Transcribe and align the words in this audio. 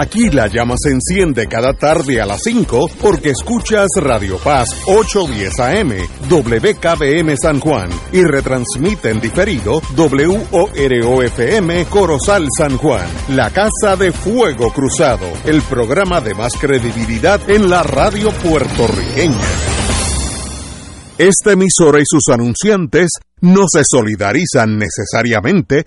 Aquí 0.00 0.30
la 0.30 0.46
llama 0.46 0.76
se 0.78 0.92
enciende 0.92 1.48
cada 1.48 1.72
tarde 1.72 2.20
a 2.20 2.26
las 2.26 2.42
5 2.44 2.88
porque 3.02 3.30
escuchas 3.30 3.88
Radio 3.96 4.38
Paz 4.38 4.68
810 4.86 5.58
AM, 5.58 5.90
WKBM 6.30 7.36
San 7.36 7.58
Juan 7.58 7.90
y 8.12 8.22
retransmite 8.22 9.10
en 9.10 9.20
diferido 9.20 9.82
WOROFM 9.96 11.84
Corozal 11.86 12.46
San 12.56 12.76
Juan, 12.76 13.08
la 13.30 13.50
Casa 13.50 13.96
de 13.96 14.12
Fuego 14.12 14.72
Cruzado, 14.72 15.26
el 15.44 15.62
programa 15.62 16.20
de 16.20 16.34
más 16.34 16.52
credibilidad 16.52 17.40
en 17.50 17.68
la 17.68 17.82
radio 17.82 18.30
puertorriqueña. 18.30 19.34
Esta 21.18 21.50
emisora 21.50 21.98
y 21.98 22.04
sus 22.04 22.28
anunciantes 22.28 23.10
no 23.40 23.64
se 23.66 23.82
solidarizan 23.84 24.78
necesariamente 24.78 25.86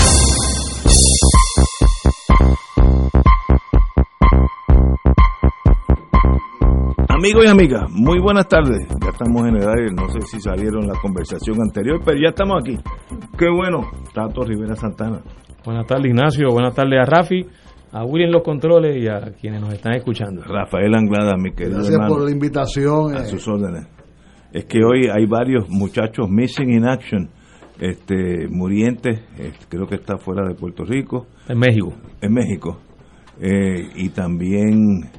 Amigos 7.21 7.45
y 7.45 7.49
amigas, 7.49 7.83
muy 7.91 8.19
buenas 8.19 8.47
tardes. 8.47 8.79
Ya 8.99 9.09
estamos 9.09 9.47
en 9.47 9.55
el 9.57 9.69
aire, 9.69 9.91
no 9.95 10.09
sé 10.09 10.21
si 10.21 10.39
salieron 10.39 10.87
la 10.87 10.95
conversación 10.99 11.55
anterior, 11.61 12.01
pero 12.03 12.17
ya 12.19 12.29
estamos 12.29 12.63
aquí. 12.63 12.75
Qué 13.37 13.45
bueno, 13.47 13.91
Tato 14.11 14.43
Rivera 14.43 14.75
Santana. 14.75 15.21
Buenas 15.63 15.85
tardes, 15.85 16.07
Ignacio. 16.07 16.47
Buenas 16.49 16.73
tardes 16.73 16.99
a 16.99 17.05
Rafi, 17.05 17.45
a 17.91 18.03
Willy 18.05 18.23
en 18.23 18.31
los 18.31 18.41
controles 18.41 18.97
y 18.97 19.07
a 19.07 19.33
quienes 19.39 19.61
nos 19.61 19.71
están 19.71 19.93
escuchando. 19.93 20.41
Rafael 20.41 20.95
Anglada, 20.95 21.35
mi 21.37 21.51
querido 21.51 21.75
Gracias 21.75 21.93
hermano, 21.93 22.15
por 22.15 22.25
la 22.25 22.31
invitación. 22.31 23.15
a 23.15 23.19
eh. 23.19 23.25
sus 23.25 23.47
órdenes. 23.47 23.85
Es 24.51 24.65
que 24.65 24.79
hoy 24.83 25.07
hay 25.07 25.27
varios 25.27 25.69
muchachos 25.69 26.27
missing 26.27 26.71
in 26.71 26.87
action, 26.87 27.29
este, 27.79 28.47
murientes, 28.49 29.19
eh, 29.37 29.51
creo 29.69 29.85
que 29.85 29.93
está 29.93 30.17
fuera 30.17 30.43
de 30.47 30.55
Puerto 30.55 30.83
Rico, 30.85 31.27
En 31.47 31.59
México. 31.59 31.93
en 32.19 32.33
México, 32.33 32.79
eh, 33.39 33.91
y 33.95 34.09
también 34.09 35.11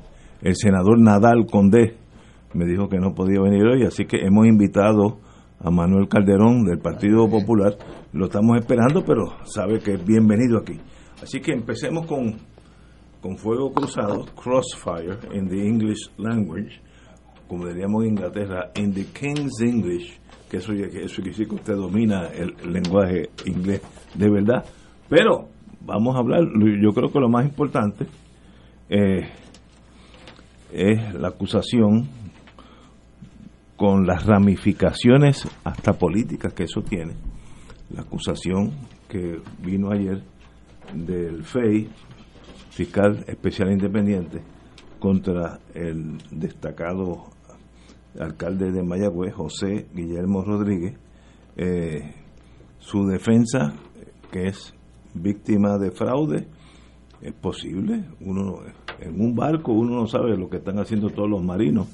el 0.43 0.57
senador 0.57 0.99
Nadal 1.01 1.47
Condé 1.51 1.97
me 2.55 2.67
dijo 2.67 2.89
que 2.89 2.99
no 2.99 3.15
podía 3.15 3.41
venir 3.41 3.65
hoy, 3.65 3.85
así 3.85 4.05
que 4.05 4.19
hemos 4.19 4.47
invitado 4.47 5.21
a 5.61 5.71
Manuel 5.71 6.09
Calderón 6.09 6.65
del 6.65 6.79
Partido 6.79 7.29
Popular, 7.29 7.77
lo 8.13 8.27
estamos 8.27 8.59
esperando, 8.59 9.05
pero 9.05 9.23
sabe 9.45 9.79
que 9.79 9.95
es 9.95 10.05
bienvenido 10.05 10.59
aquí. 10.59 10.79
Así 11.23 11.41
que 11.41 11.53
empecemos 11.53 12.07
con, 12.07 12.35
con 13.21 13.37
Fuego 13.39 13.73
Cruzado, 13.73 14.27
Crossfire, 14.35 15.19
in 15.33 15.49
the 15.49 15.67
English 15.67 16.11
language, 16.19 16.81
como 17.49 17.69
diríamos 17.69 18.05
en 18.05 18.11
Inglaterra, 18.11 18.71
in 18.75 18.93
the 18.93 19.05
King's 19.05 19.61
English, 19.63 20.19
que 20.51 20.57
eso, 20.59 20.73
que 20.73 21.05
eso 21.05 21.17
quiere 21.17 21.31
decir 21.31 21.49
que 21.49 21.55
usted 21.55 21.75
domina 21.75 22.27
el, 22.27 22.55
lenguaje 22.71 23.31
inglés 23.47 23.81
de 24.15 24.29
verdad. 24.29 24.65
Pero 25.09 25.49
vamos 25.81 26.17
a 26.17 26.19
hablar, 26.19 26.41
yo 26.83 26.91
creo 26.93 27.11
que 27.11 27.21
lo 27.21 27.29
más 27.29 27.45
importante 27.47 28.07
eh, 28.89 29.29
es 30.73 31.15
la 31.15 31.29
acusación 31.29 32.09
con 33.77 34.07
las 34.07 34.25
ramificaciones 34.27 35.49
hasta 35.65 35.93
políticas 35.95 36.53
que 36.55 36.65
eso 36.65 36.83
tiene. 36.83 37.15
La 37.91 38.03
acusación 38.03 38.73
que 39.09 39.41
vino 39.61 39.91
ayer 39.91 40.23
del 40.95 41.45
FEI, 41.45 41.89
fiscal 42.71 43.25
especial 43.27 43.73
independiente, 43.73 44.41
contra 44.99 45.59
el 45.75 46.19
destacado 46.31 47.25
alcalde 48.19 48.71
de 48.71 48.83
Mayagüez, 48.83 49.35
José 49.35 49.89
Guillermo 49.93 50.43
Rodríguez, 50.45 50.97
eh, 51.57 52.15
su 52.79 53.05
defensa, 53.07 53.73
que 54.31 54.49
es 54.49 54.75
víctima 55.15 55.77
de 55.79 55.91
fraude, 55.91 56.47
es 57.21 57.33
posible. 57.35 58.05
Uno 58.21 58.43
no- 58.45 58.82
en 59.01 59.21
un 59.21 59.35
barco 59.35 59.73
uno 59.73 59.97
no 59.97 60.07
sabe 60.07 60.37
lo 60.37 60.49
que 60.49 60.59
están 60.59 60.79
haciendo 60.79 61.11
todos 61.11 61.29
los 61.29 61.43
marinos. 61.43 61.89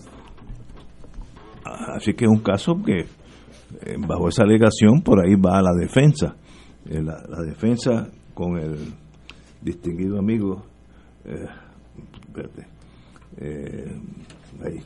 Así 1.65 2.15
que 2.15 2.25
es 2.25 2.31
un 2.31 2.41
caso 2.41 2.83
que 2.83 3.01
eh, 3.01 3.97
bajo 3.99 4.29
esa 4.29 4.45
alegación 4.45 5.03
por 5.03 5.21
ahí 5.21 5.35
va 5.35 5.61
la 5.63 5.73
defensa. 5.79 6.37
Eh, 6.89 7.03
la, 7.03 7.23
la 7.29 7.43
defensa 7.43 8.09
con 8.35 8.57
el 8.57 8.77
distinguido 9.61 10.19
amigo, 10.19 10.63
eh, 11.25 11.47
espérate, 12.27 12.67
eh, 13.37 14.01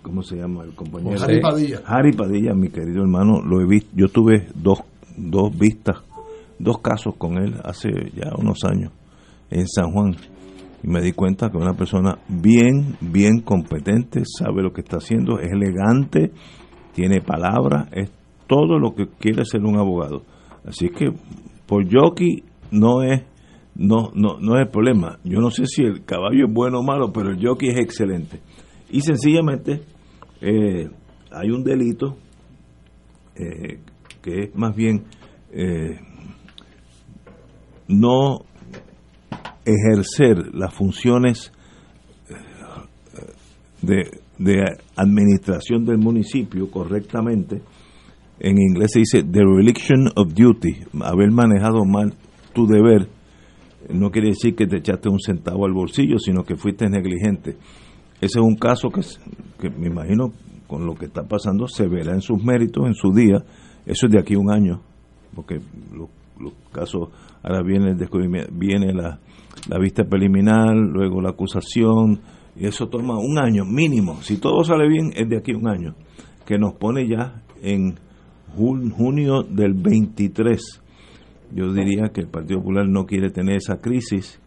¿cómo 0.03 0.23
se 0.23 0.37
llama 0.37 0.65
el 0.65 0.75
compañero? 0.75 1.23
Harry 1.23 1.41
Padilla. 1.41 1.83
Harry 1.87 2.13
Padilla, 2.13 2.55
mi 2.55 2.69
querido 2.69 3.03
hermano, 3.03 3.41
lo 3.43 3.61
he 3.61 3.67
visto, 3.67 3.91
yo 3.95 4.09
tuve 4.09 4.49
dos, 4.55 4.81
dos 5.17 5.57
vistas, 5.57 5.99
dos 6.59 6.79
casos 6.79 7.15
con 7.17 7.37
él 7.39 7.55
hace 7.65 7.91
ya 8.15 8.33
unos 8.37 8.65
años 8.65 8.93
en 9.51 9.69
San 9.69 9.93
Juan 9.93 10.17
y 10.83 10.89
me 10.89 11.01
di 11.01 11.13
cuenta 11.13 11.51
que 11.51 11.57
una 11.57 11.75
persona 11.75 12.19
bien, 12.29 12.97
bien 13.01 13.41
competente, 13.41 14.23
sabe 14.25 14.63
lo 14.63 14.73
que 14.73 14.81
está 14.81 14.97
haciendo, 14.97 15.39
es 15.39 15.51
elegante, 15.53 16.33
tiene 16.93 17.21
palabra, 17.21 17.89
es 17.93 18.11
todo 18.47 18.79
lo 18.79 18.95
que 18.95 19.07
quiere 19.19 19.45
ser 19.45 19.63
un 19.63 19.79
abogado. 19.79 20.23
Así 20.67 20.89
que 20.89 21.13
por 21.67 21.85
jockey 21.91 22.43
no 22.71 23.03
es 23.03 23.23
no, 23.75 24.11
no, 24.15 24.39
no 24.39 24.57
es 24.57 24.67
el 24.67 24.71
problema. 24.71 25.19
Yo 25.25 25.41
no 25.41 25.51
sé 25.51 25.67
si 25.67 25.83
el 25.83 26.05
caballo 26.05 26.47
es 26.47 26.53
bueno 26.53 26.81
o 26.81 26.83
malo, 26.83 27.11
pero 27.13 27.31
el 27.31 27.43
jockey 27.43 27.71
es 27.71 27.79
excelente. 27.79 28.41
Y 28.91 29.01
sencillamente 29.01 29.81
eh, 30.41 30.91
hay 31.31 31.51
un 31.51 31.65
delito 31.65 32.19
eh, 33.35 33.79
que 34.21 34.45
es 34.45 34.55
más 34.55 34.75
bien 34.77 35.05
eh, 35.53 35.99
no 37.89 38.45
ejercer 39.65 40.55
las 40.55 40.75
funciones 40.75 41.53
eh, 42.29 42.35
de, 43.83 44.11
de 44.39 44.65
administración 44.97 45.85
del 45.85 45.99
municipio 45.99 46.71
correctamente. 46.71 47.63
En 48.41 48.59
inglés 48.59 48.91
se 48.93 49.01
dice 49.01 49.23
the 49.23 49.45
reliction 49.45 50.09
of 50.17 50.35
duty, 50.35 50.85
haber 51.01 51.31
manejado 51.31 51.85
mal 51.85 52.15
tu 52.53 52.67
deber 52.67 53.09
no 53.91 54.11
quiere 54.11 54.29
decir 54.29 54.55
que 54.55 54.67
te 54.67 54.79
echaste 54.79 55.09
un 55.09 55.19
centavo 55.19 55.67
al 55.67 55.73
bolsillo, 55.73 56.19
sino 56.19 56.45
que 56.45 56.57
fuiste 56.57 56.89
negligente. 56.89 57.57
Ese 58.21 58.39
es 58.39 58.45
un 58.45 58.57
caso 58.57 58.91
que, 58.91 59.01
que 59.61 59.71
me 59.71 59.89
imagino 59.89 60.33
con 60.67 60.87
lo 60.87 60.95
que 60.95 61.07
está 61.07 61.25
pasando 61.25 61.67
se 61.67 61.87
verá 61.89 62.15
en 62.15 62.21
sus 62.21 62.43
méritos, 62.43 62.87
en 62.87 62.95
su 62.95 63.13
día. 63.13 63.45
Eso 63.85 64.07
es 64.07 64.13
de 64.13 64.19
aquí 64.19 64.35
a 64.35 64.39
un 64.39 64.51
año, 64.51 64.81
porque 65.35 65.59
los, 65.93 66.09
los 66.43 66.53
casos, 66.73 67.09
ahora 67.43 67.63
viene 67.63 67.91
el 67.91 67.97
descubrimiento, 67.99 68.51
viene 68.53 68.93
la, 68.93 69.19
la 69.69 69.79
vista 69.79 70.05
preliminar, 70.05 70.75
luego 70.77 71.21
la 71.21 71.31
acusación, 71.31 72.21
y 72.57 72.67
eso 72.67 72.89
toma 72.89 73.19
un 73.19 73.39
año 73.39 73.65
mínimo. 73.65 74.21
Si 74.23 74.39
todo 74.39 74.63
sale 74.65 74.89
bien, 74.89 75.13
es 75.15 75.29
de 75.29 75.39
aquí 75.39 75.53
a 75.53 75.57
un 75.57 75.69
año, 75.69 75.95
que 76.47 76.59
nos 76.59 76.75
pone 76.75 77.09
ya 77.09 77.43
en 77.63 77.95
jun- 78.57 78.91
junio 78.91 79.43
del 79.43 79.75
23 79.75 80.81
yo 81.55 81.71
diría 81.73 82.09
que 82.15 82.23
el 82.23 82.29
Partido 82.29 82.61
Popular 82.61 82.89
no 82.89 83.05
quiere 83.05 83.29
tener 83.29 83.57
esa 83.57 83.77
crisis 83.81 84.41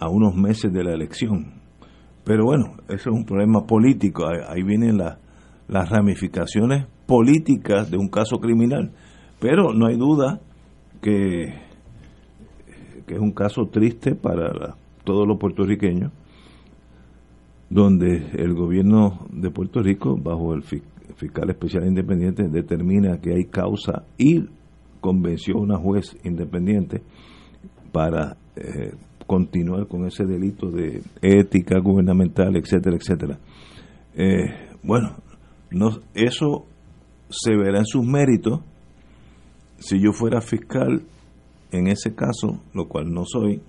a 0.00 0.08
unos 0.08 0.34
meses 0.34 0.72
de 0.72 0.82
la 0.82 0.92
elección. 0.94 1.52
Pero 2.24 2.44
bueno, 2.44 2.72
eso 2.88 3.10
es 3.10 3.16
un 3.16 3.24
problema 3.24 3.66
político. 3.68 4.24
Ahí 4.26 4.64
vienen 4.64 4.98
la- 4.98 5.20
las 5.68 5.88
ramificaciones 5.88 6.86
políticas 7.06 7.88
de 7.90 7.98
un 7.98 8.08
caso 8.08 8.38
criminal. 8.38 8.90
Pero 9.38 9.72
no 9.74 9.86
hay 9.86 9.96
duda 9.96 10.40
que, 11.00 11.54
que 13.06 13.14
es 13.14 13.20
un 13.20 13.32
caso 13.32 13.66
triste 13.66 14.14
para 14.14 14.76
todos 15.04 15.26
los 15.26 15.38
puertorriqueños, 15.38 16.12
donde 17.68 18.30
el 18.36 18.54
gobierno 18.54 19.26
de 19.32 19.50
Puerto 19.50 19.80
Rico, 19.82 20.16
bajo 20.16 20.54
el 20.54 20.62
fi- 20.62 20.82
fiscal 21.16 21.50
especial 21.50 21.86
independiente, 21.86 22.48
determina 22.48 23.20
que 23.20 23.34
hay 23.34 23.44
causa 23.44 24.04
y 24.18 24.44
convenció 25.00 25.56
a 25.56 25.60
una 25.60 25.78
juez 25.78 26.16
independiente 26.24 27.02
para 27.92 28.36
eh, 28.56 28.92
continuar 29.26 29.86
con 29.86 30.06
ese 30.06 30.24
delito 30.26 30.70
de 30.70 31.02
ética 31.22 31.78
gubernamental, 31.78 32.56
etcétera, 32.56 32.96
etcétera. 32.96 33.38
Eh, 34.14 34.68
bueno, 34.82 35.16
no, 35.70 35.90
eso 36.14 36.66
se 37.28 37.54
verá 37.56 37.78
en 37.78 37.86
sus 37.86 38.04
méritos. 38.04 38.60
Si 39.80 39.98
yo 39.98 40.12
fuera 40.12 40.40
fiscal 40.40 41.02
en 41.72 41.88
ese 41.88 42.14
caso, 42.14 42.60
lo 42.74 42.86
cual 42.86 43.12
no 43.12 43.24
soy, 43.24 43.60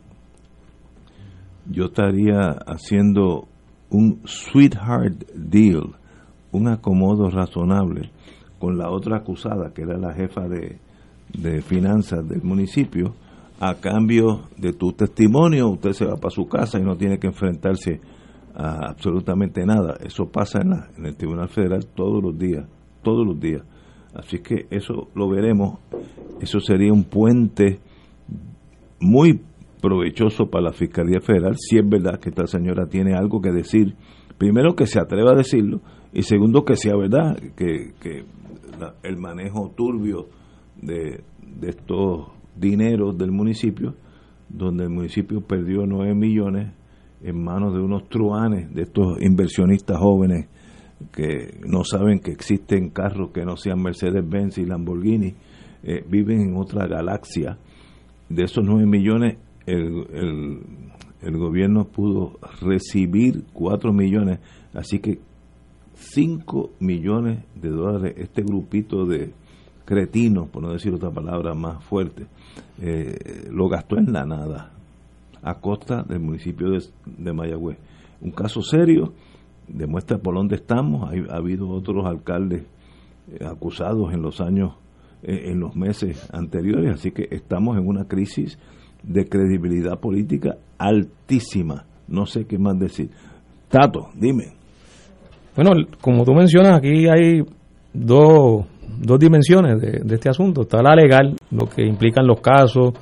yo 1.69 1.85
estaría 1.85 2.51
haciendo 2.67 3.47
un 3.89 4.21
sweetheart 4.25 5.25
deal, 5.33 5.95
un 6.51 6.67
acomodo 6.67 7.29
razonable 7.29 8.11
con 8.59 8.77
la 8.77 8.91
otra 8.91 9.17
acusada, 9.17 9.73
que 9.73 9.83
era 9.83 9.97
la 9.97 10.13
jefa 10.13 10.47
de, 10.47 10.79
de 11.33 11.61
finanzas 11.61 12.27
del 12.27 12.43
municipio, 12.43 13.15
a 13.59 13.75
cambio 13.75 14.49
de 14.57 14.73
tu 14.73 14.91
testimonio, 14.91 15.69
usted 15.69 15.91
se 15.91 16.05
va 16.05 16.15
para 16.15 16.31
su 16.31 16.47
casa 16.47 16.79
y 16.79 16.83
no 16.83 16.95
tiene 16.95 17.19
que 17.19 17.27
enfrentarse 17.27 18.01
a 18.55 18.89
absolutamente 18.89 19.65
nada. 19.65 19.97
Eso 20.03 20.25
pasa 20.25 20.61
en, 20.61 20.71
la, 20.71 20.89
en 20.97 21.05
el 21.05 21.15
Tribunal 21.15 21.47
Federal 21.47 21.85
todos 21.95 22.23
los 22.23 22.37
días, 22.37 22.65
todos 23.03 23.25
los 23.25 23.39
días. 23.39 23.61
Así 24.13 24.39
que 24.39 24.67
eso 24.69 25.09
lo 25.15 25.29
veremos. 25.29 25.79
Eso 26.39 26.59
sería 26.59 26.91
un 26.91 27.03
puente 27.03 27.79
muy 28.99 29.41
provechoso 29.81 30.49
para 30.49 30.65
la 30.65 30.73
Fiscalía 30.73 31.19
Federal, 31.21 31.55
si 31.57 31.77
es 31.77 31.87
verdad 31.87 32.19
que 32.19 32.29
esta 32.29 32.45
señora 32.47 32.87
tiene 32.87 33.15
algo 33.15 33.41
que 33.41 33.51
decir. 33.51 33.95
Primero, 34.37 34.75
que 34.75 34.87
se 34.87 34.99
atreva 34.99 35.31
a 35.31 35.35
decirlo, 35.35 35.81
y 36.13 36.23
segundo, 36.23 36.65
que 36.65 36.75
sea 36.75 36.95
verdad, 36.95 37.37
que, 37.55 37.93
que 37.99 38.25
el 39.03 39.17
manejo 39.17 39.71
turbio 39.75 40.27
de, 40.81 41.23
de 41.59 41.69
estos 41.69 42.27
dineros 42.55 43.17
del 43.17 43.31
municipio, 43.31 43.95
donde 44.49 44.83
el 44.83 44.89
municipio 44.89 45.41
perdió 45.41 45.85
9 45.85 46.15
millones 46.15 46.73
en 47.23 47.43
manos 47.43 47.73
de 47.73 47.79
unos 47.79 48.09
truanes, 48.09 48.73
de 48.73 48.83
estos 48.83 49.21
inversionistas 49.21 49.97
jóvenes 49.97 50.47
que 51.12 51.59
no 51.65 51.83
saben 51.83 52.19
que 52.19 52.31
existen 52.31 52.89
carros 52.89 53.31
que 53.31 53.45
no 53.45 53.57
sean 53.57 53.81
Mercedes-Benz 53.81 54.57
y 54.57 54.65
Lamborghini, 54.65 55.33
eh, 55.83 56.03
viven 56.07 56.42
en 56.42 56.57
otra 56.57 56.88
galaxia. 56.88 57.57
De 58.30 58.44
esos 58.44 58.63
9 58.63 58.86
millones, 58.86 59.38
el, 59.65 60.62
el, 61.21 61.38
gobierno 61.38 61.86
pudo 61.86 62.39
recibir 62.62 63.44
4 63.53 63.92
millones, 63.92 64.39
así 64.74 65.00
que 65.00 65.19
5 65.95 66.71
millones 66.80 67.44
de 67.56 67.69
dólares 67.69 68.15
este 68.18 68.42
grupito 68.42 69.06
de 69.06 69.33
cretinos, 69.86 70.50
por 70.50 70.63
no 70.63 70.71
decir 70.71 70.94
otra 70.94 71.12
palabra 71.12 71.53
más 71.53 71.83
fuerte, 71.83 72.25
eh, 72.81 73.48
lo 73.51 73.68
gastó 73.68 73.98
en 73.98 74.13
la 74.13 74.25
nada, 74.25 74.71
a 75.44 75.59
costa 75.59 76.03
del 76.03 76.19
municipio 76.19 76.69
de, 76.69 76.83
de 77.06 77.33
Mayagüez. 77.33 77.77
Un 78.21 78.31
caso 78.31 78.62
serio, 78.62 79.13
demuestra 79.67 80.17
por 80.17 80.35
dónde 80.35 80.55
estamos. 80.55 81.09
ha 81.11 81.35
habido 81.35 81.69
otros 81.69 82.05
alcaldes 82.05 82.63
eh, 83.31 83.45
acusados 83.45 84.13
en 84.13 84.21
los 84.21 84.41
años, 84.41 84.73
eh, 85.23 85.51
en 85.51 85.59
los 85.59 85.75
meses 85.75 86.29
anteriores, 86.33 86.95
así 86.95 87.11
que 87.11 87.27
estamos 87.31 87.77
en 87.77 87.87
una 87.87 88.05
crisis 88.05 88.57
de 89.03 89.25
credibilidad 89.25 89.99
política 89.99 90.57
altísima. 90.77 91.85
No 92.07 92.25
sé 92.25 92.45
qué 92.45 92.57
más 92.57 92.77
decir. 92.77 93.09
Tato, 93.69 94.09
dime. 94.15 94.53
Bueno, 95.55 95.71
como 96.01 96.25
tú 96.25 96.33
mencionas, 96.33 96.77
aquí 96.77 97.07
hay 97.07 97.43
dos, 97.93 98.65
dos 98.99 99.19
dimensiones 99.19 99.79
de, 99.81 100.01
de 100.03 100.15
este 100.15 100.29
asunto. 100.29 100.61
Está 100.61 100.81
la 100.81 100.95
legal, 100.95 101.35
lo 101.51 101.67
que 101.67 101.85
implican 101.85 102.27
los 102.27 102.41
casos 102.41 102.93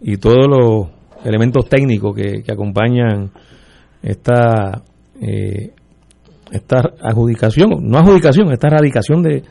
y 0.00 0.16
todos 0.16 0.46
los 0.48 0.88
elementos 1.24 1.68
técnicos 1.68 2.14
que, 2.14 2.42
que 2.42 2.52
acompañan 2.52 3.30
esta 4.02 4.82
eh, 5.20 5.74
esta 6.52 6.82
adjudicación, 7.00 7.70
no 7.82 7.98
adjudicación, 7.98 8.52
esta 8.52 8.68
erradicación 8.68 9.22
de, 9.22 9.42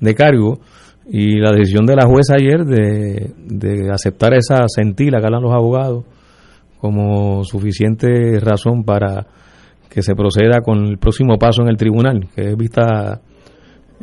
de 0.00 0.14
cargo 0.14 0.60
y 1.10 1.38
la 1.40 1.52
decisión 1.52 1.86
de 1.86 1.96
la 1.96 2.06
jueza 2.06 2.34
ayer 2.34 2.64
de, 2.64 3.32
de 3.46 3.90
aceptar 3.90 4.34
esa 4.34 4.66
centila 4.68 5.20
que 5.20 5.26
hablan 5.26 5.42
los 5.42 5.52
abogados 5.52 6.04
como 6.80 7.44
suficiente 7.44 8.38
razón 8.40 8.84
para 8.84 9.26
que 9.88 10.02
se 10.02 10.14
proceda 10.14 10.60
con 10.60 10.84
el 10.86 10.98
próximo 10.98 11.38
paso 11.38 11.62
en 11.62 11.68
el 11.68 11.76
tribunal, 11.76 12.28
que 12.34 12.50
es 12.50 12.56
vista, 12.56 13.20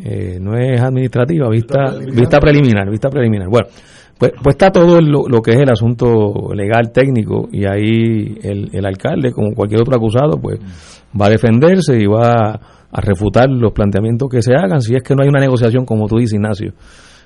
eh, 0.04 0.40
no 0.42 0.58
es 0.58 0.82
administrativa, 0.82 1.48
vista, 1.50 1.96
vista 2.00 2.40
preliminar, 2.40 2.90
vista 2.90 3.10
preliminar. 3.10 3.48
Bueno, 3.50 3.68
pues, 4.18 4.32
pues 4.42 4.56
está 4.56 4.72
todo 4.72 5.02
lo, 5.02 5.28
lo, 5.28 5.42
que 5.42 5.52
es 5.52 5.58
el 5.58 5.70
asunto 5.70 6.54
legal 6.54 6.92
técnico 6.94 7.50
y 7.52 7.66
ahí 7.66 8.38
el, 8.42 8.70
el, 8.72 8.86
alcalde, 8.86 9.32
como 9.32 9.54
cualquier 9.54 9.82
otro 9.82 9.96
acusado, 9.96 10.40
pues 10.42 10.60
va 11.20 11.26
a 11.26 11.30
defenderse 11.30 11.98
y 11.98 12.06
va 12.06 12.52
a, 12.52 13.02
refutar 13.02 13.50
los 13.50 13.74
planteamientos 13.74 14.30
que 14.30 14.42
se 14.42 14.54
hagan 14.54 14.80
si 14.80 14.96
es 14.96 15.04
que 15.04 15.16
no 15.16 15.24
hay 15.24 15.28
una 15.28 15.42
negociación, 15.42 15.86
como 15.86 16.08
tú 16.08 16.16
dices, 16.16 16.36
Ignacio, 16.36 16.72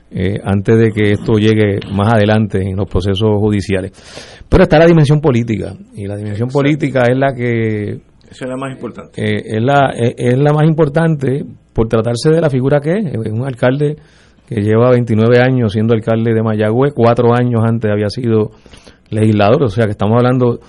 eh, 0.09 0.39
antes 0.43 0.79
de 0.79 0.89
que 0.91 1.11
esto 1.11 1.33
llegue 1.33 1.77
más 1.93 2.11
adelante 2.11 2.59
en 2.59 2.75
los 2.75 2.89
procesos 2.89 3.37
judiciales. 3.37 3.91
Pero 4.49 4.63
está 4.63 4.79
la 4.79 4.87
dimensión 4.87 5.21
política 5.21 5.75
y 5.93 6.07
la 6.07 6.15
dimensión 6.15 6.49
política 6.49 7.03
es 7.07 7.15
la 7.15 7.35
que... 7.35 8.01
Esa 8.31 8.45
es 8.45 8.49
la 8.49 8.57
más 8.57 8.71
importante. 8.71 9.21
Eh, 9.21 9.57
es, 9.57 9.63
la, 9.63 9.91
es, 9.95 10.15
es 10.17 10.39
la 10.39 10.53
más 10.53 10.65
importante 10.67 11.45
por 11.71 11.87
tratarse 11.87 12.31
de 12.31 12.41
la 12.41 12.49
figura 12.49 12.79
que 12.79 12.97
es, 12.97 13.05
es 13.05 13.31
un 13.31 13.45
alcalde 13.45 13.97
que 14.49 14.61
lleva 14.61 14.89
29 14.89 15.39
años 15.39 15.73
siendo 15.73 15.93
alcalde 15.93 16.33
de 16.33 16.41
Mayagüez, 16.41 16.91
cuatro 16.95 17.35
años 17.35 17.61
antes 17.63 17.91
había 17.91 18.09
sido 18.09 18.49
legislador, 19.11 19.63
o 19.63 19.67
sea 19.67 19.85
que 19.85 19.91
estamos 19.91 20.17
hablando 20.17 20.59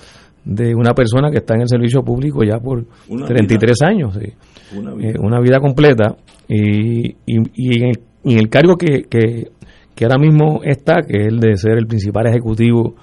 de 0.44 0.75
una 0.75 0.93
persona 0.93 1.31
que 1.31 1.38
está 1.38 1.55
en 1.55 1.62
el 1.62 1.69
servicio 1.69 2.03
público 2.03 2.44
ya 2.44 2.59
por 2.59 2.85
una 3.09 3.27
33 3.27 3.79
vida. 3.81 3.88
años, 3.88 4.15
sí. 4.15 4.77
una, 4.77 4.94
vida. 4.94 5.09
Eh, 5.09 5.15
una, 5.19 5.41
vida. 5.41 5.61
completa, 5.61 6.15
y, 6.47 7.09
y, 7.09 7.38
y 7.55 7.79
en, 7.79 7.88
el, 7.88 8.00
en, 8.25 8.38
el, 8.38 8.49
cargo 8.50 8.77
que, 8.77 9.05
que, 9.05 9.50
que, 9.94 10.05
ahora 10.05 10.19
mismo 10.19 10.61
está, 10.62 10.97
que 11.00 11.23
es 11.23 11.26
el 11.29 11.41
de 11.41 11.56
ser 11.56 11.79
el 11.79 11.87
principal 11.87 12.26
ejecutivo 12.26 12.97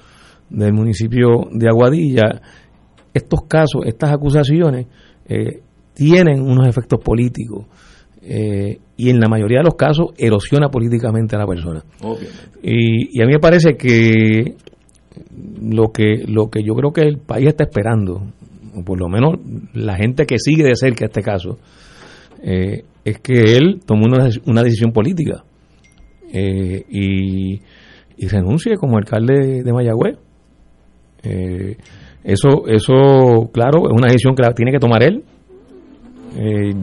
del 0.49 0.73
municipio 0.73 1.47
de 1.51 1.67
Aguadilla, 1.67 2.39
estos 3.15 3.41
casos, 3.47 3.81
estas 3.85 4.11
acusaciones, 4.11 4.85
eh, 5.27 5.61
tienen 5.95 6.39
unos 6.41 6.67
efectos 6.67 6.99
políticos 7.03 7.65
eh, 8.29 8.79
y 8.97 9.09
en 9.09 9.19
la 9.21 9.29
mayoría 9.29 9.59
de 9.59 9.63
los 9.63 9.75
casos 9.75 10.07
erosiona 10.17 10.67
políticamente 10.69 11.35
a 11.35 11.39
la 11.39 11.47
persona. 11.47 11.81
Y, 12.61 13.17
y, 13.17 13.21
a 13.21 13.25
mí 13.25 13.33
me 13.33 13.39
parece 13.39 13.77
que 13.77 14.55
lo 15.61 15.91
que 15.93 16.25
lo 16.27 16.49
que 16.49 16.61
yo 16.61 16.73
creo 16.73 16.91
que 16.91 17.01
el 17.01 17.19
país 17.19 17.47
está 17.47 17.63
esperando, 17.63 18.23
o 18.75 18.83
por 18.83 18.99
lo 18.99 19.07
menos 19.07 19.35
la 19.73 19.95
gente 19.95 20.25
que 20.25 20.39
sigue 20.39 20.63
de 20.63 20.75
cerca 20.75 21.05
este 21.05 21.21
caso, 21.21 21.57
eh, 22.43 22.83
es 23.05 23.19
que 23.19 23.55
él 23.55 23.79
tomó 23.85 24.05
una, 24.05 24.27
una 24.45 24.61
decisión 24.61 24.91
política 24.91 25.45
eh, 26.33 26.83
y, 26.89 27.53
y, 28.17 28.27
renuncie 28.27 28.75
como 28.75 28.97
alcalde 28.97 29.63
de 29.63 29.73
Mayagüez. 29.73 30.17
Eh, 31.23 31.77
eso, 32.25 32.67
eso, 32.67 33.49
claro, 33.53 33.83
es 33.87 33.93
una 33.93 34.07
decisión 34.07 34.35
que 34.35 34.43
la 34.43 34.53
tiene 34.53 34.73
que 34.73 34.79
tomar 34.79 35.01
él. 35.01 35.23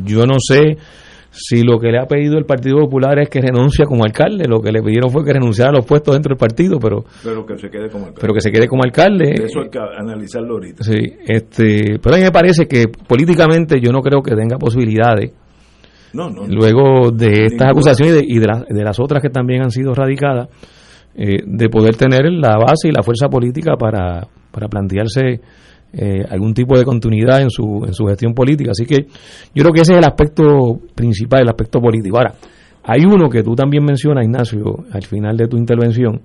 yo 0.07 0.25
no 0.25 0.37
sé 0.39 0.79
si 1.37 1.63
lo 1.63 1.79
que 1.79 1.91
le 1.91 1.99
ha 1.99 2.07
pedido 2.07 2.39
el 2.39 2.45
Partido 2.45 2.79
Popular 2.79 3.19
es 3.19 3.29
que 3.29 3.41
renuncie 3.41 3.85
como 3.87 4.05
alcalde, 4.05 4.47
lo 4.49 4.61
que 4.61 4.71
le 4.71 4.81
pidieron 4.81 5.11
fue 5.11 5.25
que 5.25 5.33
renunciara 5.33 5.71
a 5.71 5.75
los 5.75 5.85
puestos 5.85 6.15
dentro 6.15 6.31
del 6.31 6.39
partido, 6.39 6.79
pero 6.79 7.05
pero 7.25 7.45
que 7.45 7.59
se 7.59 7.69
quede 7.69 7.91
como 7.91 8.07
alcalde. 8.07 8.21
Pero 8.21 8.35
que 8.35 8.41
se 8.41 8.53
quede 8.53 8.69
como 8.69 8.85
alcalde. 8.85 9.33
Eso 9.45 9.61
hay 9.63 9.69
que 9.69 9.79
analizarlo 9.79 10.55
ahorita. 10.55 10.85
Sí, 10.85 11.01
este, 11.27 11.99
pero 12.01 12.15
a 12.15 12.19
mí 12.19 12.25
me 12.25 12.31
parece 12.31 12.67
que 12.67 12.85
políticamente 12.87 13.81
yo 13.81 13.91
no 13.91 14.01
creo 14.01 14.23
que 14.23 14.37
tenga 14.37 14.59
posibilidades. 14.59 15.33
No, 16.13 16.31
no, 16.31 16.47
luego 16.47 17.11
de 17.11 17.47
estas 17.47 17.71
acusaciones 17.73 18.15
y, 18.15 18.19
de, 18.19 18.25
y 18.25 18.39
de, 18.39 18.47
la, 18.47 18.65
de, 18.69 18.85
las 18.85 19.01
otras 19.01 19.21
que 19.21 19.31
también 19.31 19.63
han 19.63 19.73
sido 19.73 19.93
radicadas, 19.93 20.49
eh, 21.17 21.43
de 21.45 21.69
poder 21.69 21.97
tener 21.97 22.31
la 22.31 22.57
base 22.57 22.89
y 22.89 22.93
la 22.93 23.03
fuerza 23.03 23.29
política 23.29 23.75
para, 23.77 24.25
para 24.53 24.69
plantearse 24.69 25.41
eh, 25.97 26.25
algún 26.29 26.55
tipo 26.55 26.77
de 26.77 26.85
continuidad 26.85 27.41
en 27.41 27.51
su, 27.51 27.85
en 27.87 27.95
su 27.95 28.07
gestión 28.07 28.35
política. 28.35 28.73
Así 28.73 28.85
que 28.85 29.07
yo 29.55 29.63
creo 29.63 29.73
que 29.73 29.83
ese 29.83 29.93
es 29.93 29.99
el 29.99 30.05
aspecto 30.05 30.81
principal, 30.95 31.43
el 31.43 31.49
aspecto 31.49 31.81
político. 31.81 32.17
Ahora, 32.19 32.35
hay 32.83 33.05
uno 33.05 33.29
que 33.29 33.43
tú 33.43 33.55
también 33.55 33.85
mencionas, 33.85 34.25
Ignacio, 34.25 34.85
al 34.93 35.03
final 35.03 35.37
de 35.37 35.47
tu 35.47 35.57
intervención, 35.57 36.21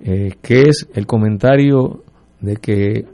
eh, 0.00 0.32
que 0.42 0.62
es 0.62 0.88
el 0.94 1.06
comentario 1.06 2.02
de 2.40 2.56
que 2.56 3.04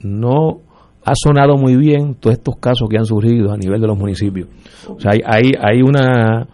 no 0.00 0.60
ha 1.04 1.12
sonado 1.14 1.56
muy 1.56 1.76
bien 1.76 2.16
todos 2.16 2.36
estos 2.36 2.56
casos 2.56 2.88
que 2.88 2.98
han 2.98 3.04
surgido 3.04 3.52
a 3.52 3.56
nivel 3.56 3.80
de 3.80 3.86
los 3.86 3.96
municipios. 3.96 4.48
O 4.88 5.00
sea, 5.00 5.12
hay, 5.12 5.20
hay, 5.24 5.52
hay 5.58 5.82
una 5.82 6.48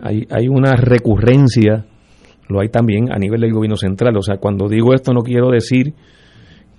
hay, 0.00 0.26
hay 0.30 0.48
una 0.48 0.76
recurrencia, 0.76 1.84
lo 2.48 2.60
hay 2.60 2.68
también 2.68 3.12
a 3.12 3.18
nivel 3.18 3.40
del 3.40 3.52
gobierno 3.52 3.76
central. 3.76 4.16
O 4.16 4.22
sea, 4.22 4.36
cuando 4.36 4.68
digo 4.68 4.94
esto 4.94 5.12
no 5.12 5.22
quiero 5.22 5.50
decir 5.50 5.94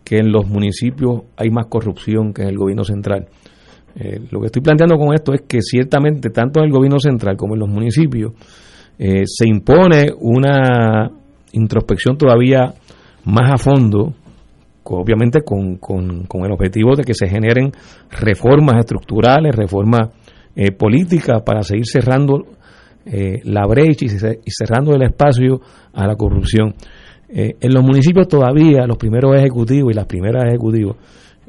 que 0.10 0.18
en 0.18 0.32
los 0.32 0.48
municipios 0.48 1.22
hay 1.38 1.52
más 1.52 1.68
corrupción 1.68 2.34
que 2.34 2.42
en 2.42 2.48
el 2.48 2.58
gobierno 2.58 2.84
central. 2.84 3.28
Eh, 3.96 4.20
lo 4.32 4.40
que 4.40 4.48
estoy 4.48 4.64
planteando 4.64 4.98
con 4.98 5.14
esto 5.14 5.36
es 5.36 5.42
que 5.48 5.62
ciertamente 5.62 6.32
tanto 6.32 6.60
en 6.60 6.66
el 6.66 6.72
gobierno 6.72 6.98
central 6.98 7.38
como 7.38 7.54
en 7.54 7.60
los 7.60 7.70
municipios 7.70 8.34
eh, 8.98 9.22
se 9.26 9.48
impone 9.48 10.08
una 10.20 11.12
introspección 11.52 12.18
todavía 12.18 12.74
más 13.26 13.52
a 13.54 13.58
fondo, 13.58 14.16
obviamente 14.84 15.42
con, 15.44 15.76
con, 15.76 16.24
con 16.24 16.44
el 16.44 16.54
objetivo 16.54 16.96
de 16.96 17.04
que 17.04 17.14
se 17.14 17.28
generen 17.28 17.72
reformas 18.10 18.78
estructurales, 18.80 19.56
reformas 19.56 20.10
eh, 20.56 20.72
políticas 20.72 21.44
para 21.44 21.62
seguir 21.62 21.86
cerrando 21.86 22.48
la 23.06 23.66
brecha 23.66 24.06
y 24.06 24.52
cerrando 24.52 24.94
el 24.94 25.02
espacio 25.02 25.62
a 25.94 26.06
la 26.06 26.16
corrupción. 26.16 26.76
Eh, 27.32 27.56
en 27.62 27.74
los 27.74 27.84
municipios 27.84 28.28
todavía 28.28 28.88
los 28.88 28.98
primeros 28.98 29.36
ejecutivos 29.38 29.92
y 29.92 29.96
las 29.96 30.08
primeras 30.08 30.46
ejecutivos 30.48 30.98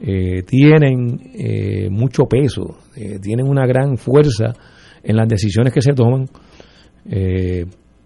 eh, 0.02 0.42
tienen 0.42 1.90
mucho 1.90 2.24
peso, 2.24 2.76
tienen 3.20 3.46
una 3.46 3.66
gran 3.66 3.96
fuerza 3.96 4.52
en 5.02 5.16
las 5.16 5.28
decisiones 5.28 5.72
que 5.72 5.82
se 5.82 5.92
toman, 5.92 6.26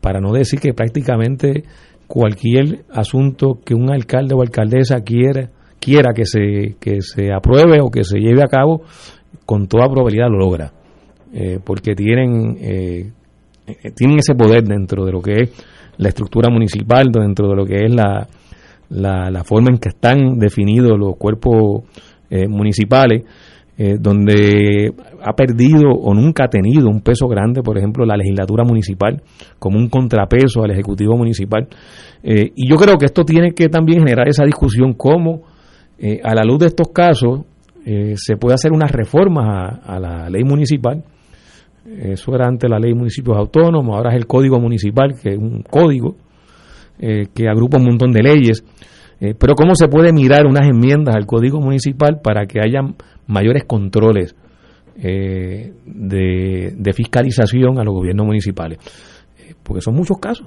para 0.01 0.21
no 0.21 0.33
decir 0.33 0.61
que 0.61 0.73
prácticamente 0.73 1.65
cualquier 2.07 2.85
asunto 2.91 3.61
que 3.65 3.75
un 3.75 3.91
alcalde 3.91 4.35
o 4.35 4.43
alcaldesa 4.43 5.01
quiera, 5.01 5.51
quiera 5.81 6.13
que 6.15 6.25
se, 6.25 6.77
que 6.81 7.01
se 7.01 7.33
apruebe 7.33 7.81
o 7.81 7.91
que 7.91 8.03
se 8.03 8.19
lleve 8.19 8.43
a 8.43 8.49
cabo, 8.49 8.83
con 9.47 9.67
toda 9.67 9.89
probabilidad 9.89 10.29
lo 10.31 10.39
logra. 10.39 10.73
porque 11.65 11.95
tienen, 11.95 12.57
tienen 13.95 14.19
ese 14.19 14.35
poder 14.35 14.65
dentro 14.65 15.05
de 15.05 15.13
lo 15.13 15.23
que 15.23 15.33
es 15.43 15.74
la 15.99 16.09
estructura 16.09 16.51
municipal, 16.51 17.11
dentro 17.11 17.49
de 17.49 17.57
lo 17.57 17.65
que 17.65 17.85
es 17.85 17.95
la, 17.95 18.27
la, 18.91 19.45
forma 19.45 19.71
en 19.71 19.79
que 19.79 19.91
están 19.91 20.39
definidos 20.39 20.99
los 20.99 21.17
cuerpos 21.17 21.85
eh, 22.31 22.47
municipales, 22.49 23.25
eh, 23.77 23.97
donde 23.99 24.93
ha 25.23 25.33
perdido 25.33 25.91
o 25.91 26.15
nunca 26.15 26.45
ha 26.45 26.49
tenido 26.49 26.89
un 26.89 27.01
peso 27.01 27.27
grande, 27.27 27.63
por 27.63 27.77
ejemplo, 27.77 28.05
la 28.05 28.17
legislatura 28.17 28.65
municipal, 28.65 29.23
como 29.59 29.79
un 29.79 29.89
contrapeso 29.89 30.63
al 30.63 30.71
Ejecutivo 30.71 31.17
municipal. 31.17 31.67
Eh, 32.23 32.53
y 32.55 32.69
yo 32.69 32.77
creo 32.77 32.97
que 32.99 33.07
esto 33.07 33.25
tiene 33.25 33.53
que 33.53 33.69
también 33.69 34.01
generar 34.01 34.29
esa 34.29 34.45
discusión, 34.45 34.95
cómo 34.95 35.43
a 36.23 36.35
la 36.35 36.43
luz 36.43 36.59
de 36.59 36.67
estos 36.67 36.89
casos 36.89 37.43
se 38.17 38.37
puede 38.37 38.55
hacer 38.55 38.73
unas 38.73 38.91
reformas 38.91 39.81
a 39.87 39.99
la 39.99 40.29
ley 40.29 40.43
municipal 40.43 41.03
eso 41.87 42.35
era 42.35 42.47
antes 42.47 42.69
la 42.69 42.79
ley 42.79 42.93
de 42.93 42.99
municipios 42.99 43.37
autónomos, 43.37 43.97
ahora 43.97 44.11
es 44.11 44.17
el 44.17 44.27
código 44.27 44.59
municipal, 44.59 45.15
que 45.21 45.31
es 45.31 45.39
un 45.39 45.63
código 45.63 46.17
eh, 46.99 47.27
que 47.35 47.49
agrupa 47.49 47.77
un 47.77 47.85
montón 47.85 48.11
de 48.13 48.23
leyes. 48.23 48.65
Eh, 49.21 49.35
pero 49.39 49.55
¿cómo 49.55 49.75
se 49.75 49.89
puede 49.89 50.13
mirar 50.13 50.47
unas 50.47 50.67
enmiendas 50.67 51.15
al 51.15 51.27
código 51.27 51.61
municipal 51.61 52.21
para 52.23 52.47
que 52.47 52.61
haya 52.61 52.81
mayores 53.27 53.65
controles 53.65 54.35
eh, 54.97 55.73
de, 55.85 56.93
fiscalización 56.93 57.79
a 57.79 57.85
los 57.85 57.95
gobiernos 57.95 58.27
municipales? 58.27 58.79
porque 59.63 59.81
son 59.81 59.95
muchos 59.95 60.19
casos 60.19 60.47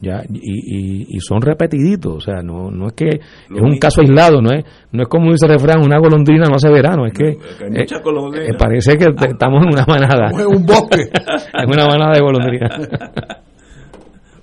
ya 0.00 0.22
y, 0.28 1.16
y, 1.16 1.20
son 1.20 1.40
repetiditos 1.40 2.16
o 2.16 2.20
sea 2.20 2.42
no 2.42 2.70
no 2.70 2.88
es 2.88 2.92
que 2.94 3.08
es 3.08 3.62
un 3.62 3.78
caso 3.78 4.00
aislado 4.00 4.40
no 4.40 4.50
es 4.52 4.64
no 4.92 5.02
es 5.02 5.08
como 5.08 5.32
dice 5.32 5.46
el 5.46 5.52
refrán 5.52 5.84
una 5.84 5.98
golondrina 5.98 6.46
no 6.46 6.56
hace 6.56 6.70
verano 6.70 7.06
es 7.06 7.12
que 7.12 7.30
eh, 7.30 8.54
parece 8.58 8.96
que 8.96 9.06
estamos 9.28 9.62
en 9.62 9.74
una 9.74 9.84
manada. 9.86 10.30
Es 10.38 10.46
un 10.46 10.64
bosque. 10.66 11.10
En 11.54 11.68
una 11.68 11.86
manada 11.86 12.12
de 12.14 12.20
golondrinas. 12.20 12.70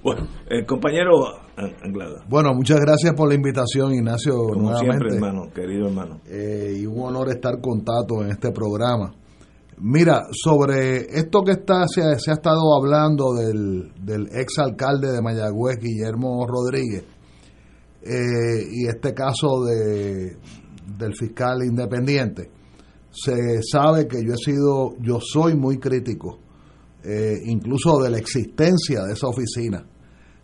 Bueno 0.04 0.28
el 0.50 0.66
compañero 0.66 1.12
Anglada. 1.56 2.24
Bueno 2.28 2.56
muchas 2.56 2.80
gracias 2.80 3.14
por 3.14 3.30
la 3.30 3.36
invitación 3.36 3.94
Ignacio 3.94 4.34
como 4.52 4.76
siempre 4.76 5.14
hermano 5.14 5.52
querido 5.54 5.90
hermano. 5.90 6.22
Eh, 6.28 6.80
y 6.82 6.88
un 6.88 7.04
honor 7.04 7.30
estar 7.30 7.62
con 7.62 7.86
Tato 7.86 8.24
en 8.24 8.32
este 8.32 8.52
programa 8.52 9.14
Mira, 9.84 10.28
sobre 10.32 11.08
esto 11.10 11.42
que 11.44 11.54
está 11.54 11.88
se, 11.88 12.02
ha 12.04 12.14
estado 12.14 12.76
hablando 12.78 13.34
del, 13.34 13.92
del 14.00 14.28
ex 14.32 14.60
alcalde 14.60 15.12
de 15.12 15.22
Mayagüez, 15.24 15.80
Guillermo 15.80 16.46
Rodríguez, 16.46 17.04
eh, 18.04 18.64
y 18.72 18.88
este 18.88 19.16
caso 19.16 19.64
de, 19.64 20.38
del 21.00 21.16
fiscal 21.16 21.64
independiente, 21.64 22.52
se 23.10 23.62
sabe 23.64 24.08
que 24.08 24.24
yo 24.24 24.34
he 24.34 24.38
sido, 24.38 24.96
yo 25.00 25.20
soy 25.20 25.56
muy 25.56 25.80
crítico, 25.80 26.38
eh, 27.04 27.40
incluso 27.46 28.00
de 28.04 28.12
la 28.12 28.20
existencia 28.20 29.04
de 29.04 29.14
esa 29.14 29.28
oficina. 29.28 29.84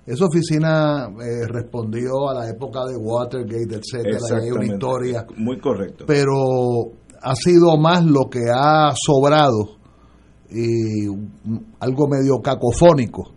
Esa 0.03 0.25
oficina 0.25 1.09
eh, 1.09 1.45
respondió 1.47 2.29
a 2.29 2.33
la 2.33 2.49
época 2.49 2.79
de 2.85 2.97
Watergate, 2.97 3.75
etcétera, 3.75 4.41
hay 4.41 4.49
una 4.49 4.65
historia. 4.65 5.27
Muy 5.35 5.59
correcto. 5.59 6.05
Pero 6.07 6.33
ha 7.21 7.35
sido 7.35 7.77
más 7.77 8.05
lo 8.05 8.29
que 8.29 8.49
ha 8.53 8.93
sobrado 8.95 9.77
y 10.49 11.05
algo 11.79 12.07
medio 12.07 12.41
cacofónico. 12.41 13.33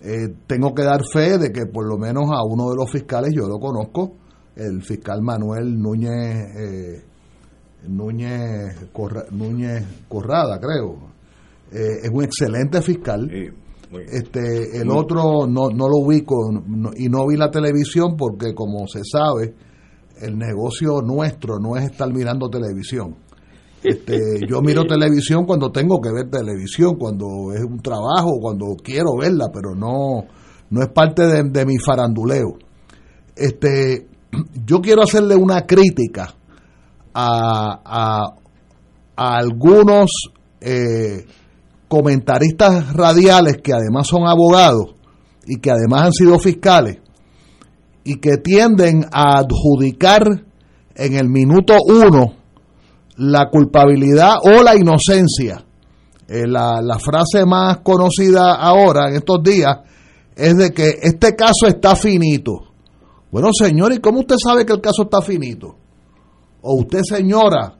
Eh, 0.00 0.34
tengo 0.46 0.74
que 0.74 0.82
dar 0.82 1.00
fe 1.10 1.38
de 1.38 1.50
que 1.50 1.66
por 1.66 1.86
lo 1.86 1.96
menos 1.96 2.24
a 2.30 2.44
uno 2.44 2.70
de 2.70 2.76
los 2.76 2.90
fiscales 2.90 3.32
yo 3.34 3.46
lo 3.48 3.58
conozco, 3.58 4.12
el 4.56 4.82
fiscal 4.82 5.22
Manuel 5.22 5.78
Núñez 5.78 6.56
eh, 6.56 7.04
Núñez, 7.88 8.76
Núñez 9.30 9.84
Corrada, 10.08 10.58
creo. 10.60 10.96
Eh, 11.72 12.04
es 12.04 12.10
un 12.10 12.22
excelente 12.22 12.82
fiscal. 12.82 13.30
este 14.10 14.78
El 14.78 14.90
otro 14.90 15.46
no, 15.46 15.68
no 15.70 15.88
lo 15.88 15.98
ubico 15.98 16.50
y 16.96 17.08
no 17.08 17.26
vi 17.26 17.36
la 17.36 17.50
televisión 17.50 18.16
porque 18.16 18.54
como 18.54 18.86
se 18.86 19.00
sabe, 19.04 19.54
el 20.20 20.38
negocio 20.38 21.00
nuestro 21.02 21.58
no 21.58 21.76
es 21.76 21.84
estar 21.84 22.12
mirando 22.12 22.48
televisión. 22.48 23.16
Este, 23.84 24.40
yo 24.48 24.62
miro 24.62 24.86
televisión 24.86 25.44
cuando 25.44 25.70
tengo 25.70 26.00
que 26.00 26.10
ver 26.10 26.30
televisión, 26.30 26.96
cuando 26.98 27.52
es 27.54 27.62
un 27.62 27.80
trabajo, 27.80 28.38
cuando 28.40 28.74
quiero 28.82 29.18
verla, 29.20 29.50
pero 29.52 29.74
no, 29.74 30.24
no 30.70 30.82
es 30.82 30.88
parte 30.88 31.26
de, 31.26 31.66
mi 31.66 31.76
faranduleo. 31.76 32.56
Este, 33.36 34.08
yo 34.64 34.80
quiero 34.80 35.02
hacerle 35.02 35.36
una 35.36 35.66
crítica 35.66 36.34
a, 37.12 38.32
a, 39.16 39.36
algunos 39.36 40.10
eh, 40.62 41.26
comentaristas 41.86 42.94
radiales 42.94 43.58
que 43.62 43.74
además 43.74 44.06
son 44.06 44.26
abogados 44.26 44.94
y 45.46 45.60
que 45.60 45.70
además 45.70 46.06
han 46.06 46.12
sido 46.12 46.38
fiscales 46.38 47.00
y 48.02 48.16
que 48.16 48.38
tienden 48.38 49.04
a 49.12 49.40
adjudicar 49.40 50.22
en 50.96 51.14
el 51.16 51.28
minuto 51.28 51.76
uno 51.86 52.43
la 53.16 53.48
culpabilidad 53.50 54.36
o 54.42 54.62
la 54.62 54.76
inocencia. 54.76 55.64
Eh, 56.26 56.46
la, 56.46 56.80
la 56.80 56.98
frase 56.98 57.44
más 57.44 57.78
conocida 57.78 58.54
ahora, 58.54 59.08
en 59.10 59.16
estos 59.16 59.42
días, 59.42 59.78
es 60.34 60.56
de 60.56 60.72
que 60.72 60.98
este 61.02 61.36
caso 61.36 61.66
está 61.66 61.94
finito. 61.94 62.72
Bueno, 63.30 63.50
señor, 63.52 63.92
¿y 63.92 63.98
cómo 63.98 64.20
usted 64.20 64.36
sabe 64.42 64.64
que 64.64 64.72
el 64.72 64.80
caso 64.80 65.02
está 65.02 65.20
finito? 65.20 65.76
O 66.62 66.76
usted, 66.76 67.02
señora, 67.02 67.76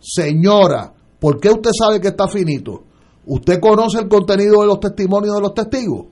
señora, 0.00 0.92
¿por 1.18 1.40
qué 1.40 1.50
usted 1.50 1.70
sabe 1.76 2.00
que 2.00 2.08
está 2.08 2.28
finito? 2.28 2.84
¿Usted 3.26 3.60
conoce 3.60 3.98
el 3.98 4.08
contenido 4.08 4.60
de 4.60 4.66
los 4.66 4.80
testimonios 4.80 5.34
de 5.34 5.40
los 5.40 5.54
testigos? 5.54 6.06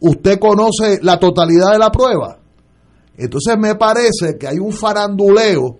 ¿Usted 0.00 0.38
conoce 0.38 0.98
la 1.02 1.18
totalidad 1.18 1.72
de 1.72 1.78
la 1.78 1.90
prueba? 1.90 2.38
Entonces 3.16 3.56
me 3.58 3.74
parece 3.74 4.36
que 4.38 4.48
hay 4.48 4.58
un 4.58 4.72
faranduleo 4.72 5.78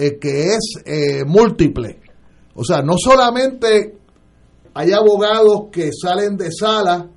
eh, 0.00 0.16
que 0.20 0.54
es 0.54 0.74
eh, 0.84 1.24
múltiple. 1.26 1.98
O 2.54 2.62
sea, 2.62 2.82
no 2.82 2.94
solamente 2.96 3.98
hay 4.72 4.92
abogados 4.92 5.70
que 5.72 5.90
salen 5.92 6.36
de 6.36 6.52
sala 6.52 7.10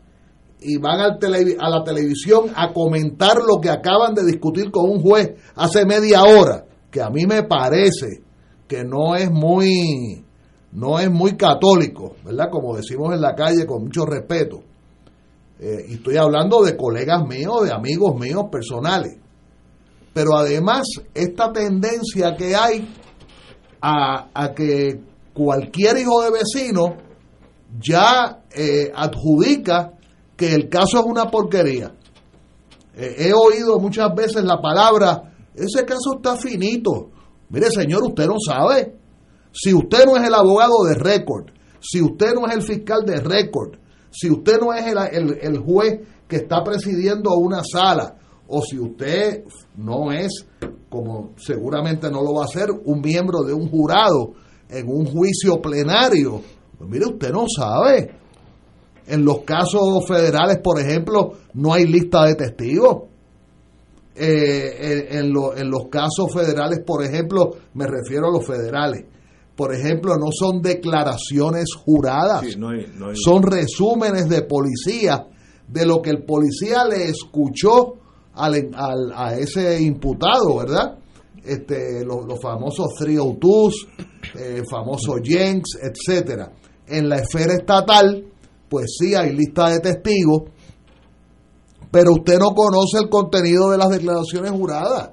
y 0.59 0.77
van 0.77 1.00
al 1.00 1.19
a 1.59 1.69
la 1.69 1.83
televisión 1.83 2.51
a 2.55 2.73
comentar 2.73 3.38
lo 3.38 3.61
que 3.61 3.69
acaban 3.69 4.15
de 4.15 4.25
discutir 4.25 4.71
con 4.71 4.89
un 4.89 5.00
juez 5.00 5.29
hace 5.53 5.85
media 5.85 6.23
hora, 6.23 6.65
que 6.89 7.01
a 7.01 7.11
mí 7.11 7.27
me 7.27 7.43
parece 7.43 8.23
que 8.67 8.83
no 8.83 9.15
es 9.15 9.29
muy 9.29 10.25
no 10.71 10.97
es 10.97 11.11
muy 11.11 11.38
católico, 11.38 12.15
¿verdad? 12.25 12.50
Como 12.51 12.75
decimos 12.75 13.13
en 13.13 13.21
la 13.21 13.35
calle 13.35 13.67
con 13.67 13.83
mucho 13.83 14.07
respeto. 14.07 14.63
Eh, 15.59 15.85
y 15.88 15.93
estoy 15.95 16.17
hablando 16.17 16.63
de 16.63 16.75
colegas 16.75 17.27
míos, 17.27 17.63
de 17.63 17.71
amigos 17.71 18.19
míos 18.19 18.45
personales 18.51 19.21
pero 20.13 20.36
además 20.36 20.84
esta 21.13 21.51
tendencia 21.51 22.36
que 22.36 22.56
hay 22.56 22.94
a, 23.82 24.51
que 24.56 25.00
cualquier 25.34 25.98
hijo 25.98 26.22
de 26.24 26.32
vecino 26.32 26.98
ya 27.80 28.44
eh, 28.51 28.91
adjudica 28.94 29.94
que 30.36 30.53
el 30.53 30.70
caso 30.70 31.00
es 31.00 31.06
una 31.06 31.25
porquería. 31.30 31.94
Eh, 32.96 33.15
he 33.18 33.34
oído 33.34 33.80
muchas 33.80 34.13
veces 34.13 34.44
la 34.44 34.62
palabra, 34.62 35.34
ese 35.56 35.86
caso 35.86 36.15
está 36.18 36.36
finito. 36.36 37.10
Mire 37.50 37.72
señor, 37.72 38.03
usted 38.03 38.27
no 38.27 38.36
sabe. 38.46 38.96
Si 39.53 39.74
usted 39.74 40.06
no 40.06 40.18
es 40.18 40.27
el 40.27 40.34
abogado 40.34 40.84
de 40.86 40.96
récord, 40.96 41.48
si 41.80 42.01
usted 42.01 42.34
no 42.34 42.48
es 42.48 42.56
el 42.56 42.62
fiscal 42.62 43.03
de 43.06 43.20
récord, 43.20 43.77
si 44.10 44.30
usted 44.30 44.60
no 44.60 44.74
es 44.74 44.86
el, 44.88 45.38
el 45.41 45.60
juez 45.60 46.01
que 46.27 46.38
está 46.38 46.63
presidiendo 46.63 47.34
una 47.36 47.62
sala, 47.63 48.15
o 48.51 48.62
si 48.62 48.77
usted 48.77 49.43
no 49.77 50.12
es, 50.12 50.46
como 50.89 51.31
seguramente 51.38 52.12
no 52.12 52.22
lo 52.22 52.36
va 52.36 52.46
a 52.46 52.48
ser, 52.48 52.70
un 52.86 53.01
miembro 53.01 53.43
de 53.43 53.53
un 53.53 53.70
jurado 53.70 54.34
en 54.70 54.88
un 54.88 55.05
juicio 55.05 55.62
plenario, 55.62 56.41
pues 56.77 56.89
mire, 56.89 57.05
usted 57.05 57.31
no 57.31 57.46
sabe. 57.48 58.15
En 59.08 59.25
los 59.25 59.39
casos 59.41 60.05
federales, 60.08 60.60
por 60.60 60.79
ejemplo, 60.79 61.34
no 61.53 61.74
hay 61.74 61.86
lista 61.86 62.25
de 62.25 62.36
testigos. 62.36 63.03
Eh, 64.15 65.08
en, 65.12 65.31
los 65.31 65.88
casos 65.89 66.34
federales, 66.34 66.81
por 66.86 67.03
ejemplo, 67.03 67.51
me 67.74 67.88
refiero 67.88 68.27
a 68.27 68.31
los 68.31 68.46
federales, 68.46 69.05
por 69.55 69.74
ejemplo, 69.74 70.15
no 70.17 70.27
son 70.31 70.62
declaraciones 70.62 71.70
juradas, 71.74 72.46
son 73.13 73.43
resúmenes 73.43 74.27
de 74.27 74.41
policía 74.41 75.27
de 75.67 75.86
lo 75.86 76.01
que 76.01 76.10
el 76.10 76.24
policía 76.24 76.84
le 76.86 77.05
escuchó 77.05 78.00
al, 78.33 78.71
al, 78.73 79.11
a 79.13 79.35
ese 79.35 79.81
imputado, 79.81 80.57
¿verdad? 80.57 80.97
este, 81.43 82.05
los, 82.05 82.25
los 82.25 82.39
famosos 82.39 82.88
302s, 83.00 83.73
eh, 84.35 84.61
famosos 84.69 85.21
Jenks, 85.23 85.77
etcétera. 85.81 86.51
En 86.88 87.09
la 87.09 87.17
esfera 87.17 87.53
estatal, 87.53 88.25
pues 88.69 88.95
sí 89.00 89.15
hay 89.15 89.35
lista 89.35 89.69
de 89.69 89.79
testigos, 89.79 90.43
pero 91.89 92.13
usted 92.13 92.38
no 92.39 92.53
conoce 92.53 93.00
el 93.03 93.09
contenido 93.09 93.69
de 93.69 93.77
las 93.77 93.89
declaraciones 93.89 94.51
juradas. 94.51 95.11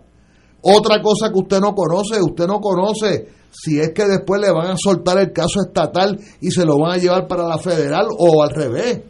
Otra 0.61 1.01
cosa 1.03 1.33
que 1.33 1.39
usted 1.39 1.61
no 1.61 1.75
conoce, 1.75 2.21
usted 2.21 2.47
no 2.47 2.61
conoce 2.61 3.29
si 3.51 3.81
es 3.81 3.93
que 3.93 4.05
después 4.07 4.41
le 4.41 4.53
van 4.53 4.73
a 4.73 4.77
soltar 4.77 5.19
el 5.19 5.33
caso 5.33 5.61
estatal 5.67 6.19
y 6.41 6.51
se 6.51 6.65
lo 6.65 6.79
van 6.79 6.93
a 6.93 6.99
llevar 6.99 7.27
para 7.27 7.49
la 7.49 7.59
federal 7.59 8.07
o 8.17 8.43
al 8.43 8.51
revés. 8.51 9.03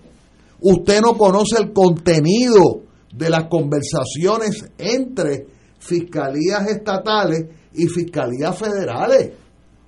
Usted 0.61 1.01
no 1.01 1.17
conoce 1.17 1.57
el 1.59 1.73
contenido 1.73 2.83
de 3.19 3.31
las 3.31 3.49
conversaciones 3.49 4.65
entre 4.79 5.47
fiscalías 5.81 6.69
estatales 6.69 7.47
y 7.75 7.87
fiscalías 7.89 8.57
federales 8.57 9.33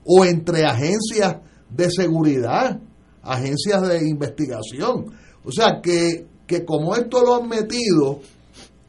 o 0.05 0.25
entre 0.25 0.65
agencias 0.65 1.37
de 1.69 1.91
seguridad, 1.91 2.81
agencias 3.23 3.87
de 3.89 4.09
investigación. 4.09 5.07
O 5.45 5.53
sea 5.53 5.81
que, 5.81 6.27
que 6.47 6.65
como 6.65 6.97
esto 6.97 7.23
lo 7.23 7.37
han 7.37 7.49
metido, 7.49 8.21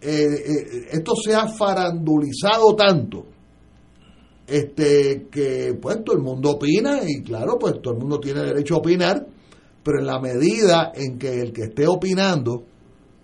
eh, 0.02 0.26
eh, 0.26 0.88
esto 0.92 1.14
se 1.24 1.36
ha 1.36 1.48
farandulizado 1.48 2.76
tanto 2.76 3.26
este 4.48 5.28
que 5.32 5.78
pues 5.80 6.04
todo 6.04 6.18
el 6.18 6.24
mundo 6.24 6.52
opina 6.52 7.02
y 7.06 7.22
claro 7.22 7.58
pues 7.60 7.80
todo 7.82 7.94
el 7.94 8.00
mundo 8.00 8.20
tiene 8.20 8.42
derecho 8.42 8.76
a 8.76 8.78
opinar 8.80 9.26
pero 9.84 10.00
en 10.00 10.08
la 10.08 10.20
medida 10.20 10.92
en 10.94 11.18
que 11.18 11.40
el 11.40 11.54
que 11.54 11.66
esté 11.66 11.88
opinando 11.88 12.66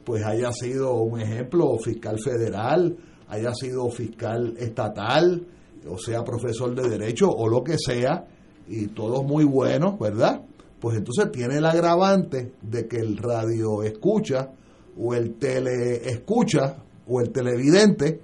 pues 0.07 0.23
haya 0.23 0.53
sido 0.53 0.93
un 0.93 1.19
ejemplo 1.19 1.77
fiscal 1.77 2.17
federal 2.17 2.95
haya 3.27 3.53
sido 3.53 3.89
fiscal 3.89 4.55
estatal 4.57 5.45
o 5.85 5.97
sea 5.97 6.23
profesor 6.23 6.73
de 6.73 6.87
derecho 6.87 7.29
o 7.29 7.49
lo 7.49 7.61
que 7.61 7.75
sea 7.77 8.25
y 8.69 8.87
todos 8.87 9.25
muy 9.25 9.43
buenos 9.43 9.99
verdad 9.99 10.41
pues 10.79 10.97
entonces 10.97 11.29
tiene 11.29 11.57
el 11.57 11.65
agravante 11.65 12.53
de 12.61 12.87
que 12.87 12.99
el 12.99 13.17
radio 13.17 13.83
escucha 13.83 14.53
o 14.97 15.13
el 15.13 15.35
tele 15.35 16.09
escucha 16.09 16.77
o 17.05 17.19
el 17.19 17.31
televidente 17.31 18.21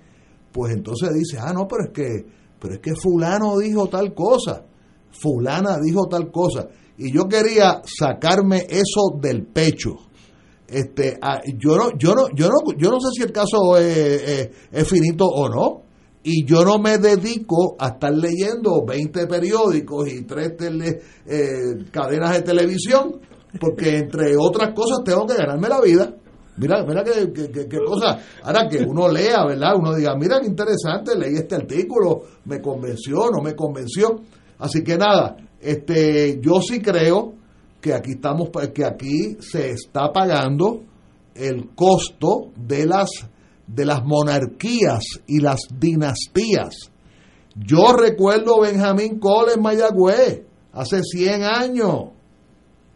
pues 0.53 0.73
entonces 0.73 1.09
dice 1.13 1.37
ah 1.41 1.51
no 1.51 1.67
pero 1.67 1.83
es 1.83 1.89
que 1.91 2.43
pero 2.63 2.75
es 2.75 2.79
que 2.79 2.95
fulano 2.95 3.57
dijo 3.57 3.89
tal 3.89 4.13
cosa, 4.13 4.63
fulana 5.11 5.79
dijo 5.83 6.07
tal 6.07 6.31
cosa. 6.31 6.69
Y 6.97 7.11
yo 7.11 7.27
quería 7.27 7.81
sacarme 7.83 8.65
eso 8.69 9.19
del 9.19 9.45
pecho. 9.45 9.97
Este, 10.67 11.17
ah, 11.21 11.41
yo 11.45 11.75
no, 11.75 11.97
yo 11.97 12.15
no, 12.15 12.27
yo 12.35 12.47
no, 12.47 12.77
yo 12.77 12.89
no 12.89 12.99
sé 12.99 13.09
si 13.15 13.23
el 13.23 13.31
caso 13.31 13.77
es, 13.77 14.49
finito 14.87 15.25
o 15.25 15.49
no. 15.49 15.83
Y 16.25 16.45
yo 16.45 16.63
no 16.63 16.79
me 16.79 16.97
dedico 16.99 17.75
a 17.77 17.89
estar 17.89 18.13
leyendo 18.13 18.85
20 18.85 19.27
periódicos 19.27 20.07
y 20.09 20.23
tres 20.23 20.53
eh, 21.25 21.83
cadenas 21.91 22.31
de 22.35 22.41
televisión, 22.43 23.19
porque 23.59 23.97
entre 23.97 24.37
otras 24.37 24.73
cosas 24.73 25.03
tengo 25.03 25.25
que 25.25 25.35
ganarme 25.35 25.67
la 25.67 25.81
vida. 25.81 26.15
Mira, 26.55 26.85
mira 26.85 27.03
qué, 27.03 27.79
cosa. 27.85 28.19
Ahora 28.43 28.69
que 28.69 28.77
uno 28.77 29.09
lea, 29.09 29.45
¿verdad? 29.45 29.75
Uno 29.77 29.95
diga, 29.95 30.15
mira 30.15 30.39
qué 30.39 30.47
interesante, 30.47 31.17
leí 31.17 31.35
este 31.35 31.55
artículo, 31.55 32.21
me 32.45 32.61
convenció, 32.61 33.29
no 33.29 33.41
me 33.41 33.55
convenció. 33.55 34.21
Así 34.59 34.83
que 34.83 34.97
nada, 34.97 35.35
este, 35.59 36.39
yo 36.39 36.61
sí 36.61 36.79
creo 36.79 37.33
que 37.83 37.93
aquí 37.93 38.11
estamos, 38.11 38.49
que 38.73 38.85
aquí 38.85 39.35
se 39.41 39.71
está 39.71 40.13
pagando 40.13 40.83
el 41.35 41.71
costo 41.75 42.51
de 42.55 42.85
las 42.85 43.09
de 43.67 43.85
las 43.85 44.03
monarquías 44.05 45.03
y 45.27 45.39
las 45.39 45.59
dinastías. 45.77 46.91
Yo 47.55 47.93
recuerdo 47.93 48.61
Benjamín 48.61 49.19
Cole 49.19 49.53
en 49.55 49.61
Mayagüez 49.61 50.43
hace 50.71 51.01
100 51.03 51.43
años 51.43 52.11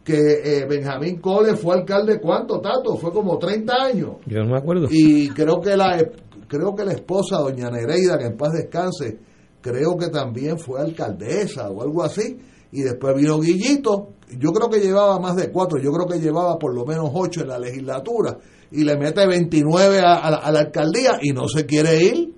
que 0.04 0.16
eh, 0.16 0.66
Benjamín 0.66 1.20
Cole 1.20 1.54
fue 1.54 1.76
alcalde 1.76 2.18
cuánto, 2.18 2.60
Tato, 2.60 2.96
fue 2.96 3.12
como 3.12 3.38
30 3.38 3.72
años. 3.74 4.10
Yo 4.24 4.38
no 4.42 4.52
me 4.52 4.58
acuerdo. 4.58 4.86
Y 4.90 5.28
creo 5.28 5.60
que 5.60 5.76
la 5.76 6.02
creo 6.48 6.74
que 6.74 6.84
la 6.86 6.92
esposa 6.92 7.36
doña 7.36 7.70
Nereida, 7.70 8.16
que 8.16 8.24
en 8.24 8.36
paz 8.38 8.52
descanse, 8.54 9.18
creo 9.60 9.98
que 9.98 10.08
también 10.08 10.58
fue 10.58 10.80
alcaldesa 10.80 11.70
o 11.70 11.82
algo 11.82 12.02
así, 12.02 12.38
y 12.72 12.82
después 12.82 13.14
vino 13.16 13.38
Guillito, 13.40 14.14
yo 14.38 14.52
creo 14.52 14.68
que 14.68 14.80
llevaba 14.80 15.18
más 15.18 15.36
de 15.36 15.50
cuatro, 15.50 15.78
yo 15.80 15.90
creo 15.92 16.06
que 16.06 16.20
llevaba 16.20 16.58
por 16.58 16.74
lo 16.74 16.84
menos 16.84 17.10
ocho 17.14 17.42
en 17.42 17.48
la 17.48 17.58
legislatura, 17.58 18.38
y 18.70 18.84
le 18.84 18.96
mete 18.96 19.26
29 19.26 20.00
a 20.00 20.50
la 20.50 20.60
alcaldía 20.60 21.18
y 21.22 21.32
no 21.32 21.48
se 21.48 21.64
quiere 21.64 22.04
ir. 22.04 22.34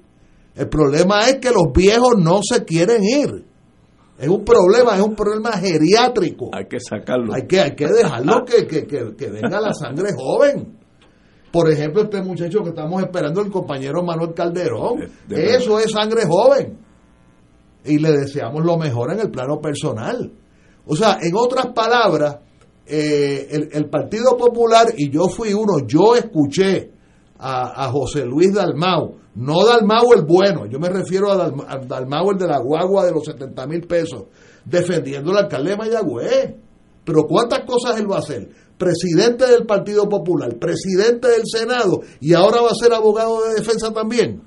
El 0.54 0.68
problema 0.68 1.28
es 1.28 1.38
que 1.38 1.50
los 1.50 1.72
viejos 1.74 2.14
no 2.18 2.40
se 2.42 2.64
quieren 2.64 3.02
ir. 3.02 3.44
Es 4.18 4.28
un 4.28 4.44
problema, 4.44 4.96
es 4.96 5.00
un 5.00 5.14
problema 5.14 5.52
geriátrico. 5.52 6.50
Hay 6.52 6.66
que 6.66 6.78
sacarlo. 6.78 7.32
Hay 7.32 7.46
que, 7.46 7.60
hay 7.60 7.74
que 7.74 7.86
dejarlo 7.86 8.44
que, 8.44 8.66
que, 8.66 8.86
que, 8.86 9.30
venga 9.30 9.60
la 9.60 9.72
sangre 9.72 10.10
joven. 10.14 10.78
Por 11.50 11.70
ejemplo, 11.70 12.02
este 12.02 12.22
muchacho 12.22 12.62
que 12.62 12.68
estamos 12.68 13.02
esperando, 13.02 13.40
el 13.40 13.50
compañero 13.50 14.02
Manuel 14.02 14.34
Calderón. 14.34 15.08
Eso 15.30 15.80
es 15.80 15.90
sangre 15.90 16.26
joven. 16.26 16.78
Y 17.84 17.98
le 17.98 18.12
deseamos 18.12 18.64
lo 18.64 18.76
mejor 18.76 19.12
en 19.12 19.20
el 19.20 19.30
plano 19.30 19.60
personal. 19.60 20.32
O 20.86 20.96
sea, 20.96 21.18
en 21.20 21.34
otras 21.34 21.68
palabras, 21.74 22.38
eh, 22.86 23.48
el, 23.50 23.68
el, 23.72 23.88
Partido 23.88 24.36
Popular, 24.36 24.88
y 24.96 25.10
yo 25.10 25.28
fui 25.28 25.52
uno, 25.54 25.86
yo 25.86 26.16
escuché 26.16 26.90
a, 27.38 27.86
a 27.86 27.90
José 27.90 28.24
Luis 28.24 28.52
Dalmau 28.52 29.20
no 29.34 29.64
Dalmau 29.64 30.12
el 30.14 30.22
bueno, 30.22 30.66
yo 30.66 30.78
me 30.80 30.88
refiero 30.88 31.30
a, 31.30 31.50
Dalmau 31.86 32.32
el 32.32 32.38
de 32.38 32.46
la 32.46 32.58
guagua 32.58 33.06
de 33.06 33.12
los 33.12 33.24
70 33.24 33.66
mil 33.66 33.86
pesos, 33.86 34.24
defendiendo 34.64 35.30
al 35.30 35.44
alcalde 35.44 35.70
de 35.70 35.76
Mayagüez. 35.76 36.54
Pero 37.04 37.24
¿cuántas 37.24 37.60
cosas 37.64 37.98
él 37.98 38.10
va 38.10 38.16
a 38.16 38.20
hacer? 38.20 38.48
Presidente 38.76 39.46
del 39.46 39.66
Partido 39.66 40.08
Popular, 40.08 40.58
presidente 40.58 41.28
del 41.28 41.42
Senado 41.44 42.00
y 42.20 42.34
ahora 42.34 42.60
va 42.60 42.70
a 42.70 42.74
ser 42.74 42.92
abogado 42.92 43.42
de 43.48 43.54
defensa 43.54 43.92
también. 43.92 44.42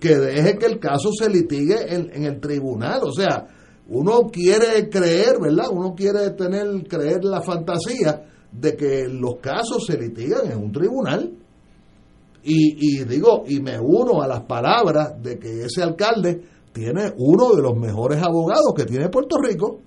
Que 0.00 0.16
deje 0.16 0.58
que 0.58 0.66
el 0.66 0.78
caso 0.78 1.10
se 1.12 1.28
litigue 1.30 1.94
en, 1.94 2.10
en 2.12 2.24
el 2.24 2.40
tribunal. 2.40 3.00
O 3.04 3.12
sea, 3.12 3.46
uno 3.88 4.22
quiere 4.30 4.88
creer, 4.88 5.40
¿verdad? 5.40 5.66
Uno 5.70 5.94
quiere 5.94 6.30
tener, 6.30 6.86
creer 6.88 7.24
la 7.24 7.40
fantasía 7.40 8.24
de 8.52 8.76
que 8.76 9.08
los 9.08 9.36
casos 9.36 9.84
se 9.86 9.98
litigan 9.98 10.50
en 10.50 10.58
un 10.58 10.72
tribunal 10.72 11.32
y, 12.42 13.04
digo, 13.04 13.44
y 13.46 13.60
me 13.60 13.78
uno 13.78 14.22
a 14.22 14.26
las 14.26 14.42
palabras 14.42 15.22
de 15.22 15.38
que 15.38 15.64
ese 15.64 15.82
alcalde 15.82 16.40
tiene 16.72 17.12
uno 17.18 17.54
de 17.54 17.62
los 17.62 17.76
mejores 17.76 18.22
abogados 18.22 18.72
que 18.76 18.84
tiene 18.84 19.08
Puerto 19.08 19.36
Rico. 19.42 19.80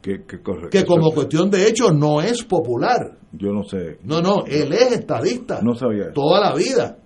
Que, 0.00 0.24
que, 0.24 0.84
como 0.86 1.10
cuestión 1.10 1.50
de 1.50 1.68
hecho 1.68 1.92
no 1.92 2.22
es 2.22 2.42
popular. 2.44 3.18
Yo 3.32 3.52
no 3.52 3.64
sé. 3.64 3.98
No, 4.04 4.22
no, 4.22 4.46
él 4.46 4.72
es 4.72 4.92
estadista. 4.92 5.60
No 5.62 5.74
sabía. 5.74 6.10
Toda 6.14 6.40
la 6.40 6.54
vida. 6.54 6.96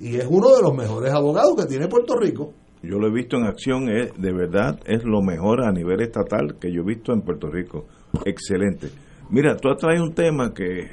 Y 0.00 0.16
es 0.16 0.26
uno 0.28 0.54
de 0.54 0.62
los 0.62 0.74
mejores 0.74 1.12
abogados 1.12 1.56
que 1.56 1.66
tiene 1.66 1.88
Puerto 1.88 2.14
Rico. 2.16 2.52
Yo 2.82 2.98
lo 2.98 3.08
he 3.08 3.12
visto 3.12 3.36
en 3.36 3.44
acción, 3.44 3.88
es, 3.88 4.12
de 4.16 4.32
verdad 4.32 4.78
es 4.86 5.02
lo 5.04 5.20
mejor 5.20 5.64
a 5.64 5.72
nivel 5.72 6.00
estatal 6.00 6.56
que 6.60 6.72
yo 6.72 6.82
he 6.82 6.84
visto 6.84 7.12
en 7.12 7.22
Puerto 7.22 7.48
Rico. 7.48 7.86
Excelente. 8.24 8.88
Mira, 9.30 9.56
tú 9.56 9.68
traes 9.76 10.00
un 10.00 10.14
tema 10.14 10.54
que 10.54 10.88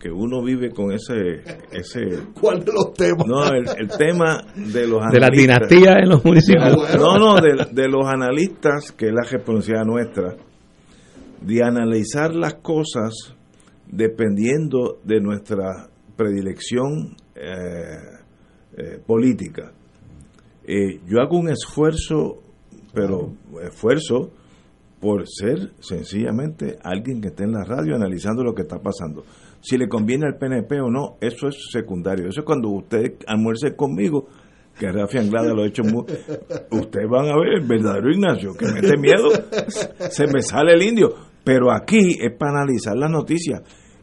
que 0.00 0.10
uno 0.10 0.42
vive 0.42 0.70
con 0.70 0.92
ese... 0.92 1.42
ese 1.70 2.24
¿Cuál 2.40 2.64
de 2.64 2.72
los 2.72 2.94
temas? 2.94 3.26
No, 3.26 3.44
el, 3.52 3.66
tema 3.98 4.42
de 4.56 4.86
los 4.86 5.02
analistas. 5.02 5.12
De 5.12 5.20
las 5.20 5.30
dinastías 5.30 5.96
en 6.02 6.08
los 6.08 6.24
municipios. 6.24 6.76
No, 6.98 7.18
no, 7.18 7.36
de, 7.36 7.88
los 7.88 8.06
analistas, 8.06 8.92
que 8.92 9.08
es 9.08 9.12
la 9.12 9.28
responsabilidad 9.30 9.84
nuestra, 9.84 10.36
de 11.42 11.62
analizar 11.62 12.34
las 12.34 12.54
cosas 12.54 13.36
dependiendo 13.86 15.00
de 15.04 15.20
nuestra 15.20 15.88
predilección 16.16 17.16
eh, 17.34 18.19
eh, 18.80 18.98
política. 19.06 19.72
Eh, 20.64 21.00
yo 21.06 21.20
hago 21.20 21.38
un 21.38 21.50
esfuerzo, 21.50 22.42
pero 22.94 23.32
esfuerzo 23.62 24.30
por 25.00 25.24
ser 25.28 25.72
sencillamente 25.80 26.78
alguien 26.82 27.20
que 27.20 27.28
esté 27.28 27.44
en 27.44 27.52
la 27.52 27.64
radio 27.64 27.94
analizando 27.94 28.42
lo 28.42 28.54
que 28.54 28.62
está 28.62 28.78
pasando. 28.78 29.24
Si 29.60 29.76
le 29.76 29.86
conviene 29.86 30.26
al 30.26 30.38
PNP 30.38 30.80
o 30.80 30.90
no, 30.90 31.16
eso 31.20 31.48
es 31.48 31.56
secundario. 31.70 32.28
Eso 32.28 32.40
es 32.40 32.46
cuando 32.46 32.70
usted 32.70 33.16
almuerce 33.26 33.76
conmigo, 33.76 34.28
que 34.78 34.90
Rafi 34.90 35.18
Anglada 35.18 35.52
lo 35.52 35.62
ha 35.62 35.66
hecho 35.66 35.82
muy... 35.82 36.04
Ustedes 36.70 37.08
van 37.10 37.28
a 37.28 37.36
ver 37.36 37.60
el 37.60 37.66
verdadero 37.66 38.10
Ignacio, 38.10 38.54
que 38.54 38.66
mete 38.66 38.96
miedo, 38.96 39.28
se 40.10 40.26
me 40.26 40.40
sale 40.40 40.72
el 40.72 40.82
indio. 40.82 41.14
Pero 41.44 41.70
aquí 41.70 42.16
es 42.18 42.34
para 42.38 42.62
analizar 42.62 42.96
las 42.96 43.10
noticias. 43.10 43.60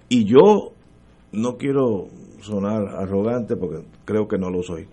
Y 0.09 0.25
yo 0.25 0.73
no 1.31 1.57
quiero 1.57 2.07
sonar 2.41 2.87
arrogante 2.97 3.55
porque 3.55 3.85
creo 4.05 4.27
que 4.27 4.37
no 4.37 4.49
lo 4.49 4.63
soy. 4.63 4.87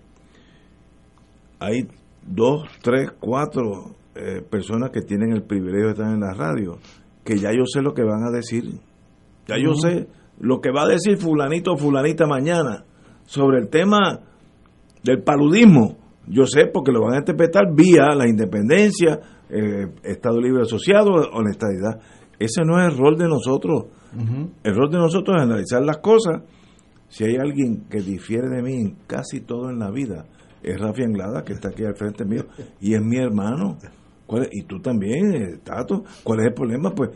Hay 1.59 1.87
dos, 2.25 2.63
tres, 2.81 3.11
cuatro 3.19 3.95
eh, 4.15 4.41
personas 4.41 4.91
que 4.91 5.01
tienen 5.01 5.31
el 5.31 5.43
privilegio 5.43 5.87
de 5.87 5.91
estar 5.91 6.13
en 6.13 6.19
la 6.19 6.33
radio, 6.33 6.77
que 7.23 7.37
ya 7.37 7.51
yo 7.51 7.65
sé 7.65 7.81
lo 7.81 7.93
que 7.93 8.03
van 8.03 8.23
a 8.23 8.31
decir. 8.31 8.79
Ya 9.47 9.57
yo 9.57 9.73
sé 9.73 10.07
lo 10.39 10.59
que 10.59 10.71
va 10.71 10.83
a 10.83 10.87
decir 10.87 11.17
fulanito 11.17 11.73
o 11.73 11.77
fulanita 11.77 12.25
mañana 12.27 12.83
sobre 13.25 13.59
el 13.59 13.69
tema 13.69 14.21
del 15.03 15.21
paludismo. 15.23 15.97
Yo 16.27 16.45
sé 16.45 16.67
porque 16.73 16.91
lo 16.91 17.01
van 17.01 17.13
a 17.13 17.17
interpretar 17.19 17.73
vía 17.75 18.15
la 18.15 18.27
independencia, 18.27 19.19
eh, 19.49 19.87
Estado 20.03 20.41
Libre 20.41 20.63
Asociado 20.63 21.11
estadidad. 21.49 22.01
Ese 22.39 22.63
no 22.65 22.79
es 22.81 22.91
el 22.91 22.99
rol 22.99 23.15
de 23.17 23.27
nosotros. 23.27 23.85
El 24.63 24.75
rol 24.75 24.89
de 24.89 24.97
nosotros 24.97 25.35
es 25.37 25.43
analizar 25.43 25.83
las 25.83 25.97
cosas. 25.97 26.41
Si 27.09 27.23
hay 27.23 27.35
alguien 27.35 27.85
que 27.89 28.01
difiere 28.01 28.49
de 28.49 28.61
mí 28.61 28.73
en 28.73 28.97
casi 29.07 29.41
todo 29.41 29.69
en 29.69 29.79
la 29.79 29.91
vida, 29.91 30.25
es 30.61 30.79
Rafi 30.79 31.03
Anglada, 31.03 31.43
que 31.43 31.53
está 31.53 31.69
aquí 31.69 31.83
al 31.85 31.95
frente 31.95 32.25
mío, 32.25 32.45
y 32.81 32.93
es 32.93 33.01
mi 33.01 33.17
hermano. 33.17 33.77
y 34.51 34.63
tú 34.63 34.79
también, 34.79 35.35
eh, 35.35 35.59
Tato. 35.63 36.03
¿Cuál 36.23 36.39
es 36.39 36.45
el 36.47 36.53
problema? 36.53 36.91
Pues 36.91 37.11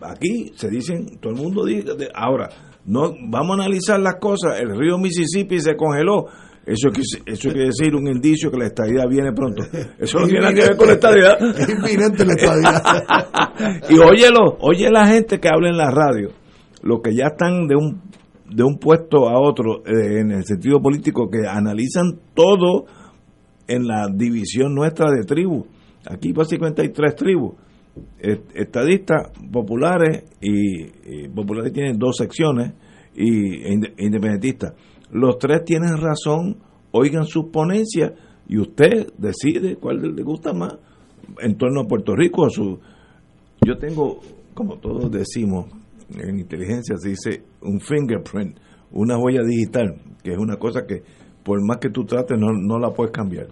aquí 0.00 0.52
se 0.56 0.68
dicen, 0.68 1.18
todo 1.20 1.32
el 1.32 1.38
mundo 1.38 1.64
dice, 1.64 1.92
ahora, 2.14 2.48
no 2.84 3.14
vamos 3.28 3.58
a 3.58 3.62
analizar 3.62 4.00
las 4.00 4.16
cosas. 4.16 4.60
El 4.60 4.76
río 4.76 4.98
Mississippi 4.98 5.60
se 5.60 5.76
congeló 5.76 6.26
eso, 6.68 6.90
eso 7.24 7.48
quiere 7.50 7.66
decir 7.66 7.94
un 7.94 8.08
indicio 8.08 8.50
que 8.50 8.58
la 8.58 8.66
estadidad 8.66 9.08
viene 9.08 9.32
pronto. 9.32 9.62
Eso 9.98 10.18
no 10.18 10.26
tiene 10.26 10.40
nada 10.40 10.54
que 10.54 10.60
ver 10.60 10.76
con 10.76 10.86
la 10.88 10.92
estadidad. 10.92 11.58
Es 11.58 11.68
inminente 11.70 12.26
la 12.26 12.32
estadidad. 12.34 13.84
y 13.88 13.98
óyelo, 13.98 14.58
oye 14.60 14.90
la 14.90 15.06
gente 15.06 15.40
que 15.40 15.48
habla 15.48 15.70
en 15.70 15.78
la 15.78 15.90
radio, 15.90 16.28
los 16.82 17.00
que 17.02 17.14
ya 17.14 17.28
están 17.28 17.68
de 17.68 17.74
un, 17.74 18.02
de 18.50 18.62
un 18.62 18.78
puesto 18.78 19.28
a 19.28 19.38
otro 19.40 19.82
eh, 19.86 20.20
en 20.20 20.30
el 20.32 20.44
sentido 20.44 20.80
político, 20.80 21.28
que 21.30 21.46
analizan 21.46 22.18
todo 22.34 22.86
en 23.66 23.86
la 23.86 24.08
división 24.12 24.74
nuestra 24.74 25.10
de 25.10 25.24
tribus. 25.24 25.66
Aquí 26.08 26.32
básicamente 26.32 26.82
hay 26.82 26.90
tres 26.90 27.14
tribus. 27.14 27.54
Estadistas, 28.54 29.32
populares 29.50 30.24
y, 30.40 31.28
populares 31.28 31.72
tienen 31.72 31.98
dos 31.98 32.16
secciones 32.16 32.72
y 33.16 33.64
e 33.64 33.80
independentistas 33.98 34.74
los 35.10 35.38
tres 35.38 35.64
tienen 35.64 35.96
razón, 35.96 36.56
oigan 36.92 37.24
sus 37.24 37.46
ponencias 37.46 38.12
y 38.48 38.58
usted 38.58 39.12
decide 39.16 39.76
cuál 39.76 40.14
le 40.14 40.22
gusta 40.22 40.52
más 40.52 40.76
en 41.40 41.56
torno 41.56 41.82
a 41.82 41.86
Puerto 41.86 42.14
Rico. 42.14 42.44
A 42.44 42.50
su, 42.50 42.78
yo 43.64 43.76
tengo, 43.76 44.20
como 44.54 44.76
todos 44.78 45.10
decimos, 45.10 45.66
en 46.10 46.38
inteligencia 46.38 46.96
se 46.96 47.10
dice 47.10 47.44
un 47.62 47.80
fingerprint, 47.80 48.58
una 48.92 49.18
huella 49.18 49.42
digital, 49.42 50.00
que 50.22 50.32
es 50.32 50.38
una 50.38 50.56
cosa 50.56 50.86
que 50.86 51.02
por 51.44 51.64
más 51.66 51.78
que 51.78 51.90
tú 51.90 52.04
trates 52.04 52.38
no, 52.38 52.48
no 52.52 52.78
la 52.78 52.90
puedes 52.92 53.12
cambiar. 53.12 53.48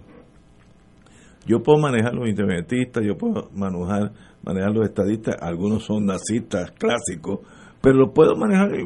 Yo 1.45 1.61
puedo 1.63 1.79
manejar 1.79 2.13
los 2.13 2.27
independentistas, 2.27 3.03
yo 3.05 3.15
puedo 3.17 3.49
manejar, 3.53 4.11
manejar 4.43 4.71
los 4.71 4.85
estadistas, 4.85 5.35
algunos 5.39 5.83
son 5.83 6.05
nazistas 6.05 6.71
clásicos, 6.71 7.39
pero 7.81 7.95
lo 7.95 8.13
puedo 8.13 8.35
manejar 8.35 8.77
y 8.77 8.83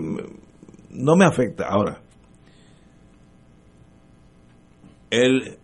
no 0.92 1.16
me 1.16 1.26
afecta. 1.26 1.66
Ahora, 1.68 2.02
el 5.10 5.58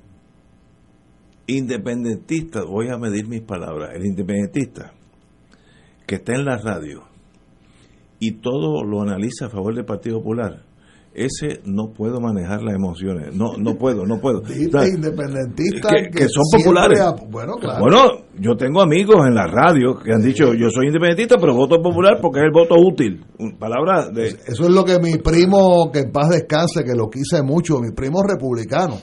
independentista, 1.46 2.64
voy 2.64 2.90
a 2.90 2.98
medir 2.98 3.28
mis 3.28 3.42
palabras, 3.42 3.92
el 3.94 4.06
independentista 4.06 4.92
que 6.06 6.16
está 6.16 6.34
en 6.34 6.46
la 6.46 6.58
radio 6.58 7.04
y 8.20 8.40
todo 8.42 8.84
lo 8.84 9.02
analiza 9.02 9.46
a 9.46 9.50
favor 9.50 9.76
del 9.76 9.86
Partido 9.86 10.20
Popular, 10.20 10.64
ese 11.14 11.62
no 11.66 11.94
puedo 11.94 12.20
manejar 12.20 12.62
las 12.62 12.76
emociones. 12.76 13.36
No, 13.36 13.58
no 13.58 13.76
puedo, 13.76 14.06
no 14.06 14.20
puedo. 14.20 14.42
independentistas 14.48 15.92
que, 16.12 16.28
son 16.30 16.44
populares. 16.52 17.00
bueno, 17.30 17.56
claro. 17.56 17.80
Bueno, 17.80 18.00
yo 18.40 18.56
tengo 18.56 18.82
amigos 18.82 19.26
en 19.28 19.34
la 19.34 19.48
radio 19.48 19.98
que 19.98 20.14
han 20.14 20.22
dicho, 20.22 20.54
yo 20.54 20.70
soy 20.70 20.88
independentista, 20.88 21.38
pero 21.40 21.56
voto 21.56 21.82
popular 21.82 22.20
porque 22.22 22.40
es 22.40 22.46
el 22.46 22.52
voto 22.52 22.76
útil. 22.78 23.26
Palabra 23.58 24.10
de... 24.10 24.28
Eso 24.28 24.64
es 24.64 24.70
lo 24.70 24.86
que 24.86 25.00
mi 25.00 25.18
primo, 25.18 25.92
que 25.92 26.00
en 26.00 26.12
paz 26.12 26.30
descanse, 26.30 26.84
que 26.84 26.94
lo 26.94 27.10
quise 27.10 27.42
mucho, 27.42 27.80
mi 27.80 27.92
primo 27.92 28.22
republicano 28.22 28.98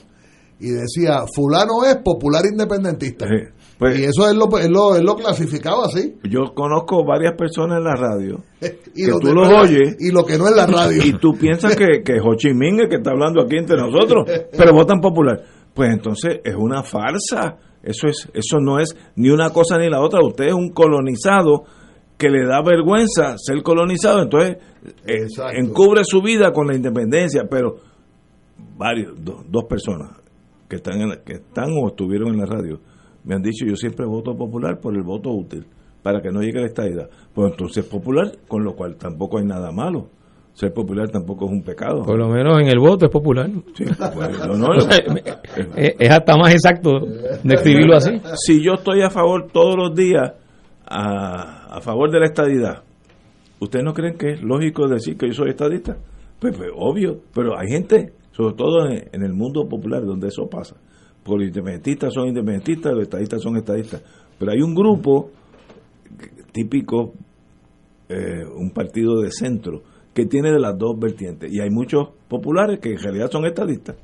y 0.59 0.69
decía, 0.69 1.25
fulano 1.33 1.83
es 1.85 1.97
popular 1.97 2.43
independentista. 2.49 3.25
Pues, 3.77 3.99
y 3.99 4.05
eso 4.05 4.29
él 4.29 4.37
lo, 4.37 4.57
él, 4.57 4.71
lo, 4.71 4.95
él 4.95 5.03
lo 5.03 5.15
clasificaba 5.15 5.85
así. 5.85 6.15
Yo 6.23 6.53
conozco 6.53 7.03
varias 7.03 7.33
personas 7.37 7.79
en 7.79 7.83
la 7.83 7.95
radio 7.95 8.39
y 8.95 9.05
que 9.05 9.11
tú 9.21 9.33
los 9.33 9.49
oyes. 9.49 9.97
Y 9.99 10.11
lo 10.11 10.25
que 10.25 10.37
no 10.37 10.47
es 10.47 10.55
la 10.55 10.65
radio. 10.65 11.01
Y 11.03 11.13
tú 11.13 11.33
piensas 11.33 11.75
que, 11.75 12.01
que 12.03 12.19
Ho 12.23 12.35
Chi 12.35 12.53
Minh 12.53 12.79
es 12.81 12.89
que 12.89 12.95
está 12.97 13.11
hablando 13.11 13.41
aquí 13.41 13.57
entre 13.57 13.77
nosotros, 13.77 14.29
pero 14.55 14.73
votan 14.73 15.01
popular. 15.01 15.43
Pues 15.73 15.91
entonces 15.91 16.39
es 16.43 16.55
una 16.55 16.83
farsa. 16.83 17.57
Eso, 17.83 18.07
es, 18.07 18.29
eso 18.33 18.59
no 18.59 18.79
es 18.79 18.95
ni 19.15 19.29
una 19.29 19.49
cosa 19.51 19.77
ni 19.77 19.89
la 19.89 20.01
otra. 20.01 20.21
Usted 20.23 20.45
es 20.45 20.53
un 20.53 20.69
colonizado 20.69 21.65
que 22.17 22.29
le 22.29 22.45
da 22.45 22.61
vergüenza 22.61 23.35
ser 23.37 23.61
colonizado, 23.61 24.23
entonces 24.23 24.57
eh, 25.05 25.27
encubre 25.53 26.01
su 26.05 26.21
vida 26.21 26.53
con 26.53 26.67
la 26.67 26.75
independencia, 26.75 27.43
pero 27.49 27.75
varios, 28.77 29.13
dos 29.17 29.65
personas 29.65 30.11
que 30.69 30.77
están, 30.77 31.01
en 31.01 31.23
que 31.25 31.33
están 31.33 31.71
o 31.71 31.89
estuvieron 31.89 32.29
en 32.29 32.37
la 32.37 32.45
radio, 32.45 32.79
me 33.25 33.35
han 33.35 33.41
dicho 33.41 33.65
yo 33.65 33.75
siempre 33.75 34.05
voto 34.05 34.35
popular 34.35 34.79
por 34.79 34.95
el 34.95 35.03
voto 35.03 35.31
útil, 35.31 35.65
para 36.03 36.21
que 36.21 36.29
no 36.29 36.41
llegue 36.41 36.59
la 36.59 36.67
estadidad. 36.67 37.09
Pues 37.33 37.51
entonces 37.51 37.85
popular, 37.85 38.31
con 38.47 38.63
lo 38.63 38.75
cual 38.75 38.95
tampoco 38.95 39.39
hay 39.39 39.45
nada 39.45 39.71
malo. 39.71 40.09
Ser 40.53 40.73
popular 40.73 41.09
tampoco 41.09 41.45
es 41.45 41.51
un 41.51 41.63
pecado. 41.63 42.03
Por 42.03 42.17
lo 42.17 42.29
menos 42.29 42.61
en 42.61 42.67
el 42.67 42.79
voto 42.79 43.05
es 43.05 43.11
popular. 43.11 43.49
es, 45.75 46.09
hasta 46.09 46.37
más 46.37 46.53
exacto 46.53 46.91
describirlo 47.43 47.97
así. 47.97 48.21
Si 48.35 48.63
yo 48.63 48.75
estoy 48.75 49.01
a 49.01 49.09
favor 49.09 49.49
todos 49.51 49.75
los 49.75 49.93
días 49.93 50.31
a, 50.85 51.75
a 51.75 51.81
favor 51.81 52.09
de 52.09 52.19
la 52.19 52.27
estadidad, 52.27 52.83
¿ustedes 53.59 53.83
no 53.83 53.93
creen 53.93 54.17
que 54.17 54.33
es 54.33 54.41
lógico 54.41 54.87
decir 54.87 55.17
que 55.17 55.27
yo 55.27 55.33
soy 55.33 55.49
estadista? 55.49 55.97
Pues, 56.39 56.55
pues 56.55 56.69
obvio, 56.73 57.19
pero 57.33 57.59
hay 57.59 57.67
gente 57.67 58.13
sobre 58.35 58.55
todo 58.55 58.89
en, 58.89 59.23
el 59.23 59.33
mundo 59.33 59.67
popular 59.67 60.05
donde 60.05 60.27
eso 60.27 60.49
pasa. 60.49 60.75
Porque 61.25 61.39
los 61.39 61.47
independentistas 61.47 62.13
son 62.13 62.27
independentistas, 62.27 62.93
los 62.93 63.01
estadistas 63.01 63.41
son 63.41 63.57
estadistas. 63.57 64.03
Pero 64.37 64.51
hay 64.51 64.61
un 64.61 64.75
grupo 64.75 65.31
típico, 66.51 67.13
eh, 68.07 68.45
un 68.45 68.69
partido 68.69 69.21
de 69.21 69.31
centro, 69.31 69.81
que 70.13 70.27
tiene 70.27 70.51
de 70.51 70.59
las 70.59 70.77
dos 70.77 70.99
vertientes. 70.99 71.51
Y 71.51 71.59
hay 71.59 71.71
muchos 71.71 72.09
populares 72.27 72.79
que 72.79 72.91
en 72.91 72.99
realidad 72.99 73.31
son 73.31 73.43
estadistas. 73.47 73.95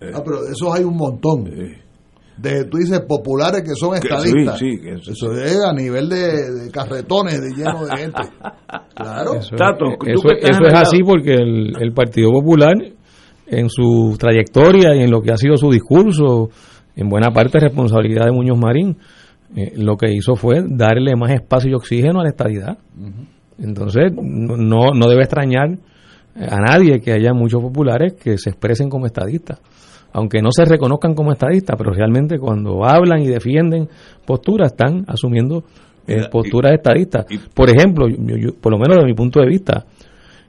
ah, 0.00 0.20
pero 0.24 0.42
de 0.42 0.50
esos 0.50 0.74
hay 0.74 0.82
un 0.82 0.96
montón. 0.96 1.44
De, 1.44 2.64
tú 2.64 2.78
dices 2.78 3.00
populares 3.02 3.62
que 3.62 3.76
son 3.76 3.94
estadistas. 3.94 4.58
Sí, 4.58 4.78
sí, 4.78 4.88
eso, 5.08 5.32
es 5.32 5.60
a 5.64 5.72
nivel 5.72 6.08
de, 6.08 6.70
carretones 6.72 7.40
de 7.40 7.50
lleno 7.54 7.86
de 7.86 7.96
gente. 7.96 8.22
Claro. 8.96 9.34
Eso, 9.34 10.30
es 10.30 10.74
así 10.74 11.02
porque 11.06 11.34
el, 11.34 11.76
el 11.78 11.92
Partido 11.92 12.30
Popular 12.32 12.74
en 13.46 13.68
su 13.68 14.16
trayectoria 14.18 14.94
y 14.94 15.02
en 15.02 15.10
lo 15.10 15.22
que 15.22 15.32
ha 15.32 15.36
sido 15.36 15.56
su 15.56 15.70
discurso, 15.70 16.50
en 16.94 17.08
buena 17.08 17.30
parte 17.30 17.60
responsabilidad 17.60 18.26
de 18.26 18.32
Muñoz 18.32 18.58
Marín, 18.58 18.96
eh, 19.54 19.72
lo 19.76 19.96
que 19.96 20.12
hizo 20.12 20.34
fue 20.34 20.62
darle 20.66 21.14
más 21.16 21.30
espacio 21.32 21.70
y 21.70 21.74
oxígeno 21.74 22.20
a 22.20 22.24
la 22.24 22.30
estadidad. 22.30 22.78
Entonces, 23.58 24.12
no, 24.14 24.88
no 24.94 25.08
debe 25.08 25.22
extrañar 25.22 25.78
a 26.36 26.56
nadie 26.58 27.00
que 27.00 27.12
haya 27.12 27.32
muchos 27.32 27.62
populares 27.62 28.14
que 28.14 28.36
se 28.36 28.50
expresen 28.50 28.90
como 28.90 29.06
estadistas, 29.06 29.60
aunque 30.12 30.42
no 30.42 30.50
se 30.50 30.64
reconozcan 30.64 31.14
como 31.14 31.32
estadistas, 31.32 31.76
pero 31.78 31.92
realmente 31.92 32.38
cuando 32.38 32.84
hablan 32.84 33.22
y 33.22 33.26
defienden 33.26 33.88
posturas 34.26 34.72
están 34.72 35.04
asumiendo 35.06 35.64
eh, 36.06 36.28
posturas 36.30 36.72
estadistas. 36.72 37.26
Por 37.54 37.70
ejemplo, 37.70 38.06
por 38.60 38.72
lo 38.72 38.78
menos 38.78 38.98
de 38.98 39.04
mi 39.04 39.14
punto 39.14 39.40
de 39.40 39.46
vista, 39.46 39.86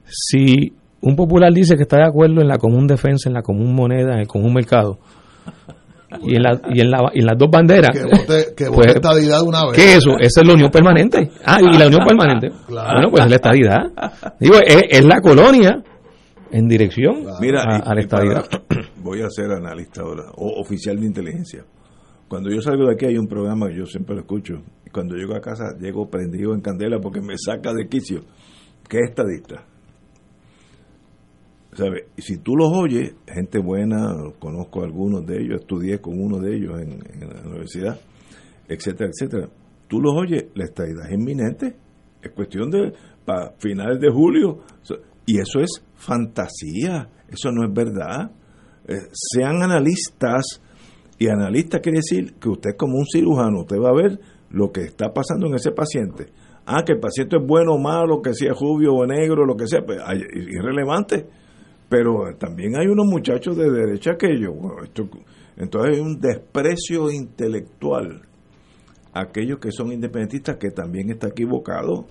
si 0.04 0.72
un 1.00 1.16
popular 1.16 1.52
dice 1.52 1.76
que 1.76 1.82
está 1.82 1.98
de 1.98 2.06
acuerdo 2.06 2.40
en 2.40 2.48
la 2.48 2.58
común 2.58 2.86
defensa, 2.86 3.28
en 3.28 3.34
la 3.34 3.42
común 3.42 3.74
moneda, 3.74 4.14
en 4.14 4.20
el 4.20 4.26
común 4.26 4.54
mercado. 4.54 4.98
Y 6.22 6.36
en, 6.36 6.42
la, 6.42 6.60
y, 6.70 6.80
en 6.80 6.90
la, 6.90 7.10
y 7.12 7.20
en 7.20 7.26
las 7.26 7.36
dos 7.36 7.50
banderas. 7.50 7.90
Que 7.90 8.04
vote, 8.04 8.54
que 8.56 8.68
vote 8.68 8.76
pues, 8.76 8.94
estadidad 8.94 9.42
una 9.42 9.66
vez. 9.66 9.76
¿Qué 9.76 9.84
es 9.84 9.96
eso? 9.98 10.12
Esa 10.18 10.40
es 10.40 10.46
la 10.46 10.54
unión 10.54 10.70
permanente. 10.70 11.30
Ah, 11.44 11.58
y 11.60 11.76
la 11.76 11.86
unión 11.86 12.04
permanente. 12.06 12.48
Bueno, 12.68 13.10
pues 13.10 13.24
es 13.24 13.30
la 13.30 13.36
estadidad. 13.36 13.80
Digo, 14.40 14.56
es, 14.64 15.04
la 15.04 15.20
colonia 15.20 15.82
en 16.50 16.66
dirección 16.66 17.26
Mira, 17.40 17.62
a, 17.62 17.94
la 17.94 18.00
estadidad. 18.00 18.46
voy 19.02 19.20
a 19.20 19.28
ser 19.28 19.50
analista 19.50 20.00
ahora, 20.02 20.30
o 20.36 20.60
oficial 20.60 20.98
de 20.98 21.06
inteligencia. 21.06 21.64
Cuando 22.26 22.50
yo 22.50 22.60
salgo 22.60 22.86
de 22.86 22.94
aquí 22.94 23.06
hay 23.06 23.18
un 23.18 23.26
programa 23.26 23.68
que 23.68 23.76
yo 23.76 23.86
siempre 23.86 24.14
lo 24.14 24.22
escucho. 24.22 24.62
Y 24.86 24.90
cuando 24.90 25.14
llego 25.14 25.36
a 25.36 25.40
casa 25.40 25.76
llego 25.78 26.08
prendido 26.08 26.54
en 26.54 26.60
candela 26.60 26.98
porque 27.00 27.20
me 27.20 27.36
saca 27.36 27.72
de 27.74 27.86
quicio. 27.88 28.22
¿Qué 28.88 28.98
es 29.00 29.14
Y 32.16 32.22
si 32.22 32.38
tú 32.38 32.56
los 32.56 32.70
oyes, 32.72 33.14
gente 33.26 33.58
buena, 33.58 34.14
conozco 34.38 34.82
a 34.82 34.84
algunos 34.84 35.24
de 35.26 35.40
ellos, 35.40 35.60
estudié 35.60 36.00
con 36.00 36.20
uno 36.20 36.38
de 36.38 36.56
ellos 36.56 36.80
en, 36.80 36.98
la 37.20 37.48
universidad, 37.48 38.00
etcétera, 38.68 39.10
etcétera. 39.10 39.48
Tú 39.86 40.00
los 40.00 40.14
oyes, 40.14 40.46
la 40.54 40.64
estadidad 40.64 41.06
es 41.06 41.12
inminente, 41.12 41.76
es 42.22 42.32
cuestión 42.32 42.70
de 42.70 42.92
para 43.24 43.52
finales 43.58 44.00
de 44.00 44.10
julio, 44.10 44.60
y 45.26 45.38
eso 45.38 45.60
es 45.60 45.82
fantasía, 45.94 47.10
eso 47.28 47.52
no 47.52 47.64
es 47.64 47.72
verdad. 47.72 48.30
Eh, 48.86 48.94
sean 49.12 49.62
analistas, 49.62 50.62
y 51.18 51.28
analista 51.28 51.80
quiere 51.80 51.98
decir 51.98 52.34
que 52.34 52.48
usted 52.48 52.70
como 52.76 52.96
un 52.96 53.06
cirujano, 53.06 53.60
usted 53.60 53.76
va 53.76 53.90
a 53.90 54.02
ver 54.02 54.18
lo 54.50 54.72
que 54.72 54.82
está 54.82 55.12
pasando 55.12 55.46
en 55.46 55.54
ese 55.54 55.72
paciente. 55.72 56.26
Ah, 56.64 56.82
que 56.84 56.92
el 56.92 57.00
paciente 57.00 57.36
es 57.36 57.46
bueno 57.46 57.74
o 57.74 57.78
malo, 57.78 58.20
que 58.20 58.34
sea 58.34 58.52
rubio 58.52 58.94
o 58.94 59.06
negro, 59.06 59.44
lo 59.44 59.56
que 59.56 59.66
sea, 59.66 59.80
pues 59.84 59.98
irrelevante 60.32 61.26
pero 61.88 62.36
también 62.38 62.76
hay 62.78 62.86
unos 62.86 63.06
muchachos 63.06 63.56
de 63.56 63.70
derecha 63.70 64.16
que 64.16 64.28
entonces 65.56 65.94
hay 65.94 66.00
un 66.00 66.20
desprecio 66.20 67.10
intelectual 67.10 68.22
a 69.12 69.22
aquellos 69.22 69.58
que 69.58 69.72
son 69.72 69.92
independentistas 69.92 70.56
que 70.56 70.70
también 70.70 71.10
está 71.10 71.28
equivocado. 71.28 72.06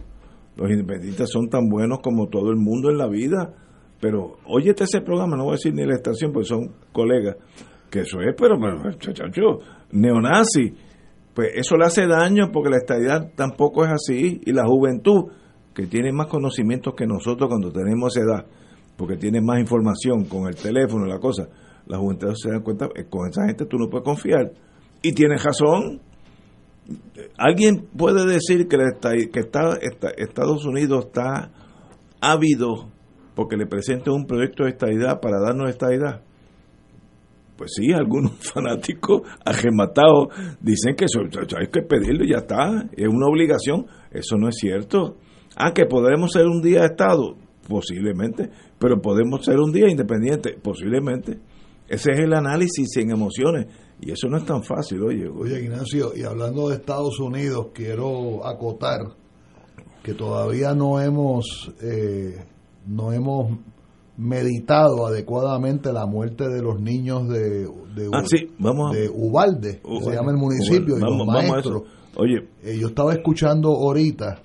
Los 0.55 0.69
independentistas 0.71 1.29
son 1.29 1.47
tan 1.47 1.69
buenos 1.69 1.99
como 1.99 2.27
todo 2.27 2.49
el 2.49 2.57
mundo 2.57 2.89
en 2.89 2.97
la 2.97 3.07
vida, 3.07 3.53
pero 4.01 4.37
óyete 4.45 4.83
ese 4.83 5.01
programa, 5.01 5.37
no 5.37 5.45
voy 5.45 5.53
a 5.53 5.55
decir 5.57 5.73
ni 5.73 5.85
la 5.85 5.95
estación, 5.95 6.31
porque 6.33 6.47
son 6.47 6.73
colegas, 6.91 7.37
que 7.89 8.01
eso 8.01 8.19
es, 8.21 8.35
pero, 8.37 8.57
pero 8.59 9.59
neonazi, 9.91 10.73
pues 11.33 11.51
eso 11.53 11.77
le 11.77 11.85
hace 11.85 12.07
daño 12.07 12.51
porque 12.51 12.71
la 12.71 12.77
estadidad 12.77 13.31
tampoco 13.35 13.85
es 13.85 13.91
así 13.91 14.41
y 14.43 14.51
la 14.51 14.65
juventud 14.65 15.31
que 15.73 15.85
tiene 15.85 16.11
más 16.11 16.27
conocimientos 16.27 16.95
que 16.95 17.05
nosotros 17.05 17.47
cuando 17.47 17.71
tenemos 17.71 18.17
edad, 18.17 18.47
porque 18.97 19.15
tiene 19.15 19.39
más 19.39 19.59
información 19.59 20.25
con 20.25 20.47
el 20.47 20.55
teléfono 20.55 21.05
la 21.05 21.19
cosa, 21.19 21.47
la 21.85 21.97
juventud 21.97 22.33
se 22.35 22.51
da 22.51 22.59
cuenta, 22.59 22.89
que 22.93 23.05
con 23.05 23.29
esa 23.29 23.45
gente 23.45 23.65
tú 23.65 23.77
no 23.77 23.89
puedes 23.89 24.03
confiar. 24.03 24.51
Y 25.01 25.13
tienes 25.13 25.43
razón. 25.43 26.01
¿Alguien 27.37 27.87
puede 27.97 28.25
decir 28.25 28.67
que, 28.67 28.77
que 29.31 29.39
está, 29.39 29.77
Estados 30.17 30.65
Unidos 30.65 31.05
está 31.05 31.51
ávido 32.21 32.89
porque 33.35 33.57
le 33.57 33.67
presente 33.67 34.09
un 34.09 34.25
proyecto 34.25 34.63
de 34.63 34.71
estadidad 34.71 35.19
para 35.21 35.39
darnos 35.39 35.69
estadidad? 35.69 36.21
Pues 37.57 37.71
sí, 37.75 37.91
algunos 37.91 38.33
fanáticos 38.53 39.21
arrematados 39.45 40.29
dicen 40.61 40.95
que 40.95 41.05
hay 41.59 41.67
que 41.67 41.81
pedirlo 41.81 42.23
y 42.23 42.31
ya 42.31 42.39
está, 42.39 42.87
es 42.95 43.07
una 43.07 43.27
obligación. 43.27 43.85
Eso 44.11 44.37
no 44.37 44.49
es 44.49 44.55
cierto. 44.57 45.17
Ah, 45.55 45.73
que 45.73 45.85
podremos 45.85 46.31
ser 46.31 46.45
un 46.45 46.61
día 46.61 46.85
Estado, 46.85 47.35
posiblemente, 47.67 48.49
pero 48.79 49.01
podemos 49.01 49.43
ser 49.43 49.59
un 49.59 49.71
día 49.71 49.89
independiente, 49.89 50.57
posiblemente. 50.61 51.39
Ese 51.87 52.11
es 52.11 52.19
el 52.19 52.33
análisis 52.33 52.87
sin 52.91 53.11
emociones. 53.11 53.67
Y 53.99 54.11
eso 54.11 54.27
no 54.27 54.37
es 54.37 54.45
tan 54.45 54.61
fácil, 54.61 55.01
oye. 55.01 55.27
Oye, 55.27 55.63
Ignacio, 55.63 56.11
y 56.15 56.23
hablando 56.23 56.69
de 56.69 56.75
Estados 56.75 57.19
Unidos, 57.19 57.67
quiero 57.73 58.45
acotar 58.45 58.99
que 60.03 60.13
todavía 60.13 60.73
no 60.75 61.01
hemos, 61.01 61.73
eh, 61.81 62.45
no 62.85 63.11
hemos 63.11 63.57
meditado 64.17 65.05
adecuadamente 65.07 65.91
la 65.91 66.05
muerte 66.05 66.47
de 66.47 66.61
los 66.61 66.79
niños 66.79 67.27
de, 67.27 67.65
de, 67.65 68.09
ah, 68.13 68.23
vamos 68.59 68.95
de 68.95 69.09
Ubalde, 69.09 69.81
se 70.03 70.11
llama 70.11 70.31
el 70.31 70.37
municipio, 70.37 70.97
y 70.97 71.01
los 71.01 71.27
maestros. 71.27 71.83
Oye. 72.15 72.47
Eh, 72.63 72.77
yo 72.79 72.87
estaba 72.87 73.13
escuchando 73.13 73.69
ahorita 73.69 74.41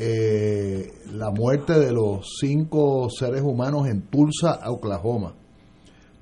eh, 0.00 0.92
la 1.12 1.30
muerte 1.30 1.78
de 1.78 1.90
los 1.90 2.38
cinco 2.40 3.08
seres 3.10 3.42
humanos 3.42 3.88
en 3.88 4.02
Tulsa, 4.02 4.60
Oklahoma. 4.66 5.34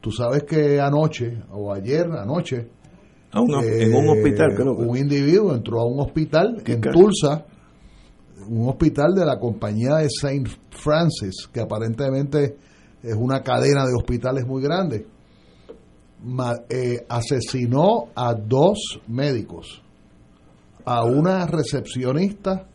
Tú 0.01 0.11
sabes 0.11 0.45
que 0.45 0.81
anoche, 0.81 1.43
o 1.51 1.73
ayer, 1.73 2.07
anoche, 2.11 2.69
en 3.35 3.95
un 3.95 4.09
hospital, 4.09 4.55
creo 4.55 4.73
Un 4.73 4.97
individuo 4.97 5.55
entró 5.55 5.81
a 5.81 5.85
un 5.85 6.01
hospital 6.01 6.63
en 6.65 6.81
Tulsa, 6.81 7.45
un 8.49 8.69
hospital 8.69 9.15
de 9.15 9.27
la 9.27 9.39
compañía 9.39 9.97
de 9.97 10.09
Saint 10.09 10.49
Francis, 10.71 11.47
que 11.53 11.61
aparentemente 11.61 12.57
es 13.03 13.15
una 13.15 13.43
cadena 13.43 13.85
de 13.85 13.93
hospitales 13.95 14.47
muy 14.47 14.63
grande, 14.63 15.07
eh, 16.71 17.05
asesinó 17.09 18.09
a 18.15 18.33
dos 18.33 19.01
médicos, 19.07 19.83
a 20.85 21.05
una 21.05 21.47
recepcionista, 21.47 22.69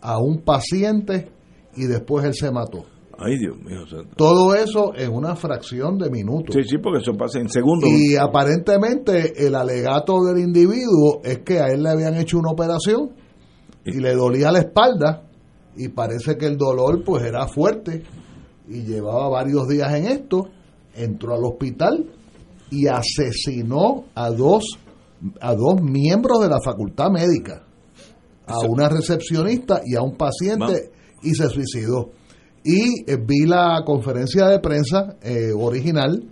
a 0.00 0.18
un 0.18 0.42
paciente 0.42 1.30
y 1.76 1.86
después 1.86 2.24
él 2.24 2.34
se 2.34 2.50
mató. 2.50 2.84
Ay, 3.22 3.36
Dios 3.38 3.58
mío. 3.58 3.80
Todo 4.16 4.54
eso 4.54 4.94
en 4.96 5.12
una 5.12 5.36
fracción 5.36 5.98
de 5.98 6.10
minutos. 6.10 6.54
Sí, 6.54 6.62
sí, 6.64 6.78
porque 6.78 7.00
eso 7.00 7.12
pasa 7.12 7.38
en 7.38 7.50
segundos. 7.50 7.90
Y 7.90 8.16
aparentemente 8.16 9.46
el 9.46 9.54
alegato 9.54 10.24
del 10.24 10.42
individuo 10.42 11.20
es 11.22 11.40
que 11.40 11.60
a 11.60 11.66
él 11.66 11.82
le 11.82 11.90
habían 11.90 12.16
hecho 12.16 12.38
una 12.38 12.50
operación 12.50 13.10
y 13.84 14.00
le 14.00 14.14
dolía 14.14 14.50
la 14.50 14.60
espalda 14.60 15.24
y 15.76 15.88
parece 15.88 16.38
que 16.38 16.46
el 16.46 16.56
dolor 16.56 17.02
pues 17.04 17.24
era 17.24 17.46
fuerte 17.46 18.02
y 18.68 18.84
llevaba 18.84 19.28
varios 19.28 19.68
días 19.68 19.92
en 19.94 20.06
esto, 20.06 20.48
entró 20.94 21.34
al 21.34 21.44
hospital 21.44 22.06
y 22.70 22.86
asesinó 22.86 24.04
a 24.14 24.30
dos, 24.30 24.64
a 25.40 25.54
dos 25.54 25.82
miembros 25.82 26.40
de 26.40 26.48
la 26.48 26.58
facultad 26.64 27.10
médica, 27.10 27.64
a 28.46 28.58
una 28.68 28.88
recepcionista 28.88 29.80
y 29.84 29.96
a 29.96 30.02
un 30.02 30.16
paciente, 30.16 30.90
y 31.22 31.34
se 31.34 31.48
suicidó. 31.48 32.10
Y 32.64 33.10
eh, 33.10 33.16
vi 33.16 33.46
la 33.46 33.82
conferencia 33.86 34.46
de 34.46 34.58
prensa 34.60 35.16
eh, 35.22 35.52
original, 35.56 36.22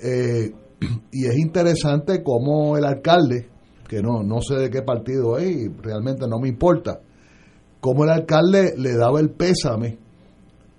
eh, 0.00 0.52
y 1.12 1.26
es 1.26 1.36
interesante 1.36 2.22
cómo 2.22 2.76
el 2.76 2.84
alcalde, 2.84 3.48
que 3.88 4.02
no, 4.02 4.22
no 4.22 4.40
sé 4.40 4.56
de 4.56 4.70
qué 4.70 4.82
partido 4.82 5.38
es 5.38 5.50
y 5.50 5.68
realmente 5.68 6.28
no 6.28 6.38
me 6.38 6.48
importa, 6.48 7.00
cómo 7.80 8.04
el 8.04 8.10
alcalde 8.10 8.74
le 8.76 8.94
daba 8.96 9.20
el 9.20 9.30
pésame 9.30 9.98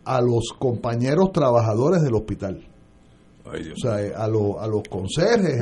a 0.06 0.22
los 0.22 0.54
compañeros 0.58 1.32
trabajadores 1.32 2.02
del 2.02 2.16
hospital. 2.16 2.66
o 3.46 3.80
sea, 3.80 4.02
eh, 4.02 4.14
a, 4.16 4.26
a 4.26 4.68
los 4.68 4.84
conserjes, 4.90 5.62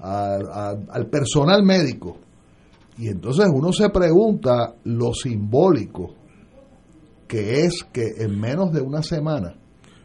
al 0.00 1.06
personal 1.10 1.62
médico. 1.64 2.18
Y 2.98 3.08
entonces 3.08 3.46
uno 3.52 3.72
se 3.72 3.90
pregunta 3.90 4.74
lo 4.84 5.12
simbólico 5.12 6.14
que 7.28 7.64
es 7.64 7.84
que 7.92 8.14
en 8.18 8.40
menos 8.40 8.72
de 8.72 8.80
una 8.80 9.02
semana 9.02 9.54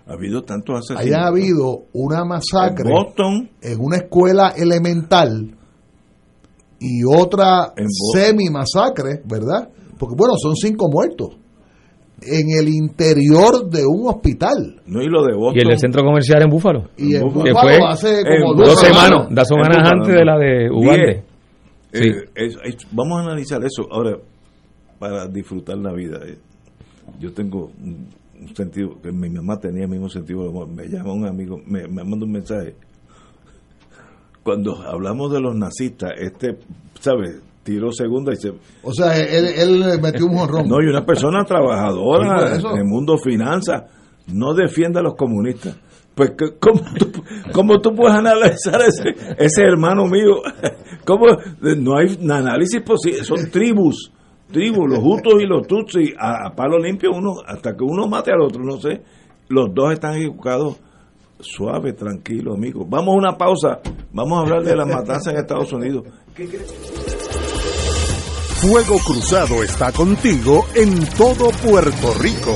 ha 0.05 0.13
habido 0.13 0.43
tantos 0.43 0.79
asesinatos. 0.79 1.07
haya 1.07 1.25
habido 1.25 1.85
una 1.93 2.25
masacre 2.25 2.89
en, 3.61 3.79
una 3.79 3.97
escuela 3.97 4.49
elemental 4.49 5.55
y 6.79 7.03
otra 7.05 7.73
semi 8.13 8.49
masacre, 8.49 9.21
¿verdad? 9.23 9.69
Porque 9.97 10.15
bueno, 10.17 10.33
son 10.35 10.55
cinco 10.57 10.89
muertos 10.89 11.37
en 12.21 12.49
el 12.59 12.67
interior 12.67 13.69
de 13.69 13.85
un 13.85 14.07
hospital. 14.07 14.81
No, 14.85 15.01
y 15.01 15.07
lo 15.07 15.23
de 15.23 15.33
Y 15.55 15.71
el 15.71 15.79
centro 15.79 16.03
comercial 16.03 16.41
en 16.41 16.49
Búfalo. 16.49 16.89
Y 16.97 17.15
en 17.15 17.23
Búfalo 17.23 17.87
hace 17.87 18.23
como 18.23 18.53
dos, 18.55 18.79
semanas, 18.79 19.27
dos 19.29 19.47
semanas 19.47 19.89
antes 19.89 20.13
de 20.13 20.25
la 20.25 20.37
de 20.37 21.23
Eh, 21.93 22.25
vamos 22.91 23.19
a 23.19 23.23
analizar 23.23 23.63
eso 23.63 23.87
ahora 23.91 24.17
para 24.99 25.27
disfrutar 25.27 25.77
la 25.77 25.93
vida. 25.93 26.19
Eh, 26.25 26.37
yo 27.19 27.31
tengo 27.33 27.71
un, 27.79 28.07
sentido, 28.55 28.99
que 29.01 29.11
mi 29.11 29.29
mamá 29.29 29.59
tenía 29.59 29.83
el 29.83 29.89
mismo 29.89 30.09
sentido 30.09 30.43
de 30.43 30.49
amor. 30.49 30.67
Me 30.67 30.87
llama 30.87 31.13
un 31.13 31.27
amigo, 31.27 31.59
me, 31.65 31.87
me 31.87 32.03
manda 32.03 32.25
un 32.25 32.31
mensaje. 32.31 32.75
Cuando 34.43 34.81
hablamos 34.81 35.31
de 35.31 35.39
los 35.39 35.55
nazistas, 35.55 36.11
este, 36.17 36.57
¿sabes? 36.99 37.41
tiró 37.63 37.91
segunda 37.91 38.33
y 38.33 38.35
se... 38.35 38.51
O 38.83 38.93
sea, 38.93 39.17
él, 39.17 39.45
él 39.45 40.01
metió 40.01 40.25
un 40.25 40.37
jonrón. 40.37 40.67
No, 40.67 40.81
y 40.81 40.87
una 40.87 41.05
persona 41.05 41.43
trabajadora 41.45 42.57
en 42.57 42.77
el 42.77 42.85
mundo 42.85 43.17
finanzas 43.17 43.83
no 44.27 44.53
defiende 44.53 44.99
a 44.99 45.03
los 45.03 45.15
comunistas. 45.15 45.77
Pues, 46.15 46.33
¿cómo 46.59 46.81
tú, 46.97 47.11
cómo 47.53 47.81
tú 47.81 47.95
puedes 47.95 48.15
analizar 48.15 48.81
ese, 48.81 49.15
ese 49.37 49.63
hermano 49.63 50.05
mío? 50.05 50.41
¿Cómo? 51.05 51.25
No 51.59 51.97
hay 51.97 52.17
análisis 52.29 52.81
posible, 52.81 53.23
son 53.23 53.49
tribus, 53.49 54.11
tribus, 54.51 54.89
los 54.89 54.99
Hutos 54.99 55.41
y 55.41 55.45
los 55.45 55.65
Tutsis, 55.67 56.13
a, 56.17 56.47
a, 56.47 56.55
palo 56.55 56.77
limpio 56.77 57.11
uno, 57.11 57.37
hasta 57.45 57.75
que 57.75 57.83
uno 57.83 58.07
mate 58.07 58.31
al 58.31 58.41
otro, 58.41 58.63
no 58.63 58.79
sé. 58.79 59.01
Los 59.49 59.73
dos 59.73 59.91
están 59.93 60.15
equivocados 60.15 60.79
suave, 61.39 61.93
tranquilo, 61.93 62.53
amigo. 62.53 62.85
Vamos 62.87 63.15
a 63.15 63.17
una 63.17 63.37
pausa, 63.37 63.79
vamos 64.11 64.37
a 64.37 64.41
hablar 64.41 64.63
de 64.63 64.75
la 64.75 64.85
matanza 64.85 65.31
en 65.31 65.37
Estados 65.37 65.73
Unidos. 65.73 66.05
Fuego 68.61 68.95
Cruzado 69.05 69.61
está 69.61 69.91
contigo 69.91 70.65
en 70.75 71.05
todo 71.17 71.49
Puerto 71.67 72.13
Rico. 72.21 72.55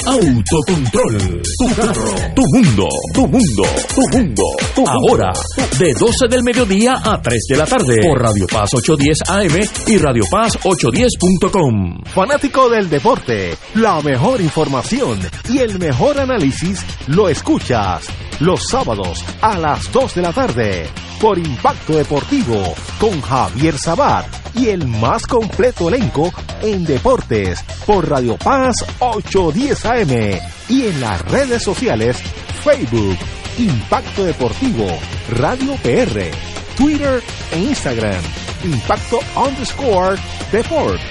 Autocontrol. 0.08 1.42
Tu 1.60 1.76
carro. 1.76 2.16
Tu 2.36 2.42
mundo. 2.54 2.90
Tu 3.14 3.22
mundo. 3.28 3.64
Tu 3.94 4.18
mundo. 4.18 4.44
Ahora, 4.88 5.32
de 5.78 5.94
12 5.94 6.28
del 6.28 6.44
mediodía 6.44 6.96
a 7.04 7.22
3 7.22 7.44
de 7.50 7.58
la 7.58 7.66
tarde. 7.66 8.00
Por 8.02 8.20
Radio 8.20 8.48
Paz 8.48 8.72
810 8.74 9.30
AM 9.30 9.70
y 9.88 9.98
Radio 9.98 10.24
Paz 10.32 10.58
810.com. 10.64 12.04
Fanático 12.06 12.70
del 12.70 12.90
deporte. 12.90 13.56
La 13.76 14.02
mejor 14.02 14.42
información 14.42 15.20
y 15.50 15.60
el 15.60 15.78
mejor 15.78 16.20
análisis 16.20 16.84
lo 17.08 17.30
escuchas 17.30 18.08
los 18.40 18.68
sábados 18.68 19.24
a 19.42 19.58
las 19.58 19.92
2 19.92 20.16
de 20.16 20.22
la 20.22 20.34
tarde 20.34 20.90
por 21.22 21.38
Impacto 21.38 21.94
Deportivo 21.94 22.76
con 23.00 23.22
Javier 23.22 23.78
Sabat 23.78 24.26
y 24.56 24.70
el 24.70 24.88
más 24.88 25.26
completo 25.26 25.90
elenco 25.90 26.32
en 26.62 26.86
deportes 26.96 27.62
por 27.86 28.10
Radio 28.10 28.38
Paz 28.38 28.74
810 29.00 29.86
AM 29.86 30.40
y 30.70 30.86
en 30.86 31.02
las 31.02 31.22
redes 31.24 31.62
sociales 31.62 32.16
Facebook 32.64 33.18
Impacto 33.58 34.24
Deportivo 34.24 34.88
Radio 35.32 35.76
PR 35.84 36.32
Twitter 36.78 37.22
e 37.52 37.60
Instagram 37.60 38.24
Impacto 38.64 39.20
underscore 39.36 40.16
Deport 40.54 41.02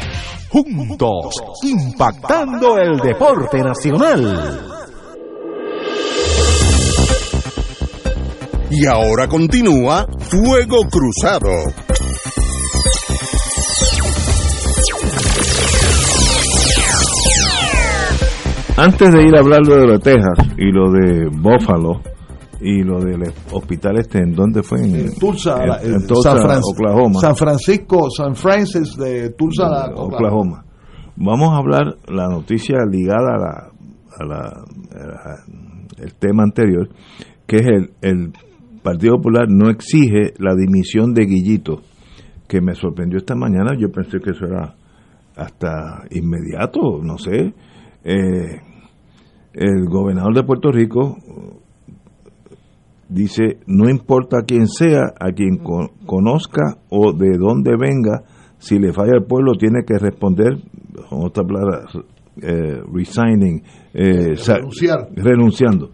juntos 0.49 1.35
impactando 1.65 2.79
el 2.79 2.97
deporte 3.01 3.59
nacional. 3.63 4.71
Y 8.71 8.87
ahora 8.87 9.29
continúa 9.29 10.07
Fuego 10.19 10.89
Cruzado. 10.89 11.51
Antes 18.77 19.13
de 19.13 19.23
ir 19.23 19.37
a 19.37 19.41
hablar 19.41 19.63
de 19.63 19.87
lo 19.87 19.93
de 19.93 19.99
Texas 20.01 20.37
y 20.59 20.73
lo 20.73 20.91
de 20.91 21.29
Buffalo 21.29 22.01
y 22.61 22.83
lo 22.83 22.99
del 22.99 23.23
hospital 23.53 23.99
este, 23.99 24.19
¿en 24.19 24.33
dónde 24.33 24.65
fue? 24.65 24.81
En, 24.81 25.15
Tulsa, 25.15 25.59
en, 25.81 26.01
San 26.01 26.61
Oklahoma. 26.61 27.21
San 27.21 27.37
Francisco, 27.37 28.11
San 28.11 28.35
Francis 28.35 28.97
de 28.97 29.31
Tulsa, 29.31 29.91
Oklahoma. 29.95 30.65
Vamos 31.15 31.51
a 31.53 31.59
hablar 31.59 31.95
la 32.09 32.27
noticia 32.27 32.79
ligada 32.91 33.37
a 33.37 33.39
la, 33.39 33.71
a 34.19 34.25
la, 34.27 35.37
el 35.99 36.15
tema 36.15 36.43
anterior, 36.43 36.89
que 37.47 37.57
es 37.57 37.67
el, 37.67 37.91
el 38.01 38.33
Partido 38.83 39.17
Popular 39.17 39.47
no 39.49 39.71
exige 39.71 40.35
la 40.39 40.55
dimisión 40.57 41.15
de 41.15 41.27
Guillito, 41.27 41.81
que 42.49 42.61
me 42.61 42.75
sorprendió 42.75 43.19
esta 43.19 43.37
mañana. 43.37 43.77
Yo 43.79 43.93
pensé 43.93 44.19
que 44.19 44.31
eso 44.31 44.47
era 44.47 44.75
hasta 45.37 46.03
inmediato, 46.11 47.01
no 47.03 47.19
sé. 47.19 47.55
Eh, 48.05 48.61
el 49.55 49.87
gobernador 49.89 50.35
de 50.35 50.43
Puerto 50.43 50.71
Rico 50.71 51.17
dice, 53.09 53.61
no 53.67 53.89
importa 53.89 54.43
quién 54.47 54.67
sea, 54.67 55.15
a 55.19 55.33
quien 55.33 55.59
conozca 56.07 56.79
o 56.91 57.13
de 57.13 57.39
dónde 57.39 57.73
venga, 57.79 58.25
si 58.59 58.79
le 58.79 58.93
falla 58.93 59.13
al 59.15 59.25
pueblo 59.25 59.55
tiene 59.55 59.85
que 59.87 59.99
responder, 59.99 60.59
con 61.09 61.25
otra 61.25 61.45
palabra, 61.45 61.87
eh, 62.43 62.83
resigning, 62.93 63.63
eh, 63.95 64.35
renunciando. 65.17 65.91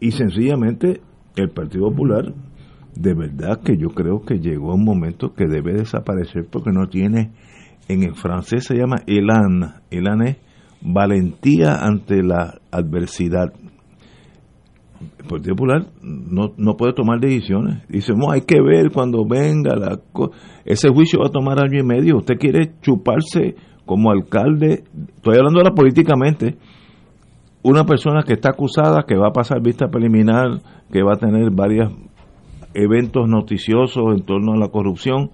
y 0.00 0.10
sencillamente 0.10 1.00
el 1.36 1.50
Partido 1.50 1.90
Popular, 1.90 2.32
de 2.94 3.14
verdad 3.14 3.60
que 3.62 3.76
yo 3.76 3.88
creo 3.88 4.22
que 4.22 4.38
llegó 4.38 4.74
un 4.74 4.84
momento 4.84 5.34
que 5.34 5.46
debe 5.46 5.74
desaparecer 5.74 6.46
porque 6.50 6.70
no 6.72 6.88
tiene, 6.88 7.30
en 7.88 8.04
el 8.04 8.14
francés 8.14 8.64
se 8.64 8.76
llama 8.76 8.96
elan, 9.06 9.82
elan 9.90 10.22
es 10.22 10.36
valentía 10.82 11.76
ante 11.80 12.22
la 12.22 12.60
adversidad. 12.70 13.52
El 15.18 15.26
Partido 15.28 15.56
Popular 15.56 15.86
no, 16.02 16.52
no 16.56 16.76
puede 16.76 16.92
tomar 16.92 17.20
decisiones. 17.20 17.82
Dice, 17.88 18.12
hay 18.30 18.42
que 18.42 18.60
ver 18.60 18.90
cuando 18.92 19.24
venga 19.26 19.74
la 19.76 19.98
ese 20.64 20.88
juicio 20.90 21.20
va 21.20 21.26
a 21.26 21.32
tomar 21.32 21.58
año 21.58 21.80
y 21.80 21.84
medio. 21.84 22.18
Usted 22.18 22.36
quiere 22.38 22.74
chuparse 22.80 23.56
como 23.84 24.10
alcalde, 24.10 24.84
estoy 25.16 25.36
hablando 25.36 25.58
ahora 25.58 25.74
políticamente, 25.74 26.56
una 27.62 27.84
persona 27.84 28.22
que 28.22 28.34
está 28.34 28.50
acusada, 28.50 29.04
que 29.06 29.16
va 29.16 29.28
a 29.28 29.32
pasar 29.32 29.60
vista 29.60 29.88
preliminar, 29.88 30.60
que 30.92 31.02
va 31.02 31.14
a 31.14 31.18
tener 31.18 31.50
varios 31.50 31.92
eventos 32.74 33.28
noticiosos 33.28 34.02
en 34.16 34.24
torno 34.24 34.52
a 34.52 34.56
la 34.56 34.68
corrupción, 34.68 35.30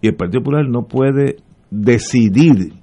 y 0.00 0.08
el 0.08 0.16
Partido 0.16 0.42
Popular 0.42 0.68
no 0.68 0.86
puede 0.86 1.36
decidir, 1.70 2.74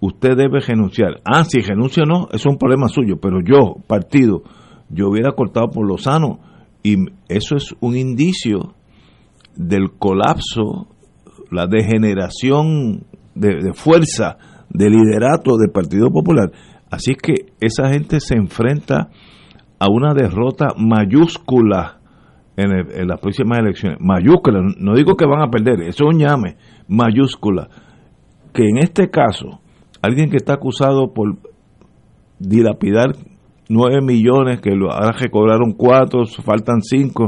usted 0.00 0.36
debe 0.36 0.60
renunciar. 0.60 1.20
Ah, 1.24 1.44
si 1.44 1.60
renuncia 1.60 2.02
o 2.02 2.06
no, 2.06 2.28
es 2.32 2.44
un 2.46 2.58
problema 2.58 2.88
suyo, 2.88 3.16
pero 3.20 3.40
yo, 3.44 3.76
partido, 3.86 4.42
yo 4.88 5.08
hubiera 5.08 5.32
cortado 5.32 5.68
por 5.68 5.86
lo 5.86 5.98
sano, 5.98 6.40
y 6.82 6.96
eso 7.28 7.56
es 7.56 7.74
un 7.80 7.96
indicio 7.96 8.74
del 9.56 9.92
colapso, 9.98 10.88
la 11.50 11.66
degeneración 11.66 13.04
de, 13.34 13.72
fuerza, 13.74 14.36
de 14.70 14.90
liderato 14.90 15.56
del 15.56 15.70
Partido 15.70 16.10
Popular 16.10 16.50
Así 16.90 17.14
que 17.14 17.52
esa 17.60 17.88
gente 17.88 18.20
se 18.20 18.36
enfrenta 18.36 19.08
a 19.78 19.88
una 19.90 20.14
derrota 20.14 20.68
mayúscula 20.76 21.98
en, 22.56 23.08
las 23.08 23.20
próximas 23.20 23.58
elecciones. 23.58 23.98
Mayúscula, 24.00 24.60
no 24.78 24.94
digo 24.94 25.14
que 25.16 25.26
van 25.26 25.42
a 25.42 25.50
perder, 25.50 25.80
eso 25.82 26.08
es 26.08 26.14
un 26.14 26.18
llame, 26.18 26.56
mayúscula. 26.88 27.68
Que 28.54 28.68
en 28.68 28.78
este 28.78 29.10
caso, 29.10 29.60
alguien 30.02 30.30
que 30.30 30.36
está 30.36 30.54
acusado 30.54 31.12
por 31.12 31.36
dilapidar 32.38 33.16
nueve 33.68 34.00
millones, 34.02 34.60
que 34.60 34.70
ahora 34.70 35.12
recobraron 35.12 35.72
cuatro, 35.72 36.24
faltan 36.26 36.82
cinco, 36.82 37.26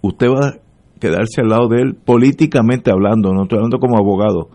usted 0.00 0.28
va 0.28 0.48
a 0.48 0.52
quedarse 0.98 1.42
al 1.42 1.48
lado 1.48 1.68
de 1.68 1.82
él 1.82 1.94
políticamente 1.94 2.90
hablando, 2.90 3.32
no 3.32 3.42
estoy 3.42 3.58
hablando 3.58 3.78
como 3.78 3.98
abogado, 3.98 4.50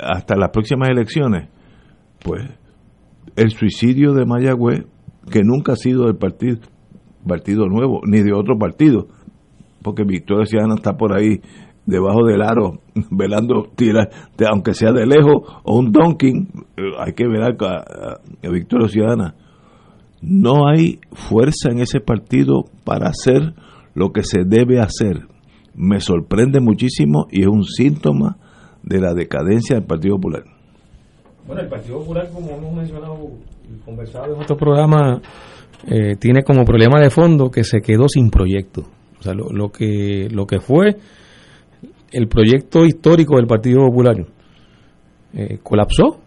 hasta 0.00 0.36
las 0.36 0.50
próximas 0.50 0.88
elecciones 0.88 1.48
pues 2.26 2.42
el 3.36 3.50
suicidio 3.50 4.12
de 4.14 4.26
Mayagüez, 4.26 4.86
que 5.30 5.42
nunca 5.44 5.72
ha 5.72 5.76
sido 5.76 6.06
del 6.06 6.16
partido, 6.16 6.58
partido 7.26 7.66
Nuevo, 7.66 8.00
ni 8.04 8.20
de 8.20 8.32
otro 8.32 8.58
partido, 8.58 9.08
porque 9.82 10.04
Victoria 10.04 10.46
Ciudadana 10.46 10.74
está 10.76 10.96
por 10.96 11.16
ahí 11.16 11.40
debajo 11.86 12.24
del 12.24 12.42
aro, 12.42 12.80
velando, 13.10 13.68
tira, 13.74 14.08
aunque 14.50 14.74
sea 14.74 14.92
de 14.92 15.06
lejos, 15.06 15.42
o 15.62 15.78
un 15.78 15.92
donking, 15.92 16.48
eh, 16.76 16.82
hay 16.98 17.14
que 17.14 17.26
velar 17.26 17.56
a, 17.60 18.20
a 18.46 18.50
Victoria 18.50 18.88
Ciudadana. 18.88 19.34
No 20.20 20.68
hay 20.68 20.98
fuerza 21.12 21.70
en 21.70 21.78
ese 21.78 22.00
partido 22.00 22.64
para 22.84 23.08
hacer 23.08 23.54
lo 23.94 24.12
que 24.12 24.22
se 24.22 24.44
debe 24.44 24.80
hacer. 24.80 25.26
Me 25.74 26.00
sorprende 26.00 26.60
muchísimo 26.60 27.26
y 27.30 27.42
es 27.42 27.48
un 27.48 27.64
síntoma 27.64 28.38
de 28.82 29.00
la 29.00 29.14
decadencia 29.14 29.76
del 29.76 29.84
Partido 29.84 30.16
Popular. 30.16 30.44
Bueno, 31.46 31.62
el 31.62 31.68
Partido 31.68 31.98
Popular, 31.98 32.28
como 32.32 32.50
hemos 32.50 32.74
mencionado 32.74 33.16
y 33.68 33.84
conversado 33.84 34.34
en 34.34 34.40
otro 34.40 34.56
programa, 34.56 35.20
eh, 35.86 36.16
tiene 36.18 36.42
como 36.42 36.64
problema 36.64 37.00
de 37.00 37.10
fondo 37.10 37.50
que 37.50 37.62
se 37.62 37.80
quedó 37.80 38.08
sin 38.08 38.30
proyecto. 38.30 38.82
O 39.18 39.22
sea, 39.22 39.34
lo, 39.34 39.50
lo, 39.50 39.70
que, 39.70 40.28
lo 40.30 40.46
que 40.46 40.60
fue 40.60 40.96
el 42.12 42.28
proyecto 42.28 42.84
histórico 42.84 43.36
del 43.36 43.46
Partido 43.46 43.86
Popular 43.86 44.16
eh, 45.34 45.58
colapsó. 45.62 46.20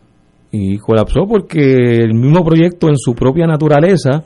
Y 0.51 0.77
colapsó 0.79 1.27
porque 1.27 1.61
el 1.61 2.15
mismo 2.15 2.43
proyecto 2.43 2.89
en 2.89 2.97
su 2.97 3.13
propia 3.13 3.45
naturaleza 3.45 4.23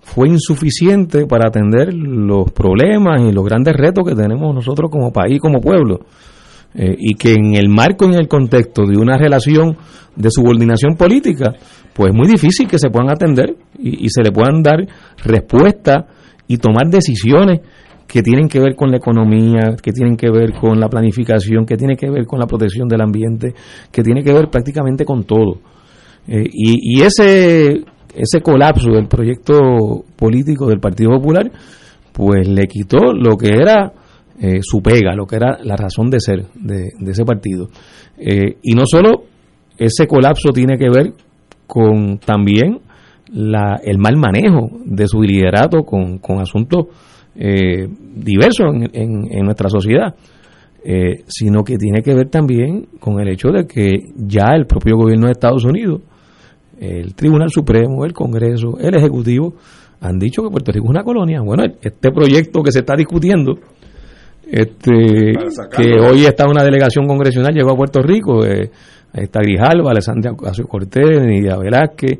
fue 0.00 0.28
insuficiente 0.28 1.26
para 1.26 1.48
atender 1.48 1.92
los 1.92 2.50
problemas 2.52 3.20
y 3.20 3.32
los 3.32 3.44
grandes 3.44 3.74
retos 3.76 4.08
que 4.08 4.14
tenemos 4.14 4.54
nosotros 4.54 4.90
como 4.90 5.12
país, 5.12 5.38
como 5.40 5.60
pueblo. 5.60 6.00
Eh, 6.74 6.94
y 6.98 7.14
que 7.14 7.34
en 7.34 7.54
el 7.54 7.68
marco, 7.68 8.06
en 8.06 8.14
el 8.14 8.28
contexto 8.28 8.86
de 8.86 8.96
una 8.96 9.18
relación 9.18 9.76
de 10.16 10.30
subordinación 10.30 10.96
política, 10.96 11.52
pues 11.94 12.12
es 12.12 12.16
muy 12.16 12.28
difícil 12.28 12.66
que 12.66 12.78
se 12.78 12.88
puedan 12.88 13.10
atender 13.10 13.54
y, 13.78 14.06
y 14.06 14.08
se 14.08 14.22
le 14.22 14.32
puedan 14.32 14.62
dar 14.62 14.86
respuestas 15.22 16.04
y 16.46 16.56
tomar 16.56 16.86
decisiones 16.88 17.60
que 18.08 18.22
tienen 18.22 18.48
que 18.48 18.58
ver 18.58 18.74
con 18.74 18.90
la 18.90 18.96
economía, 18.96 19.76
que 19.82 19.92
tienen 19.92 20.16
que 20.16 20.30
ver 20.30 20.54
con 20.54 20.80
la 20.80 20.88
planificación, 20.88 21.66
que 21.66 21.76
tienen 21.76 21.96
que 21.96 22.10
ver 22.10 22.24
con 22.24 22.38
la 22.40 22.46
protección 22.46 22.88
del 22.88 23.02
ambiente, 23.02 23.54
que 23.92 24.02
tiene 24.02 24.22
que 24.22 24.32
ver 24.32 24.48
prácticamente 24.48 25.04
con 25.04 25.24
todo. 25.24 25.60
Eh, 26.26 26.44
y, 26.50 26.98
y 26.98 27.02
ese, 27.02 27.84
ese 28.14 28.40
colapso 28.40 28.90
del 28.92 29.08
proyecto 29.08 29.58
político 30.16 30.66
del 30.66 30.80
Partido 30.80 31.10
Popular, 31.10 31.52
pues 32.12 32.48
le 32.48 32.64
quitó 32.64 33.12
lo 33.12 33.36
que 33.36 33.54
era 33.54 33.92
eh, 34.40 34.60
su 34.62 34.80
pega, 34.80 35.14
lo 35.14 35.26
que 35.26 35.36
era 35.36 35.58
la 35.62 35.76
razón 35.76 36.08
de 36.08 36.20
ser 36.20 36.46
de, 36.54 36.90
de 36.98 37.10
ese 37.10 37.24
partido. 37.24 37.68
Eh, 38.16 38.56
y 38.62 38.72
no 38.72 38.84
solo 38.86 39.24
ese 39.76 40.06
colapso 40.06 40.50
tiene 40.50 40.78
que 40.78 40.88
ver 40.88 41.12
con 41.66 42.18
también 42.18 42.80
la, 43.32 43.78
el 43.84 43.98
mal 43.98 44.16
manejo 44.16 44.70
de 44.86 45.06
su 45.06 45.20
liderato 45.20 45.84
con, 45.84 46.18
con 46.18 46.40
asuntos 46.40 46.86
eh, 47.38 47.88
diversos 48.16 48.74
en, 48.74 48.82
en, 48.92 49.32
en, 49.32 49.44
nuestra 49.44 49.68
sociedad, 49.68 50.14
eh, 50.84 51.22
sino 51.28 51.62
que 51.62 51.76
tiene 51.76 52.02
que 52.02 52.14
ver 52.14 52.28
también 52.28 52.88
con 52.98 53.20
el 53.20 53.28
hecho 53.28 53.50
de 53.50 53.64
que 53.66 53.92
ya 54.16 54.54
el 54.56 54.66
propio 54.66 54.96
gobierno 54.96 55.26
de 55.26 55.32
Estados 55.32 55.64
Unidos, 55.64 56.02
el 56.80 57.14
Tribunal 57.14 57.50
Supremo, 57.50 58.04
el 58.04 58.12
Congreso, 58.12 58.78
el 58.80 58.94
Ejecutivo, 58.96 59.54
han 60.00 60.18
dicho 60.18 60.42
que 60.42 60.50
Puerto 60.50 60.72
Rico 60.72 60.86
es 60.86 60.90
una 60.90 61.02
colonia. 61.02 61.40
Bueno, 61.40 61.64
este 61.80 62.10
proyecto 62.10 62.62
que 62.62 62.72
se 62.72 62.80
está 62.80 62.94
discutiendo, 62.96 63.54
este, 64.50 65.32
que 65.76 66.00
hoy 66.00 66.24
está 66.24 66.48
una 66.48 66.64
delegación 66.64 67.06
congresional, 67.06 67.52
llegó 67.52 67.72
a 67.72 67.76
Puerto 67.76 68.00
Rico, 68.00 68.44
eh, 68.44 68.70
está 69.12 69.40
Grijalva, 69.40 69.90
Alessandra 69.90 70.32
Ocasio 70.32 70.66
Cortés, 70.66 71.20
Nidia 71.24 71.56
Velázquez, 71.56 72.18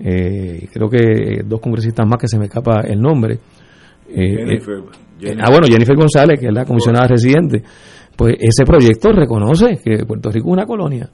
eh, 0.00 0.66
creo 0.72 0.88
que 0.88 1.42
dos 1.44 1.60
congresistas 1.60 2.06
más 2.06 2.18
que 2.18 2.28
se 2.28 2.38
me 2.38 2.46
escapa 2.46 2.80
el 2.80 3.00
nombre. 3.00 3.38
Eh, 4.14 4.36
Jennifer, 4.36 4.82
Jennifer. 5.18 5.44
Ah, 5.44 5.50
bueno, 5.50 5.66
Jennifer 5.66 5.96
González, 5.96 6.40
que 6.40 6.46
es 6.46 6.52
la 6.52 6.64
comisionada 6.64 7.06
residente. 7.06 7.62
Pues 8.16 8.36
ese 8.38 8.64
proyecto 8.64 9.12
reconoce 9.12 9.78
que 9.82 10.04
Puerto 10.04 10.30
Rico 10.30 10.48
es 10.48 10.52
una 10.52 10.66
colonia. 10.66 11.10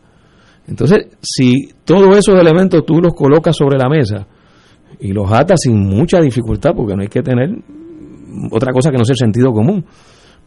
Entonces, 0.67 1.07
si 1.21 1.69
todos 1.85 2.17
esos 2.17 2.39
elementos 2.41 2.85
tú 2.85 3.01
los 3.01 3.15
colocas 3.15 3.57
sobre 3.57 3.79
la 3.79 3.89
mesa 3.89 4.27
y 4.99 5.13
los 5.13 5.31
atas 5.31 5.61
sin 5.63 5.79
mucha 5.79 6.21
dificultad, 6.21 6.71
porque 6.75 6.97
no 6.97 7.03
hay 7.03 7.09
que 7.09 7.23
tener 7.23 7.51
otra 8.51 8.73
cosa 8.73 8.91
que 8.91 8.99
no 8.99 9.05
sea 9.05 9.13
el 9.13 9.19
sentido 9.19 9.53
común, 9.53 9.85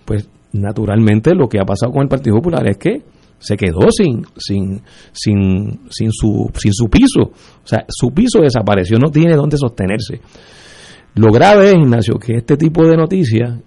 pues 0.05 0.29
naturalmente 0.53 1.33
lo 1.33 1.47
que 1.47 1.59
ha 1.59 1.65
pasado 1.65 1.91
con 1.91 2.01
el 2.01 2.09
Partido 2.09 2.35
Popular 2.37 2.67
es 2.67 2.77
que 2.77 3.03
se 3.37 3.55
quedó 3.55 3.89
sin 3.89 4.25
sin 4.35 4.81
sin 5.13 5.79
sin 5.89 6.11
su 6.11 6.49
sin 6.55 6.73
su 6.73 6.89
piso, 6.89 7.21
o 7.21 7.67
sea, 7.67 7.85
su 7.87 8.09
piso 8.09 8.41
desapareció, 8.41 8.97
no 8.99 9.09
tiene 9.09 9.35
dónde 9.35 9.57
sostenerse. 9.57 10.19
Lo 11.15 11.31
grave 11.31 11.69
es, 11.69 11.75
Ignacio, 11.75 12.15
que 12.15 12.37
este 12.37 12.55
tipo 12.57 12.85
de 12.85 12.95
noticias 12.95 13.59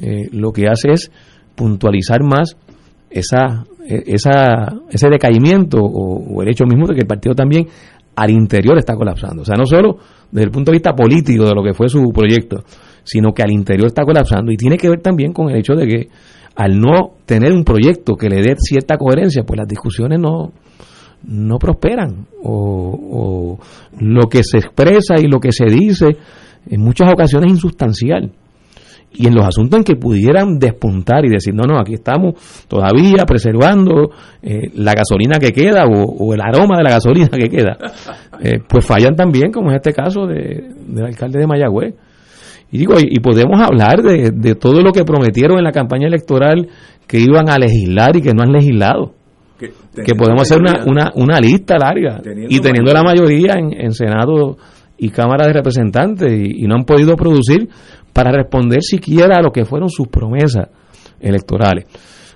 eh, 0.00 0.28
lo 0.32 0.52
que 0.52 0.66
hace 0.66 0.92
es 0.92 1.10
puntualizar 1.54 2.22
más 2.22 2.56
esa, 3.10 3.64
esa, 3.86 4.80
ese 4.90 5.08
decaimiento 5.08 5.78
o, 5.80 6.42
el 6.42 6.48
hecho 6.48 6.64
mismo 6.64 6.86
de 6.86 6.94
que 6.94 7.00
el 7.02 7.06
partido 7.06 7.34
también 7.34 7.66
al 8.16 8.30
interior 8.30 8.76
está 8.78 8.94
colapsando. 8.94 9.42
O 9.42 9.44
sea, 9.44 9.56
no 9.56 9.66
solo 9.66 9.98
desde 10.30 10.46
el 10.46 10.50
punto 10.50 10.70
de 10.70 10.76
vista 10.76 10.94
político 10.94 11.44
de 11.44 11.54
lo 11.54 11.62
que 11.62 11.74
fue 11.74 11.88
su 11.88 12.10
proyecto, 12.12 12.64
sino 13.04 13.32
que 13.32 13.42
al 13.42 13.52
interior 13.52 13.86
está 13.86 14.04
colapsando 14.04 14.50
y 14.50 14.56
tiene 14.56 14.76
que 14.76 14.88
ver 14.88 15.00
también 15.00 15.32
con 15.32 15.50
el 15.50 15.58
hecho 15.58 15.74
de 15.74 15.86
que 15.86 16.08
al 16.56 16.78
no 16.78 17.14
tener 17.24 17.52
un 17.52 17.64
proyecto 17.64 18.14
que 18.14 18.28
le 18.28 18.40
dé 18.40 18.54
cierta 18.56 18.96
coherencia, 18.96 19.42
pues 19.44 19.58
las 19.58 19.68
discusiones 19.68 20.18
no, 20.20 20.52
no 21.24 21.58
prosperan 21.58 22.26
o 22.42 23.58
lo 23.98 24.28
que 24.28 24.42
se 24.44 24.58
expresa 24.58 25.16
y 25.20 25.26
lo 25.26 25.40
que 25.40 25.52
se 25.52 25.66
dice 25.66 26.16
en 26.68 26.80
muchas 26.80 27.12
ocasiones 27.12 27.50
insustancial. 27.50 28.30
Y 29.16 29.28
en 29.28 29.34
los 29.34 29.46
asuntos 29.46 29.78
en 29.78 29.84
que 29.84 29.94
pudieran 29.94 30.58
despuntar 30.58 31.24
y 31.24 31.28
decir, 31.28 31.54
no, 31.54 31.62
no, 31.62 31.78
aquí 31.78 31.94
estamos 31.94 32.34
todavía 32.66 33.24
preservando 33.24 34.10
eh, 34.42 34.70
la 34.74 34.92
gasolina 34.92 35.38
que 35.38 35.52
queda 35.52 35.84
o, 35.84 36.02
o, 36.02 36.34
el 36.34 36.40
aroma 36.40 36.78
de 36.78 36.82
la 36.82 36.90
gasolina 36.90 37.28
que 37.28 37.48
queda, 37.48 37.76
eh, 38.42 38.58
pues 38.68 38.84
fallan 38.84 39.14
también, 39.14 39.52
como 39.52 39.70
es 39.70 39.76
este 39.76 39.92
caso 39.92 40.26
de, 40.26 40.68
del 40.88 41.04
alcalde 41.04 41.38
de 41.38 41.46
Mayagüez. 41.46 41.94
Y 42.72 42.78
digo, 42.78 42.94
y, 42.98 43.20
podemos 43.20 43.60
hablar 43.60 44.02
de, 44.02 44.32
de, 44.34 44.54
todo 44.56 44.80
lo 44.80 44.90
que 44.90 45.04
prometieron 45.04 45.58
en 45.58 45.64
la 45.64 45.70
campaña 45.70 46.08
electoral 46.08 46.66
que 47.06 47.20
iban 47.20 47.48
a 47.48 47.56
legislar 47.56 48.16
y 48.16 48.20
que 48.20 48.32
no 48.34 48.42
han 48.42 48.50
legislado. 48.50 49.14
Que, 49.56 49.70
que 50.02 50.14
podemos 50.16 50.42
hacer 50.42 50.58
una, 50.58 50.84
una, 50.84 51.12
una 51.14 51.38
lista 51.38 51.76
larga 51.78 52.20
teniendo 52.20 52.52
y 52.52 52.58
teniendo 52.58 52.92
mayoría. 52.92 52.94
la 52.94 53.02
mayoría 53.04 53.52
en, 53.54 53.80
en 53.80 53.92
Senado 53.92 54.56
y 54.98 55.10
Cámara 55.10 55.46
de 55.46 55.52
Representantes 55.52 56.32
y, 56.32 56.66
no 56.66 56.76
han 56.76 56.84
podido 56.84 57.16
producir 57.16 57.68
para 58.12 58.30
responder 58.30 58.82
siquiera 58.82 59.38
a 59.38 59.42
lo 59.42 59.50
que 59.50 59.64
fueron 59.64 59.88
sus 59.88 60.08
promesas 60.08 60.68
electorales. 61.20 61.86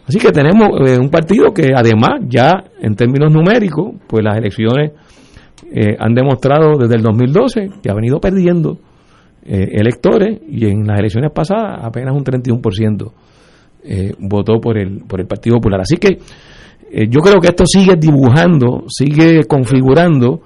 Así 0.07 0.19
que 0.19 0.33
tenemos 0.33 0.69
eh, 0.87 0.99
un 0.99 1.11
partido 1.11 1.53
que 1.53 1.73
además 1.75 2.21
ya 2.29 2.53
en 2.81 2.95
términos 2.95 3.31
numéricos, 3.31 3.95
pues 4.07 4.25
las 4.25 4.39
elecciones 4.39 4.93
eh, 5.71 5.97
han 5.99 6.15
demostrado 6.15 6.79
desde 6.79 6.97
el 6.97 7.03
2012 7.03 7.71
que 7.83 7.91
ha 7.91 7.95
venido 7.95 8.19
perdiendo 8.19 8.79
eh, 9.45 9.69
electores 9.73 10.41
y 10.49 10.67
en 10.67 10.87
las 10.87 10.99
elecciones 10.99 11.31
pasadas 11.31 11.81
apenas 11.83 12.15
un 12.15 12.25
31% 12.25 13.13
votó 14.19 14.61
por 14.61 14.77
el, 14.77 15.05
por 15.07 15.21
el 15.21 15.27
Partido 15.27 15.57
Popular. 15.57 15.81
Así 15.81 15.97
que 15.97 16.19
yo 17.09 17.21
creo 17.21 17.41
que 17.41 17.49
esto 17.49 17.65
sigue 17.65 17.95
dibujando, 17.97 18.85
sigue 18.89 19.45
configurando 19.45 20.43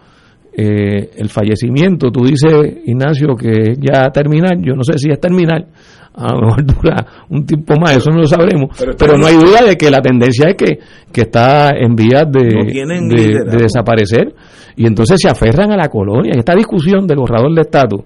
eh, 0.55 1.11
el 1.17 1.31
fallecimiento, 1.31 2.11
tú 2.11 2.25
dices, 2.25 2.53
Ignacio, 2.85 3.35
que 3.37 3.75
ya 3.81 4.11
terminal, 4.11 4.61
yo 4.63 4.75
no 4.75 4.85
sé 4.85 4.99
si 4.99 5.11
es 5.11 5.19
terminal, 5.19 5.67
a 6.15 6.35
lo 6.35 6.43
mejor 6.43 6.67
dura 6.83 7.07
un 7.31 7.47
tiempo 7.47 7.75
más, 7.81 7.97
eso 7.97 8.11
no 8.11 8.19
lo 8.19 8.27
sabremos, 8.27 8.77
pero, 8.79 8.93
pero 8.99 9.17
no 9.17 9.27
hay 9.27 9.37
duda 9.37 9.63
de 9.67 9.77
que 9.77 9.91
la 9.91 10.03
tendencia 10.03 10.51
es 10.51 10.57
que, 10.57 10.79
que 11.11 11.23
está 11.23 11.71
en 11.71 11.95
vías 11.95 12.27
de, 12.31 12.85
no 12.85 13.15
de, 13.17 13.51
de, 13.51 13.57
desaparecer, 13.57 14.35
y 14.77 14.87
entonces 14.87 15.21
se 15.21 15.29
aferran 15.29 15.73
a 15.73 15.77
la 15.77 15.89
colonia. 15.89 16.33
Esta 16.37 16.55
discusión 16.55 17.07
del 17.07 17.19
borrador 17.19 17.55
de 17.55 17.61
estatus 17.61 18.03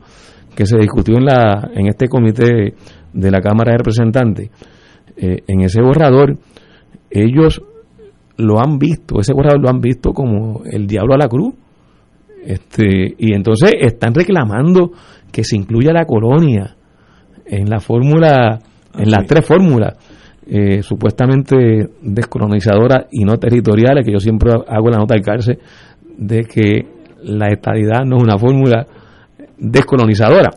que 0.55 0.66
se 0.66 0.78
discutió 0.78 1.16
en, 1.16 1.24
la, 1.24 1.70
en 1.74 1.86
este 1.88 2.09
comité 2.09 2.74
de 3.12 3.30
la 3.30 3.40
Cámara 3.40 3.72
de 3.72 3.78
Representantes, 3.78 4.51
eh, 5.16 5.38
en 5.47 5.61
ese 5.62 5.80
borrador, 5.82 6.36
ellos 7.11 7.61
lo 8.36 8.61
han 8.61 8.78
visto, 8.78 9.20
ese 9.20 9.32
borrador 9.32 9.61
lo 9.61 9.68
han 9.68 9.80
visto 9.80 10.12
como 10.12 10.62
el 10.64 10.86
diablo 10.86 11.14
a 11.14 11.18
la 11.18 11.28
cruz 11.28 11.55
este, 12.47 13.14
y 13.18 13.34
entonces 13.34 13.72
están 13.80 14.14
reclamando 14.14 14.92
que 15.32 15.42
se 15.42 15.57
incluya 15.57 15.92
la 15.92 16.05
colonia 16.05 16.76
en 17.44 17.68
la 17.68 17.80
fórmula, 17.80 18.61
en 18.97 19.11
las 19.11 19.26
tres 19.26 19.44
fórmulas 19.44 19.94
eh, 20.47 20.80
supuestamente 20.82 21.57
descolonizadoras 22.03 23.07
y 23.11 23.24
no 23.24 23.36
territoriales, 23.36 24.05
que 24.05 24.12
yo 24.12 24.20
siempre 24.20 24.53
hago 24.53 24.90
la 24.90 24.99
nota 24.99 25.14
al 25.14 25.22
cárcel 25.22 25.59
de 26.16 26.44
que 26.44 26.86
la 27.24 27.49
estadidad 27.49 28.05
no 28.05 28.18
es 28.18 28.22
una 28.22 28.38
fórmula 28.38 28.86
descolonizadora. 29.59 30.51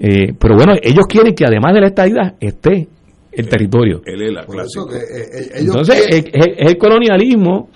Eh, 0.00 0.32
pero 0.38 0.56
bueno, 0.56 0.72
ellos 0.82 1.06
quieren 1.06 1.34
que 1.34 1.44
además 1.44 1.74
de 1.74 1.80
la 1.80 1.86
estadidad 1.88 2.34
esté 2.40 2.88
el 3.32 3.48
territorio. 3.48 4.00
El, 4.06 4.22
el, 4.22 4.38
el, 4.38 5.66
Entonces, 5.66 6.06
es, 6.08 6.24
es 6.32 6.70
el 6.70 6.78
colonialismo 6.78 7.68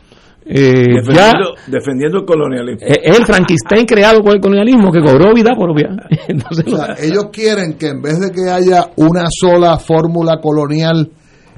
eh, 0.52 0.84
ya 1.14 1.26
defendiendo, 1.32 1.54
defendiendo 1.68 2.18
el 2.18 2.24
colonialismo. 2.24 2.86
eh, 2.86 3.00
es 3.04 3.18
el 3.18 3.24
Frankenstein 3.26 3.86
creado 3.86 4.22
por 4.22 4.34
el 4.34 4.40
colonialismo 4.40 4.90
que 4.90 5.00
cobró 5.00 5.32
vida 5.32 5.50
propia. 5.56 5.90
Entonces, 6.28 6.64
O 6.66 6.76
sea, 6.76 6.96
ellos 7.00 7.26
quieren 7.32 7.74
que 7.74 7.88
en 7.88 8.02
vez 8.02 8.18
de 8.18 8.30
que 8.32 8.50
haya 8.50 8.90
una 8.96 9.24
sola 9.30 9.78
fórmula 9.78 10.38
colonial 10.42 11.10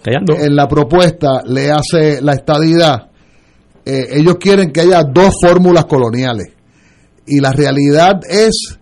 callando. 0.03 0.35
en 0.35 0.55
la 0.55 0.69
propuesta, 0.69 1.43
le 1.47 1.71
hace 1.71 2.21
la 2.21 2.33
estadidad, 2.33 3.09
eh, 3.85 4.09
ellos 4.13 4.37
quieren 4.39 4.71
que 4.73 4.83
haya 4.83 5.03
dos 5.05 5.35
fórmulas 5.41 5.87
coloniales. 5.87 6.49
Y 7.27 7.41
la 7.41 7.53
realidad 7.53 8.21
es 8.29 8.79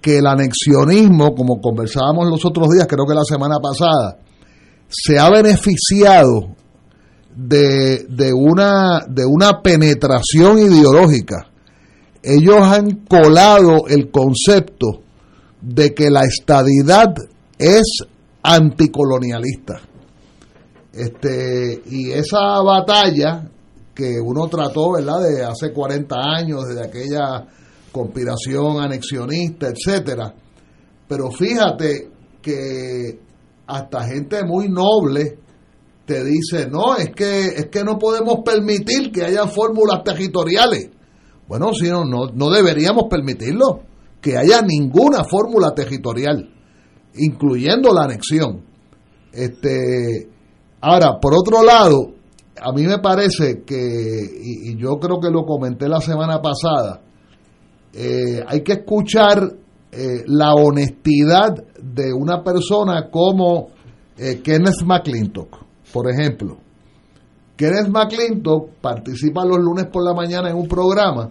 que 0.00 0.18
el 0.18 0.26
anexionismo, 0.26 1.34
como 1.34 1.60
conversábamos 1.60 2.26
los 2.28 2.44
otros 2.44 2.68
días, 2.70 2.86
creo 2.88 3.06
que 3.06 3.14
la 3.14 3.24
semana 3.24 3.56
pasada, 3.62 4.18
se 4.88 5.18
ha 5.18 5.30
beneficiado 5.30 6.54
de, 7.34 8.06
de, 8.08 8.32
una, 8.32 9.00
de 9.08 9.24
una 9.24 9.60
penetración 9.62 10.58
ideológica. 10.58 11.50
Ellos 12.22 12.60
han 12.62 13.04
colado 13.06 13.86
el 13.88 14.10
concepto 14.10 15.02
de 15.60 15.94
que 15.94 16.10
la 16.10 16.22
estadidad 16.22 17.14
es 17.58 18.04
anticolonialista. 18.42 19.80
Este, 20.92 21.82
y 21.86 22.12
esa 22.12 22.62
batalla 22.62 23.50
que 23.94 24.20
uno 24.20 24.48
trató, 24.48 24.92
¿verdad?, 24.92 25.22
de 25.22 25.44
hace 25.44 25.72
40 25.72 26.16
años, 26.16 26.64
desde 26.66 26.86
aquella 26.86 27.46
conspiración 27.92 28.80
anexionista, 28.80 29.68
etcétera. 29.68 30.34
Pero 31.06 31.30
fíjate 31.30 32.10
que 32.42 33.20
hasta 33.66 34.04
gente 34.04 34.44
muy 34.44 34.68
noble 34.68 35.38
te 36.06 36.22
dice, 36.24 36.68
no, 36.68 36.96
es 36.96 37.10
que, 37.10 37.46
es 37.46 37.66
que 37.66 37.82
no 37.84 37.98
podemos 37.98 38.40
permitir 38.44 39.10
que 39.10 39.24
haya 39.24 39.46
fórmulas 39.46 40.02
territoriales. 40.04 40.90
Bueno, 41.48 41.72
si 41.74 41.88
no, 41.88 42.04
no, 42.04 42.26
no 42.34 42.50
deberíamos 42.50 43.04
permitirlo, 43.08 43.82
que 44.20 44.36
haya 44.36 44.62
ninguna 44.62 45.24
fórmula 45.24 45.74
territorial, 45.74 46.50
incluyendo 47.16 47.92
la 47.92 48.04
anexión. 48.04 48.62
Este, 49.32 50.28
ahora, 50.80 51.18
por 51.20 51.34
otro 51.34 51.62
lado, 51.62 52.14
a 52.60 52.72
mí 52.72 52.86
me 52.86 52.98
parece 52.98 53.62
que, 53.64 54.20
y, 54.40 54.76
yo 54.76 54.98
creo 55.00 55.20
que 55.20 55.30
lo 55.30 55.44
comenté 55.44 55.88
la 55.88 56.00
semana 56.00 56.40
pasada, 56.40 57.02
eh, 57.92 58.42
hay 58.46 58.62
que 58.62 58.72
escuchar 58.72 59.54
eh, 59.92 60.24
la 60.26 60.54
honestidad 60.54 61.54
de 61.80 62.12
una 62.12 62.42
persona 62.42 63.10
como 63.10 63.68
eh, 64.16 64.40
Kenneth 64.42 64.82
McClintock, 64.84 65.63
por 65.94 66.10
ejemplo. 66.10 66.58
Kenneth 67.56 67.88
McClintock 67.88 68.70
participa 68.80 69.44
los 69.44 69.58
lunes 69.58 69.86
por 69.86 70.02
la 70.04 70.12
mañana 70.12 70.50
en 70.50 70.56
un 70.56 70.66
programa 70.66 71.30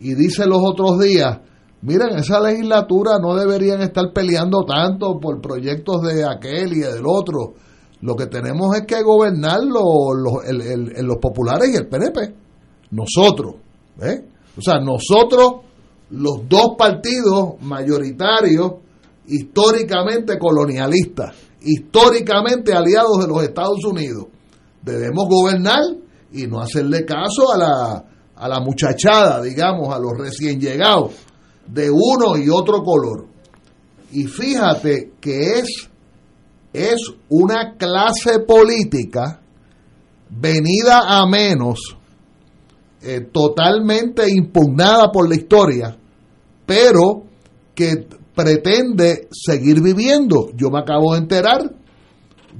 y 0.00 0.14
dice 0.14 0.46
los 0.46 0.58
otros 0.62 0.98
días, 0.98 1.38
miren, 1.82 2.16
esa 2.16 2.40
legislatura 2.40 3.18
no 3.20 3.34
deberían 3.36 3.82
estar 3.82 4.10
peleando 4.14 4.64
tanto 4.64 5.20
por 5.20 5.42
proyectos 5.42 6.00
de 6.02 6.24
aquel 6.24 6.72
y 6.72 6.80
del 6.80 7.02
otro. 7.06 7.54
Lo 8.00 8.16
que 8.16 8.26
tenemos 8.26 8.74
es 8.76 8.86
que 8.86 9.02
gobernar 9.02 9.60
los, 9.64 9.84
los, 10.16 10.44
el- 10.48 10.62
el- 10.96 11.06
los 11.06 11.18
populares 11.18 11.68
y 11.72 11.76
el 11.76 11.86
PNP. 11.88 12.34
Nosotros. 12.90 13.56
¿eh? 14.02 14.24
O 14.56 14.62
sea, 14.62 14.78
nosotros, 14.80 15.62
los 16.10 16.48
dos 16.48 16.74
partidos 16.78 17.60
mayoritarios, 17.60 18.72
históricamente 19.26 20.38
colonialistas, 20.38 21.34
históricamente 21.64 22.72
aliados 22.72 23.18
de 23.20 23.28
los 23.28 23.42
Estados 23.42 23.84
Unidos, 23.84 24.26
debemos 24.82 25.26
gobernar 25.28 25.80
y 26.32 26.46
no 26.46 26.60
hacerle 26.60 27.04
caso 27.04 27.52
a 27.52 27.58
la, 27.58 28.04
a 28.36 28.48
la 28.48 28.60
muchachada, 28.60 29.42
digamos, 29.42 29.94
a 29.94 29.98
los 29.98 30.12
recién 30.18 30.60
llegados, 30.60 31.12
de 31.66 31.90
uno 31.90 32.36
y 32.36 32.48
otro 32.48 32.82
color. 32.82 33.26
Y 34.12 34.24
fíjate 34.24 35.12
que 35.20 35.58
es, 35.58 35.88
es 36.72 37.00
una 37.28 37.76
clase 37.76 38.40
política 38.40 39.40
venida 40.30 41.02
a 41.06 41.26
menos, 41.26 41.96
eh, 43.02 43.28
totalmente 43.32 44.28
impugnada 44.30 45.10
por 45.12 45.28
la 45.28 45.34
historia, 45.34 45.96
pero 46.66 47.24
que 47.74 48.06
pretende 48.34 49.28
seguir 49.30 49.80
viviendo. 49.80 50.50
Yo 50.54 50.70
me 50.70 50.80
acabo 50.80 51.14
de 51.14 51.20
enterar, 51.20 51.74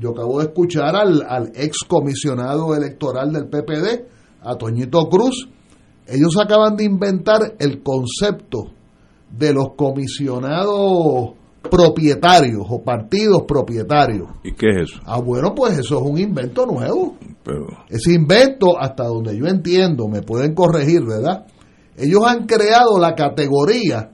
yo 0.01 0.11
acabo 0.11 0.39
de 0.41 0.47
escuchar 0.47 0.97
al, 0.97 1.25
al 1.29 1.53
ex 1.55 1.79
comisionado 1.87 2.75
electoral 2.75 3.33
del 3.33 3.47
PPD, 3.49 4.07
a 4.43 4.57
Toñito 4.57 5.09
Cruz, 5.09 5.49
ellos 6.07 6.37
acaban 6.43 6.77
de 6.77 6.85
inventar 6.85 7.55
el 7.59 7.83
concepto 7.83 8.70
de 9.31 9.53
los 9.53 9.75
comisionados 9.75 11.31
propietarios 11.70 12.66
o 12.68 12.83
partidos 12.83 13.45
propietarios. 13.49 14.29
¿Y 14.43 14.53
qué 14.53 14.66
es 14.68 14.91
eso? 14.91 15.01
Ah, 15.07 15.18
bueno, 15.18 15.55
pues 15.55 15.79
eso 15.79 15.99
es 15.99 16.03
un 16.03 16.18
invento 16.18 16.66
nuevo. 16.66 17.16
Pero, 17.43 17.66
Ese 17.89 18.12
invento, 18.12 18.79
hasta 18.79 19.05
donde 19.05 19.37
yo 19.37 19.47
entiendo, 19.47 20.09
me 20.09 20.22
pueden 20.22 20.55
corregir, 20.55 21.05
¿verdad? 21.05 21.47
Ellos 21.97 22.22
han 22.27 22.47
creado 22.47 22.99
la 22.99 23.14
categoría 23.14 24.11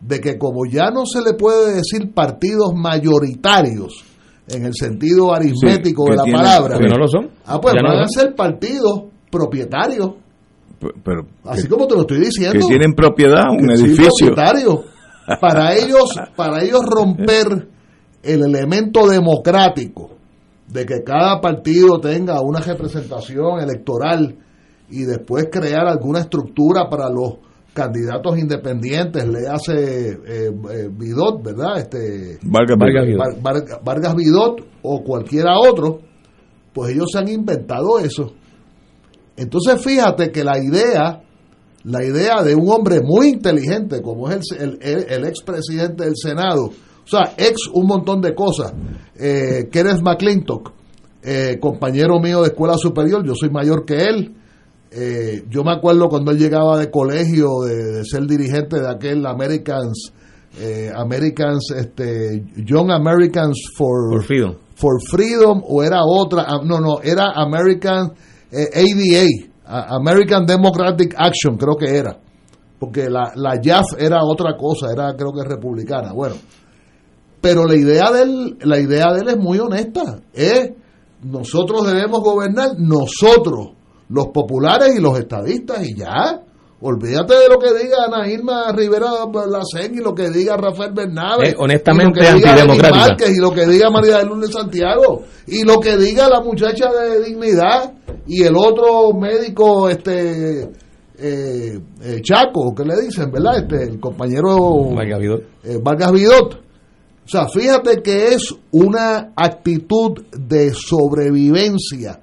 de 0.00 0.20
que 0.20 0.38
como 0.38 0.64
ya 0.66 0.90
no 0.90 1.04
se 1.06 1.20
le 1.22 1.34
puede 1.34 1.74
decir 1.74 2.12
partidos 2.14 2.72
mayoritarios 2.74 4.04
en 4.48 4.64
el 4.64 4.74
sentido 4.74 5.32
aritmético 5.34 6.04
que 6.06 6.10
de 6.12 6.16
la 6.16 6.24
palabra, 6.24 6.74
Porque 6.76 6.88
no 6.88 6.96
lo 6.98 7.06
son. 7.08 7.30
ah, 7.46 7.60
pues 7.60 7.74
no 7.74 7.88
van 7.88 8.02
a 8.02 8.08
ser 8.08 8.34
partidos 8.34 9.04
propietarios, 9.30 10.14
pero 11.04 11.22
así 11.44 11.64
que, 11.64 11.68
como 11.68 11.86
te 11.86 11.94
lo 11.94 12.00
estoy 12.02 12.18
que 12.20 12.24
diciendo. 12.26 12.66
tienen 12.66 12.94
propiedad, 12.94 13.44
un 13.50 13.70
edificio. 13.70 14.08
propietario. 14.34 14.82
Para 15.40 15.74
ellos, 15.76 16.14
para 16.34 16.62
ellos 16.64 16.80
romper 16.84 17.68
el 18.22 18.42
elemento 18.42 19.06
democrático 19.06 20.10
de 20.66 20.86
que 20.86 21.02
cada 21.04 21.40
partido 21.40 22.00
tenga 22.00 22.40
una 22.40 22.60
representación 22.60 23.60
electoral 23.60 24.36
y 24.88 25.02
después 25.02 25.48
crear 25.52 25.86
alguna 25.86 26.20
estructura 26.20 26.88
para 26.88 27.08
los 27.10 27.34
candidatos 27.84 28.38
independientes, 28.38 29.26
le 29.26 29.48
hace 29.48 30.10
eh, 30.10 30.18
eh, 30.26 30.88
Vidot, 30.92 31.42
¿verdad? 31.42 31.78
Este, 31.78 32.38
Valga 32.76 33.02
Vidot. 33.06 33.18
Var- 33.42 33.42
Var- 33.42 33.80
Vargas 33.84 34.14
Vidot 34.16 34.60
o 34.82 35.02
cualquiera 35.02 35.58
otro, 35.58 36.00
pues 36.74 36.92
ellos 36.92 37.06
se 37.12 37.18
han 37.18 37.28
inventado 37.28 37.98
eso. 37.98 38.32
Entonces 39.36 39.82
fíjate 39.82 40.30
que 40.30 40.44
la 40.44 40.58
idea, 40.62 41.22
la 41.84 42.04
idea 42.04 42.42
de 42.42 42.54
un 42.54 42.68
hombre 42.68 43.00
muy 43.02 43.28
inteligente 43.28 44.02
como 44.02 44.28
es 44.30 44.40
el, 44.58 44.78
el, 44.82 45.06
el 45.08 45.24
expresidente 45.24 46.04
del 46.04 46.14
Senado, 46.16 46.64
o 46.66 47.06
sea, 47.06 47.32
ex 47.38 47.66
un 47.72 47.86
montón 47.86 48.20
de 48.20 48.34
cosas, 48.34 48.72
eh, 49.18 49.68
Kenneth 49.72 50.02
McClintock, 50.02 50.72
eh, 51.22 51.56
compañero 51.60 52.20
mío 52.20 52.42
de 52.42 52.48
escuela 52.48 52.76
superior, 52.76 53.24
yo 53.26 53.34
soy 53.34 53.50
mayor 53.50 53.84
que 53.84 53.96
él, 53.96 54.34
eh, 54.92 55.44
yo 55.48 55.62
me 55.64 55.72
acuerdo 55.72 56.08
cuando 56.08 56.30
él 56.32 56.38
llegaba 56.38 56.78
de 56.78 56.90
colegio, 56.90 57.48
de, 57.66 57.74
de 57.98 58.04
ser 58.04 58.26
dirigente 58.26 58.80
de 58.80 58.88
aquel 58.88 59.24
Americans, 59.26 60.12
eh, 60.58 60.90
Americans, 60.94 61.70
este, 61.76 62.44
Young 62.56 62.90
Americans 62.90 63.56
for, 63.76 64.10
Por 64.10 64.24
Freedom. 64.24 64.54
for 64.74 65.00
Freedom, 65.08 65.62
o 65.66 65.82
era 65.82 66.00
otra, 66.04 66.44
ah, 66.48 66.60
no, 66.64 66.80
no, 66.80 67.00
era 67.02 67.30
American 67.36 68.12
eh, 68.50 68.68
ADA, 68.74 69.48
a- 69.66 69.94
American 69.96 70.44
Democratic 70.44 71.14
Action, 71.16 71.56
creo 71.56 71.76
que 71.76 71.96
era, 71.96 72.18
porque 72.80 73.08
la, 73.08 73.30
la 73.36 73.60
JAF 73.62 73.84
era 73.98 74.24
otra 74.24 74.56
cosa, 74.56 74.86
era 74.92 75.14
creo 75.14 75.32
que 75.32 75.44
republicana, 75.48 76.12
bueno, 76.12 76.34
pero 77.40 77.64
la 77.64 77.76
idea 77.76 78.10
de 78.10 78.22
él, 78.22 78.58
la 78.62 78.78
idea 78.80 79.12
de 79.12 79.20
él 79.20 79.28
es 79.28 79.36
muy 79.38 79.58
honesta, 79.60 80.20
es 80.34 80.72
nosotros 81.22 81.86
debemos 81.86 82.20
gobernar, 82.22 82.70
nosotros, 82.78 83.76
los 84.10 84.28
populares 84.28 84.94
y 84.96 85.00
los 85.00 85.18
estadistas, 85.18 85.86
y 85.88 85.94
ya. 85.94 86.42
Olvídate 86.82 87.34
de 87.34 87.48
lo 87.48 87.58
que 87.58 87.74
diga 87.74 88.06
Ana 88.06 88.26
Irma 88.26 88.72
Rivera 88.72 89.10
Lacén 89.46 89.94
y 89.94 89.98
lo 89.98 90.14
que 90.14 90.30
diga 90.30 90.56
Rafael 90.56 90.92
Bernabe. 90.94 91.50
Eh, 91.50 91.54
honestamente 91.58 92.20
y 92.20 92.32
lo 92.32 92.40
que 92.40 92.72
diga. 92.72 92.90
Márquez, 92.90 93.36
y 93.36 93.38
lo 93.38 93.50
que 93.50 93.66
diga 93.66 93.90
María 93.90 94.18
de 94.18 94.24
Lourdes 94.24 94.50
Santiago 94.50 95.24
y 95.46 95.62
lo 95.64 95.78
que 95.78 95.98
diga 95.98 96.26
la 96.30 96.40
muchacha 96.40 96.90
de 96.90 97.22
dignidad 97.22 97.92
y 98.26 98.44
el 98.44 98.56
otro 98.56 99.12
médico 99.12 99.90
este 99.90 100.70
eh, 101.18 101.78
eh, 102.02 102.20
Chaco 102.22 102.74
que 102.74 102.84
le 102.86 102.98
dicen 103.02 103.30
verdad 103.30 103.58
este 103.58 103.82
el 103.82 104.00
compañero 104.00 104.88
Vidot. 104.96 105.42
Vargas 105.82 106.12
Vidot. 106.12 106.54
O 106.54 107.28
sea, 107.28 107.46
fíjate 107.46 108.00
que 108.00 108.28
es 108.28 108.54
una 108.70 109.34
actitud 109.36 110.18
de 110.32 110.72
sobrevivencia 110.72 112.20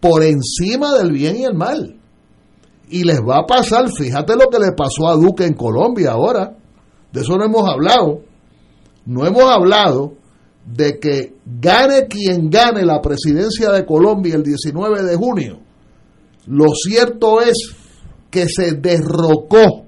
por 0.00 0.22
encima 0.22 0.94
del 0.94 1.12
bien 1.12 1.36
y 1.36 1.44
el 1.44 1.54
mal. 1.54 1.96
Y 2.88 3.04
les 3.04 3.20
va 3.20 3.40
a 3.40 3.46
pasar, 3.46 3.90
fíjate 3.90 4.34
lo 4.34 4.48
que 4.48 4.58
le 4.58 4.72
pasó 4.72 5.08
a 5.08 5.14
Duque 5.14 5.44
en 5.44 5.54
Colombia 5.54 6.12
ahora. 6.12 6.56
De 7.12 7.20
eso 7.20 7.36
no 7.36 7.44
hemos 7.44 7.68
hablado. 7.68 8.22
No 9.06 9.26
hemos 9.26 9.44
hablado 9.44 10.14
de 10.64 10.98
que 10.98 11.34
gane 11.44 12.06
quien 12.06 12.50
gane 12.50 12.84
la 12.84 13.00
presidencia 13.00 13.70
de 13.70 13.84
Colombia 13.86 14.34
el 14.34 14.42
19 14.42 15.02
de 15.02 15.16
junio. 15.16 15.58
Lo 16.46 16.66
cierto 16.74 17.40
es 17.40 17.74
que 18.30 18.46
se 18.48 18.72
derrocó 18.72 19.86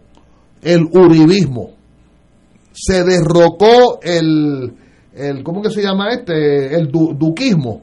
el 0.63 0.83
uribismo, 0.85 1.71
se 2.73 3.05
derrocó 3.05 4.01
el, 4.03 4.73
el 5.15 5.43
¿cómo 5.43 5.63
que 5.63 5.71
se 5.71 5.83
llama 5.83 6.11
este? 6.11 6.75
El 6.75 6.91
duquismo, 6.91 7.83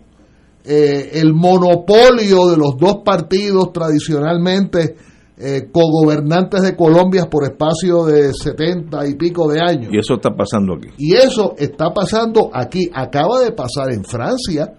eh, 0.71 1.19
el 1.19 1.33
monopolio 1.33 2.45
de 2.45 2.57
los 2.57 2.77
dos 2.77 2.97
partidos 3.03 3.73
tradicionalmente 3.73 4.95
eh, 5.35 5.67
cogobernantes 5.71 6.61
de 6.61 6.75
Colombia 6.75 7.27
por 7.27 7.43
espacio 7.43 8.05
de 8.05 8.31
70 8.31 9.07
y 9.07 9.15
pico 9.15 9.51
de 9.51 9.61
años. 9.61 9.91
Y 9.91 9.97
eso 9.97 10.13
está 10.13 10.29
pasando 10.29 10.75
aquí. 10.75 10.89
Y 10.99 11.15
eso 11.15 11.55
está 11.57 11.91
pasando 11.91 12.51
aquí. 12.53 12.87
Acaba 12.93 13.39
de 13.39 13.51
pasar 13.53 13.91
en 13.91 14.03
Francia. 14.03 14.71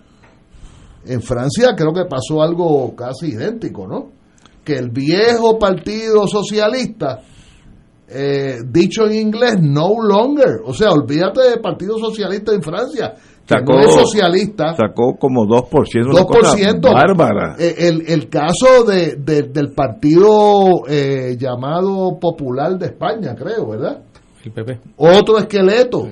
En 1.07 1.20
Francia 1.22 1.74
creo 1.76 1.93
que 1.93 2.05
pasó 2.05 2.41
algo 2.41 2.95
casi 2.95 3.32
idéntico, 3.32 3.88
¿no? 3.88 4.12
Que 4.62 4.74
el 4.74 4.91
viejo 4.91 5.59
partido 5.59 6.28
socialista, 6.28 7.18
eh, 8.07 8.59
dicho 8.64 9.07
en 9.07 9.14
inglés, 9.14 9.57
no 9.61 9.95
longer, 10.01 10.61
o 10.64 10.72
sea, 10.72 10.93
olvídate 10.93 11.51
del 11.51 11.61
partido 11.61 11.99
socialista 11.99 12.53
en 12.53 12.62
Francia, 12.62 13.14
Sacó, 13.59 13.72
no 13.74 13.80
es 13.80 13.92
socialista. 13.94 14.74
Sacó 14.76 15.16
como 15.18 15.44
2%. 15.46 15.68
2%. 16.12 16.92
Bárbara. 16.92 17.57
Eh, 17.59 17.74
El, 17.78 18.05
el 18.09 18.28
caso 18.28 18.84
de, 18.86 19.16
de- 19.16 19.42
del 19.42 19.72
partido 19.72 20.86
eh, 20.88 21.36
llamado 21.38 22.18
Popular 22.20 22.78
de 22.78 22.86
España, 22.86 23.34
creo, 23.34 23.68
¿verdad? 23.68 24.03
El 24.44 24.53
PP. 24.53 24.80
Otro 24.96 25.38
esqueleto. 25.38 26.09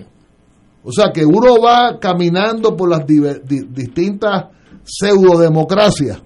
O 0.85 0.93
sea 0.93 1.11
que 1.13 1.25
uno 1.25 1.61
va 1.63 1.99
caminando 2.01 2.77
por 2.77 2.89
las 2.91 3.01
diver- 3.07 3.43
di- 3.43 3.67
distintas 3.71 4.47
pseudodemocracias 4.85 6.23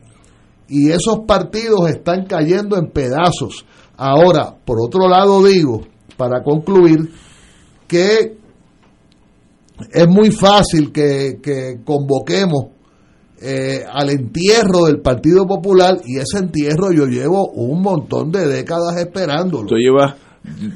y 0.68 0.90
esos 0.90 1.20
partidos 1.26 1.88
están 1.90 2.24
cayendo 2.26 2.76
en 2.76 2.90
pedazos. 2.90 3.64
Ahora, 3.96 4.54
por 4.64 4.78
otro 4.80 5.08
lado 5.08 5.42
digo, 5.44 5.82
para 6.16 6.42
concluir, 6.42 7.10
que 7.86 8.36
es 9.92 10.08
muy 10.08 10.30
fácil 10.30 10.92
que, 10.92 11.38
que 11.42 11.76
convoquemos 11.84 12.66
eh, 13.40 13.84
al 13.90 14.10
entierro 14.10 14.84
del 14.86 15.00
Partido 15.00 15.46
Popular 15.46 15.98
y 16.04 16.18
ese 16.18 16.38
entierro 16.38 16.92
yo 16.92 17.06
llevo 17.06 17.50
un 17.52 17.82
montón 17.82 18.30
de 18.30 18.46
décadas 18.46 18.96
esperándolo. 18.98 19.66
Tú 19.66 19.74
llevas 19.76 20.14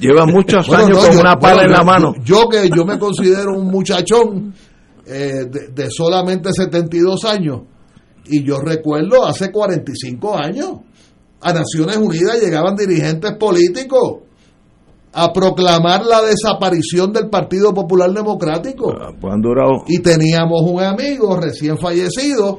lleva 0.01 0.26
muchos 0.26 0.66
Bueno, 0.68 0.84
años 0.86 0.97
no, 0.99 1.05
con 1.07 1.12
yo- 1.14 1.20
una 1.20 1.36
pala 1.36 1.55
bueno, 1.55 1.66
en 1.66 1.72
la 1.72 1.78
yo- 1.78 1.84
mano. 1.84 2.12
Yo, 2.24 2.49
que 2.49 2.68
yo 2.74 2.84
me 2.84 2.99
considero 2.99 3.57
un 3.59 3.66
muchachón 3.68 4.55
eh, 5.07 5.44
de, 5.49 5.68
de 5.72 5.88
solamente 5.90 6.53
72 6.53 7.24
años 7.24 7.61
y 8.26 8.42
yo 8.44 8.59
recuerdo 8.59 9.24
hace 9.24 9.53
45 9.53 10.36
años 10.36 10.68
a 11.40 11.53
Naciones 11.53 11.97
Unidas 11.99 12.40
llegaban 12.42 12.74
dirigentes 12.74 13.32
políticos 13.38 14.22
a 15.18 15.32
proclamar 15.32 16.04
la 16.04 16.20
desaparición 16.20 17.10
del 17.10 17.30
Partido 17.30 17.72
Popular 17.72 18.12
Democrático. 18.12 18.92
Ah, 18.92 19.12
pues 19.18 19.32
han 19.32 19.40
durado. 19.40 19.84
Y 19.86 20.00
teníamos 20.00 20.60
un 20.70 20.82
amigo 20.82 21.40
recién 21.40 21.78
fallecido 21.78 22.58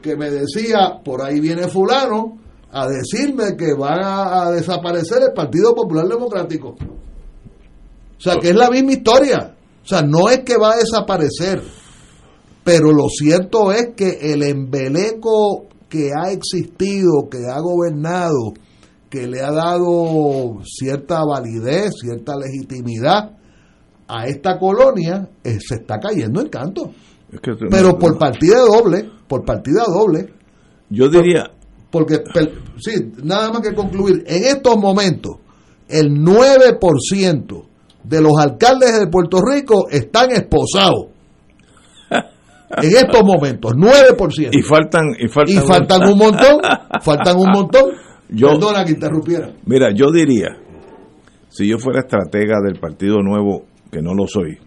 que 0.00 0.16
me 0.16 0.30
decía, 0.30 1.00
por 1.04 1.22
ahí 1.22 1.40
viene 1.40 1.66
fulano 1.66 2.38
a 2.70 2.86
decirme 2.86 3.56
que 3.56 3.74
van 3.76 3.98
a, 4.00 4.44
a 4.44 4.52
desaparecer 4.52 5.22
el 5.24 5.32
Partido 5.32 5.74
Popular 5.74 6.06
Democrático. 6.06 6.76
O 6.78 8.20
sea, 8.20 8.36
que 8.36 8.50
es 8.50 8.56
la 8.56 8.70
misma 8.70 8.92
historia. 8.92 9.56
O 9.82 9.86
sea, 9.86 10.02
no 10.02 10.28
es 10.28 10.44
que 10.44 10.56
va 10.56 10.74
a 10.74 10.76
desaparecer, 10.76 11.60
pero 12.62 12.92
lo 12.92 13.08
cierto 13.08 13.72
es 13.72 13.94
que 13.96 14.18
el 14.20 14.44
embeleco 14.44 15.66
que 15.88 16.10
ha 16.16 16.30
existido, 16.30 17.28
que 17.28 17.38
ha 17.50 17.58
gobernado, 17.58 18.52
que 19.10 19.26
le 19.26 19.40
ha 19.40 19.50
dado 19.50 20.58
cierta 20.64 21.24
validez, 21.24 21.92
cierta 22.00 22.34
legitimidad 22.36 23.32
a 24.06 24.26
esta 24.26 24.58
colonia, 24.58 25.28
eh, 25.44 25.58
se 25.60 25.76
está 25.76 25.98
cayendo 25.98 26.40
en 26.40 26.48
canto. 26.48 26.90
Es 27.32 27.40
que- 27.40 27.52
Pero 27.70 27.98
por 27.98 28.18
partida 28.18 28.60
doble, 28.60 29.08
por 29.26 29.44
partida 29.44 29.84
doble, 29.86 30.32
Yo 30.90 31.08
diría, 31.10 31.50
porque, 31.90 32.16
sí, 32.78 33.12
nada 33.22 33.50
más 33.52 33.60
que 33.60 33.74
concluir, 33.74 34.24
en 34.26 34.44
estos 34.44 34.76
momentos, 34.78 35.36
el 35.88 36.12
9% 36.22 37.66
de 38.04 38.20
los 38.22 38.32
alcaldes 38.38 38.98
de 38.98 39.06
Puerto 39.08 39.42
Rico 39.42 39.88
están 39.90 40.30
esposados. 40.32 41.06
En 42.70 42.90
estos 42.94 43.22
momentos, 43.24 43.72
9%. 43.74 44.50
y 44.52 44.60
faltan 44.62 45.06
y 45.18 45.28
faltan, 45.28 45.54
Y 45.54 45.66
faltan 45.66 46.08
un 46.08 46.18
montón, 46.18 46.60
faltan 47.02 47.36
un 47.38 47.50
montón. 47.50 47.84
Yo- 48.30 48.48
Perdona 48.48 48.84
que 48.84 48.92
interrumpiera. 48.92 49.50
Mira, 49.66 49.92
yo 49.94 50.10
diría, 50.10 50.56
si 51.48 51.68
yo 51.68 51.78
fuera 51.78 52.00
estratega 52.00 52.60
del 52.64 52.78
Partido 52.78 53.18
Nuevo, 53.22 53.64
que 53.90 54.02
no 54.02 54.14
lo 54.14 54.26
soy. 54.26 54.58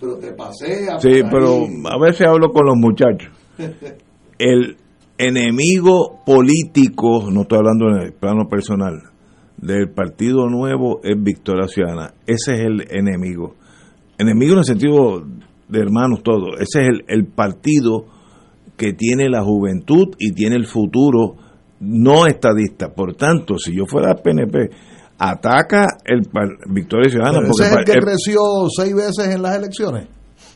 Pero 0.00 0.16
te 0.16 0.32
pasea. 0.32 0.98
Sí, 0.98 1.20
pero 1.30 1.64
ahí. 1.66 1.82
a 1.90 1.98
veces 1.98 2.26
hablo 2.26 2.50
con 2.52 2.66
los 2.66 2.76
muchachos. 2.76 3.30
El 4.38 4.76
enemigo 5.18 6.20
político, 6.24 7.30
no 7.30 7.42
estoy 7.42 7.58
hablando 7.58 7.88
en 7.90 8.02
el 8.06 8.12
plano 8.14 8.48
personal, 8.48 9.02
del 9.58 9.90
Partido 9.90 10.48
Nuevo 10.48 11.00
es 11.04 11.22
Victoria 11.22 11.68
Ciudadana. 11.68 12.14
Ese 12.26 12.54
es 12.54 12.60
el 12.60 12.86
enemigo. 12.90 13.54
Enemigo 14.16 14.52
en 14.54 14.58
el 14.60 14.64
sentido 14.64 15.22
de 15.68 15.78
hermanos 15.78 16.22
todos. 16.22 16.54
Ese 16.58 16.80
es 16.82 16.88
el, 16.88 17.04
el 17.08 17.26
partido 17.26 18.06
que 18.78 18.94
tiene 18.94 19.28
la 19.28 19.42
juventud 19.44 20.14
y 20.18 20.32
tiene 20.32 20.56
el 20.56 20.66
futuro 20.66 21.36
no 21.80 22.26
estadista. 22.26 22.88
Por 22.94 23.14
tanto, 23.14 23.58
si 23.58 23.74
yo 23.76 23.84
fuera 23.86 24.14
PNP, 24.14 24.70
ataca 25.18 25.86
el 26.04 26.22
par- 26.32 26.56
Victoria 26.68 27.10
Ciudadana. 27.10 27.38
Pero 27.40 27.50
porque 27.50 27.64
ese 27.64 27.72
es 27.72 27.78
el 27.78 27.84
que 27.84 27.92
el- 27.92 28.04
creció 28.04 28.40
seis 28.74 28.94
veces 28.94 29.34
en 29.34 29.42
las 29.42 29.56
elecciones. 29.56 30.06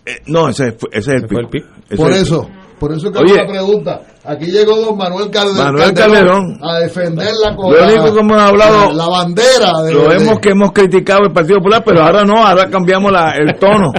eh, 0.06 0.16
no, 0.26 0.48
ese, 0.48 0.68
ese 0.68 1.16
es 1.16 1.22
el 1.22 1.26
pico. 1.26 1.48
pico. 1.50 1.66
Ese 1.88 1.96
Por 1.96 2.10
es 2.10 2.16
el 2.16 2.22
eso, 2.22 2.48
por 2.78 2.92
eso 2.92 3.10
que 3.10 3.18
Oye. 3.20 3.32
hago 3.40 3.42
la 3.42 3.48
pregunta. 3.52 4.00
Aquí 4.26 4.46
llegó 4.46 4.76
don 4.76 4.96
Manuel 4.96 5.30
Calderón, 5.30 5.64
Manuel 5.64 5.92
Calderón. 5.94 6.58
a 6.62 6.78
defender 6.80 7.28
la 7.42 7.50
Lo 7.52 7.68
único 7.68 8.14
que 8.14 8.20
hemos 8.20 8.40
hablado- 8.42 8.88
la, 8.90 8.94
la 8.94 9.08
bandera 9.08 9.72
de, 9.84 9.92
Lo 9.94 10.02
de- 10.08 10.18
vemos 10.18 10.38
que 10.40 10.48
hemos 10.50 10.72
criticado 10.72 11.20
el 11.26 11.32
Partido 11.32 11.58
Popular, 11.58 11.82
pero 11.84 12.02
ahora 12.02 12.24
no, 12.24 12.46
ahora 12.46 12.68
cambiamos 12.70 13.12
la, 13.12 13.32
el 13.32 13.58
tono. 13.58 13.92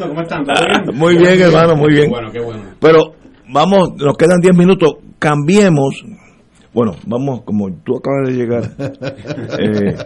¿Cómo 0.00 0.20
están? 0.22 0.44
¿Todo 0.44 0.66
bien? 0.66 0.98
muy 0.98 1.16
bien, 1.16 1.40
hermano, 1.40 1.76
muy 1.76 1.92
bien. 1.92 2.04
Qué 2.06 2.10
bueno, 2.10 2.30
qué 2.32 2.40
bueno. 2.40 2.62
Pero 2.80 2.98
vamos, 3.54 3.94
nos 3.96 4.16
quedan 4.18 4.40
10 4.40 4.54
minutos, 4.56 4.94
cambiemos. 5.18 6.04
Bueno, 6.74 6.96
vamos, 7.06 7.42
como 7.44 7.72
tú 7.84 7.96
acabas 7.96 8.28
de 8.28 8.34
llegar. 8.34 8.72
eh, 9.60 9.96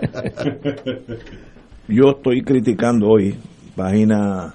yo 1.89 2.11
estoy 2.11 2.43
criticando 2.43 3.07
hoy, 3.09 3.35
página. 3.75 4.55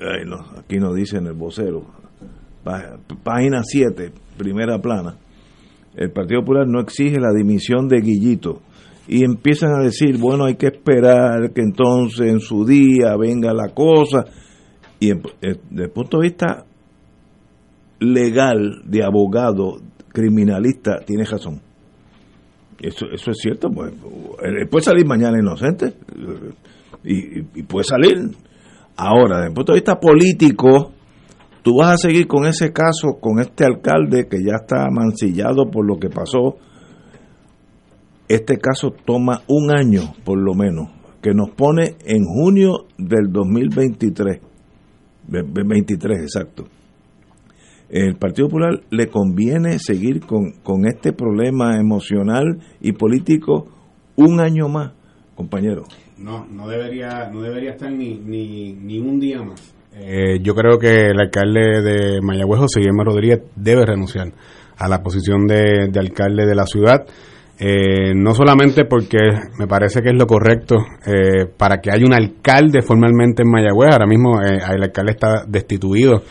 ay, 0.00 0.24
no, 0.24 0.36
aquí 0.58 0.76
nos 0.78 0.94
dice 0.94 1.18
en 1.18 1.26
el 1.26 1.32
vocero. 1.34 1.82
pá- 2.64 2.98
Página 3.24 3.62
7, 3.64 4.12
primera 4.36 4.78
plana. 4.80 5.16
El 5.96 6.12
Partido 6.12 6.40
Popular 6.42 6.66
no 6.68 6.80
exige 6.80 7.18
la 7.18 7.32
dimisión 7.36 7.88
de 7.88 8.00
Guillito. 8.00 8.60
Y 9.08 9.24
empiezan 9.24 9.72
a 9.80 9.82
decir, 9.82 10.16
bueno, 10.18 10.44
hay 10.44 10.54
que 10.54 10.66
esperar 10.68 11.50
que 11.52 11.62
entonces 11.62 12.30
en 12.30 12.38
su 12.40 12.64
día 12.64 13.16
venga 13.18 13.52
la 13.52 13.74
cosa. 13.74 14.26
Y 15.00 15.10
eh, 15.10 15.16
desde 15.40 15.84
el 15.84 15.90
punto 15.90 16.18
de 16.18 16.28
vista 16.28 16.66
legal, 18.00 18.82
de 18.84 19.04
abogado, 19.04 19.80
criminalista, 20.12 21.00
tiene 21.04 21.24
razón. 21.24 21.60
Eso, 22.80 23.06
eso 23.12 23.30
es 23.32 23.38
cierto, 23.38 23.68
pues, 23.70 23.92
él 24.42 24.68
puede 24.68 24.84
salir 24.84 25.04
mañana 25.04 25.38
inocente 25.38 25.94
eh, 27.04 27.44
y, 27.54 27.62
puede 27.64 27.84
salir. 27.84 28.30
Ahora, 28.96 29.38
desde 29.38 29.48
el 29.48 29.54
punto 29.54 29.72
de 29.72 29.78
vista 29.78 29.98
político, 29.98 30.92
tú 31.62 31.78
vas 31.78 31.94
a 31.94 32.08
seguir 32.08 32.26
con 32.28 32.46
ese 32.46 32.72
caso, 32.72 33.18
con 33.20 33.40
este 33.40 33.64
alcalde 33.64 34.28
que 34.28 34.38
ya 34.38 34.56
está 34.60 34.88
mancillado 34.90 35.70
por 35.70 35.86
lo 35.86 35.98
que 35.98 36.08
pasó. 36.08 36.56
Este 38.28 38.58
caso 38.58 38.92
toma 39.04 39.42
un 39.48 39.70
año, 39.70 40.14
por 40.24 40.38
lo 40.38 40.54
menos, 40.54 40.90
que 41.22 41.32
nos 41.32 41.50
pone 41.50 41.96
en 42.04 42.24
junio 42.24 42.86
del 42.96 43.32
2023. 43.32 44.40
Ve- 45.28 45.42
ve- 45.42 45.64
23, 45.66 46.20
exacto. 46.20 46.64
El 47.90 48.16
Partido 48.16 48.48
Popular 48.48 48.80
le 48.90 49.06
conviene 49.06 49.78
seguir 49.78 50.20
con, 50.20 50.52
con 50.62 50.86
este 50.86 51.12
problema 51.12 51.78
emocional 51.78 52.58
y 52.80 52.92
político 52.92 53.66
un 54.16 54.40
año 54.40 54.68
más, 54.68 54.92
compañero. 55.34 55.84
No, 56.18 56.46
no 56.46 56.68
debería, 56.68 57.30
no 57.32 57.40
debería 57.40 57.70
estar 57.70 57.90
ni, 57.90 58.18
ni, 58.18 58.72
ni 58.72 58.98
un 58.98 59.18
día 59.20 59.42
más. 59.42 59.74
Eh, 59.94 60.40
yo 60.42 60.54
creo 60.54 60.78
que 60.78 61.10
el 61.10 61.20
alcalde 61.20 61.82
de 61.82 62.20
Mayagüez, 62.20 62.60
José 62.60 62.80
Guillermo 62.80 63.04
Rodríguez, 63.04 63.40
debe 63.56 63.86
renunciar 63.86 64.32
a 64.76 64.88
la 64.88 65.02
posición 65.02 65.46
de, 65.46 65.88
de 65.90 66.00
alcalde 66.00 66.46
de 66.46 66.54
la 66.54 66.66
ciudad. 66.66 67.06
Eh, 67.60 68.14
no 68.14 68.34
solamente 68.34 68.84
porque 68.84 69.18
me 69.58 69.66
parece 69.66 70.00
que 70.00 70.10
es 70.10 70.14
lo 70.16 70.26
correcto 70.26 70.76
eh, 71.04 71.46
para 71.56 71.80
que 71.80 71.90
haya 71.90 72.04
un 72.06 72.14
alcalde 72.14 72.82
formalmente 72.82 73.42
en 73.42 73.50
Mayagüez. 73.50 73.92
Ahora 73.92 74.06
mismo 74.06 74.40
eh, 74.40 74.58
el 74.74 74.82
alcalde 74.82 75.12
está 75.12 75.44
destituido 75.48 76.22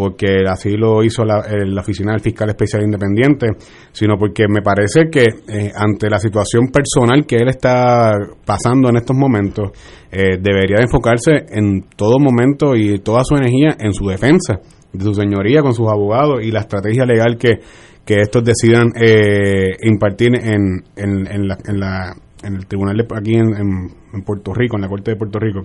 porque 0.00 0.44
así 0.48 0.78
lo 0.78 1.04
hizo 1.04 1.26
la, 1.26 1.40
eh, 1.40 1.66
la 1.66 1.82
Oficina 1.82 2.12
del 2.12 2.22
Fiscal 2.22 2.48
Especial 2.48 2.82
Independiente, 2.82 3.48
sino 3.92 4.16
porque 4.16 4.44
me 4.48 4.62
parece 4.62 5.10
que 5.12 5.24
eh, 5.24 5.70
ante 5.74 6.08
la 6.08 6.18
situación 6.18 6.68
personal 6.72 7.26
que 7.26 7.36
él 7.36 7.48
está 7.48 8.14
pasando 8.46 8.88
en 8.88 8.96
estos 8.96 9.14
momentos, 9.14 9.72
eh, 10.10 10.38
debería 10.40 10.76
de 10.78 10.84
enfocarse 10.84 11.32
en 11.50 11.84
todo 11.94 12.18
momento 12.18 12.74
y 12.74 13.00
toda 13.00 13.24
su 13.24 13.36
energía 13.36 13.76
en 13.78 13.92
su 13.92 14.06
defensa 14.06 14.58
de 14.90 15.04
su 15.04 15.12
señoría 15.12 15.60
con 15.60 15.74
sus 15.74 15.86
abogados 15.86 16.42
y 16.42 16.50
la 16.50 16.60
estrategia 16.60 17.04
legal 17.04 17.36
que, 17.36 17.60
que 18.06 18.22
estos 18.22 18.42
decidan 18.42 18.88
eh, 18.98 19.76
impartir 19.82 20.30
en, 20.34 20.82
en, 20.96 21.46
la, 21.78 22.16
en 22.42 22.54
el 22.56 22.66
tribunal 22.66 22.96
de, 22.96 23.06
aquí 23.14 23.34
en, 23.34 23.54
en, 24.14 24.22
Puerto 24.24 24.52
Rico, 24.54 24.76
en 24.76 24.82
la 24.82 24.88
Corte 24.88 25.10
de 25.12 25.16
Puerto 25.16 25.38
Rico. 25.38 25.60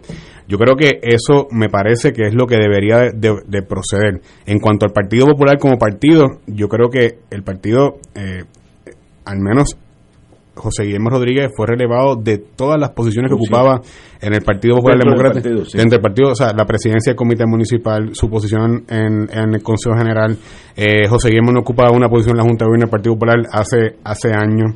Yo 0.47 0.57
creo 0.57 0.75
que 0.75 0.99
eso 1.01 1.47
me 1.51 1.69
parece 1.69 2.11
que 2.13 2.27
es 2.27 2.33
lo 2.35 2.45
que 2.47 2.57
debería 2.57 2.97
de, 2.99 3.11
de- 3.15 3.41
de 3.47 3.61
proceder. 3.63 4.21
En 4.45 4.59
cuanto 4.59 4.85
al 4.85 4.91
Partido 4.91 5.25
Popular 5.27 5.57
como 5.57 5.77
partido, 5.77 6.25
yo 6.47 6.67
creo 6.67 6.89
que 6.89 7.19
el 7.31 7.43
partido, 7.43 7.97
eh, 8.13 8.43
al 9.25 9.39
menos 9.39 9.77
José 10.53 10.83
Guillermo 10.83 11.09
Rodríguez 11.09 11.49
fue 11.55 11.67
relevado 11.67 12.15
de 12.15 12.37
todas 12.37 12.79
las 12.79 12.91
posiciones 12.91 13.29
que 13.29 13.37
Sí. 13.37 13.43
ocupaba 13.43 13.81
en 14.21 14.33
el 14.33 14.41
Partido 14.41 14.75
Popular 14.77 14.97
Democrático, 14.99 15.43
partido, 15.43 15.65
sí. 15.65 15.77
dentro 15.77 15.97
del 15.97 16.01
partido, 16.01 16.29
o 16.31 16.35
sea, 16.35 16.53
la 16.53 16.65
presidencia 16.65 17.11
del 17.11 17.17
comité 17.17 17.45
municipal, 17.45 18.09
su 18.13 18.29
posición 18.29 18.85
en, 18.87 19.27
en 19.31 19.53
el 19.55 19.61
Consejo 19.61 19.97
General. 19.97 20.37
Eh, 20.77 21.07
José 21.09 21.27
Guillermo 21.29 21.51
no 21.51 21.59
ocupaba 21.59 21.91
una 21.91 22.07
posición 22.07 22.35
en 22.35 22.37
la 22.37 22.43
Junta 22.43 22.63
de 22.65 22.67
Gobierno 22.69 22.85
del 22.85 22.91
Partido 22.91 23.13
Popular 23.15 23.37
hace, 23.51 23.95
hace 24.03 24.29
años. 24.33 24.75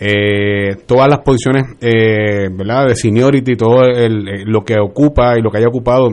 Eh, 0.00 0.76
todas 0.86 1.08
las 1.08 1.18
posiciones, 1.20 1.76
eh, 1.80 2.48
¿verdad?, 2.50 2.86
de 2.88 2.94
seniority, 2.94 3.54
todo 3.54 3.82
el, 3.84 4.26
eh, 4.28 4.42
lo 4.46 4.62
que 4.62 4.76
ocupa 4.80 5.38
y 5.38 5.42
lo 5.42 5.50
que 5.50 5.58
haya 5.58 5.68
ocupado 5.68 6.08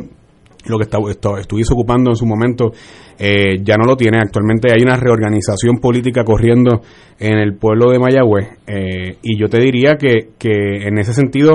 lo 0.65 0.77
que 0.77 0.83
está, 0.83 0.97
esto- 1.09 1.38
estuviese 1.38 1.71
ocupando 1.73 2.09
en 2.09 2.17
su 2.17 2.25
momento 2.25 2.73
eh, 3.17 3.59
ya 3.63 3.77
no 3.77 3.85
lo 3.85 3.95
tiene. 3.95 4.17
Actualmente 4.19 4.67
hay 4.73 4.81
una 4.83 4.97
reorganización 4.97 5.77
política 5.79 6.25
corriendo 6.25 6.81
en 7.19 7.38
el 7.38 7.55
pueblo 7.55 7.89
de 7.91 7.99
Mayagüez 7.99 8.49
eh, 8.67 9.15
y 9.23 9.39
yo 9.39 9.47
te 9.47 9.59
diría 9.59 9.95
que, 9.97 10.31
que 10.38 10.85
en 10.88 10.97
ese 10.97 11.13
sentido 11.13 11.53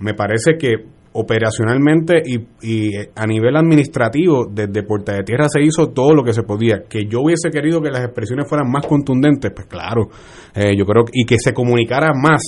me 0.00 0.14
parece 0.14 0.54
que 0.58 0.74
operacionalmente 1.14 2.22
y, 2.24 2.38
y 2.62 2.90
a 3.14 3.26
nivel 3.26 3.56
administrativo 3.56 4.46
desde 4.50 4.82
Puerta 4.82 5.12
de 5.12 5.22
Tierra 5.22 5.46
se 5.48 5.62
hizo 5.62 5.88
todo 5.88 6.14
lo 6.14 6.24
que 6.24 6.32
se 6.32 6.42
podía. 6.42 6.84
Que 6.88 7.04
yo 7.04 7.20
hubiese 7.20 7.50
querido 7.50 7.80
que 7.80 7.90
las 7.90 8.04
expresiones 8.04 8.48
fueran 8.48 8.70
más 8.70 8.86
contundentes, 8.86 9.52
pues 9.54 9.66
claro, 9.66 10.08
eh, 10.54 10.74
yo 10.76 10.84
creo 10.84 11.04
y 11.12 11.24
que 11.24 11.36
se 11.38 11.52
comunicara 11.52 12.12
más 12.14 12.42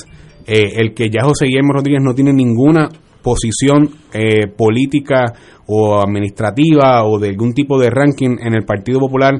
eh, 0.46 0.74
el 0.76 0.94
que 0.94 1.08
ya 1.08 1.24
José 1.24 1.46
Guillermo 1.46 1.74
Rodríguez 1.74 2.02
no 2.02 2.14
tiene 2.14 2.32
ninguna 2.32 2.88
posición 3.22 3.88
eh, 4.12 4.46
política 4.46 5.24
o 5.66 6.00
administrativa 6.00 7.04
o 7.04 7.18
de 7.18 7.30
algún 7.30 7.54
tipo 7.54 7.78
de 7.78 7.88
ranking 7.90 8.36
en 8.40 8.54
el 8.54 8.64
Partido 8.64 9.00
Popular 9.00 9.34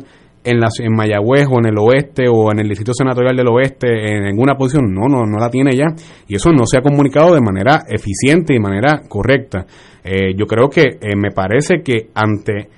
en, 0.45 0.61
la, 0.61 0.68
en 0.78 0.92
Mayagüez 0.92 1.47
o 1.51 1.59
en 1.59 1.66
el 1.66 1.78
oeste 1.78 2.26
o 2.28 2.53
en 2.53 2.61
el 2.61 2.68
distrito 2.68 2.92
senatorial 2.92 3.36
del 3.36 3.49
oeste 3.49 3.88
en 3.88 4.24
ninguna 4.24 4.55
posición. 4.55 4.92
No, 4.92 5.09
no, 5.09 5.24
no 5.24 5.38
la 5.38 5.51
tiene 5.51 5.74
ya. 5.74 5.86
Y 6.28 6.36
eso 6.36 6.51
no 6.53 6.66
se 6.66 6.78
ha 6.78 6.82
comunicado 6.82 7.34
de 7.34 7.40
manera 7.40 7.82
eficiente 7.88 8.53
y 8.53 8.57
de 8.57 8.62
manera 8.62 9.03
correcta. 9.09 9.66
Eh, 10.05 10.34
yo 10.36 10.47
creo 10.47 10.68
que 10.68 10.82
eh, 10.82 11.16
me 11.16 11.30
parece 11.30 11.82
que 11.82 12.11
ante 12.14 12.68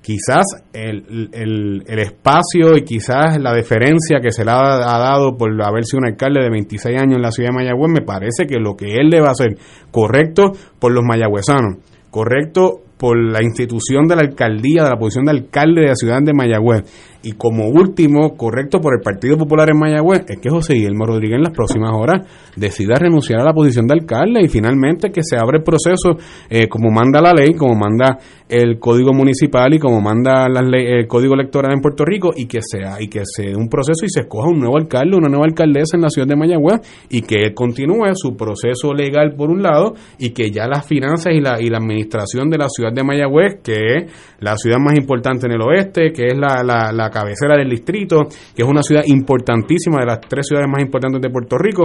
quizás 0.00 0.44
el, 0.72 1.30
el, 1.32 1.82
el 1.84 1.98
espacio 1.98 2.76
y 2.76 2.82
quizás 2.82 3.40
la 3.40 3.52
deferencia 3.52 4.20
que 4.22 4.30
se 4.30 4.44
le 4.44 4.52
ha, 4.52 4.76
ha 4.76 4.98
dado 5.00 5.36
por 5.36 5.50
haber 5.60 5.84
sido 5.84 5.98
un 5.98 6.06
alcalde 6.06 6.44
de 6.44 6.48
26 6.48 6.96
años 6.96 7.16
en 7.16 7.22
la 7.22 7.32
ciudad 7.32 7.50
de 7.50 7.56
Mayagüez, 7.56 7.90
me 7.90 8.06
parece 8.06 8.46
que 8.46 8.60
lo 8.60 8.76
que 8.76 8.94
él 8.94 9.10
debe 9.10 9.26
hacer 9.26 9.58
correcto 9.90 10.52
por 10.78 10.92
los 10.92 11.02
mayagüezanos, 11.04 11.78
correcto 12.10 12.82
por 12.96 13.18
la 13.18 13.42
institución 13.42 14.06
de 14.06 14.16
la 14.16 14.22
alcaldía, 14.22 14.84
de 14.84 14.90
la 14.90 14.96
posición 14.96 15.24
de 15.24 15.32
alcalde 15.32 15.82
de 15.82 15.88
la 15.88 15.96
ciudad 15.96 16.22
de 16.22 16.32
Mayagüez, 16.32 16.84
y 17.28 17.32
como 17.32 17.68
último, 17.68 18.36
correcto 18.36 18.80
por 18.80 18.94
el 18.94 19.00
Partido 19.02 19.36
Popular 19.36 19.68
en 19.70 19.78
Mayagüez, 19.78 20.24
es 20.28 20.38
que 20.38 20.48
José 20.48 20.74
Guillermo 20.74 21.06
Rodríguez 21.06 21.36
en 21.38 21.42
las 21.42 21.52
próximas 21.52 21.90
horas 21.94 22.22
decida 22.54 22.94
renunciar 22.94 23.40
a 23.40 23.44
la 23.44 23.52
posición 23.52 23.86
de 23.86 23.94
alcalde 23.94 24.40
y 24.42 24.48
finalmente 24.48 25.10
que 25.10 25.22
se 25.24 25.36
abre 25.36 25.58
el 25.58 25.64
proceso 25.64 26.16
eh, 26.48 26.68
como 26.68 26.90
manda 26.90 27.20
la 27.20 27.32
ley, 27.32 27.54
como 27.54 27.74
manda 27.74 28.18
el 28.48 28.78
código 28.78 29.12
municipal 29.12 29.74
y 29.74 29.78
como 29.80 30.00
manda 30.00 30.48
las 30.48 30.64
ley- 30.68 30.86
el 30.86 31.08
código 31.08 31.34
electoral 31.34 31.72
en 31.72 31.80
Puerto 31.80 32.04
Rico 32.04 32.30
y 32.36 32.46
que 32.46 32.60
sea 32.62 32.98
y 33.00 33.08
que 33.08 33.22
se 33.24 33.56
un 33.56 33.68
proceso 33.68 34.04
y 34.04 34.08
se 34.08 34.20
escoja 34.20 34.48
un 34.48 34.60
nuevo 34.60 34.76
alcalde, 34.76 35.16
una 35.16 35.28
nueva 35.28 35.46
alcaldesa 35.46 35.96
en 35.96 36.02
la 36.02 36.10
ciudad 36.10 36.28
de 36.28 36.36
Mayagüez 36.36 36.80
y 37.10 37.22
que 37.22 37.42
él 37.46 37.54
continúe 37.54 38.06
su 38.14 38.36
proceso 38.36 38.94
legal 38.94 39.34
por 39.36 39.50
un 39.50 39.62
lado 39.64 39.94
y 40.18 40.30
que 40.30 40.52
ya 40.52 40.68
las 40.68 40.86
finanzas 40.86 41.32
y 41.34 41.40
la, 41.40 41.60
y 41.60 41.70
la 41.70 41.78
administración 41.78 42.48
de 42.48 42.58
la 42.58 42.68
ciudad 42.68 42.92
de 42.92 43.02
Mayagüez, 43.02 43.60
que 43.64 43.72
es 43.96 44.12
la 44.38 44.56
ciudad 44.56 44.78
más 44.78 44.96
importante 44.96 45.46
en 45.46 45.52
el 45.52 45.62
oeste, 45.62 46.12
que 46.12 46.26
es 46.28 46.38
la, 46.38 46.62
la, 46.62 46.92
la 46.92 47.10
cabecera 47.16 47.56
del 47.56 47.70
distrito, 47.70 48.24
que 48.54 48.62
es 48.62 48.68
una 48.68 48.82
ciudad 48.82 49.02
importantísima 49.06 50.00
de 50.00 50.06
las 50.06 50.20
tres 50.20 50.46
ciudades 50.46 50.68
más 50.68 50.82
importantes 50.82 51.22
de 51.22 51.30
Puerto 51.30 51.56
Rico, 51.56 51.84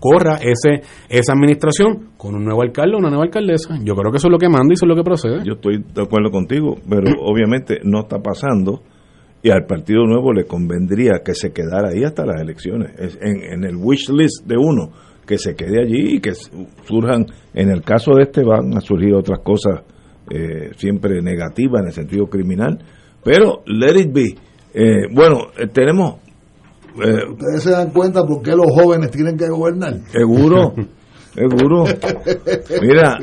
corra 0.00 0.36
ese 0.36 0.82
esa 1.08 1.32
administración 1.32 2.10
con 2.16 2.34
un 2.34 2.44
nuevo 2.44 2.62
alcalde 2.62 2.96
o 2.96 2.98
una 2.98 3.08
nueva 3.08 3.24
alcaldesa. 3.24 3.78
Yo 3.84 3.94
creo 3.94 4.10
que 4.10 4.18
eso 4.18 4.26
es 4.26 4.32
lo 4.32 4.38
que 4.38 4.48
manda 4.48 4.68
y 4.70 4.74
eso 4.74 4.84
es 4.84 4.88
lo 4.88 4.96
que 4.96 5.04
procede. 5.04 5.44
Yo 5.44 5.54
estoy 5.54 5.78
de 5.78 6.02
acuerdo 6.02 6.30
contigo, 6.30 6.76
pero 6.88 7.06
obviamente 7.22 7.78
no 7.84 8.00
está 8.00 8.18
pasando 8.18 8.82
y 9.42 9.50
al 9.50 9.64
Partido 9.66 10.04
Nuevo 10.04 10.32
le 10.32 10.44
convendría 10.44 11.20
que 11.24 11.34
se 11.34 11.52
quedara 11.52 11.90
ahí 11.90 12.02
hasta 12.02 12.26
las 12.26 12.40
elecciones, 12.40 12.90
Es 12.98 13.16
en, 13.22 13.42
en 13.42 13.64
el 13.64 13.76
wish 13.76 14.10
list 14.10 14.44
de 14.44 14.56
uno, 14.56 14.90
que 15.24 15.38
se 15.38 15.54
quede 15.54 15.80
allí 15.80 16.16
y 16.16 16.20
que 16.20 16.32
surjan, 16.34 17.26
en 17.54 17.70
el 17.70 17.82
caso 17.82 18.14
de 18.16 18.24
este 18.24 18.42
van 18.42 18.76
a 18.76 18.80
surgir 18.80 19.14
otras 19.14 19.38
cosas 19.44 19.82
eh, 20.30 20.72
siempre 20.76 21.22
negativas 21.22 21.82
en 21.82 21.86
el 21.86 21.92
sentido 21.92 22.26
criminal, 22.26 22.78
pero 23.22 23.62
let 23.66 24.00
it 24.00 24.12
be. 24.12 24.34
Eh, 24.80 25.08
bueno, 25.12 25.48
eh, 25.58 25.66
tenemos... 25.72 26.16
eh, 27.04 27.30
Ustedes 27.32 27.62
se 27.64 27.70
dan 27.70 27.90
cuenta 27.90 28.22
por 28.24 28.42
qué 28.42 28.52
los 28.52 28.66
jóvenes 28.70 29.10
tienen 29.10 29.36
que 29.36 29.48
gobernar. 29.48 29.94
Seguro, 30.12 30.72
seguro. 31.34 31.84
Mira, 32.82 33.18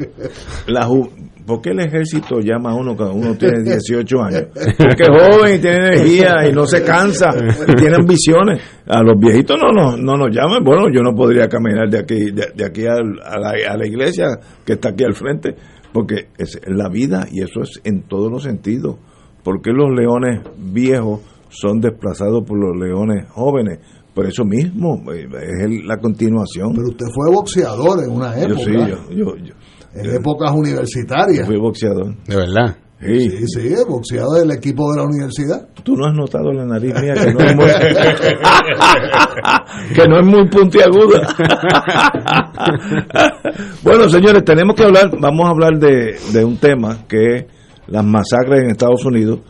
la 0.68 0.88
ju- 0.88 1.10
¿por 1.46 1.62
qué 1.62 1.70
el 1.72 1.80
ejército 1.80 2.40
llama 2.42 2.72
a 2.72 2.76
uno 2.76 2.96
cuando 2.96 3.16
uno 3.16 3.36
tiene 3.38 3.62
18 3.64 4.22
años? 4.22 4.44
Porque 4.78 5.04
es 5.04 5.10
joven 5.10 5.56
y 5.56 5.60
tiene 5.60 5.78
energía 5.78 6.48
y 6.50 6.54
no 6.54 6.66
se 6.66 6.84
cansa 6.84 7.30
y 7.68 7.76
tiene 7.76 7.96
ambiciones. 7.96 8.62
A 8.88 9.02
los 9.04 9.20
viejitos 9.20 9.58
no 9.62 9.72
nos, 9.72 10.00
no 10.00 10.16
nos 10.18 10.36
llaman. 10.36 10.64
Bueno, 10.64 10.88
yo 10.94 11.02
no 11.02 11.14
podría 11.16 11.48
caminar 11.48 11.90
de 11.90 12.00
aquí, 12.00 12.32
de, 12.32 12.48
de 12.56 12.66
aquí 12.66 12.86
al- 12.86 13.20
a, 13.24 13.40
la, 13.40 13.52
a 13.72 13.78
la 13.78 13.88
iglesia 13.88 14.28
que 14.66 14.74
está 14.74 14.90
aquí 14.90 15.04
al 15.06 15.14
frente, 15.14 15.56
porque 15.94 16.28
es 16.38 16.60
la 16.68 16.90
vida 16.90 17.28
y 17.32 17.42
eso 17.44 17.62
es 17.62 17.80
en 17.86 18.04
todos 18.04 18.30
los 18.32 18.44
sentidos. 18.44 18.98
¿Por 19.44 19.62
qué 19.62 19.72
los 19.72 19.92
leones 19.96 20.40
viejos 20.58 21.22
son 21.50 21.80
desplazados 21.80 22.44
por 22.46 22.58
los 22.60 22.76
leones 22.78 23.30
jóvenes? 23.30 23.80
Por 24.14 24.26
eso 24.28 24.44
mismo, 24.46 25.02
eh, 25.14 25.28
es 25.30 25.64
el- 25.66 25.86
la 25.88 25.98
continuación. 25.98 26.72
Pero 26.74 26.88
usted 26.90 27.06
fue 27.14 27.32
boxeador 27.34 28.02
en 28.04 28.12
una 28.12 28.36
Yo 28.38 28.46
época. 28.46 28.62
sí, 28.64 28.72
yo, 28.74 29.10
yo, 29.12 29.36
yo- 29.38 29.54
en 29.94 30.04
yo 30.06 30.12
épocas 30.14 30.52
universitarias. 30.54 31.46
fui 31.46 31.58
boxeador. 31.58 32.16
De 32.26 32.36
verdad. 32.36 32.78
Sí. 32.98 33.30
Sí, 33.30 33.44
sí, 33.48 33.74
boxeador 33.88 34.40
del 34.40 34.52
equipo 34.52 34.90
de 34.92 34.98
la 35.02 35.04
universidad. 35.04 35.68
Tú 35.84 35.96
no 35.98 36.06
has 36.08 36.16
notado 36.16 36.52
la 36.54 36.66
nariz 36.66 36.94
mía 37.02 37.14
que 37.14 37.34
no 37.34 37.40
es 37.42 37.56
muy, 37.56 37.66
que 39.96 40.08
no 40.08 40.20
es 40.22 40.26
muy 40.26 40.48
puntiaguda. 40.50 41.28
bueno, 43.84 44.10
señores, 44.10 44.44
tenemos 44.46 44.76
que 44.76 44.84
hablar, 44.84 45.12
vamos 45.20 45.46
a 45.46 45.50
hablar 45.52 45.78
de, 45.78 46.16
de 46.34 46.46
un 46.46 46.58
tema 46.58 47.00
que 47.08 47.36
es 47.36 47.46
las 47.88 48.04
masacres 48.06 48.64
en 48.64 48.70
Estados 48.72 49.04
Unidos, 49.06 49.42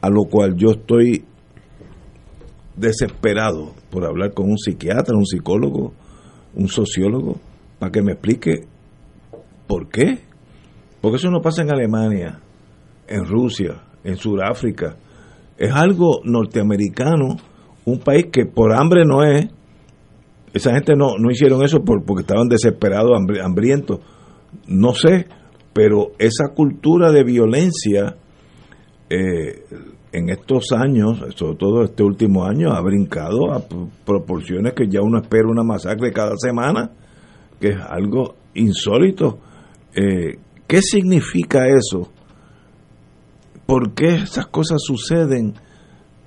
a 0.00 0.08
lo 0.08 0.22
cual 0.30 0.54
yo 0.56 0.70
estoy 0.70 1.24
desesperado 2.76 3.72
por 3.90 4.04
hablar 4.04 4.32
con 4.34 4.50
un 4.50 4.58
psiquiatra, 4.58 5.16
un 5.16 5.26
psicólogo, 5.26 5.92
un 6.54 6.68
sociólogo, 6.68 7.36
para 7.78 7.92
que 7.92 8.02
me 8.02 8.12
explique 8.12 8.66
por 9.66 9.88
qué. 9.88 10.20
Porque 11.00 11.16
eso 11.16 11.30
no 11.30 11.40
pasa 11.40 11.62
en 11.62 11.72
Alemania, 11.72 12.38
en 13.08 13.24
Rusia, 13.24 13.82
en 14.04 14.16
Sudáfrica. 14.16 14.96
Es 15.58 15.72
algo 15.72 16.20
norteamericano, 16.24 17.36
un 17.84 17.98
país 17.98 18.26
que 18.32 18.46
por 18.46 18.72
hambre 18.72 19.04
no 19.04 19.24
es. 19.24 19.48
Esa 20.54 20.72
gente 20.74 20.94
no, 20.94 21.16
no 21.18 21.30
hicieron 21.30 21.64
eso 21.64 21.82
por, 21.82 22.04
porque 22.04 22.20
estaban 22.22 22.48
desesperados, 22.48 23.10
hambri- 23.12 23.42
hambrientos. 23.42 24.00
No 24.68 24.94
sé, 24.94 25.26
pero 25.72 26.12
esa 26.18 26.48
cultura 26.54 27.10
de 27.10 27.24
violencia 27.24 28.16
eh, 29.10 29.64
en 30.12 30.28
estos 30.28 30.72
años, 30.72 31.24
sobre 31.36 31.56
todo 31.56 31.84
este 31.84 32.02
último 32.02 32.44
año, 32.44 32.72
ha 32.72 32.80
brincado 32.82 33.52
a 33.52 33.62
proporciones 34.04 34.74
que 34.74 34.88
ya 34.88 35.00
uno 35.00 35.18
espera 35.18 35.48
una 35.48 35.64
masacre 35.64 36.12
cada 36.12 36.36
semana, 36.36 36.90
que 37.58 37.70
es 37.70 37.76
algo 37.78 38.34
insólito. 38.54 39.38
Eh, 39.94 40.38
¿Qué 40.66 40.82
significa 40.82 41.66
eso? 41.66 42.10
¿Por 43.66 43.94
qué 43.94 44.16
esas 44.16 44.46
cosas 44.46 44.82
suceden? 44.82 45.54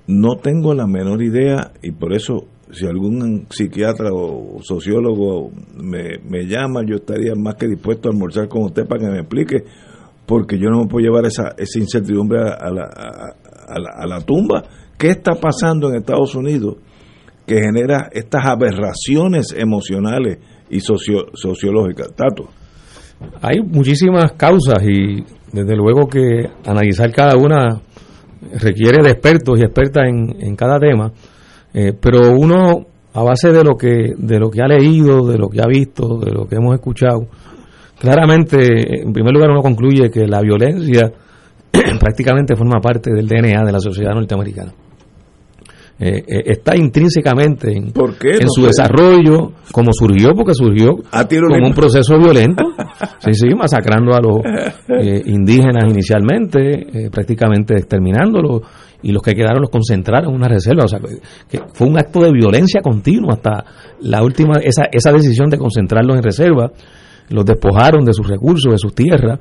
No 0.08 0.36
tengo 0.36 0.74
la 0.74 0.86
menor 0.86 1.22
idea 1.22 1.72
y 1.82 1.92
por 1.92 2.12
eso 2.12 2.46
si 2.72 2.86
algún 2.86 3.46
psiquiatra 3.50 4.10
o 4.12 4.58
sociólogo 4.62 5.50
me, 5.76 6.18
me 6.28 6.46
llama, 6.46 6.80
yo 6.84 6.96
estaría 6.96 7.34
más 7.36 7.54
que 7.54 7.68
dispuesto 7.68 8.08
a 8.08 8.12
almorzar 8.12 8.48
con 8.48 8.64
usted 8.64 8.86
para 8.86 9.00
que 9.00 9.10
me 9.10 9.20
explique, 9.20 9.64
porque 10.26 10.58
yo 10.58 10.68
no 10.70 10.80
me 10.80 10.88
puedo 10.88 11.04
llevar 11.04 11.24
esa, 11.26 11.54
esa 11.56 11.78
incertidumbre 11.78 12.40
a, 12.40 12.70
la, 12.70 13.36
a 13.66 13.78
la, 13.78 13.90
a 13.96 14.06
la 14.06 14.20
tumba. 14.20 14.62
¿Qué 14.98 15.10
está 15.10 15.34
pasando 15.34 15.88
en 15.88 15.96
Estados 15.96 16.34
Unidos 16.34 16.76
que 17.46 17.60
genera 17.60 18.08
estas 18.12 18.46
aberraciones 18.46 19.54
emocionales 19.56 20.38
y 20.70 20.80
socio, 20.80 21.26
sociológicas? 21.34 22.14
Tato. 22.14 22.48
Hay 23.40 23.60
muchísimas 23.60 24.32
causas 24.32 24.82
y 24.82 25.24
desde 25.52 25.76
luego 25.76 26.06
que 26.08 26.46
analizar 26.64 27.12
cada 27.12 27.36
una 27.36 27.80
requiere 28.60 29.02
de 29.02 29.10
expertos 29.10 29.58
y 29.58 29.62
expertas 29.62 30.08
en, 30.08 30.36
en 30.40 30.56
cada 30.56 30.78
tema, 30.78 31.12
eh, 31.72 31.92
pero 31.98 32.32
uno 32.32 32.86
a 33.14 33.22
base 33.22 33.50
de 33.50 33.64
lo 33.64 33.76
que 33.76 34.12
de 34.16 34.38
lo 34.38 34.50
que 34.50 34.60
ha 34.60 34.68
leído, 34.68 35.26
de 35.26 35.38
lo 35.38 35.48
que 35.48 35.60
ha 35.60 35.66
visto, 35.66 36.18
de 36.18 36.30
lo 36.30 36.46
que 36.46 36.56
hemos 36.56 36.74
escuchado, 36.74 37.26
claramente, 37.98 39.02
en 39.02 39.12
primer 39.12 39.32
lugar, 39.32 39.50
uno 39.50 39.62
concluye 39.62 40.10
que 40.10 40.26
la 40.26 40.42
violencia 40.42 41.10
prácticamente 42.00 42.56
forma 42.56 42.80
parte 42.80 43.12
del 43.12 43.26
DNA 43.26 43.64
de 43.64 43.72
la 43.72 43.80
sociedad 43.80 44.12
norteamericana. 44.14 44.72
Eh, 45.98 46.22
eh, 46.28 46.42
está 46.44 46.76
intrínsecamente 46.76 47.72
en, 47.72 47.84
en 47.86 48.50
su 48.50 48.66
desarrollo, 48.66 49.52
como 49.72 49.94
surgió, 49.94 50.34
porque 50.36 50.52
surgió 50.52 50.90
como 50.94 51.66
un 51.68 51.72
proceso 51.72 52.18
violento, 52.18 52.64
sí, 53.20 53.32
sí, 53.32 53.48
masacrando 53.56 54.14
a 54.14 54.20
los 54.20 54.40
eh, 54.88 55.22
indígenas 55.24 55.84
inicialmente, 55.88 57.08
prácticamente 57.10 57.78
exterminándolos, 57.78 58.60
y 59.02 59.12
los 59.12 59.22
que 59.22 59.32
quedaron 59.32 59.62
los 59.62 59.70
concentraron 59.70 60.30
en 60.30 60.36
una 60.36 60.48
reserva, 60.48 60.84
o 60.84 60.88
sea, 60.88 60.98
que 61.48 61.60
fue 61.72 61.86
un 61.86 61.98
acto 61.98 62.20
de 62.20 62.30
violencia 62.30 62.82
continua 62.82 63.34
hasta 63.34 63.64
la 64.00 64.22
última, 64.22 64.58
esa, 64.62 64.84
esa 64.92 65.12
decisión 65.12 65.48
de 65.48 65.56
concentrarlos 65.56 66.18
en 66.18 66.22
reserva, 66.22 66.72
los 67.30 67.44
despojaron 67.46 68.04
de 68.04 68.12
sus 68.12 68.28
recursos, 68.28 68.70
de 68.70 68.78
sus 68.78 68.94
tierras, 68.94 69.38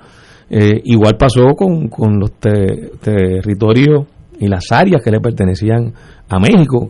igual 0.49 1.17
pasó 1.17 1.55
con, 1.55 1.87
con 1.87 2.19
los 2.19 2.31
territorios 2.39 4.05
y 4.39 4.47
las 4.47 4.71
áreas 4.71 5.01
que 5.03 5.11
le 5.11 5.19
pertenecían 5.19 5.93
a 6.29 6.39
México, 6.39 6.89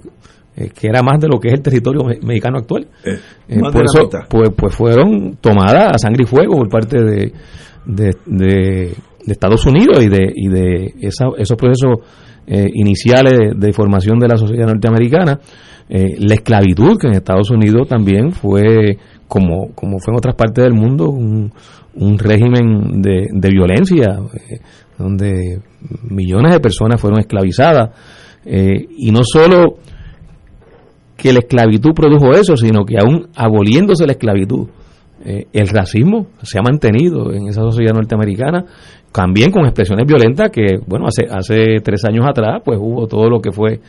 eh, 0.56 0.70
que 0.70 0.88
era 0.88 1.02
más 1.04 1.20
de 1.20 1.28
lo 1.28 1.40
que 1.40 1.50
es 1.50 1.56
el 1.56 1.62
territorio 1.62 2.04
mexicano 2.24 2.60
actual. 2.60 2.88
Eh, 3.04 3.20
eh, 3.50 3.60
por 3.60 3.84
eso, 3.84 4.10
pues, 4.30 4.50
pues 4.56 4.74
fueron 4.74 5.38
tomadas 5.42 5.96
a 5.96 5.98
sangre 5.98 6.24
y 6.24 6.28
fuego 6.28 6.56
por 6.56 6.70
parte 6.70 6.98
de, 7.04 7.34
de, 8.26 8.96
Estados 9.28 9.66
Unidos 9.66 10.04
y 10.04 10.08
de, 10.08 10.32
y 10.36 10.48
de 10.48 10.94
esos 11.02 11.58
procesos 11.58 12.00
iniciales 12.48 13.54
de, 13.56 13.74
formación 13.74 14.20
de 14.20 14.28
la 14.28 14.38
sociedad 14.38 14.68
norteamericana. 14.68 15.40
la 15.90 16.34
esclavitud, 16.34 16.98
que 17.00 17.08
en 17.08 17.14
Estados 17.14 17.50
Unidos 17.50 17.88
también 17.88 18.32
fue, 18.32 18.98
como, 19.28 19.74
como 19.74 20.00
fue 20.00 20.14
en 20.14 20.18
otras 20.18 20.36
partes 20.36 20.64
del 20.64 20.74
mundo, 20.74 21.10
un, 21.10 21.52
un 21.96 22.20
régimen 22.20 23.02
de, 23.02 23.28
de 23.32 23.50
violencia, 23.50 24.20
donde 24.98 25.60
millones 26.04 26.54
de 26.54 26.60
personas 26.60 27.00
fueron 27.00 27.20
esclavizadas 27.20 27.90
eh, 28.46 28.88
y 28.98 29.12
no 29.12 29.24
solo 29.24 29.78
que 31.18 31.34
la 31.34 31.40
esclavitud 31.40 31.94
produjo 31.94 32.32
eso, 32.32 32.56
sino 32.56 32.86
que 32.86 32.98
aún 33.00 33.30
aboliéndose 33.36 34.06
la 34.06 34.14
esclavitud, 34.14 34.68
eh, 35.26 35.48
el 35.54 35.68
racismo 35.70 36.28
se 36.44 36.60
ha 36.60 36.62
mantenido 36.62 37.34
en 37.34 37.48
esa 37.48 37.62
sociedad 37.62 37.94
norteamericana, 37.94 38.64
también 39.12 39.50
con 39.50 39.66
expresiones 39.66 40.06
violentas 40.06 40.52
que, 40.52 40.78
bueno, 40.86 41.08
hace, 41.08 41.26
hace 41.28 41.80
tres 41.84 42.06
años 42.06 42.26
atrás, 42.28 42.62
pues 42.64 42.78
hubo 42.80 43.08
todo 43.08 43.28
lo 43.28 43.40
que 43.40 43.52
fue 43.52 43.80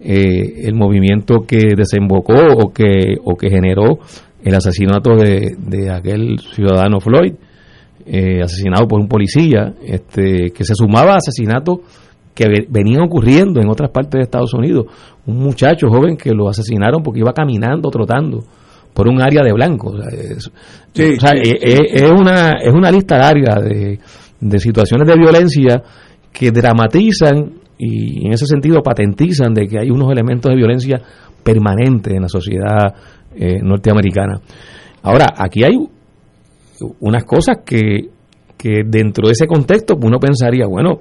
eh, 0.00 0.66
el 0.66 0.74
movimiento 0.74 1.42
que 1.46 1.74
desembocó 1.76 2.34
o 2.34 2.72
que, 2.72 3.14
o 3.22 3.36
que 3.36 3.48
generó 3.48 4.00
el 4.42 4.54
asesinato 4.56 5.14
de, 5.14 5.90
aquel 5.90 6.40
ciudadano 6.40 6.98
Floyd, 6.98 7.34
asesinado 8.42 8.88
por 8.88 8.98
un 8.98 9.06
policía, 9.06 9.74
este, 9.86 10.50
que 10.50 10.64
se 10.64 10.74
sumaba 10.74 11.12
a 11.12 11.18
asesinatos 11.18 11.78
que 12.34 12.46
venían 12.68 13.02
ocurriendo 13.02 13.60
en 13.60 13.68
otras 13.68 13.90
partes 13.90 14.18
de 14.18 14.22
Estados 14.22 14.52
Unidos. 14.52 14.86
Un 15.26 15.36
muchacho 15.36 15.86
joven 15.88 16.16
que 16.16 16.32
lo 16.32 16.48
asesinaron 16.48 17.04
porque 17.04 17.20
iba 17.20 17.32
caminando, 17.32 17.88
trotando 17.90 18.40
por 18.92 19.08
un 19.08 19.22
área 19.22 19.42
de 19.42 19.52
blanco. 19.52 19.94
es, 20.12 20.50
una, 22.10 22.52
es 22.60 22.72
una 22.72 22.90
lista 22.90 23.18
larga 23.18 23.60
de, 23.60 23.98
de 24.40 24.58
situaciones 24.58 25.06
de 25.06 25.16
violencia 25.16 25.82
que 26.32 26.50
dramatizan 26.50 27.52
y 27.78 28.26
en 28.26 28.32
ese 28.32 28.46
sentido 28.46 28.80
patentizan 28.82 29.54
de 29.54 29.66
que 29.66 29.78
hay 29.78 29.90
unos 29.90 30.10
elementos 30.10 30.50
de 30.50 30.56
violencia 30.56 31.00
permanentes 31.42 32.14
en 32.14 32.22
la 32.22 32.28
sociedad 32.28 32.94
eh, 33.34 33.60
norteamericana. 33.62 34.40
Ahora, 35.02 35.26
aquí 35.36 35.64
hay 35.64 35.76
unas 37.00 37.24
cosas 37.24 37.58
que, 37.64 38.10
que 38.56 38.82
dentro 38.86 39.26
de 39.26 39.32
ese 39.32 39.46
contexto 39.46 39.96
uno 40.00 40.18
pensaría, 40.18 40.66
bueno, 40.66 41.00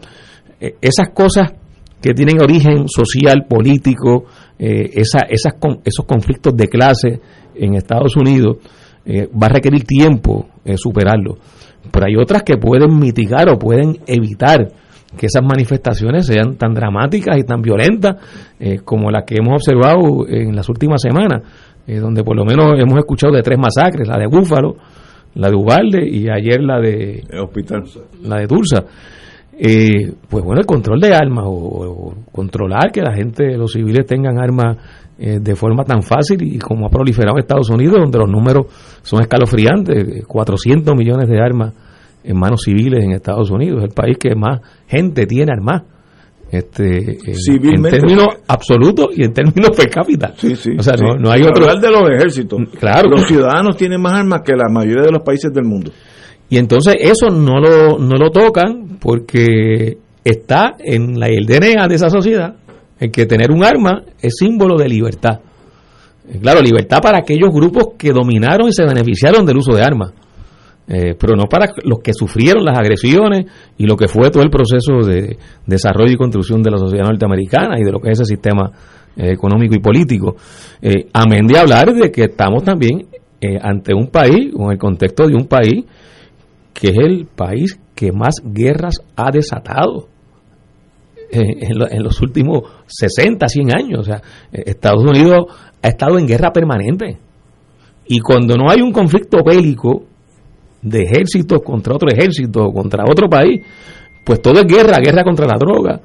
eh, 0.59 0.75
esas 0.81 1.09
cosas 1.13 1.53
que 2.01 2.13
tienen 2.13 2.41
origen 2.41 2.87
social, 2.87 3.45
político, 3.47 4.25
eh, 4.57 4.89
esa, 4.93 5.19
esas, 5.29 5.53
esos 5.85 6.05
conflictos 6.05 6.55
de 6.55 6.67
clase 6.67 7.21
en 7.55 7.75
Estados 7.75 8.15
Unidos, 8.15 8.57
eh, 9.05 9.27
va 9.31 9.47
a 9.47 9.53
requerir 9.53 9.83
tiempo 9.83 10.47
superarlo. 10.75 11.37
Pero 11.91 12.05
hay 12.05 12.15
otras 12.15 12.43
que 12.43 12.57
pueden 12.57 12.99
mitigar 12.99 13.49
o 13.49 13.57
pueden 13.57 13.97
evitar 14.05 14.67
que 15.17 15.25
esas 15.25 15.43
manifestaciones 15.43 16.27
sean 16.27 16.55
tan 16.55 16.73
dramáticas 16.73 17.35
y 17.37 17.43
tan 17.43 17.61
violentas 17.61 18.17
como 18.85 19.09
las 19.09 19.23
que 19.25 19.37
hemos 19.39 19.55
observado 19.55 20.27
en 20.27 20.55
las 20.55 20.69
últimas 20.69 21.01
semanas, 21.01 21.41
donde 21.87 22.23
por 22.23 22.35
lo 22.35 22.45
menos 22.45 22.79
hemos 22.79 22.99
escuchado 22.99 23.33
de 23.33 23.41
tres 23.41 23.57
masacres, 23.57 24.07
la 24.07 24.19
de 24.19 24.27
Búfalo, 24.27 24.75
la 25.35 25.49
de 25.49 25.55
Ubalde 25.55 26.07
y 26.07 26.29
ayer 26.29 26.61
la 26.61 26.79
de 26.79 27.23
Hospital. 27.41 27.83
la 28.23 28.37
de 28.37 28.47
Tulsa. 28.47 28.83
Eh, 29.63 30.11
pues 30.27 30.43
bueno, 30.43 30.59
el 30.59 30.65
control 30.65 30.99
de 30.99 31.13
armas 31.13 31.45
o, 31.47 32.15
controlar 32.31 32.91
que 32.91 33.01
la 33.01 33.13
gente, 33.13 33.55
los 33.57 33.73
civiles 33.73 34.05
tengan 34.05 34.39
armas 34.39 34.77
eh, 35.23 35.37
de 35.39 35.55
forma 35.55 35.83
tan 35.83 36.01
fácil 36.01 36.41
y 36.41 36.57
como 36.57 36.87
ha 36.87 36.89
proliferado 36.89 37.37
en 37.37 37.41
Estados 37.41 37.69
Unidos, 37.69 37.99
donde 37.99 38.17
los 38.17 38.27
números 38.27 38.65
son 39.03 39.21
escalofriantes, 39.21 40.25
400 40.25 40.95
millones 40.95 41.29
de 41.29 41.39
armas 41.39 41.73
en 42.23 42.39
manos 42.39 42.61
civiles 42.65 43.03
en 43.03 43.11
Estados 43.11 43.51
Unidos, 43.51 43.83
el 43.83 43.91
país 43.91 44.17
que 44.17 44.33
más 44.33 44.61
gente 44.87 45.27
tiene 45.27 45.51
armas. 45.51 45.83
Este, 46.49 47.19
en, 47.23 47.83
términos 47.83 48.29
absolutos 48.47 49.09
y 49.15 49.23
en 49.23 49.31
términos 49.31 49.77
per 49.77 49.91
cápita. 49.91 50.33
o 50.33 50.81
sea, 50.81 50.95
no, 50.97 51.29
hay 51.29 51.43
otro. 51.43 51.67
de 51.67 51.91
los 51.91 52.09
ejércitos. 52.09 52.59
Claro. 52.79 53.11
Los 53.11 53.27
ciudadanos 53.27 53.77
tienen 53.77 54.01
más 54.01 54.13
armas 54.13 54.41
que 54.43 54.53
la 54.53 54.69
mayoría 54.69 55.03
de 55.03 55.11
los 55.11 55.21
países 55.21 55.53
del 55.53 55.65
mundo. 55.65 55.91
Y 56.49 56.57
entonces 56.57 56.95
eso 56.99 57.29
no 57.29 57.59
lo, 57.59 57.99
no 57.99 58.17
lo 58.17 58.31
tocan 58.31 58.97
porque 58.99 59.99
está 60.23 60.71
en 60.79 61.19
la, 61.19 61.27
el 61.27 61.45
DNA 61.45 61.87
de 61.87 61.95
esa 61.95 62.09
sociedad 62.09 62.55
en 63.01 63.11
que 63.11 63.25
tener 63.25 63.51
un 63.51 63.65
arma 63.65 64.03
es 64.21 64.35
símbolo 64.37 64.77
de 64.77 64.87
libertad. 64.87 65.39
Eh, 66.29 66.37
claro, 66.39 66.61
libertad 66.61 66.99
para 67.01 67.17
aquellos 67.17 67.49
grupos 67.51 67.95
que 67.97 68.11
dominaron 68.11 68.69
y 68.69 68.73
se 68.73 68.85
beneficiaron 68.85 69.43
del 69.43 69.57
uso 69.57 69.73
de 69.73 69.81
armas, 69.81 70.13
eh, 70.87 71.15
pero 71.19 71.35
no 71.35 71.45
para 71.45 71.73
los 71.83 71.99
que 71.99 72.13
sufrieron 72.13 72.63
las 72.63 72.77
agresiones 72.77 73.47
y 73.75 73.87
lo 73.87 73.97
que 73.97 74.07
fue 74.07 74.29
todo 74.29 74.43
el 74.43 74.51
proceso 74.51 74.99
de 75.03 75.35
desarrollo 75.65 76.11
y 76.11 76.15
construcción 76.15 76.61
de 76.61 76.69
la 76.69 76.77
sociedad 76.77 77.05
norteamericana 77.05 77.79
y 77.79 77.83
de 77.83 77.91
lo 77.91 77.99
que 77.99 78.11
es 78.11 78.19
ese 78.19 78.35
sistema 78.35 78.71
eh, 79.17 79.31
económico 79.31 79.73
y 79.73 79.79
político. 79.79 80.35
amén 81.11 81.47
de 81.47 81.57
hablar 81.57 81.91
de 81.95 82.11
que 82.11 82.25
estamos 82.25 82.63
también 82.63 83.07
ante 83.63 83.95
un 83.95 84.09
país, 84.09 84.53
o 84.55 84.65
en 84.65 84.73
el 84.73 84.77
contexto 84.77 85.25
de 85.25 85.33
un 85.33 85.47
país, 85.47 85.83
que 86.71 86.89
es 86.89 86.97
el 86.99 87.25
país 87.25 87.79
que 87.95 88.11
más 88.11 88.35
guerras 88.45 89.01
ha 89.15 89.31
desatado 89.31 90.07
en, 91.31 92.03
los 92.03 92.21
últimos 92.21 92.63
60, 92.87 93.47
100 93.47 93.75
años. 93.75 93.99
O 93.99 94.03
sea, 94.03 94.21
Estados 94.51 95.03
Unidos 95.03 95.45
ha 95.81 95.87
estado 95.87 96.17
en 96.17 96.27
guerra 96.27 96.51
permanente. 96.51 97.17
Y 98.07 98.19
cuando 98.19 98.55
no 98.55 98.69
hay 98.69 98.81
un 98.81 98.91
conflicto 98.91 99.39
bélico 99.43 100.03
de 100.81 101.03
ejércitos 101.03 101.61
contra 101.63 101.95
otro 101.95 102.09
ejército, 102.11 102.71
contra 102.71 103.03
otro 103.09 103.29
país, 103.29 103.61
pues 104.25 104.41
todo 104.41 104.59
es 104.59 104.65
guerra, 104.65 104.97
guerra 104.99 105.23
contra 105.23 105.45
la 105.45 105.57
droga. 105.57 106.01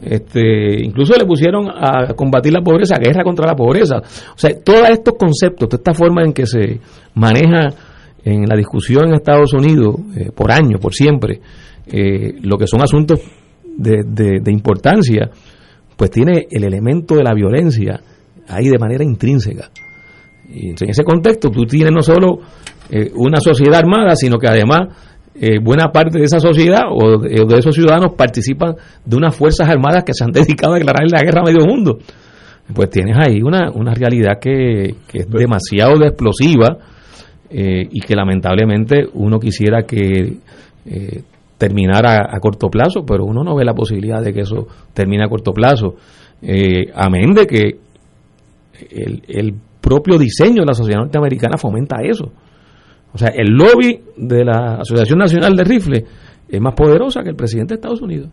Este, 0.00 0.84
incluso 0.84 1.14
le 1.18 1.24
pusieron 1.24 1.68
a 1.68 2.14
combatir 2.14 2.52
la 2.52 2.60
pobreza, 2.60 2.96
guerra 2.98 3.24
contra 3.24 3.46
la 3.46 3.56
pobreza. 3.56 3.96
O 3.98 4.38
sea, 4.38 4.50
todos 4.62 4.88
estos 4.90 5.14
conceptos, 5.18 5.68
toda 5.68 5.80
esta 5.80 5.94
forma 5.94 6.22
en 6.22 6.32
que 6.32 6.46
se 6.46 6.80
maneja 7.14 7.74
en 8.24 8.44
la 8.46 8.56
discusión 8.56 9.08
en 9.08 9.14
Estados 9.14 9.52
Unidos 9.54 9.96
eh, 10.16 10.30
por 10.34 10.52
años, 10.52 10.80
por 10.80 10.94
siempre, 10.94 11.40
eh, 11.86 12.34
lo 12.42 12.56
que 12.58 12.66
son 12.66 12.82
asuntos 12.82 13.20
de, 13.78 14.40
de, 14.42 14.52
importancia, 14.52 15.30
pues 15.96 16.10
tiene 16.10 16.46
el 16.50 16.64
elemento 16.64 17.14
de 17.16 17.22
la 17.22 17.32
violencia 17.32 18.00
ahí 18.48 18.68
de 18.68 18.78
manera 18.78 19.04
intrínseca. 19.04 19.70
Y 20.48 20.70
en 20.70 20.90
ese 20.90 21.04
contexto 21.04 21.50
tú 21.50 21.64
tienes 21.64 21.92
no 21.92 22.02
solo 22.02 22.40
eh, 22.90 23.10
una 23.14 23.40
sociedad 23.40 23.78
armada, 23.78 24.14
sino 24.16 24.38
que 24.38 24.48
además 24.48 24.88
buena 25.62 25.92
parte 25.92 26.18
de 26.18 26.24
esa 26.24 26.40
sociedad 26.40 26.82
o 26.90 27.18
de, 27.18 27.58
esos 27.58 27.72
ciudadanos 27.72 28.14
participan 28.16 28.74
de 29.04 29.16
unas 29.16 29.36
fuerzas 29.36 29.68
armadas 29.68 30.02
que 30.02 30.12
se 30.12 30.24
han 30.24 30.32
dedicado 30.32 30.74
a 30.74 30.78
declarar 30.78 31.08
la 31.08 31.22
guerra 31.22 31.42
a 31.42 31.44
medio 31.44 31.64
mundo. 31.64 31.98
Pues 32.74 32.90
tienes 32.90 33.16
ahí 33.16 33.40
una, 33.40 33.70
una 33.70 33.94
realidad 33.94 34.40
que, 34.40 34.96
que 35.06 35.18
es 35.20 35.30
demasiado 35.30 36.04
explosiva 36.04 36.76
eh, 37.50 37.88
y 37.90 38.00
que 38.00 38.14
lamentablemente 38.14 39.06
uno 39.14 39.38
quisiera 39.38 39.84
que 39.84 40.36
terminar 41.58 42.06
a, 42.06 42.38
corto 42.40 42.68
plazo, 42.68 43.04
pero 43.04 43.24
uno 43.24 43.42
no 43.42 43.56
ve 43.56 43.64
la 43.64 43.74
posibilidad 43.74 44.22
de 44.22 44.32
que 44.32 44.40
eso 44.40 44.68
termine 44.94 45.24
a 45.24 45.28
corto 45.28 45.52
plazo. 45.52 45.96
Eh, 46.40 46.90
amén 46.94 47.34
de 47.34 47.46
que 47.46 47.78
el, 48.90 49.22
el 49.26 49.54
propio 49.80 50.18
diseño 50.18 50.62
de 50.62 50.66
la 50.66 50.74
sociedad 50.74 51.00
norteamericana 51.00 51.58
fomenta 51.58 51.96
eso. 52.02 52.30
O 53.12 53.18
sea, 53.18 53.28
el 53.34 53.48
lobby 53.48 54.00
de 54.16 54.44
la 54.44 54.76
Asociación 54.80 55.18
Nacional 55.18 55.56
de 55.56 55.64
Rifle 55.64 56.04
es 56.48 56.60
más 56.60 56.74
poderosa 56.74 57.22
que 57.22 57.30
el 57.30 57.36
presidente 57.36 57.74
de 57.74 57.76
Estados 57.76 58.00
Unidos. 58.00 58.30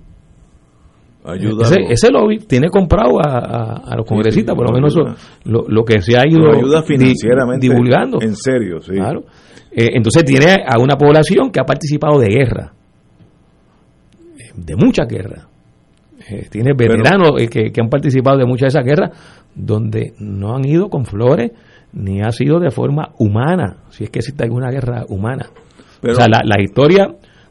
Ese, 1.26 1.78
ese, 1.90 2.12
lobby 2.12 2.38
tiene 2.38 2.70
comprado 2.70 3.18
a, 3.20 3.96
los 3.98 4.06
congresistas, 4.06 4.54
por 4.54 4.70
lo 4.70 4.76
menos 4.76 4.96
eso, 4.96 5.16
lo, 5.46 5.84
que 5.84 6.00
se 6.00 6.16
ha 6.16 6.24
ido 6.28 6.52
ayuda 6.54 6.84
financieramente, 6.84 7.68
divulgando. 7.68 8.22
En 8.22 8.36
serio, 8.36 8.80
sí. 8.80 8.94
Claro. 8.94 9.24
Eh, 9.72 9.90
entonces 9.94 10.24
tiene 10.24 10.64
a 10.68 10.80
una 10.80 10.96
población 10.96 11.50
que 11.52 11.60
ha 11.60 11.64
participado 11.64 12.20
de 12.20 12.28
guerra, 12.28 12.74
de 14.56 14.76
muchas 14.76 15.08
guerras. 15.08 15.48
Eh, 16.30 16.48
tiene 16.50 16.74
veteranos 16.74 17.32
eh, 17.40 17.48
que, 17.48 17.72
que, 17.72 17.82
han 17.82 17.90
participado 17.90 18.38
de 18.38 18.46
muchas 18.46 18.74
de 18.74 18.80
esas 18.80 18.86
guerras 18.86 19.12
donde 19.54 20.14
no 20.20 20.56
han 20.56 20.66
ido 20.66 20.90
con 20.90 21.06
flores 21.06 21.52
ni 21.94 22.22
ha 22.22 22.32
sido 22.32 22.60
de 22.60 22.72
forma 22.72 23.12
humana, 23.20 23.78
si 23.90 24.06
es 24.06 24.10
que 24.10 24.20
existe 24.20 24.44
alguna 24.44 24.70
guerra 24.72 25.06
humana. 25.08 25.50
o 26.02 26.14
sea, 26.14 26.28
la, 26.28 26.42
la 26.44 26.62
historia 26.62 27.08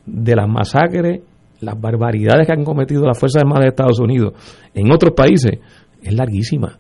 de 0.07 0.37
las 0.37 0.49
masacres 0.49 1.21
las 1.61 1.81
barbaridades 1.81 2.47
que 2.47 2.53
han 2.53 2.65
cometido 2.65 3.07
las 3.07 3.19
Fuerzas 3.19 3.43
Armadas 3.43 3.63
de 3.63 3.69
Estados 3.69 3.99
Unidos 4.01 4.35
en 4.75 4.93
otros 4.93 5.15
países 5.15 5.59
es 6.03 6.15
larguísima. 6.15 6.79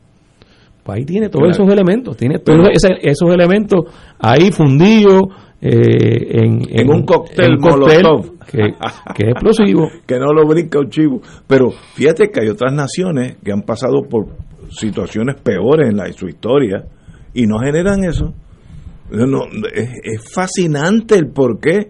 Pues 0.83 0.99
ahí 0.99 1.05
tiene 1.07 1.31
todos 1.31 1.49
esos 1.49 1.67
elementos, 1.73 2.17
tiene 2.17 2.39
todos 2.39 2.69
esos 3.01 3.35
elementos 3.35 3.87
ahí 4.19 4.53
fundidos 4.53 5.23
eh, 5.67 6.45
en, 6.45 6.91
un 6.91 7.07
cóctel, 7.07 7.57
que, 8.51 8.59
que, 9.15 9.25
es 9.25 9.31
explosivo. 9.31 9.89
que 10.07 10.19
no 10.19 10.27
lo 10.27 10.47
brinca 10.47 10.79
un 10.79 10.91
chivo. 10.91 11.23
Pero 11.47 11.71
fíjate 11.71 12.31
que 12.31 12.43
hay 12.43 12.49
otras 12.49 12.75
naciones 12.75 13.39
que 13.43 13.51
han 13.51 13.63
pasado 13.63 14.03
por 14.09 14.27
situaciones 14.69 15.37
peores 15.41 15.89
en, 15.89 15.97
la, 15.97 16.13
su 16.13 16.29
historia 16.29 16.85
y 17.33 17.47
no 17.47 17.59
generan 17.61 18.05
eso. 18.05 18.35
No, 19.11 19.45
es, 19.75 19.91
es 20.03 20.33
fascinante 20.35 21.15
el 21.15 21.29
por 21.29 21.59
qué. 21.59 21.89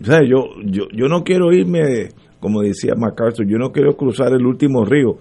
O 0.00 0.04
sea, 0.04 0.20
yo, 0.22 0.44
yo, 0.64 0.84
yo 0.92 1.08
no 1.08 1.24
quiero 1.24 1.52
irme 1.52 2.10
como 2.38 2.62
decía 2.62 2.94
MacArthur, 2.96 3.46
yo 3.48 3.58
no 3.58 3.72
quiero 3.72 3.96
cruzar 3.96 4.32
el 4.32 4.46
último 4.46 4.84
río 4.84 5.16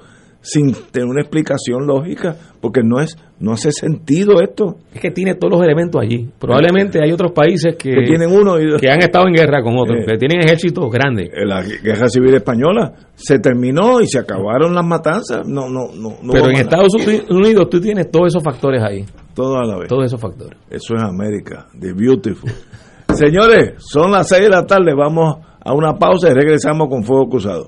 sin 0.46 0.74
tener 0.92 1.10
una 1.10 1.22
explicación 1.22 1.88
lógica, 1.88 2.36
porque 2.62 2.82
no 2.84 3.02
es 3.02 3.18
no 3.40 3.52
hace 3.52 3.72
sentido 3.72 4.42
esto. 4.42 4.78
Es 4.94 5.02
que 5.02 5.12
tiene 5.12 5.36
todos 5.36 5.54
los 5.54 5.64
elementos 5.64 6.02
allí. 6.02 6.30
Probablemente 6.40 7.04
hay 7.04 7.12
otros 7.12 7.32
países 7.32 7.76
que, 7.76 7.92
tienen 8.06 8.32
uno 8.32 8.56
que 8.80 8.90
han 8.90 9.00
estado 9.00 9.28
en 9.28 9.34
guerra 9.34 9.62
con 9.62 9.76
otros, 9.78 10.00
eh. 10.00 10.06
que 10.08 10.18
tienen 10.18 10.40
ejércitos 10.40 10.90
grandes. 10.92 11.30
La 11.34 11.62
guerra 11.62 12.08
civil 12.08 12.36
española 12.36 12.94
se 13.16 13.40
terminó 13.40 14.00
y 14.00 14.08
se 14.08 14.20
acabaron 14.20 14.74
las 14.74 14.86
matanzas. 14.86 15.46
No, 15.48 15.68
no, 15.70 15.90
no. 15.94 16.16
Pero 16.32 16.50
en 16.50 16.58
Estados 16.58 16.94
Unidos 17.30 17.70
tú 17.70 17.82
tienes 17.82 18.10
todos 18.10 18.28
esos 18.28 18.44
factores 18.44 18.82
ahí. 18.82 19.06
Todo 19.34 19.58
a 19.58 19.66
la 19.66 19.78
vez. 19.80 19.90
Todos 19.90 20.06
esos 20.06 20.22
factores. 20.22 20.58
Eso 20.70 20.96
es 20.96 21.04
América, 21.04 21.68
the 21.80 21.92
beautiful. 21.92 22.50
Señores, 23.14 23.74
son 23.80 24.12
las 24.12 24.30
seis 24.30 24.44
de 24.44 24.50
la 24.50 24.66
tarde, 24.66 24.94
vamos 24.96 25.38
a 25.60 25.74
una 25.74 25.94
pausa 25.94 26.30
y 26.30 26.34
regresamos 26.34 26.88
con 26.90 27.04
Fuego 27.04 27.28
Cruzado. 27.30 27.68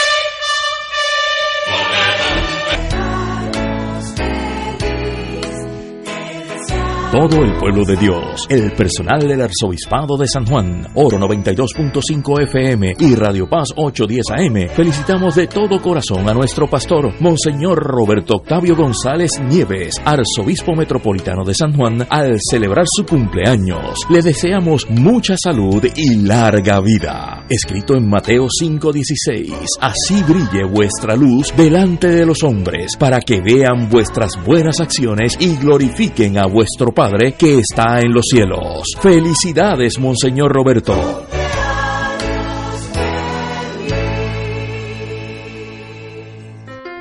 Todo 7.11 7.43
el 7.43 7.57
pueblo 7.57 7.83
de 7.83 7.97
Dios, 7.97 8.47
el 8.49 8.71
personal 8.71 9.19
del 9.19 9.41
Arzobispado 9.41 10.15
de 10.15 10.27
San 10.27 10.45
Juan, 10.45 10.87
Oro 10.95 11.19
92.5 11.19 12.43
FM 12.43 12.95
y 12.99 13.15
Radio 13.15 13.49
Paz 13.49 13.73
810 13.75 14.31
AM, 14.31 14.73
felicitamos 14.73 15.35
de 15.35 15.47
todo 15.47 15.81
corazón 15.81 16.29
a 16.29 16.33
nuestro 16.33 16.69
pastor, 16.69 17.13
Monseñor 17.19 17.83
Roberto 17.83 18.35
Octavio 18.35 18.77
González 18.77 19.31
Nieves, 19.41 20.01
Arzobispo 20.05 20.73
Metropolitano 20.73 21.43
de 21.43 21.53
San 21.53 21.75
Juan, 21.75 22.07
al 22.09 22.37
celebrar 22.49 22.85
su 22.89 23.05
cumpleaños. 23.05 24.05
Le 24.09 24.21
deseamos 24.21 24.89
mucha 24.89 25.35
salud 25.35 25.85
y 25.93 26.15
larga 26.15 26.79
vida. 26.79 27.45
Escrito 27.49 27.93
en 27.95 28.07
Mateo 28.07 28.47
5:16, 28.47 29.51
así 29.81 30.23
brille 30.23 30.63
vuestra 30.63 31.17
luz 31.17 31.53
delante 31.57 32.07
de 32.07 32.25
los 32.25 32.41
hombres, 32.41 32.95
para 32.97 33.19
que 33.19 33.41
vean 33.41 33.89
vuestras 33.89 34.31
buenas 34.45 34.79
acciones 34.79 35.35
y 35.41 35.57
glorifiquen 35.57 36.37
a 36.37 36.47
vuestro 36.47 36.93
Padre 36.93 37.00
Padre 37.01 37.33
que 37.33 37.57
está 37.57 37.99
en 37.99 38.13
los 38.13 38.25
cielos. 38.29 38.83
Felicidades, 39.01 39.97
Monseñor 39.97 40.53
Roberto. 40.53 40.93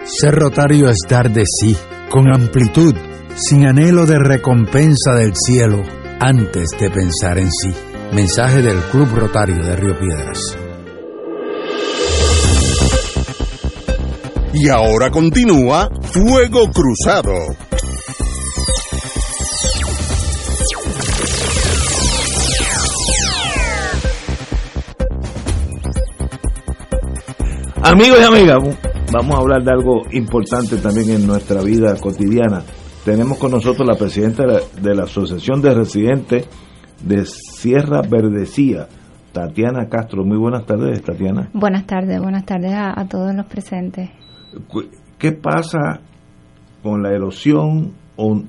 Ser 0.07 0.35
rotario 0.37 0.89
es 0.89 0.97
dar 1.07 1.31
de 1.31 1.45
sí, 1.45 1.77
con 2.09 2.33
amplitud, 2.33 2.95
sin 3.37 3.67
anhelo 3.67 4.07
de 4.07 4.19
recompensa 4.19 5.17
del 5.17 5.35
cielo, 5.37 5.83
antes 6.19 6.71
de 6.81 6.89
pensar 6.89 7.37
en 7.37 7.53
sí. 7.53 7.69
Mensaje 8.15 8.63
del 8.63 8.79
Club 8.91 9.09
Rotario 9.15 9.63
de 9.63 9.77
Río 9.77 9.99
Piedras. 9.99 10.57
Y 14.55 14.71
ahora 14.71 15.11
continúa 15.11 15.91
Fuego 16.01 16.71
Cruzado. 16.71 17.35
Amigos 27.83 28.19
y 28.21 28.25
amigas, 28.25 28.59
vamos 29.11 29.35
a 29.35 29.39
hablar 29.39 29.63
de 29.63 29.71
algo 29.71 30.03
importante 30.13 30.77
también 30.77 31.09
en 31.11 31.27
nuestra 31.27 31.63
vida 31.63 31.97
cotidiana. 31.99 32.63
Tenemos 33.07 33.39
con 33.39 33.53
nosotros 33.53 33.89
la 33.89 33.97
presidenta 33.97 34.45
de 34.47 34.95
la, 34.95 35.05
Asociación 35.05 35.63
de 35.63 35.73
Residentes 35.73 36.47
de 37.03 37.25
Sierra 37.25 38.03
Verdecía, 38.03 38.87
Tatiana 39.33 39.89
Castro. 39.89 40.27
Muy 40.27 40.37
buenas 40.37 40.67
tardes, 40.67 41.03
Tatiana. 41.03 41.49
Buenas 41.55 41.87
tardes, 41.87 42.21
buenas 42.21 42.45
tardes 42.45 42.73
a, 42.75 43.03
todos 43.09 43.35
los 43.35 43.47
presentes. 43.47 44.11
¿Qué 45.19 45.33
pasa 45.33 46.01
con 46.83 47.03
la 47.03 47.15
erosión 47.15 47.95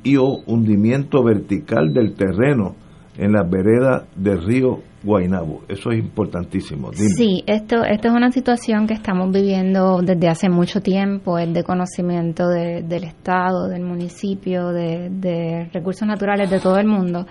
y 0.04 0.18
o 0.18 0.40
hundimiento 0.46 1.24
vertical 1.24 1.94
del 1.94 2.16
terreno 2.16 2.76
en 3.18 3.32
las 3.32 3.50
veredas 3.50 4.04
del 4.18 4.44
río 4.44 4.80
Guainabo. 5.04 5.62
Eso 5.68 5.92
es 5.92 6.00
importantísimo. 6.00 6.92
Dime. 6.92 7.10
Sí, 7.10 7.44
esto, 7.48 7.84
esto 7.84 8.08
es 8.10 8.14
una 8.14 8.32
situación 8.32 8.88
que 8.88 8.94
estamos 8.94 9.32
viviendo 9.32 10.02
desde 10.02 10.28
hace 10.28 10.50
mucho 10.50 10.82
tiempo, 10.82 11.38
es 11.38 11.52
de 11.54 11.64
conocimiento 11.64 12.48
de- 12.48 12.84
del 12.84 13.04
Estado, 13.06 13.68
del 13.68 13.82
municipio, 13.84 14.70
de, 14.70 15.10
de 15.10 15.70
recursos 15.74 16.08
naturales 16.08 16.50
de 16.50 16.60
todo 16.60 16.78
el 16.78 16.88
mundo. 16.88 17.26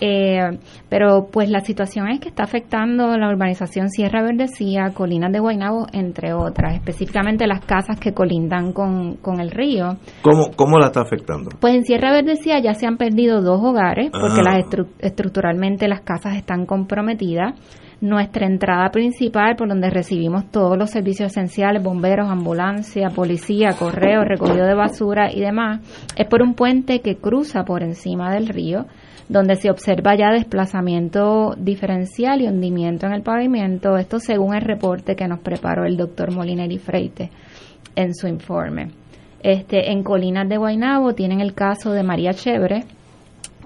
Eh, 0.00 0.38
pero 0.88 1.26
pues 1.32 1.50
la 1.50 1.58
situación 1.58 2.06
es 2.08 2.20
que 2.20 2.28
está 2.28 2.44
afectando 2.44 3.16
la 3.18 3.28
urbanización 3.30 3.90
Sierra 3.90 4.22
Verdecía, 4.22 4.92
Colinas 4.94 5.32
de 5.32 5.40
Guaynabo, 5.40 5.86
entre 5.92 6.32
otras, 6.34 6.74
específicamente 6.76 7.48
las 7.48 7.64
casas 7.64 7.98
que 7.98 8.14
colindan 8.14 8.72
con, 8.72 9.14
con 9.16 9.40
el 9.40 9.50
río. 9.50 9.96
¿Cómo, 10.22 10.52
¿Cómo 10.54 10.78
la 10.78 10.86
está 10.86 11.00
afectando? 11.00 11.50
Pues 11.60 11.74
en 11.74 11.82
Sierra 11.84 12.12
Verdecía 12.12 12.60
ya 12.60 12.74
se 12.74 12.86
han 12.86 12.96
perdido 12.96 13.42
dos 13.42 13.60
hogares 13.60 14.10
porque 14.12 14.40
Ah. 14.40 14.44
las 14.44 14.64
estru- 14.64 14.86
estructuralmente 15.00 15.88
las 15.88 16.02
casas 16.02 16.36
están 16.36 16.64
comprometidas. 16.64 17.07
Nuestra 18.00 18.46
entrada 18.46 18.90
principal, 18.90 19.56
por 19.56 19.68
donde 19.68 19.90
recibimos 19.90 20.48
todos 20.52 20.78
los 20.78 20.90
servicios 20.90 21.32
esenciales, 21.32 21.82
bomberos, 21.82 22.30
ambulancia, 22.30 23.10
policía, 23.10 23.72
correo, 23.72 24.22
recogido 24.22 24.66
de 24.66 24.74
basura 24.74 25.32
y 25.32 25.40
demás, 25.40 25.80
es 26.14 26.26
por 26.28 26.42
un 26.42 26.54
puente 26.54 27.00
que 27.00 27.16
cruza 27.16 27.64
por 27.64 27.82
encima 27.82 28.32
del 28.32 28.46
río, 28.46 28.86
donde 29.28 29.56
se 29.56 29.68
observa 29.68 30.16
ya 30.16 30.30
desplazamiento 30.30 31.56
diferencial 31.58 32.40
y 32.40 32.46
hundimiento 32.46 33.06
en 33.06 33.14
el 33.14 33.22
pavimento, 33.22 33.96
esto 33.96 34.20
según 34.20 34.54
el 34.54 34.62
reporte 34.62 35.16
que 35.16 35.26
nos 35.26 35.40
preparó 35.40 35.84
el 35.84 35.96
doctor 35.96 36.32
Molineri 36.32 36.78
Freite 36.78 37.30
en 37.96 38.14
su 38.14 38.28
informe. 38.28 38.92
Este, 39.42 39.90
en 39.90 40.04
Colinas 40.04 40.48
de 40.48 40.56
Guaynabo 40.56 41.14
tienen 41.14 41.40
el 41.40 41.52
caso 41.52 41.90
de 41.90 42.04
María 42.04 42.32
Chévere, 42.32 42.84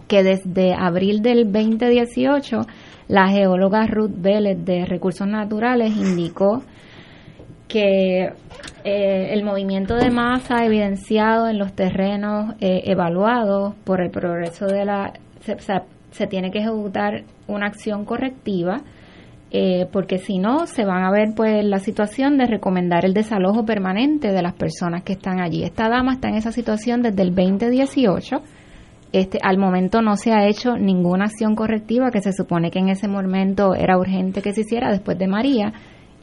que 0.08 0.22
desde 0.22 0.74
abril 0.74 1.22
del 1.22 1.52
2018 1.52 2.66
la 3.08 3.28
geóloga 3.28 3.86
Ruth 3.86 4.12
Vélez 4.16 4.64
de 4.64 4.84
Recursos 4.86 5.26
Naturales 5.26 5.96
indicó 5.96 6.62
que 7.68 8.32
eh, 8.84 9.28
el 9.32 9.44
movimiento 9.44 9.96
de 9.96 10.10
masa 10.10 10.64
evidenciado 10.64 11.48
en 11.48 11.58
los 11.58 11.72
terrenos 11.74 12.54
eh, 12.60 12.82
evaluados 12.86 13.74
por 13.84 14.00
el 14.02 14.10
progreso 14.10 14.66
de 14.66 14.84
la... 14.84 15.12
Se, 15.40 15.56
se- 15.58 16.26
tiene 16.28 16.50
que 16.50 16.58
ejecutar 16.58 17.22
una 17.48 17.66
acción 17.66 18.04
correctiva 18.04 18.82
eh, 19.50 19.86
porque 19.90 20.18
si 20.18 20.38
no 20.38 20.66
se 20.66 20.84
van 20.84 21.04
a 21.04 21.10
ver 21.10 21.28
pues 21.34 21.64
la 21.64 21.78
situación 21.78 22.36
de 22.38 22.46
recomendar 22.46 23.04
el 23.06 23.14
desalojo 23.14 23.64
permanente 23.64 24.30
de 24.30 24.42
las 24.42 24.52
personas 24.54 25.02
que 25.04 25.14
están 25.14 25.40
allí. 25.40 25.64
Esta 25.64 25.88
dama 25.88 26.12
está 26.12 26.28
en 26.28 26.34
esa 26.36 26.52
situación 26.52 27.02
desde 27.02 27.22
el 27.22 27.34
2018. 27.34 28.36
Este, 29.12 29.38
al 29.42 29.58
momento 29.58 30.00
no 30.00 30.16
se 30.16 30.32
ha 30.32 30.46
hecho 30.48 30.76
ninguna 30.78 31.26
acción 31.26 31.54
correctiva 31.54 32.10
que 32.10 32.22
se 32.22 32.32
supone 32.32 32.70
que 32.70 32.78
en 32.78 32.88
ese 32.88 33.08
momento 33.08 33.74
era 33.74 33.98
urgente 33.98 34.40
que 34.40 34.52
se 34.54 34.62
hiciera 34.62 34.90
después 34.90 35.18
de 35.18 35.28
María. 35.28 35.72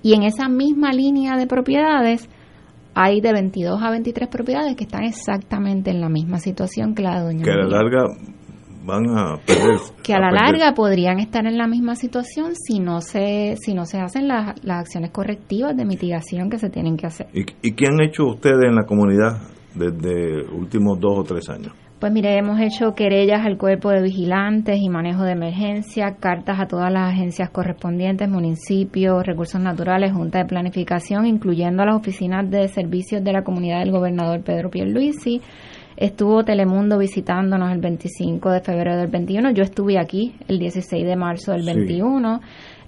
Y 0.02 0.14
en 0.16 0.24
esa 0.24 0.50
misma 0.50 0.92
línea 0.92 1.38
de 1.38 1.46
propiedades 1.46 2.28
hay 2.96 3.22
de 3.22 3.32
22 3.32 3.82
a 3.84 3.92
23 3.92 4.28
propiedades 4.30 4.76
que 4.76 4.86
están 4.86 5.04
exactamente 5.04 5.92
en 5.92 6.02
la 6.02 6.10
misma 6.10 6.40
situación 6.40 6.96
que 6.96 7.04
la 7.04 7.20
de 7.20 7.26
Doña 7.26 7.44
Que 7.44 7.52
a 7.52 7.58
la 7.58 7.68
larga 7.68 8.06
van 8.86 9.08
a 9.10 9.38
perder. 9.46 9.78
que 10.02 10.14
a 10.14 10.20
la 10.20 10.30
perder. 10.32 10.42
larga 10.58 10.74
podrían 10.74 11.20
estar 11.20 11.46
en 11.46 11.58
la 11.58 11.68
misma 11.68 11.96
situación 11.96 12.54
si 12.56 12.80
no 12.80 13.02
se 13.02 13.56
si 13.62 13.76
no 13.76 13.86
se 13.86 14.00
hacen 14.00 14.28
las, 14.28 14.56
las 14.64 14.80
acciones 14.80 15.12
correctivas 15.12 15.78
de 15.78 15.86
mitigación 15.86 16.50
que 16.50 16.58
se 16.58 16.70
tienen 16.72 16.98
que 16.98 17.06
hacer. 17.06 17.28
¿Y, 17.34 17.42
¿Y 17.62 17.74
qué 17.74 17.86
han 17.88 18.02
hecho 18.02 18.24
ustedes 18.26 18.66
en 18.68 18.76
la 18.76 18.86
comunidad 18.86 19.38
desde 19.76 20.44
últimos 20.52 21.00
dos 21.00 21.20
o 21.20 21.24
tres 21.24 21.48
años? 21.50 21.74
Pues 22.00 22.14
mire, 22.14 22.38
hemos 22.38 22.62
hecho 22.62 22.96
querellas 22.96 23.46
al 23.46 23.58
cuerpo 23.58 23.90
de 23.90 24.02
vigilantes 24.02 24.80
y 24.80 24.88
manejo 24.88 25.24
de 25.24 25.34
emergencia, 25.34 26.16
cartas 26.18 26.58
a 26.58 26.66
todas 26.66 26.90
las 26.94 27.12
agencias 27.12 27.50
correspondientes, 27.50 28.30
municipios, 28.30 29.26
recursos 29.26 29.60
naturales, 29.60 30.14
junta 30.14 30.38
de 30.40 30.46
planificación, 30.46 31.26
incluyendo 31.26 31.84
a 31.84 31.88
las 31.88 31.96
oficinas 31.98 32.50
de 32.50 32.70
servicios 32.70 33.22
de 33.22 33.34
la 33.34 33.44
comunidad 33.44 33.80
del 33.80 33.92
gobernador 33.92 34.42
Pedro 34.44 34.70
Pierluisi. 34.70 35.42
Estuvo 35.98 36.46
Telemundo 36.46 36.98
visitándonos 36.98 37.70
el 37.74 37.80
25 37.80 38.50
de 38.52 38.62
febrero 38.62 38.96
del 38.96 39.08
21. 39.08 39.52
Yo 39.52 39.64
estuve 39.64 40.00
aquí 40.00 40.34
el 40.48 40.58
16 40.58 41.06
de 41.06 41.16
marzo 41.18 41.52
del 41.52 41.64
Sí. 41.64 41.74
21. 41.74 42.40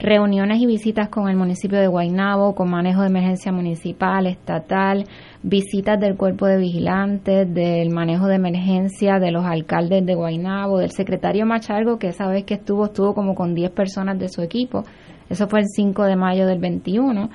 Reuniones 0.01 0.59
y 0.59 0.65
visitas 0.65 1.09
con 1.09 1.29
el 1.29 1.35
municipio 1.35 1.79
de 1.79 1.85
Guaynabo, 1.85 2.55
con 2.55 2.71
manejo 2.71 3.01
de 3.01 3.09
emergencia 3.09 3.51
municipal, 3.51 4.25
estatal, 4.25 5.03
visitas 5.43 5.99
del 5.99 6.17
cuerpo 6.17 6.47
de 6.47 6.57
vigilantes, 6.57 7.53
del 7.53 7.91
manejo 7.91 8.25
de 8.25 8.37
emergencia, 8.37 9.19
de 9.19 9.29
los 9.29 9.45
alcaldes 9.45 10.03
de 10.03 10.15
Guaynabo, 10.15 10.79
del 10.79 10.89
secretario 10.89 11.45
Machargo, 11.45 11.99
que 11.99 12.07
esa 12.07 12.27
vez 12.27 12.45
que 12.45 12.55
estuvo, 12.55 12.85
estuvo 12.85 13.13
como 13.13 13.35
con 13.35 13.53
10 13.53 13.69
personas 13.73 14.17
de 14.17 14.29
su 14.29 14.41
equipo. 14.41 14.85
Eso 15.29 15.47
fue 15.47 15.59
el 15.59 15.67
5 15.67 16.03
de 16.05 16.15
mayo 16.15 16.47
del 16.47 16.57
21. 16.57 17.29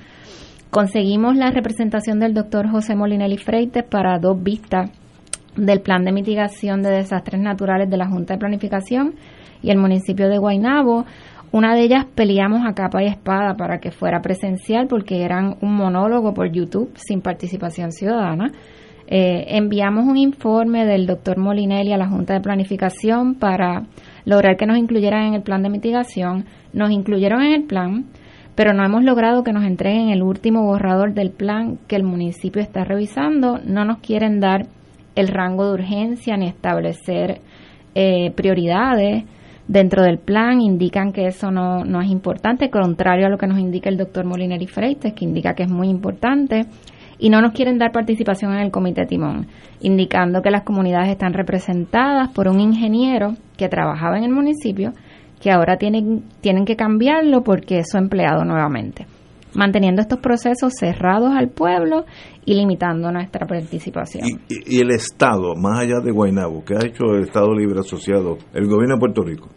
Conseguimos 0.69 1.37
la 1.37 1.53
representación 1.53 2.19
del 2.19 2.35
doctor 2.35 2.69
José 2.69 2.97
Molinelli 2.97 3.39
Freites 3.39 3.85
para 3.85 4.19
dos 4.19 4.43
vistas 4.43 4.91
del 5.55 5.83
Plan 5.83 6.05
de 6.05 6.11
Mitigación 6.11 6.83
de 6.83 6.91
Desastres 6.91 7.41
Naturales 7.41 7.89
de 7.89 7.97
la 7.97 8.09
Junta 8.09 8.35
de 8.35 8.41
Planificación 8.41 9.15
y 9.63 9.71
el 9.71 9.79
municipio 9.79 10.29
de 10.29 10.39
Guaynabo. 10.39 11.05
Una 11.53 11.75
de 11.75 11.83
ellas 11.83 12.05
peleamos 12.15 12.67
a 12.67 12.75
capa 12.75 13.03
y 13.03 13.07
espada 13.07 13.57
para 13.57 13.79
que 13.79 13.91
fuera 13.91 14.21
presencial 14.21 14.89
porque 14.89 15.23
eran 15.23 15.57
un 15.61 15.75
monólogo 15.75 16.35
por 16.35 16.51
YouTube 16.51 16.93
sin 16.97 17.21
participación 17.21 17.93
ciudadana. 17.93 18.53
Eh, 19.09 19.57
enviamos 19.57 20.05
un 20.05 20.17
informe 20.17 20.85
del 20.85 21.07
doctor 21.07 21.39
Molinelli 21.39 21.93
a 21.93 21.97
la 21.97 22.09
Junta 22.09 22.35
de 22.35 22.41
Planificación 22.41 23.37
para 23.37 23.85
lograr 24.25 24.57
que 24.57 24.67
nos 24.67 24.79
incluyeran 24.79 25.29
en 25.29 25.35
el 25.35 25.43
plan 25.43 25.63
de 25.63 25.71
mitigación. 25.71 26.45
Nos 26.73 26.91
incluyeron 26.91 27.43
en 27.43 27.53
el 27.53 27.63
plan, 27.63 28.07
pero 28.57 28.73
no 28.75 28.85
hemos 28.85 29.05
logrado 29.05 29.45
que 29.45 29.53
nos 29.53 29.65
entreguen 29.65 30.09
el 30.09 30.23
último 30.23 30.65
borrador 30.65 31.15
del 31.15 31.31
plan 31.31 31.79
que 31.87 31.95
el 31.95 32.03
municipio 32.03 32.61
está 32.61 32.83
revisando. 32.83 33.61
No 33.65 33.85
nos 33.85 33.99
quieren 33.99 34.41
dar 34.41 34.67
el 35.15 35.29
rango 35.29 35.67
de 35.67 35.75
urgencia 35.75 36.37
ni 36.37 36.49
establecer 36.49 37.41
eh, 37.95 38.33
prioridades 38.33 39.25
dentro 39.69 40.03
del 40.03 40.19
plan. 40.19 40.61
Indican 40.61 41.13
que 41.13 41.27
eso 41.27 41.51
no, 41.51 41.85
no 41.85 42.01
es 42.01 42.11
importante, 42.11 42.71
contrario 42.71 43.27
a 43.27 43.31
lo 43.31 43.39
que 43.39 43.47
nos 43.47 43.59
indica 43.59 43.89
el 43.89 43.97
doctor 43.97 44.25
Molineri 44.25 44.67
Freites, 44.67 45.13
que 45.15 45.25
indica 45.25 45.55
que 45.55 45.65
es 45.65 45.71
muy 45.71 45.89
importante. 45.89 46.67
Y 47.19 47.31
no 47.31 47.41
nos 47.41 47.53
quieren 47.53 47.79
dar 47.79 47.93
participación 47.93 48.53
en 48.53 48.61
el 48.61 48.71
comité 48.71 49.07
timón, 49.07 49.47
indicando 49.81 50.43
que 50.43 50.51
las 50.51 50.65
comunidades 50.65 51.09
están 51.09 51.33
representadas 51.33 52.31
por 52.31 52.49
un 52.49 52.61
ingeniero 52.61 53.35
que 53.57 53.69
trabajaba 53.69 54.19
en 54.19 54.25
el 54.25 54.33
municipio, 54.33 54.93
que 55.41 55.51
ahora 55.51 55.79
tienen, 55.79 56.25
tienen 56.43 56.67
que 56.67 56.77
cambiarlo 56.77 57.43
porque 57.43 57.79
es 57.79 57.91
su 57.91 57.97
empleado 57.97 58.45
nuevamente 58.45 59.07
manteniendo 59.57 60.03
estos 60.03 60.21
procesos 60.21 60.75
cerrados 60.79 61.31
al 61.35 61.49
pueblo 61.49 62.05
y 62.45 62.55
limitando 62.55 63.11
nuestra 63.11 63.47
participación. 63.47 64.27
Y, 64.49 64.77
y 64.77 64.81
el 64.81 64.91
Estado, 64.91 65.55
más 65.57 65.81
allá 65.81 66.01
de 66.05 66.13
Guaynabo, 66.13 66.65
¿qué 66.65 66.75
ha 66.75 66.87
hecho 66.87 67.15
el 67.15 67.25
Estado 67.25 67.53
Libre 67.55 67.81
Asociado, 67.81 68.39
el 68.53 68.67
gobierno 68.67 68.95
de 68.95 69.01
Puerto 69.01 69.23
Rico? 69.23 69.49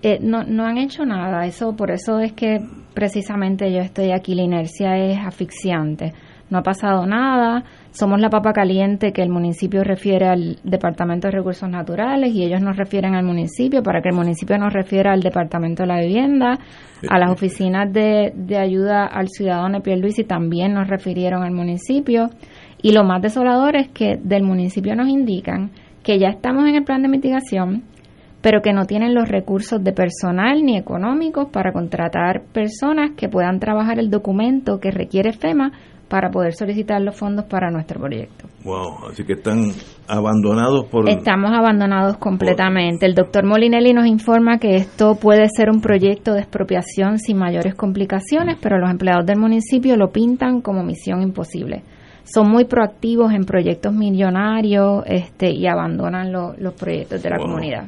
Eh, 0.00 0.18
no, 0.22 0.44
no 0.44 0.64
han 0.64 0.78
hecho 0.78 1.04
nada, 1.04 1.44
eso 1.44 1.74
por 1.74 1.90
eso 1.90 2.20
es 2.20 2.32
que 2.32 2.60
precisamente 2.94 3.72
yo 3.72 3.80
estoy 3.80 4.12
aquí, 4.12 4.34
la 4.34 4.42
inercia 4.42 4.96
es 4.96 5.18
asfixiante. 5.18 6.12
No 6.50 6.58
ha 6.58 6.62
pasado 6.62 7.04
nada, 7.04 7.64
somos 7.98 8.20
la 8.20 8.30
papa 8.30 8.52
caliente 8.52 9.12
que 9.12 9.22
el 9.22 9.28
municipio 9.28 9.82
refiere 9.82 10.28
al 10.28 10.58
Departamento 10.62 11.26
de 11.26 11.32
Recursos 11.32 11.68
Naturales 11.68 12.32
y 12.32 12.44
ellos 12.44 12.60
nos 12.60 12.76
refieren 12.76 13.16
al 13.16 13.24
municipio 13.24 13.82
para 13.82 14.00
que 14.00 14.10
el 14.10 14.14
municipio 14.14 14.56
nos 14.56 14.72
refiera 14.72 15.12
al 15.12 15.20
Departamento 15.20 15.82
de 15.82 15.88
la 15.88 16.00
Vivienda, 16.00 16.60
a 17.08 17.18
las 17.18 17.30
oficinas 17.32 17.92
de, 17.92 18.32
de 18.36 18.56
ayuda 18.56 19.04
al 19.04 19.26
ciudadano 19.28 19.78
de 19.78 19.80
Pierluisi 19.80 20.22
también 20.22 20.74
nos 20.74 20.86
refirieron 20.86 21.42
al 21.42 21.50
municipio. 21.52 22.30
Y 22.80 22.92
lo 22.92 23.02
más 23.02 23.20
desolador 23.20 23.74
es 23.74 23.88
que 23.88 24.16
del 24.22 24.44
municipio 24.44 24.94
nos 24.94 25.08
indican 25.08 25.72
que 26.04 26.20
ya 26.20 26.28
estamos 26.28 26.68
en 26.68 26.76
el 26.76 26.84
plan 26.84 27.02
de 27.02 27.08
mitigación, 27.08 27.82
pero 28.40 28.62
que 28.62 28.72
no 28.72 28.84
tienen 28.84 29.12
los 29.12 29.28
recursos 29.28 29.82
de 29.82 29.92
personal 29.92 30.64
ni 30.64 30.76
económicos 30.76 31.48
para 31.50 31.72
contratar 31.72 32.44
personas 32.52 33.10
que 33.16 33.28
puedan 33.28 33.58
trabajar 33.58 33.98
el 33.98 34.08
documento 34.08 34.78
que 34.78 34.92
requiere 34.92 35.32
FEMA 35.32 35.72
para 36.08 36.30
poder 36.30 36.54
solicitar 36.54 37.00
los 37.02 37.16
fondos 37.16 37.44
para 37.44 37.70
nuestro 37.70 38.00
proyecto. 38.00 38.46
Wow, 38.64 39.10
así 39.10 39.24
que 39.24 39.34
están 39.34 39.70
abandonados 40.08 40.86
por... 40.86 41.08
Estamos 41.08 41.50
abandonados 41.52 42.16
completamente. 42.18 43.06
El 43.06 43.14
doctor 43.14 43.44
Molinelli 43.44 43.92
nos 43.92 44.06
informa 44.06 44.58
que 44.58 44.76
esto 44.76 45.14
puede 45.16 45.46
ser 45.54 45.70
un 45.70 45.80
proyecto 45.80 46.32
de 46.34 46.40
expropiación 46.40 47.18
sin 47.18 47.38
mayores 47.38 47.74
complicaciones, 47.74 48.56
pero 48.60 48.78
los 48.78 48.90
empleados 48.90 49.26
del 49.26 49.38
municipio 49.38 49.96
lo 49.96 50.10
pintan 50.10 50.60
como 50.60 50.82
misión 50.82 51.22
imposible. 51.22 51.82
Son 52.24 52.50
muy 52.50 52.64
proactivos 52.64 53.32
en 53.32 53.44
proyectos 53.44 53.92
millonarios 53.94 55.02
este, 55.06 55.50
y 55.50 55.66
abandonan 55.66 56.32
lo- 56.32 56.54
los 56.58 56.74
proyectos 56.74 57.22
de 57.22 57.30
la 57.30 57.36
Wow. 57.38 57.46
comunidad. 57.46 57.86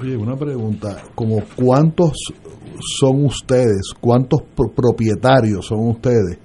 Oye, 0.00 0.16
una 0.16 0.34
pregunta, 0.36 1.02
como 1.14 1.36
cuántos 1.56 2.12
son 2.98 3.24
ustedes, 3.26 3.92
cuántos 4.00 4.40
pro- 4.54 4.70
propietarios 4.74 5.66
son 5.66 5.88
ustedes 5.90 6.38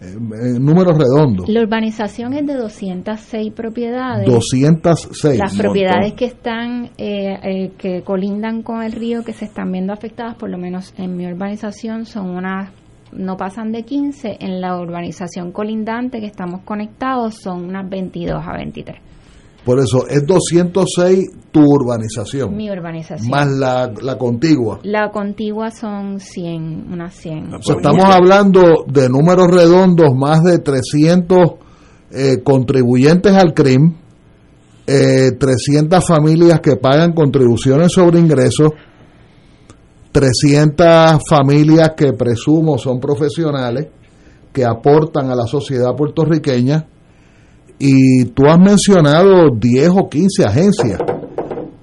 números 0.00 0.96
redondos. 0.96 1.48
La 1.48 1.60
urbanización 1.60 2.32
es 2.34 2.46
de 2.46 2.54
206 2.54 3.52
propiedades. 3.52 4.26
206. 4.26 5.38
Las 5.38 5.56
propiedades 5.56 6.14
que 6.14 6.24
están, 6.24 6.90
eh, 6.96 7.38
eh, 7.42 7.72
que 7.76 8.02
colindan 8.02 8.62
con 8.62 8.82
el 8.82 8.92
río, 8.92 9.22
que 9.22 9.32
se 9.32 9.44
están 9.44 9.70
viendo 9.70 9.92
afectadas, 9.92 10.36
por 10.36 10.50
lo 10.50 10.58
menos 10.58 10.94
en 10.96 11.16
mi 11.16 11.26
urbanización, 11.26 12.06
son 12.06 12.30
unas, 12.30 12.72
no 13.12 13.36
pasan 13.36 13.72
de 13.72 13.82
15. 13.82 14.38
En 14.40 14.60
la 14.60 14.80
urbanización 14.80 15.52
colindante 15.52 16.20
que 16.20 16.26
estamos 16.26 16.62
conectados, 16.62 17.34
son 17.34 17.64
unas 17.64 17.88
22 17.88 18.42
a 18.42 18.56
23. 18.56 19.09
Por 19.64 19.78
eso 19.78 20.06
es 20.08 20.26
206 20.26 21.30
tu 21.52 21.60
urbanización. 21.60 22.56
Mi 22.56 22.70
urbanización. 22.70 23.28
Más 23.30 23.48
la, 23.48 23.92
la 24.02 24.16
contigua. 24.16 24.80
La 24.84 25.10
contigua 25.10 25.70
son 25.70 26.18
100, 26.20 26.86
unas 26.92 27.14
100. 27.14 27.54
O 27.54 27.62
sea, 27.62 27.76
estamos 27.76 28.04
hablando 28.04 28.84
de 28.86 29.08
números 29.08 29.48
redondos, 29.48 30.14
más 30.14 30.42
de 30.42 30.58
300 30.58 31.38
eh, 32.12 32.42
contribuyentes 32.42 33.32
al 33.32 33.52
CRIM, 33.52 33.94
eh, 34.86 35.32
300 35.38 36.04
familias 36.04 36.60
que 36.60 36.76
pagan 36.76 37.12
contribuciones 37.12 37.92
sobre 37.92 38.18
ingresos, 38.18 38.70
300 40.12 41.20
familias 41.28 41.92
que 41.96 42.12
presumo 42.12 42.78
son 42.78 42.98
profesionales, 42.98 43.88
que 44.52 44.64
aportan 44.64 45.30
a 45.30 45.36
la 45.36 45.46
sociedad 45.46 45.94
puertorriqueña, 45.96 46.86
y 47.80 48.26
tú 48.26 48.46
has 48.46 48.58
mencionado 48.58 49.50
10 49.58 49.88
o 49.96 50.08
15 50.08 50.44
agencias 50.44 51.00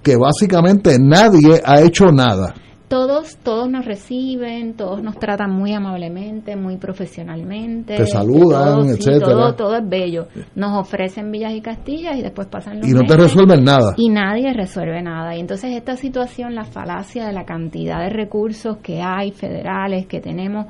que 0.04 0.16
básicamente 0.16 0.98
nadie 1.00 1.60
ha 1.66 1.82
hecho 1.82 2.06
nada. 2.06 2.54
Todos, 2.88 3.36
todos 3.44 3.70
nos 3.70 3.84
reciben, 3.84 4.76
todos 4.76 5.04
nos 5.04 5.20
tratan 5.20 5.52
muy 5.52 5.74
amablemente, 5.74 6.56
muy 6.56 6.78
profesionalmente. 6.78 7.98
Te 7.98 8.06
saludan, 8.06 8.84
sí, 8.84 8.92
etcétera. 8.92 9.26
todo, 9.26 9.56
todo 9.56 9.76
es 9.76 9.90
bello. 9.90 10.28
Nos 10.56 10.80
ofrecen 10.80 11.30
villas 11.30 11.54
y 11.54 11.60
castillas 11.60 12.16
y 12.18 12.22
después 12.22 12.48
pasan 12.48 12.80
los 12.80 12.88
Y 12.88 12.94
no 12.94 13.02
te 13.02 13.18
resuelven 13.18 13.66
nada. 13.66 13.94
Y 13.98 14.08
nadie 14.08 14.54
resuelve 14.54 15.02
nada. 15.02 15.36
Y 15.36 15.42
entonces 15.42 15.76
esta 15.76 15.98
situación, 15.98 16.56
la 16.56 16.64
falacia 16.64 17.28
de 17.28 17.34
la 17.34 17.44
cantidad 17.44 18.00
de 18.00 18.10
recursos 18.10 18.78
que 18.78 19.02
hay 19.02 19.32
federales, 19.32 20.06
que 20.06 20.22
tenemos, 20.22 20.68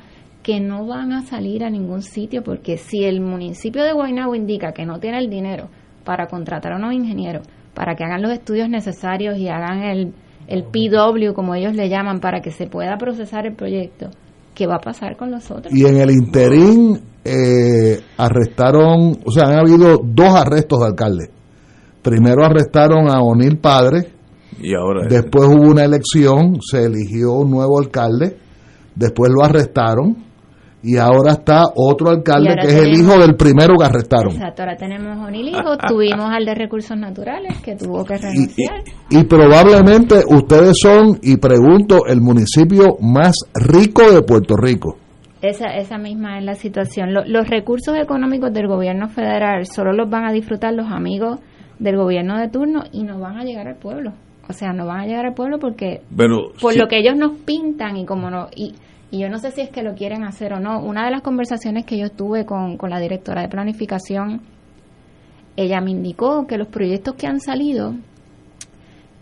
que 0.48 0.62
no 0.62 0.88
van 0.88 1.12
a 1.12 1.24
salir 1.24 1.66
a 1.66 1.70
ningún 1.70 2.02
sitio, 2.02 2.42
porque 2.42 2.78
si 2.78 3.04
el 3.04 3.20
municipio 3.20 3.84
de 3.84 3.92
Guaynabo 3.92 4.34
indica 4.34 4.72
que 4.72 4.86
no 4.86 4.98
tiene 4.98 5.18
el 5.18 5.30
dinero 5.30 5.68
para 6.06 6.28
contratar 6.28 6.72
a 6.72 6.78
unos 6.78 6.94
ingenieros, 6.94 7.46
para 7.74 7.96
que 7.96 8.06
hagan 8.06 8.22
los 8.22 8.32
estudios 8.32 8.70
necesarios 8.70 9.38
y 9.38 9.50
hagan 9.50 9.84
el, 9.84 10.14
el 10.48 10.64
PW, 10.64 11.34
como 11.34 11.54
ellos 11.54 11.76
le 11.76 11.90
llaman, 11.90 12.22
para 12.22 12.40
que 12.40 12.52
se 12.52 12.66
pueda 12.66 12.98
procesar 12.98 13.46
el 13.46 13.56
proyecto, 13.56 14.10
¿qué 14.56 14.68
va 14.68 14.76
a 14.76 14.80
pasar 14.80 15.18
con 15.18 15.32
los 15.32 15.52
otros? 15.52 15.74
Y 15.74 15.86
en 15.86 15.98
el 15.98 16.12
interín 16.12 16.98
eh, 17.26 18.00
arrestaron, 18.16 19.18
o 19.26 19.32
sea, 19.32 19.50
han 19.50 19.60
habido 19.60 19.98
dos 20.02 20.34
arrestos 20.34 20.80
de 20.80 20.86
alcaldes. 20.86 21.30
Primero 22.02 22.46
arrestaron 22.46 23.10
a 23.10 23.20
Onil 23.22 23.58
Padre, 23.58 24.14
Y 24.62 24.74
ahora 24.74 25.08
después 25.10 25.46
hubo 25.50 25.72
una 25.72 25.84
elección, 25.84 26.62
se 26.62 26.86
eligió 26.86 27.34
un 27.34 27.52
nuevo 27.52 27.82
alcalde, 27.82 28.38
después 28.96 29.30
lo 29.30 29.44
arrestaron 29.44 30.27
y 30.88 30.98
ahora 30.98 31.34
está 31.34 31.64
otro 31.76 32.10
alcalde 32.12 32.56
que 32.62 32.68
es 32.68 32.76
el 32.76 32.94
hijo 32.94 33.20
del 33.20 33.36
primero 33.36 33.76
que 33.78 33.86
arrestaron. 33.86 34.32
Exacto, 34.32 34.62
ahora 34.64 34.78
tenemos 34.78 35.18
a 35.18 35.26
Onil 35.26 35.50
Hijo, 35.50 35.78
tuvimos 35.88 36.30
al 36.32 36.46
de 36.46 36.56
Recursos 36.56 36.98
Naturales, 36.98 37.60
que 37.62 37.76
tuvo 37.76 38.06
que 38.06 38.18
renunciar. 38.18 38.84
Y 39.10 39.24
probablemente 39.26 40.24
ustedes 40.30 40.78
son, 40.82 41.20
y 41.22 41.38
pregunto, 41.38 42.06
el 42.08 42.22
municipio 42.22 42.98
más 43.02 43.34
rico 43.54 44.10
de 44.12 44.22
Puerto 44.22 44.56
Rico. 44.56 44.98
Esa, 45.42 45.68
esa 45.76 45.98
misma 45.98 46.40
es 46.40 46.46
la 46.46 46.56
situación. 46.56 47.14
Lo- 47.14 47.26
los 47.26 47.48
recursos 47.50 47.96
económicos 47.98 48.52
del 48.54 48.68
gobierno 48.68 49.08
federal 49.10 49.66
solo 49.66 49.94
los 49.94 50.10
van 50.10 50.26
a 50.26 50.32
disfrutar 50.32 50.74
los 50.74 50.92
amigos 50.92 51.40
del 51.80 51.96
gobierno 51.98 52.40
de 52.40 52.50
turno 52.50 52.84
y 52.92 53.04
no 53.04 53.20
van 53.20 53.38
a 53.38 53.44
llegar 53.44 53.68
al 53.68 53.76
pueblo. 53.76 54.14
O 54.50 54.54
sea, 54.54 54.72
no 54.74 54.86
van 54.88 55.02
a 55.02 55.06
llegar 55.06 55.26
al 55.26 55.34
pueblo 55.34 55.60
porque 55.60 56.02
Pero 56.16 56.54
por 56.62 56.74
sí. 56.74 56.80
lo 56.80 56.88
que 56.88 56.98
ellos 57.00 57.16
nos 57.18 57.34
pintan 57.46 57.98
y 57.98 58.06
como 58.06 58.30
no 58.32 58.48
y, 58.56 58.74
y 59.10 59.20
yo 59.20 59.30
no 59.30 59.40
sé 59.40 59.52
si 59.52 59.62
es 59.62 59.70
que 59.70 59.84
lo 59.84 59.96
quieren 59.96 60.24
hacer 60.24 60.54
o 60.54 60.60
no. 60.60 60.82
Una 60.82 61.06
de 61.06 61.12
las 61.12 61.22
conversaciones 61.22 61.86
que 61.86 61.98
yo 61.98 62.10
tuve 62.10 62.46
con, 62.46 62.78
con 62.78 62.90
la 62.90 63.00
directora 63.00 63.42
de 63.42 63.48
planificación, 63.48 64.42
ella 65.56 65.80
me 65.82 65.92
indicó 65.92 66.46
que 66.46 66.58
los 66.58 66.68
proyectos 66.68 67.16
que 67.16 67.28
han 67.28 67.40
salido 67.40 67.96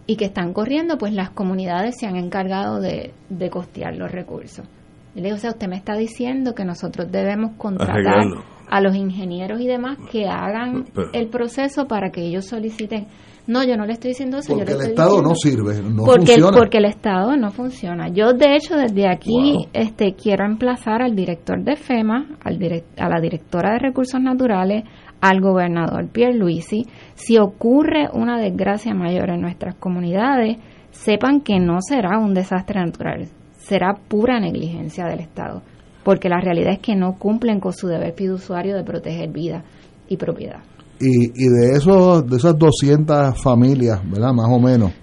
y 0.08 0.18
que 0.18 0.26
están 0.26 0.54
corriendo, 0.54 0.98
pues 0.98 1.14
las 1.14 1.30
comunidades 1.30 1.96
se 2.00 2.08
han 2.08 2.16
encargado 2.16 2.80
de, 2.80 3.14
de 3.30 3.50
costear 3.50 3.96
los 3.96 4.12
recursos. 4.12 4.66
Y 5.14 5.20
le 5.20 5.26
digo, 5.26 5.38
o 5.38 5.40
sea, 5.40 5.52
usted 5.52 5.68
me 5.68 5.78
está 5.78 5.96
diciendo 5.96 6.54
que 6.54 6.66
nosotros 6.66 7.12
debemos 7.12 7.54
contratar 7.58 8.26
a 8.70 8.82
los 8.82 8.96
ingenieros 8.96 9.62
y 9.62 9.68
demás 9.68 9.98
que 10.12 10.28
hagan 10.28 10.86
el 11.14 11.28
proceso 11.30 11.88
para 11.88 12.10
que 12.12 12.22
ellos 12.22 12.46
soliciten. 12.46 13.08
No, 13.48 13.64
yo 13.64 13.78
no 13.78 13.86
le 13.86 13.94
estoy 13.94 14.10
diciendo 14.10 14.38
eso. 14.40 14.54
yo 14.54 14.58
Porque 14.60 14.74
le 14.74 14.80
el 14.86 14.90
Estado 14.90 15.10
diciendo- 15.22 15.30
no 15.30 15.36
sirve, 15.36 15.82
no 15.90 16.04
porque, 16.04 16.26
funciona. 16.34 16.58
porque 16.58 16.78
el 16.80 16.86
Estado 16.86 17.38
no 17.38 17.52
funciona. 17.52 18.08
Yo, 18.10 18.34
de 18.34 18.56
hecho, 18.56 18.76
desde 18.76 19.08
aquí 19.08 19.54
Wow. 19.54 19.68
este, 19.74 20.14
quiero 20.16 20.46
emplazar 20.46 21.02
al 21.04 21.16
director 21.16 21.64
de 21.64 21.76
FEMA, 21.76 22.38
al 22.44 22.58
direct- 22.58 23.00
a 23.00 23.08
la 23.08 23.20
directora 23.22 23.74
de 23.74 23.80
Recursos 23.80 24.20
Naturales, 24.20 24.84
al 25.22 25.42
gobernador 25.42 26.08
Pierre 26.12 26.34
Luisi. 26.36 26.86
Si 27.14 27.38
ocurre 27.38 28.10
una 28.14 28.40
desgracia 28.40 28.94
mayor 28.94 29.30
en 29.30 29.42
nuestras 29.42 29.76
comunidades, 29.76 30.58
sepan 30.92 31.42
que 31.42 31.60
no 31.60 31.78
será 31.82 32.18
un 32.20 32.34
desastre 32.34 32.80
natural, 32.80 33.28
será 33.58 33.94
pura 34.08 34.40
negligencia 34.40 35.06
del 35.06 35.20
Estado. 35.20 35.62
Porque 36.04 36.30
la 36.30 36.40
realidad 36.40 36.74
es 36.74 36.80
que 36.80 36.96
no 36.96 37.14
cumplen 37.18 37.60
con 37.60 37.74
su 37.74 37.88
deber 37.88 38.14
fiduciario 38.14 38.76
de 38.76 38.84
proteger 38.84 39.30
vida 39.32 39.64
y 40.08 40.18
propiedad. 40.18 40.60
Y, 41.00 41.26
y 41.36 41.50
de 41.50 41.74
esos 41.74 42.26
de 42.26 42.38
esas 42.38 42.58
200 42.58 43.42
familias, 43.42 44.02
¿verdad? 44.10 44.32
Más 44.34 44.48
o 44.50 44.60
menos, 44.60 44.94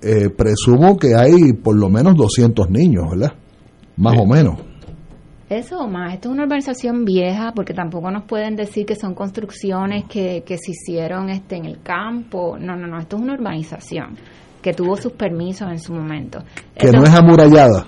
eh, 0.00 0.30
presumo 0.30 0.96
que 0.96 1.14
hay 1.14 1.52
por 1.52 1.76
lo 1.76 1.88
menos 1.88 2.16
200 2.16 2.70
niños, 2.70 3.04
¿verdad? 3.10 3.32
Más 3.96 4.18
o 4.18 4.26
menos. 4.26 4.58
Eso 5.48 5.80
o 5.80 5.86
más, 5.86 6.14
esto 6.14 6.30
es 6.30 6.34
una 6.34 6.44
urbanización 6.44 7.04
vieja 7.04 7.52
porque 7.54 7.74
tampoco 7.74 8.10
nos 8.10 8.24
pueden 8.24 8.56
decir 8.56 8.86
que 8.86 8.94
son 8.94 9.14
construcciones 9.14 10.04
que, 10.08 10.42
que 10.46 10.56
se 10.56 10.70
hicieron 10.70 11.28
este, 11.28 11.56
en 11.56 11.66
el 11.66 11.82
campo. 11.82 12.56
No, 12.58 12.74
no, 12.74 12.86
no, 12.86 12.98
esto 12.98 13.16
es 13.16 13.22
una 13.22 13.34
urbanización 13.34 14.16
que 14.62 14.72
tuvo 14.72 14.96
sus 14.96 15.12
permisos 15.12 15.68
en 15.70 15.78
su 15.78 15.92
momento. 15.92 16.38
Que 16.74 16.90
no 16.90 17.02
es 17.02 17.10
amurallada, 17.10 17.86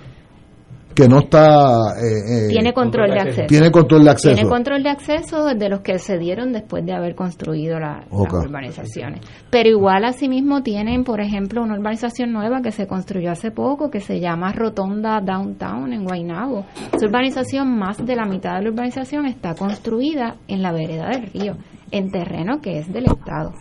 que 0.94 1.08
no 1.08 1.18
está... 1.20 1.94
eh, 2.00 2.46
eh, 2.46 2.48
tiene 2.50 2.72
control 2.72 3.10
de 3.10 3.20
acceso. 3.20 3.46
Tiene 3.48 3.70
control 3.70 4.04
de 4.04 4.10
acceso. 4.10 4.34
Tiene 4.34 4.48
control 4.48 4.82
de 4.82 4.90
acceso 4.90 5.44
de 5.54 5.68
los 5.68 5.80
que 5.80 5.98
se 5.98 6.18
dieron 6.18 6.52
después 6.52 6.84
de 6.86 6.92
haber 6.92 7.14
construido 7.14 7.78
la- 7.80 8.04
las 8.10 8.44
urbanizaciones. 8.46 9.20
Pero 9.50 9.68
igual 9.68 10.04
asimismo 10.04 10.62
tienen, 10.62 11.04
por 11.04 11.20
ejemplo, 11.20 11.62
una 11.62 11.74
urbanización 11.74 12.32
nueva 12.32 12.60
que 12.62 12.70
se 12.70 12.86
construyó 12.86 13.30
hace 13.32 13.50
poco 13.50 13.90
que 13.90 14.00
se 14.00 14.20
llama 14.20 14.52
Rotonda 14.52 15.20
Downtown 15.20 15.92
en 15.92 16.04
Guaynabo. 16.04 16.64
Esa 16.92 17.06
urbanización, 17.06 17.76
más 17.76 17.98
de 18.04 18.16
la 18.16 18.24
mitad 18.26 18.56
de 18.56 18.62
la 18.64 18.70
urbanización 18.70 19.26
está 19.26 19.54
construida 19.54 20.36
en 20.48 20.62
la 20.62 20.72
vereda 20.72 21.08
del 21.08 21.26
río, 21.32 21.56
en 21.90 22.10
terreno 22.10 22.60
que 22.60 22.78
es 22.78 22.92
del 22.92 23.06
Estado. 23.06 23.52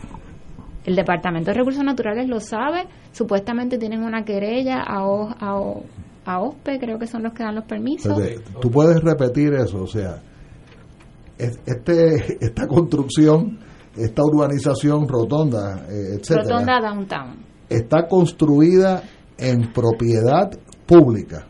El 0.85 0.95
Departamento 0.95 1.51
de 1.51 1.57
Recursos 1.57 1.83
Naturales 1.83 2.27
lo 2.27 2.39
sabe, 2.41 2.83
supuestamente 3.13 3.77
tienen 3.77 4.03
una 4.03 4.23
querella 4.25 4.81
a, 4.81 5.05
O- 5.07 5.29
a, 5.39 5.55
O- 5.55 5.83
a 6.25 6.39
OSPE, 6.41 6.79
creo 6.79 6.97
que 6.99 7.07
son 7.07 7.23
los 7.23 7.33
que 7.33 7.43
dan 7.43 7.55
los 7.55 7.65
permisos. 7.65 8.17
Tú 8.61 8.69
puedes 8.71 9.01
repetir 9.01 9.53
eso, 9.53 9.83
o 9.83 9.87
sea, 9.87 10.21
es- 11.37 11.59
este 11.65 12.37
esta 12.45 12.67
construcción, 12.67 13.59
esta 13.97 14.23
urbanización 14.23 15.07
rotonda, 15.07 15.85
eh, 15.89 16.17
etcétera, 16.19 16.43
Rotonda 16.43 16.79
Downtown. 16.81 17.35
está 17.69 18.07
construida 18.07 19.03
en 19.37 19.71
propiedad 19.73 20.51
pública. 20.85 21.45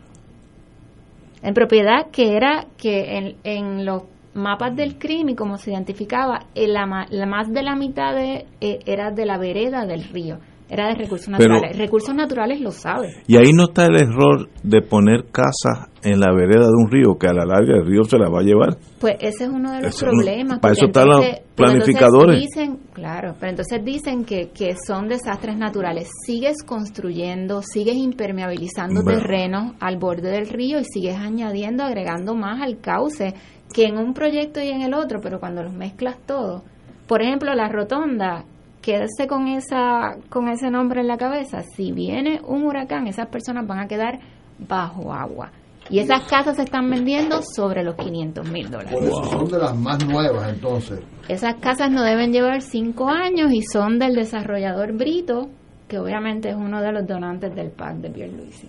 en 1.42 1.52
propiedad 1.54 2.10
que 2.10 2.36
era 2.36 2.66
que 2.78 3.18
en, 3.18 3.36
en 3.44 3.84
los 3.84 4.04
mapas 4.32 4.74
del 4.74 4.98
crimen, 4.98 5.36
como 5.36 5.58
se 5.58 5.70
identificaba, 5.72 6.46
eh, 6.54 6.66
la, 6.66 7.06
la 7.10 7.26
más 7.26 7.52
de 7.52 7.62
la 7.62 7.76
mitad 7.76 8.14
de, 8.14 8.46
eh, 8.60 8.78
era 8.86 9.10
de 9.10 9.26
la 9.26 9.36
vereda 9.38 9.84
del 9.86 10.04
río, 10.04 10.38
era 10.68 10.88
de 10.88 10.94
recursos 10.94 11.28
Pero- 11.36 11.54
naturales. 11.54 11.78
recursos 11.78 12.14
naturales 12.14 12.60
lo 12.60 12.70
sabe. 12.70 13.08
Y 13.26 13.36
ahí 13.36 13.52
no 13.52 13.64
está 13.64 13.86
el 13.86 13.96
error 13.96 14.48
de 14.62 14.80
poner 14.82 15.24
casas 15.30 15.88
en 16.02 16.20
la 16.20 16.32
vereda 16.34 16.66
de 16.66 16.72
un 16.76 16.90
río, 16.90 17.16
que 17.18 17.26
a 17.28 17.32
la 17.32 17.44
larga 17.44 17.76
el 17.78 17.86
río 17.86 18.04
se 18.04 18.18
la 18.18 18.28
va 18.28 18.40
a 18.40 18.42
llevar. 18.42 18.76
Pues 18.98 19.14
ese 19.20 19.44
es 19.44 19.50
uno 19.50 19.72
de 19.72 19.82
los 19.82 19.94
Eso 19.94 20.06
no- 20.06 20.12
problemas. 20.12 20.58
para 20.60 20.72
eso 20.74 20.86
están 20.86 21.08
los 21.08 21.24
planificadores. 21.54 22.40
Dicen, 22.40 22.78
claro, 22.92 23.34
pero 23.38 23.50
entonces 23.50 23.84
dicen 23.84 24.24
que, 24.24 24.50
que 24.50 24.74
son 24.86 25.08
desastres 25.08 25.56
naturales. 25.56 26.08
Sigues 26.26 26.62
construyendo, 26.62 27.62
sigues 27.62 27.96
impermeabilizando 27.96 29.02
Bueno. 29.02 29.20
terrenos 29.20 29.72
al 29.80 29.96
borde 29.98 30.30
del 30.30 30.48
río 30.48 30.78
y 30.78 30.84
sigues 30.84 31.16
añadiendo, 31.16 31.84
agregando 31.84 32.34
más 32.34 32.60
al 32.62 32.78
cauce 32.80 33.34
que 33.72 33.84
en 33.86 33.96
un 33.98 34.12
proyecto 34.14 34.60
y 34.60 34.68
en 34.68 34.82
el 34.82 34.94
otro, 34.94 35.20
pero 35.22 35.40
cuando 35.40 35.62
los 35.62 35.72
mezclas 35.72 36.16
todo. 36.26 36.62
Por 37.06 37.22
ejemplo, 37.22 37.52
la 37.54 37.68
rotonda, 37.68 38.44
quédese 38.84 39.26
con 39.26 39.48
esa 39.48 40.16
con 40.28 40.48
ese 40.48 40.70
nombre 40.70 41.00
en 41.00 41.08
la 41.08 41.16
cabeza. 41.16 41.62
Si 41.74 41.92
viene 41.92 42.40
un 42.46 42.64
huracán, 42.64 43.06
esas 43.06 43.28
personas 43.28 43.66
van 43.66 43.80
a 43.80 43.88
quedar 43.88 44.20
bajo 44.58 45.12
agua. 45.12 45.50
Y 45.90 45.98
esas 45.98 46.24
casas 46.24 46.56
se 46.56 46.62
están 46.62 46.88
vendiendo 46.88 47.40
sobre 47.42 47.82
los 47.82 47.94
500 47.96 48.50
mil 48.50 48.70
dólares. 48.70 48.92
Por 48.92 49.04
eso 49.04 49.24
son 49.24 49.44
de 49.50 49.58
las 49.58 49.76
más 49.76 50.04
nuevas 50.06 50.48
entonces. 50.48 51.00
Esas 51.28 51.56
casas 51.56 51.90
no 51.90 52.02
deben 52.02 52.32
llevar 52.32 52.62
cinco 52.62 53.08
años 53.08 53.52
y 53.52 53.60
son 53.62 53.98
del 53.98 54.14
desarrollador 54.14 54.92
Brito, 54.96 55.48
que 55.86 55.98
obviamente 55.98 56.48
es 56.48 56.56
uno 56.56 56.80
de 56.80 56.92
los 56.92 57.06
donantes 57.06 57.54
del 57.54 57.70
PAC 57.70 57.96
de 57.96 58.10
Pierluisi. 58.10 58.68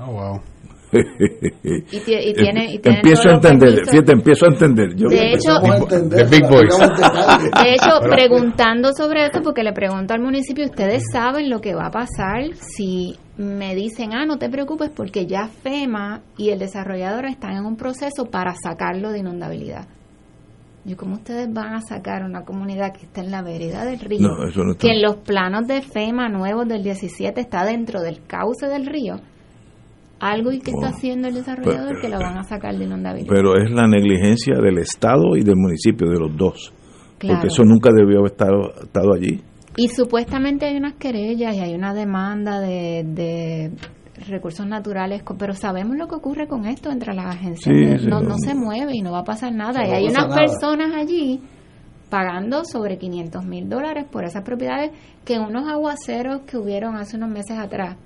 Oh, 0.00 0.12
wow. 0.12 0.40
Y, 1.90 2.00
tie- 2.00 2.30
y 2.30 2.34
tiene, 2.34 2.72
y 2.74 2.78
tiene 2.78 2.98
empiezo 2.98 3.28
a 3.28 3.32
entender, 3.34 3.68
permisos. 3.70 3.90
fíjate, 3.90 4.12
empiezo 4.12 4.44
a 4.46 4.48
entender. 4.48 4.96
Yo- 4.96 5.08
De 5.08 5.32
hecho, 5.32 5.60
Big 6.30 6.42
Boys. 6.48 6.78
De 6.78 7.74
hecho, 7.74 7.98
Pero- 8.00 8.10
preguntando 8.10 8.92
sobre 8.92 9.26
eso, 9.26 9.40
porque 9.42 9.62
le 9.62 9.72
pregunto 9.72 10.14
al 10.14 10.20
municipio, 10.20 10.64
¿ustedes 10.64 11.02
saben 11.12 11.50
lo 11.50 11.60
que 11.60 11.74
va 11.74 11.86
a 11.86 11.90
pasar 11.90 12.54
si 12.54 13.16
me 13.36 13.74
dicen, 13.74 14.12
ah, 14.14 14.24
no 14.26 14.38
te 14.38 14.48
preocupes 14.48 14.90
porque 14.94 15.26
ya 15.26 15.48
FEMA 15.62 16.22
y 16.36 16.50
el 16.50 16.58
desarrollador 16.58 17.26
están 17.26 17.56
en 17.56 17.64
un 17.66 17.76
proceso 17.76 18.26
para 18.30 18.54
sacarlo 18.54 19.10
de 19.10 19.18
inundabilidad? 19.20 19.86
Yo, 20.84 20.96
¿cómo 20.96 21.14
ustedes 21.16 21.52
van 21.52 21.74
a 21.74 21.80
sacar 21.82 22.22
una 22.24 22.44
comunidad 22.44 22.92
que 22.94 23.04
está 23.04 23.20
en 23.20 23.30
la 23.30 23.42
vereda 23.42 23.84
del 23.84 24.00
río? 24.00 24.20
No, 24.20 24.48
eso 24.48 24.62
no 24.64 24.72
está. 24.72 24.86
Que 24.86 24.94
en 24.94 25.02
los 25.02 25.16
planos 25.16 25.66
de 25.66 25.82
FEMA 25.82 26.28
nuevos 26.30 26.66
del 26.66 26.82
17 26.82 27.40
está 27.40 27.64
dentro 27.64 28.00
del 28.00 28.20
cauce 28.26 28.66
del 28.68 28.86
río. 28.86 29.16
Algo 30.20 30.50
y 30.52 30.58
que 30.58 30.70
está 30.72 30.88
Wow. 30.88 30.96
haciendo 30.96 31.28
el 31.28 31.34
desarrollador 31.34 32.00
que 32.00 32.08
lo 32.08 32.18
van 32.18 32.38
a 32.38 32.42
sacar 32.44 32.76
de 32.76 32.84
inundabilidad. 32.84 33.28
Pero 33.32 33.56
es 33.56 33.70
la 33.70 33.86
negligencia 33.86 34.54
del 34.56 34.78
Estado 34.78 35.36
y 35.36 35.42
del 35.44 35.54
municipio, 35.56 36.08
de 36.08 36.18
los 36.18 36.36
dos. 36.36 36.72
Claro. 37.18 37.36
Porque 37.40 37.48
eso 37.48 37.62
nunca 37.64 37.90
debió 37.92 38.18
haber 38.20 38.32
estado, 38.32 38.72
estado 38.82 39.12
allí. 39.14 39.40
Y 39.76 39.88
supuestamente 39.88 40.66
hay 40.66 40.76
unas 40.76 40.94
querellas 40.94 41.54
y 41.54 41.60
hay 41.60 41.74
una 41.74 41.94
demanda 41.94 42.60
de, 42.60 43.04
de 43.06 43.70
recursos 44.28 44.66
naturales, 44.66 45.22
pero 45.38 45.54
sabemos 45.54 45.96
lo 45.96 46.08
que 46.08 46.16
ocurre 46.16 46.48
con 46.48 46.66
esto 46.66 46.90
entre 46.90 47.14
las 47.14 47.36
agencias. 47.36 47.72
Sí, 47.76 47.84
de- 47.84 47.98
sí, 48.00 48.06
no, 48.08 48.20
no. 48.20 48.30
no 48.30 48.38
se 48.38 48.54
mueve 48.56 48.92
y 48.94 49.02
no 49.02 49.12
va 49.12 49.20
a 49.20 49.24
pasar 49.24 49.52
nada. 49.54 49.82
No 49.82 49.88
y 49.88 49.92
hay 49.92 50.04
unas 50.08 50.26
nada. 50.28 50.34
personas 50.36 50.92
allí 50.96 51.40
pagando 52.10 52.64
sobre 52.64 52.98
500 52.98 53.44
mil 53.44 53.68
dólares 53.68 54.06
por 54.10 54.24
esas 54.24 54.42
propiedades 54.42 54.90
que 55.24 55.34
en 55.34 55.42
unos 55.42 55.68
aguaceros 55.68 56.40
que 56.42 56.56
hubieron 56.56 56.96
hace 56.96 57.16
unos 57.16 57.30
meses 57.30 57.58
atrás 57.58 57.96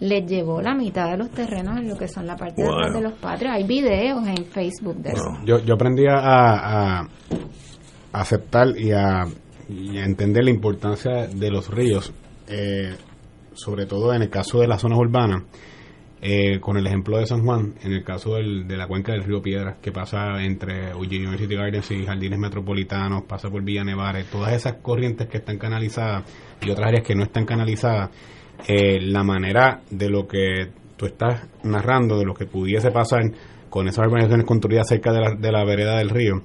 les 0.00 0.26
llevó 0.26 0.60
la 0.62 0.74
mitad 0.74 1.10
de 1.10 1.18
los 1.18 1.30
terrenos 1.30 1.76
en 1.78 1.88
lo 1.88 1.96
que 1.96 2.08
son 2.08 2.26
la 2.26 2.36
parte 2.36 2.62
de 2.62 2.68
atrás 2.68 2.88
Wow. 2.92 3.02
de 3.02 3.08
los 3.08 3.18
patrios. 3.18 3.52
Hay 3.54 3.64
videos 3.66 4.26
en 4.26 4.44
Facebook 4.46 4.96
de 4.96 5.10
eso. 5.10 5.24
Yo, 5.44 5.58
yo 5.64 5.74
aprendí 5.74 6.06
a, 6.06 6.16
a- 6.18 7.00
a 7.00 7.08
aceptar 8.12 8.68
y 8.76 8.92
a, 8.92 9.24
y 9.68 9.98
a 9.98 10.04
entender 10.04 10.44
la 10.44 10.50
importancia 10.50 11.26
de 11.26 11.50
los 11.50 11.68
ríos, 11.70 12.12
eh, 12.48 12.94
sobre 13.54 13.86
todo 13.86 14.12
en 14.14 14.22
el 14.22 14.30
caso 14.30 14.60
de 14.60 14.66
las 14.68 14.80
zonas 14.80 14.98
urbanas, 14.98 15.42
eh, 16.22 16.60
con 16.60 16.76
el 16.76 16.86
ejemplo 16.86 17.16
de 17.18 17.26
San 17.26 17.44
Juan, 17.44 17.74
en 17.82 17.92
el 17.92 18.04
caso 18.04 18.34
del- 18.34 18.66
de 18.68 18.76
la 18.76 18.86
cuenca 18.86 19.12
del 19.12 19.24
río 19.24 19.40
Piedras, 19.40 19.78
que 19.80 19.90
pasa 19.92 20.42
entre 20.42 20.90
Eugene 20.90 21.28
University 21.28 21.54
Gardens 21.54 21.90
y 21.92 22.04
Jardines 22.04 22.38
Metropolitanos, 22.38 23.22
pasa 23.24 23.48
por 23.48 23.62
Villa 23.62 23.84
Nevares, 23.84 24.26
todas 24.26 24.52
esas 24.52 24.74
corrientes 24.82 25.28
que 25.28 25.38
están 25.38 25.56
canalizadas 25.58 26.24
y 26.60 26.70
otras 26.70 26.88
áreas 26.88 27.06
que 27.06 27.14
no 27.14 27.22
están 27.22 27.46
canalizadas, 27.46 28.10
eh, 28.66 29.00
la 29.00 29.22
manera 29.22 29.82
de 29.90 30.08
lo 30.08 30.26
que 30.26 30.70
tú 30.96 31.06
estás 31.06 31.48
narrando, 31.64 32.18
de 32.18 32.24
lo 32.24 32.34
que 32.34 32.46
pudiese 32.46 32.90
pasar 32.90 33.22
con 33.68 33.88
esas 33.88 34.06
urbanizaciones 34.06 34.46
construidas 34.46 34.88
cerca 34.88 35.12
de 35.12 35.20
la, 35.20 35.34
de 35.34 35.52
la 35.52 35.64
vereda 35.64 35.96
del 35.98 36.10
río. 36.10 36.42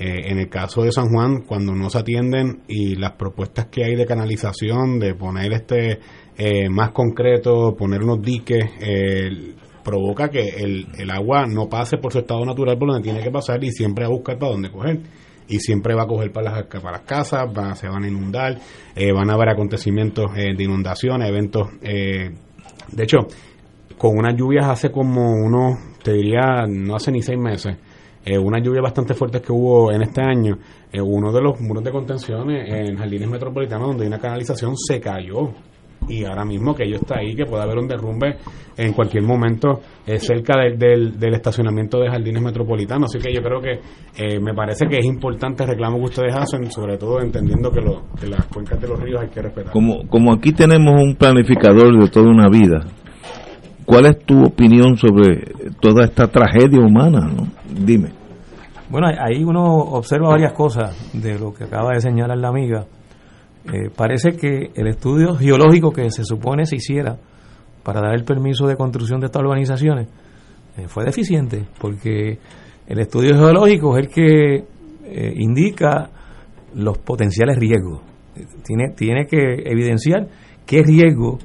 Eh, 0.00 0.30
en 0.30 0.38
el 0.38 0.48
caso 0.48 0.82
de 0.82 0.92
San 0.92 1.08
Juan, 1.08 1.42
cuando 1.42 1.74
no 1.74 1.90
se 1.90 1.98
atienden 1.98 2.62
y 2.68 2.94
las 2.94 3.12
propuestas 3.12 3.66
que 3.66 3.84
hay 3.84 3.96
de 3.96 4.06
canalización, 4.06 5.00
de 5.00 5.14
poner 5.14 5.52
este 5.52 5.98
eh, 6.36 6.68
más 6.68 6.92
concreto, 6.92 7.74
poner 7.76 8.04
unos 8.04 8.22
diques, 8.22 8.64
eh, 8.80 9.56
provoca 9.82 10.28
que 10.28 10.50
el, 10.50 10.86
el 10.96 11.10
agua 11.10 11.46
no 11.48 11.68
pase 11.68 11.96
por 11.98 12.12
su 12.12 12.20
estado 12.20 12.44
natural 12.44 12.78
por 12.78 12.90
donde 12.90 13.02
tiene 13.02 13.24
que 13.24 13.30
pasar 13.32 13.62
y 13.64 13.72
siempre 13.72 14.04
a 14.04 14.08
buscar 14.08 14.38
para 14.38 14.52
dónde 14.52 14.70
coger. 14.70 15.00
Y 15.48 15.60
siempre 15.60 15.94
va 15.94 16.02
a 16.02 16.06
coger 16.06 16.30
para 16.30 16.50
las, 16.50 16.66
para 16.66 16.98
las 16.98 17.00
casas, 17.02 17.48
se 17.78 17.88
van 17.88 18.04
a 18.04 18.08
inundar, 18.08 18.58
eh, 18.94 19.12
van 19.12 19.30
a 19.30 19.34
haber 19.34 19.48
acontecimientos 19.48 20.30
eh, 20.36 20.54
de 20.56 20.64
inundaciones, 20.64 21.28
eventos. 21.28 21.68
eh, 21.82 22.30
de 22.92 23.02
hecho, 23.02 23.18
con 23.96 24.16
unas 24.16 24.34
lluvias 24.34 24.66
hace 24.66 24.90
como 24.90 25.32
unos, 25.32 25.78
te 26.02 26.12
diría, 26.12 26.64
no 26.66 26.96
hace 26.96 27.12
ni 27.12 27.22
seis 27.22 27.38
meses, 27.38 27.76
eh, 28.24 28.38
unas 28.38 28.62
lluvias 28.62 28.82
bastante 28.82 29.14
fuertes 29.14 29.42
que 29.42 29.52
hubo 29.52 29.92
en 29.92 30.02
este 30.02 30.22
año, 30.22 30.58
uno 31.02 31.32
de 31.32 31.42
los 31.42 31.60
muros 31.60 31.84
de 31.84 31.90
contenciones 31.90 32.66
en 32.66 32.96
Jardines 32.96 33.28
Metropolitanos 33.28 33.88
donde 33.88 34.04
hay 34.04 34.08
una 34.08 34.18
canalización 34.18 34.74
se 34.76 35.00
cayó. 35.00 35.52
Y 36.08 36.24
ahora 36.24 36.44
mismo 36.44 36.74
que 36.74 36.84
ello 36.84 36.96
está 36.96 37.18
ahí, 37.18 37.34
que 37.34 37.44
puede 37.44 37.62
haber 37.62 37.78
un 37.78 37.88
derrumbe 37.88 38.36
en 38.76 38.92
cualquier 38.92 39.24
momento 39.24 39.80
eh, 40.06 40.18
cerca 40.18 40.58
del, 40.58 40.78
del, 40.78 41.18
del 41.18 41.34
estacionamiento 41.34 41.98
de 41.98 42.08
Jardines 42.08 42.42
Metropolitanos. 42.42 43.10
Así 43.14 43.18
que 43.22 43.34
yo 43.34 43.42
creo 43.42 43.60
que 43.60 43.80
eh, 44.16 44.38
me 44.40 44.54
parece 44.54 44.86
que 44.86 44.98
es 44.98 45.04
importante 45.04 45.64
el 45.64 45.70
reclamo 45.70 45.98
que 45.98 46.04
ustedes 46.04 46.34
hacen, 46.34 46.70
sobre 46.70 46.96
todo 46.96 47.20
entendiendo 47.20 47.70
que, 47.70 47.80
lo, 47.80 48.04
que 48.18 48.28
las 48.28 48.46
cuencas 48.46 48.80
de 48.80 48.88
los 48.88 49.00
ríos 49.00 49.20
hay 49.22 49.28
que 49.28 49.42
respetar. 49.42 49.72
Como, 49.72 50.06
como 50.08 50.32
aquí 50.32 50.52
tenemos 50.52 51.02
un 51.02 51.16
planificador 51.16 52.00
de 52.00 52.08
toda 52.08 52.30
una 52.30 52.48
vida, 52.48 52.84
¿cuál 53.84 54.06
es 54.06 54.18
tu 54.24 54.44
opinión 54.44 54.96
sobre 54.96 55.52
toda 55.80 56.04
esta 56.04 56.28
tragedia 56.28 56.78
humana? 56.78 57.20
no? 57.20 57.48
Dime. 57.84 58.10
Bueno, 58.90 59.08
ahí 59.08 59.44
uno 59.44 59.64
observa 59.64 60.30
varias 60.30 60.52
cosas 60.52 60.96
de 61.12 61.38
lo 61.38 61.52
que 61.52 61.64
acaba 61.64 61.92
de 61.92 62.00
señalar 62.00 62.38
la 62.38 62.48
amiga. 62.48 62.86
Eh, 63.66 63.90
parece 63.94 64.30
que 64.32 64.70
el 64.74 64.86
estudio 64.86 65.34
geológico 65.34 65.92
que 65.92 66.10
se 66.10 66.24
supone 66.24 66.64
se 66.64 66.76
hiciera 66.76 67.18
para 67.88 68.00
dar 68.00 68.14
el 68.14 68.24
permiso 68.24 68.66
de 68.66 68.76
construcción 68.76 69.18
de 69.18 69.26
estas 69.26 69.42
urbanizaciones 69.42 70.08
eh, 70.76 70.88
fue 70.88 71.04
deficiente, 71.04 71.64
porque 71.80 72.38
el 72.86 72.98
estudio 73.00 73.34
geológico 73.34 73.96
es 73.96 74.04
el 74.04 74.12
que 74.12 74.54
eh, 74.56 75.32
indica 75.36 76.10
los 76.74 76.98
potenciales 76.98 77.58
riesgos. 77.58 78.02
Eh, 78.36 78.44
Tiene, 78.62 78.92
tiene 78.94 79.26
que 79.26 79.62
evidenciar 79.64 80.28
qué 80.66 80.82
riesgos 80.82 81.42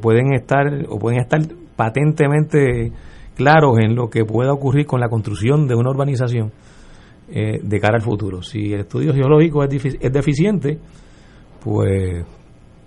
pueden 0.00 0.32
estar 0.32 0.64
o 0.88 0.98
pueden 0.98 1.20
estar 1.20 1.42
patentemente 1.76 2.90
claros 3.36 3.78
en 3.80 3.94
lo 3.94 4.08
que 4.08 4.24
pueda 4.24 4.54
ocurrir 4.54 4.86
con 4.86 4.98
la 4.98 5.10
construcción 5.10 5.68
de 5.68 5.74
una 5.74 5.90
urbanización 5.90 6.52
de 7.28 7.80
cara 7.80 7.96
al 7.96 8.02
futuro. 8.02 8.40
Si 8.40 8.72
el 8.72 8.80
estudio 8.80 9.12
geológico 9.12 9.62
es 9.62 10.10
deficiente, 10.10 10.78
pues 11.64 12.24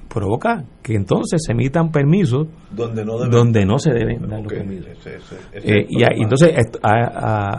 provoca 0.08 0.64
que 0.82 0.96
entonces 0.96 1.42
se 1.46 1.52
emitan 1.52 1.92
permisos 1.92 2.48
Donde 2.72 3.04
no 3.04 3.18
deben. 3.18 3.32
donde 3.32 3.66
no 3.66 3.78
se 3.80 3.92
deben 3.92 4.28
dar 4.30 4.40
los 4.42 4.54
permisos. 4.54 4.88
ese- 4.92 5.16
ese- 5.18 5.36
ese 5.52 5.58
es 5.58 5.66
Eh, 5.66 5.86
y, 5.90 6.04
entonces 6.24 6.54
esto- 6.56 6.80
a- 6.82 7.08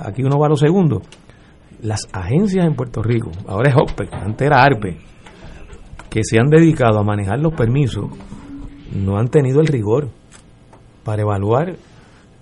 a- 0.05 0.09
aquí 0.09 0.23
uno 0.23 0.39
va 0.39 0.47
a 0.47 0.51
lo 0.51 0.57
segundo. 0.57 1.03
Las 1.83 2.09
agencias 2.13 2.65
en 2.67 2.75
Puerto 2.75 3.03
Rico, 3.03 3.31
ahora 3.47 3.71
es 3.71 3.77
OPE, 3.77 4.09
antes 4.13 4.47
era 4.47 4.63
ARPE, 4.63 4.97
que 6.11 6.21
se 6.25 6.39
han 6.39 6.49
dedicado 6.49 6.99
a 6.99 7.03
manejar 7.05 7.39
los 7.39 7.53
permisos, 7.53 8.07
no 8.97 9.19
han 9.19 9.29
tenido 9.29 9.61
el 9.61 9.67
rigor 9.67 10.09
para 11.05 11.23
evaluar 11.23 11.77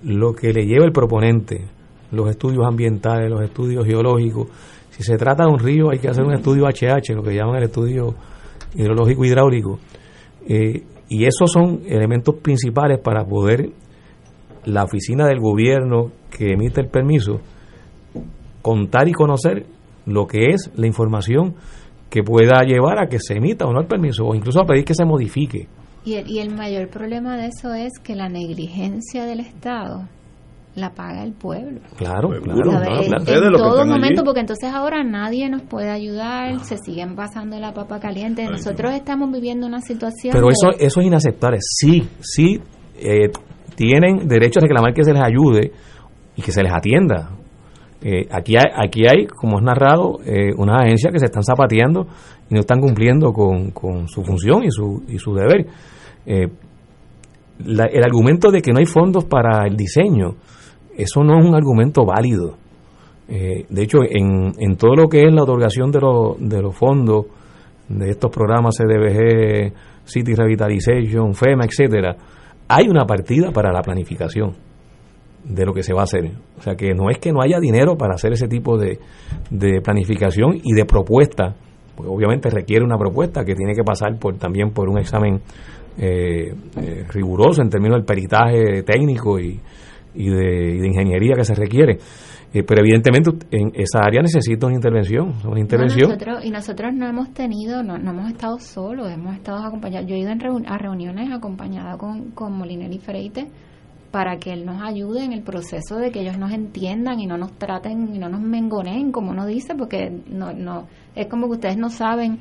lo 0.02 0.32
que 0.34 0.52
le 0.52 0.66
lleva 0.66 0.84
el 0.84 0.92
proponente, 0.92 1.64
los 2.12 2.30
estudios 2.30 2.64
ambientales, 2.64 3.28
los 3.28 3.42
estudios 3.42 3.84
geológicos. 3.84 4.48
Si 4.90 5.02
se 5.02 5.16
trata 5.18 5.44
de 5.44 5.50
un 5.50 5.58
río, 5.58 5.90
hay 5.90 5.98
que 5.98 6.08
hacer 6.08 6.24
un 6.24 6.32
estudio 6.32 6.66
HH, 6.66 7.12
lo 7.14 7.22
que 7.22 7.34
llaman 7.34 7.56
el 7.56 7.64
estudio 7.64 8.14
hidrológico 8.74 9.24
hidráulico. 9.24 9.78
Eh, 10.48 10.82
y 11.08 11.24
esos 11.24 11.50
son 11.52 11.82
elementos 11.86 12.36
principales 12.36 12.98
para 12.98 13.24
poder 13.24 13.70
la 14.64 14.84
oficina 14.84 15.26
del 15.26 15.40
gobierno 15.40 16.10
que 16.30 16.52
emite 16.52 16.80
el 16.80 16.88
permiso 16.88 17.40
contar 18.62 19.08
y 19.08 19.12
conocer 19.12 19.64
lo 20.06 20.26
que 20.26 20.46
es 20.50 20.72
la 20.74 20.88
información 20.88 21.54
que 22.10 22.22
pueda 22.22 22.62
llevar 22.62 22.98
a 22.98 23.06
que 23.06 23.18
se 23.20 23.34
emita 23.34 23.64
o 23.64 23.72
no 23.72 23.80
el 23.80 23.86
permiso, 23.86 24.26
o 24.26 24.34
incluso 24.34 24.60
a 24.60 24.66
pedir 24.66 24.84
que 24.84 24.94
se 24.94 25.04
modifique. 25.04 25.68
Y 26.04 26.14
el, 26.14 26.28
y 26.28 26.38
el 26.40 26.54
mayor 26.54 26.88
problema 26.88 27.36
de 27.36 27.46
eso 27.46 27.74
es 27.74 27.92
que 28.02 28.14
la 28.14 28.28
negligencia 28.28 29.24
del 29.24 29.40
Estado 29.40 30.08
la 30.76 30.90
paga 30.90 31.24
el 31.24 31.32
pueblo. 31.32 31.80
Claro, 31.96 32.28
Pues, 32.28 32.40
claro, 32.42 32.62
claro, 32.62 33.02
En- 33.02 33.08
claro. 33.24 33.46
en, 33.46 33.52
todo 33.54 33.86
momento, 33.86 34.20
allí. 34.20 34.24
porque 34.26 34.40
entonces 34.40 34.70
ahora 34.72 35.02
nadie 35.02 35.48
nos 35.48 35.62
puede 35.62 35.90
ayudar, 35.90 36.60
se 36.60 36.76
siguen 36.78 37.16
pasando 37.16 37.58
la 37.58 37.72
papa 37.74 37.98
caliente. 37.98 38.44
Nosotros 38.48 38.92
estamos 38.92 39.32
viviendo 39.32 39.66
una 39.66 39.80
situación. 39.80 40.32
Pero 40.32 40.46
de- 40.46 40.52
eso, 40.52 40.70
eso 40.78 41.00
es 41.00 41.06
inaceptable. 41.06 41.58
Sí, 41.60 42.08
sí, 42.20 42.60
eh, 42.98 43.30
tienen 43.74 44.28
derecho 44.28 44.60
a 44.60 44.62
reclamar 44.62 44.94
que 44.94 45.02
se 45.02 45.12
les 45.12 45.22
ayude 45.22 45.72
y 46.36 46.42
que 46.42 46.52
se 46.52 46.62
les 46.62 46.72
atienda. 46.72 47.30
Eh, 48.02 48.28
aquí, 48.30 48.56
hay, 48.56 48.64
aquí 48.76 49.06
hay, 49.06 49.26
como 49.26 49.58
es 49.58 49.64
narrado, 49.64 50.18
eh, 50.26 50.52
unas 50.56 50.82
agencias 50.82 51.12
que 51.12 51.18
se 51.18 51.24
están 51.24 51.42
zapateando 51.42 52.06
y 52.50 52.54
no 52.54 52.60
están 52.60 52.80
cumpliendo 52.80 53.32
con, 53.32 53.70
con 53.70 54.06
su 54.08 54.22
función 54.22 54.62
y 54.64 54.70
su, 54.70 55.02
y 55.08 55.18
su 55.18 55.34
deber. 55.34 55.66
Eh, 56.26 56.46
la- 57.64 57.86
el 57.86 58.04
argumento 58.04 58.50
de 58.50 58.60
que 58.60 58.72
no 58.72 58.78
hay 58.78 58.84
fondos 58.86 59.24
para 59.24 59.66
el 59.66 59.76
diseño, 59.76 60.34
eso 60.96 61.22
no 61.22 61.38
es 61.38 61.46
un 61.46 61.54
argumento 61.54 62.04
válido. 62.04 62.56
Eh, 63.28 63.66
de 63.68 63.82
hecho, 63.82 63.98
en, 64.08 64.52
en 64.58 64.76
todo 64.76 64.94
lo 64.94 65.08
que 65.08 65.22
es 65.22 65.32
la 65.32 65.42
otorgación 65.42 65.90
de, 65.90 66.00
los 66.00 66.36
de 66.38 66.62
los 66.62 66.76
fondos 66.76 67.26
de 67.88 68.10
estos 68.10 68.30
programas 68.30 68.76
CDBG, 68.76 69.72
City 70.04 70.34
Revitalization, 70.34 71.34
FEMA, 71.34 71.64
etcétera, 71.64 72.16
hay 72.68 72.88
una 72.88 73.04
partida 73.04 73.50
para 73.50 73.72
la 73.72 73.82
planificación. 73.82 74.54
de 75.44 75.64
lo 75.64 75.72
que 75.72 75.82
se 75.82 75.94
va 75.94 76.00
a 76.00 76.04
hacer. 76.04 76.32
O 76.58 76.62
sea 76.62 76.74
que 76.74 76.92
no 76.92 77.08
es 77.08 77.18
que 77.18 77.32
no 77.32 77.40
haya 77.40 77.60
dinero 77.60 77.96
para 77.96 78.14
hacer 78.14 78.32
ese 78.32 78.48
tipo 78.48 78.76
de, 78.76 78.98
de 79.50 79.80
planificación 79.80 80.58
y 80.62 80.74
de 80.74 80.84
propuesta, 80.84 81.54
porque 81.94 82.10
obviamente 82.10 82.50
requiere 82.50 82.84
una 82.84 82.98
propuesta 82.98 83.44
que 83.44 83.54
tiene 83.54 83.72
que 83.74 83.84
pasar 83.84 84.18
por 84.18 84.36
también 84.38 84.70
por 84.70 84.88
un 84.88 84.98
examen 84.98 85.40
eh, 85.98 86.52
eh, 86.76 87.04
riguroso 87.08 87.62
en 87.62 87.70
términos 87.70 87.96
del 87.96 88.04
peritaje 88.04 88.82
técnico 88.82 89.38
y, 89.38 89.60
y, 90.16 90.28
de, 90.30 90.74
y 90.74 90.78
de 90.78 90.86
ingeniería 90.88 91.34
que 91.36 91.44
se 91.44 91.54
requiere. 91.54 91.98
Eh, 92.54 92.62
pero 92.62 92.80
evidentemente 92.80 93.30
en 93.50 93.72
esa 93.74 94.00
área 94.00 94.22
necesita 94.22 94.66
una 94.66 94.76
intervención, 94.76 95.34
una 95.44 95.60
intervención. 95.60 96.08
nosotros, 96.10 96.44
y 96.44 96.50
nosotros 96.50 96.94
no 96.94 97.06
hemos 97.06 97.32
tenido, 97.34 97.82
no, 97.82 97.98
no 97.98 98.10
hemos 98.12 98.30
estado 98.30 98.58
solos, 98.58 99.10
hemos 99.12 99.34
estado 99.34 99.64
acompañados. 99.64 100.08
Yo 100.08 100.14
he 100.14 100.20
ido 100.20 100.30
en 100.30 100.38
reun- 100.40 100.64
a 100.66 100.78
reuniones 100.78 101.30
acompañada 101.32 101.98
con, 101.98 102.30
con 102.30 102.56
Molinelli 102.56 102.98
Freite 102.98 103.48
para 104.12 104.38
que 104.38 104.52
él 104.52 104.64
nos 104.64 104.80
ayude 104.80 105.24
en 105.24 105.32
el 105.32 105.42
proceso 105.42 105.96
de 105.96 106.10
que 106.10 106.20
ellos 106.20 106.38
nos 106.38 106.52
entiendan 106.52 107.20
y 107.20 107.26
no 107.26 107.36
nos 107.36 107.52
traten 107.58 108.14
y 108.14 108.18
no 108.18 108.28
nos 108.30 108.40
mengoneen, 108.40 109.12
como 109.12 109.32
uno 109.32 109.44
dice, 109.44 109.74
porque 109.74 110.10
no, 110.30 110.52
no 110.54 110.86
es 111.14 111.26
como 111.26 111.46
que 111.48 111.52
ustedes 111.54 111.76
no 111.76 111.90
saben 111.90 112.38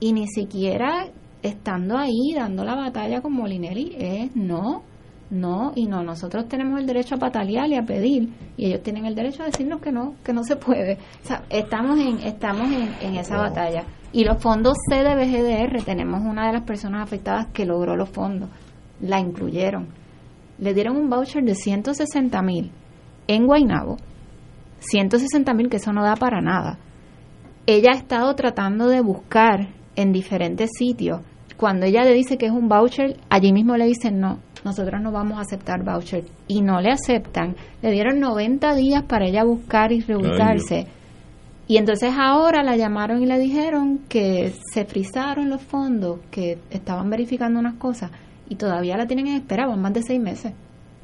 y 0.00 0.12
ni 0.14 0.26
siquiera 0.26 1.06
estando 1.42 1.98
ahí 1.98 2.32
dando 2.34 2.64
la 2.64 2.74
batalla 2.74 3.20
con 3.20 3.34
Molinelli 3.34 3.94
es 3.98 4.34
no, 4.34 4.82
no 5.32 5.72
y 5.74 5.86
no. 5.86 6.02
Nosotros 6.02 6.46
tenemos 6.46 6.78
el 6.78 6.86
derecho 6.86 7.16
a 7.16 7.18
patalear 7.18 7.68
y 7.68 7.76
a 7.76 7.82
pedir 7.82 8.28
y 8.56 8.66
ellos 8.66 8.82
tienen 8.82 9.06
el 9.06 9.14
derecho 9.14 9.42
a 9.42 9.46
decirnos 9.46 9.80
que 9.80 9.90
no, 9.90 10.14
que 10.22 10.32
no 10.32 10.44
se 10.44 10.56
puede. 10.56 10.98
O 11.24 11.26
sea, 11.26 11.42
estamos 11.48 11.98
en, 11.98 12.18
estamos 12.20 12.70
en, 12.70 12.94
en 13.00 13.16
esa 13.16 13.38
batalla. 13.38 13.84
Y 14.12 14.24
los 14.24 14.42
fondos 14.42 14.76
CDBGDR, 14.90 15.82
tenemos 15.84 16.20
una 16.20 16.46
de 16.46 16.52
las 16.52 16.62
personas 16.62 17.02
afectadas 17.02 17.46
que 17.52 17.64
logró 17.64 17.96
los 17.96 18.10
fondos, 18.10 18.50
la 19.00 19.18
incluyeron. 19.18 19.88
Le 20.58 20.74
dieron 20.74 20.96
un 20.96 21.08
voucher 21.08 21.42
de 21.42 21.54
160 21.54 22.42
mil 22.42 22.70
en 23.26 23.46
Guaynabo, 23.46 23.96
160 24.80 25.54
mil 25.54 25.70
que 25.70 25.78
eso 25.78 25.92
no 25.94 26.04
da 26.04 26.16
para 26.16 26.42
nada. 26.42 26.78
Ella 27.66 27.92
ha 27.94 27.96
estado 27.96 28.34
tratando 28.34 28.88
de 28.88 29.00
buscar 29.00 29.68
en 29.96 30.12
diferentes 30.12 30.70
sitios. 30.76 31.20
Cuando 31.56 31.86
ella 31.86 32.02
le 32.02 32.12
dice 32.12 32.36
que 32.36 32.46
es 32.46 32.52
un 32.52 32.68
voucher, 32.68 33.16
allí 33.30 33.52
mismo 33.52 33.76
le 33.76 33.86
dicen 33.86 34.20
no, 34.20 34.40
nosotros 34.64 35.00
no 35.00 35.12
vamos 35.12 35.38
a 35.38 35.42
aceptar 35.42 35.84
voucher. 35.84 36.24
Y 36.48 36.62
no 36.62 36.80
le 36.80 36.90
aceptan. 36.90 37.56
Le 37.82 37.90
dieron 37.90 38.20
90 38.20 38.74
días 38.74 39.02
para 39.04 39.26
ella 39.26 39.44
buscar 39.44 39.92
y 39.92 40.00
reubicarse. 40.00 40.86
Y 41.68 41.76
entonces 41.78 42.12
ahora 42.18 42.62
la 42.62 42.76
llamaron 42.76 43.22
y 43.22 43.26
le 43.26 43.38
dijeron 43.38 44.00
que 44.08 44.52
se 44.72 44.84
frizaron 44.84 45.48
los 45.48 45.62
fondos, 45.62 46.20
que 46.30 46.58
estaban 46.70 47.08
verificando 47.08 47.60
unas 47.60 47.74
cosas 47.74 48.10
y 48.48 48.56
todavía 48.56 48.96
la 48.96 49.06
tienen 49.06 49.28
en 49.28 49.36
espera, 49.36 49.66
van 49.66 49.80
más 49.80 49.94
de 49.94 50.02
seis 50.02 50.20
meses. 50.20 50.52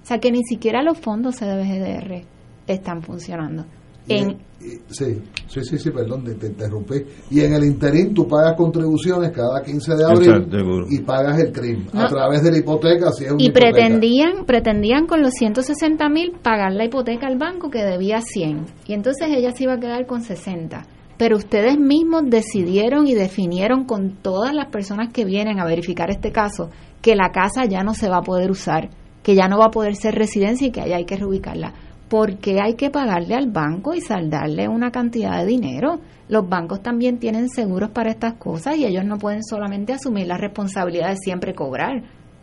O 0.03 0.07
sea 0.07 0.19
que 0.19 0.31
ni 0.31 0.43
siquiera 0.43 0.83
los 0.83 0.99
fondos 0.99 1.37
CDBGDR 1.37 2.23
están 2.67 3.03
funcionando. 3.03 3.65
En, 4.09 4.49
Sí, 4.91 5.23
sí, 5.47 5.61
sí, 5.63 5.79
sí, 5.79 5.91
perdón, 5.91 6.25
te, 6.25 6.35
te 6.35 6.49
interrumpí. 6.49 6.97
Y 7.31 7.41
en 7.41 7.53
el 7.55 7.65
interín 7.65 8.13
tú 8.13 8.27
pagas 8.27 8.57
contribuciones 8.57 9.31
cada 9.31 9.63
15 9.63 9.95
de 9.95 10.05
abril 10.05 10.31
Exacto, 10.31 10.57
y 10.91 10.99
pagas 10.99 11.39
el 11.39 11.53
crimen 11.53 11.87
a 11.93 12.09
través 12.09 12.43
de 12.43 12.51
la 12.51 12.59
hipoteca 12.59 13.13
si 13.13 13.25
es 13.25 13.31
una 13.31 13.41
y 13.43 13.47
hipoteca. 13.47 13.71
pretendían 13.71 14.45
pretendían 14.47 15.07
con 15.07 15.23
los 15.23 15.33
160 15.35 16.09
mil 16.09 16.33
pagar 16.43 16.73
la 16.73 16.85
hipoteca 16.85 17.29
al 17.29 17.39
banco 17.39 17.71
que 17.71 17.85
debía 17.85 18.21
100 18.21 18.65
y 18.89 18.95
entonces 18.95 19.29
ella 19.31 19.53
se 19.53 19.65
iba 19.65 19.75
a 19.75 19.81
quedar 19.81 20.07
con 20.07 20.23
60 20.23 20.83
pero 21.17 21.37
ustedes 21.37 21.79
mismos 21.79 22.23
decidieron 22.27 23.07
y 23.07 23.15
definieron 23.15 23.85
con 23.85 24.17
todas 24.23 24.55
las 24.55 24.67
personas 24.71 25.13
que 25.13 25.25
vienen 25.25 25.61
a 25.61 25.67
verificar 25.67 26.11
este 26.11 26.33
caso 26.33 26.71
que 27.01 27.15
la 27.15 27.31
casa 27.31 27.65
ya 27.67 27.85
no 27.85 27.95
se 27.95 28.09
va 28.09 28.19
a 28.19 28.23
poder 28.23 28.51
usar 28.51 28.91
que 29.23 29.37
ya 29.37 29.47
no 29.47 29.59
va 29.59 29.67
a 29.67 29.71
poder 29.71 29.95
ser 29.95 30.15
residencia 30.15 30.67
y 30.67 30.71
que 30.73 30.81
allá 30.81 30.97
hay 30.97 31.05
que 31.05 31.17
reubicarla 31.17 31.75
porque 32.09 32.61
hay 32.61 32.75
que 32.75 32.91
pagarle 32.91 33.35
al 33.35 33.51
banco 33.51 33.95
y 33.95 34.01
saldarle 34.01 34.69
una 34.69 34.91
cantidad 34.91 35.39
de 35.39 35.47
dinero. 35.47 36.01
Los 36.29 36.49
bancos 36.49 36.83
también 36.83 37.19
tienen 37.19 37.49
seguros 37.49 37.91
para 37.91 38.11
estas 38.11 38.35
cosas 38.35 38.77
y 38.77 38.87
ellos 38.87 39.05
no 39.05 39.19
pueden 39.19 39.43
solamente 39.43 39.93
asumir 39.93 40.27
la 40.27 40.37
responsabilidad 40.37 41.11
de 41.11 41.17
siempre 41.17 41.55
cobrar. 41.55 42.03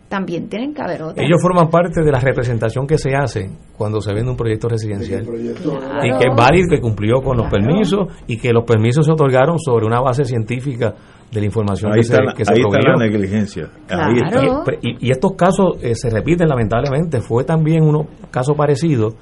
También 0.10 0.50
tienen 0.50 0.74
que 0.74 0.82
haber 0.84 1.02
otras. 1.02 1.26
Ellos 1.26 1.42
forman 1.42 1.70
parte 1.70 2.04
de 2.04 2.12
la 2.12 2.20
representación 2.20 2.86
que 2.86 2.98
se 2.98 3.16
hace 3.16 3.50
cuando 3.76 4.02
se 4.02 4.14
vende 4.14 4.30
un 4.30 4.38
proyecto 4.38 4.70
residencial. 4.70 5.24
Y 5.24 6.10
que 6.18 6.28
es 6.28 6.36
válido, 6.36 6.68
que 6.70 6.80
cumplió 6.80 7.22
con 7.24 7.38
los 7.38 7.50
permisos 7.50 8.08
y 8.28 8.38
que 8.38 8.54
los 8.54 8.64
permisos 8.66 9.06
se 9.06 9.12
otorgaron 9.12 9.58
sobre 9.58 9.86
una 9.86 10.00
base 10.00 10.24
científica 10.24 10.94
de 11.32 11.40
la 11.40 11.46
información 11.48 11.92
Ahí 11.92 12.00
que 12.00 12.04
se, 12.04 12.14
está, 12.14 12.34
que 12.36 12.46
se 12.46 12.54
ahí 12.54 12.60
está 12.62 12.90
la 12.90 12.98
negligencia. 12.98 13.70
Ahí 13.90 14.18
está. 14.24 14.40
Claro. 14.40 14.64
Y, 14.82 15.08
y 15.08 15.12
estos 15.12 15.34
casos 15.34 15.78
eh, 15.82 15.96
se 15.96 16.12
repiten 16.12 16.48
lamentablemente. 16.48 17.22
Fue 17.22 17.44
también 17.44 17.84
uno 17.84 18.06
caso 18.30 18.54
parecido, 18.54 19.16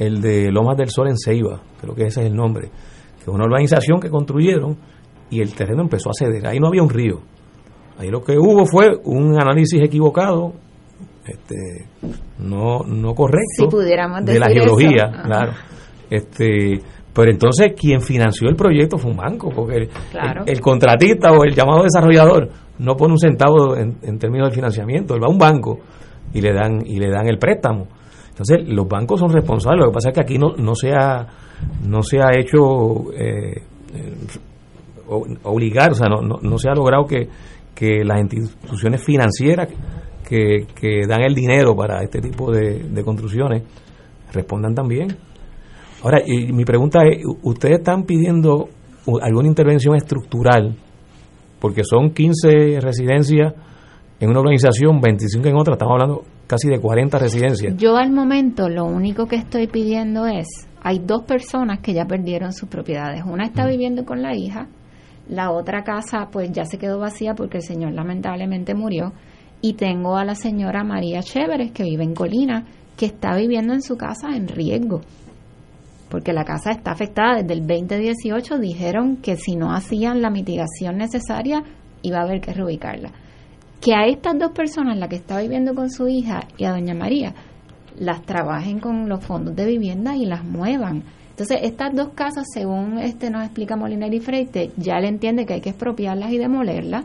el 0.00 0.20
de 0.20 0.50
Lomas 0.50 0.76
del 0.76 0.88
Sol 0.90 1.08
en 1.08 1.16
Ceiba, 1.16 1.60
creo 1.80 1.94
que 1.94 2.06
ese 2.06 2.20
es 2.22 2.26
el 2.26 2.34
nombre, 2.34 2.68
que 3.16 3.22
es 3.22 3.28
una 3.28 3.44
urbanización 3.44 4.00
que 4.00 4.10
construyeron 4.10 4.76
y 5.30 5.40
el 5.40 5.54
terreno 5.54 5.82
empezó 5.82 6.10
a 6.10 6.12
ceder. 6.18 6.44
Ahí 6.46 6.58
no 6.58 6.66
había 6.68 6.82
un 6.82 6.90
río. 6.90 7.20
Ahí 7.98 8.08
lo 8.08 8.22
que 8.24 8.36
hubo 8.38 8.66
fue 8.66 8.88
un 9.04 9.40
análisis 9.40 9.80
equivocado, 9.82 10.54
este, 11.26 11.86
no, 12.38 12.80
no 12.86 13.14
correcto, 13.14 13.44
Si 13.58 13.66
pudiéramos 13.66 14.24
de 14.24 14.38
la 14.40 14.48
geología, 14.48 15.04
eso. 15.12 15.22
Claro. 15.22 15.52
Este, 16.08 16.80
pero 17.12 17.30
entonces 17.30 17.72
quien 17.78 18.00
financió 18.00 18.48
el 18.48 18.56
proyecto 18.56 18.96
fue 18.98 19.10
un 19.10 19.16
banco, 19.18 19.50
porque 19.54 19.76
el, 19.76 19.88
Claro. 20.10 20.42
el- 20.46 20.52
el 20.52 20.60
contratista 20.60 21.30
o 21.32 21.44
el 21.44 21.54
llamado 21.54 21.82
desarrollador 21.82 22.48
no 22.78 22.96
pone 22.96 23.12
un 23.12 23.18
centavo 23.18 23.76
en, 23.76 23.98
en 24.02 24.18
términos 24.18 24.48
del 24.48 24.54
financiamiento, 24.54 25.14
él 25.14 25.22
va 25.22 25.26
a 25.26 25.30
un 25.30 25.38
banco 25.38 25.78
y 26.32 26.40
le 26.40 26.52
dan 26.54 26.80
y 26.86 26.98
le 26.98 27.10
dan 27.10 27.28
el 27.28 27.38
préstamo. 27.38 27.86
Entonces 28.40 28.66
los 28.74 28.88
bancos 28.88 29.20
son 29.20 29.30
responsables. 29.30 29.84
Lo 29.84 29.90
que 29.90 29.94
pasa 29.94 30.08
es 30.08 30.14
que 30.14 30.20
aquí 30.20 30.38
no, 30.38 30.54
no 30.56 30.74
se 30.74 30.92
ha 30.92 31.26
no 31.86 32.02
se 32.02 32.18
ha 32.20 32.30
hecho 32.38 33.12
eh, 33.12 33.62
eh, 33.94 34.14
obligar, 35.42 35.90
o 35.90 35.94
sea, 35.94 36.08
no, 36.08 36.22
no, 36.22 36.38
no 36.40 36.56
se 36.56 36.70
ha 36.70 36.74
logrado 36.74 37.04
que, 37.04 37.28
que 37.74 38.02
las 38.02 38.18
instituciones 38.18 39.04
financieras 39.04 39.68
que, 40.26 40.66
que 40.74 41.06
dan 41.06 41.20
el 41.20 41.34
dinero 41.34 41.76
para 41.76 42.02
este 42.02 42.20
tipo 42.22 42.50
de, 42.50 42.78
de 42.78 43.04
construcciones 43.04 43.62
respondan 44.32 44.74
también. 44.74 45.08
Ahora, 46.02 46.22
y 46.24 46.50
mi 46.50 46.64
pregunta 46.64 47.00
es, 47.04 47.22
¿ustedes 47.42 47.80
están 47.80 48.04
pidiendo 48.04 48.70
alguna 49.20 49.48
intervención 49.48 49.96
estructural? 49.96 50.74
Porque 51.60 51.82
son 51.84 52.14
15 52.14 52.80
residencias 52.80 53.52
en 54.18 54.30
una 54.30 54.40
organización, 54.40 54.98
25 54.98 55.46
en 55.46 55.56
otra, 55.56 55.74
estamos 55.74 55.92
hablando 55.92 56.22
casi 56.50 56.68
de 56.68 56.80
40 56.80 57.16
residencias. 57.16 57.76
Yo 57.76 57.96
al 57.96 58.10
momento 58.10 58.68
lo 58.68 58.84
único 58.84 59.26
que 59.26 59.36
estoy 59.36 59.68
pidiendo 59.68 60.26
es, 60.26 60.48
hay 60.82 60.98
dos 60.98 61.22
personas 61.22 61.78
que 61.78 61.94
ya 61.94 62.06
perdieron 62.06 62.52
sus 62.52 62.68
propiedades. 62.68 63.22
Una 63.24 63.44
está 63.44 63.68
viviendo 63.68 64.04
con 64.04 64.20
la 64.20 64.34
hija, 64.34 64.66
la 65.28 65.52
otra 65.52 65.84
casa 65.84 66.28
pues 66.32 66.50
ya 66.50 66.64
se 66.64 66.76
quedó 66.76 66.98
vacía 66.98 67.36
porque 67.36 67.58
el 67.58 67.62
señor 67.62 67.92
lamentablemente 67.92 68.74
murió. 68.74 69.12
Y 69.62 69.74
tengo 69.74 70.16
a 70.16 70.24
la 70.24 70.34
señora 70.34 70.82
María 70.82 71.22
Chéveres 71.22 71.70
que 71.70 71.84
vive 71.84 72.02
en 72.02 72.14
Colina, 72.14 72.66
que 72.96 73.06
está 73.06 73.36
viviendo 73.36 73.72
en 73.72 73.82
su 73.82 73.96
casa 73.96 74.34
en 74.34 74.48
riesgo. 74.48 75.02
Porque 76.08 76.32
la 76.32 76.44
casa 76.44 76.72
está 76.72 76.90
afectada 76.90 77.42
desde 77.42 77.52
el 77.52 77.64
2018. 77.64 78.58
Dijeron 78.58 79.18
que 79.18 79.36
si 79.36 79.54
no 79.54 79.72
hacían 79.72 80.20
la 80.20 80.30
mitigación 80.30 80.96
necesaria, 80.96 81.62
iba 82.02 82.18
a 82.18 82.22
haber 82.22 82.40
que 82.40 82.52
reubicarla 82.52 83.12
que 83.80 83.94
a 83.94 84.06
estas 84.06 84.38
dos 84.38 84.52
personas, 84.52 84.98
la 84.98 85.08
que 85.08 85.16
está 85.16 85.40
viviendo 85.40 85.74
con 85.74 85.90
su 85.90 86.06
hija 86.06 86.46
y 86.58 86.64
a 86.64 86.72
doña 86.72 86.94
María, 86.94 87.34
las 87.98 88.22
trabajen 88.22 88.78
con 88.78 89.08
los 89.08 89.24
fondos 89.24 89.56
de 89.56 89.66
vivienda 89.66 90.16
y 90.16 90.26
las 90.26 90.44
muevan. 90.44 91.02
Entonces, 91.30 91.60
estas 91.62 91.94
dos 91.94 92.10
casas, 92.14 92.46
según 92.52 92.98
este 92.98 93.30
nos 93.30 93.44
explica 93.44 93.76
Molinari 93.76 94.20
Freite, 94.20 94.72
ya 94.76 95.00
le 95.00 95.08
entiende 95.08 95.46
que 95.46 95.54
hay 95.54 95.60
que 95.60 95.70
expropiarlas 95.70 96.32
y 96.32 96.38
demolerlas 96.38 97.04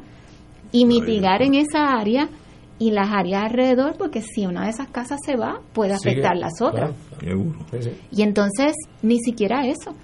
y 0.72 0.86
mitigar 0.86 1.42
en 1.42 1.56
esa 1.56 1.98
área 1.98 2.28
y 2.78 2.92
las 2.92 3.10
áreas 3.10 3.44
alrededor, 3.44 3.96
porque 3.98 4.22
si 4.22 4.46
una 4.46 4.66
de 4.66 4.72
esas 4.72 4.90
casas 4.90 5.20
se 5.26 5.38
va, 5.38 5.62
puede 5.72 5.94
afectar 5.94 6.36
las 6.36 6.62
otras. 6.62 6.92
claro. 7.18 7.54
Sí, 7.72 7.84
sí. 7.84 7.90
Y 8.12 8.22
entonces, 8.24 8.74
ni 9.02 9.20
siquiera 9.20 9.66
eso. 9.66 9.96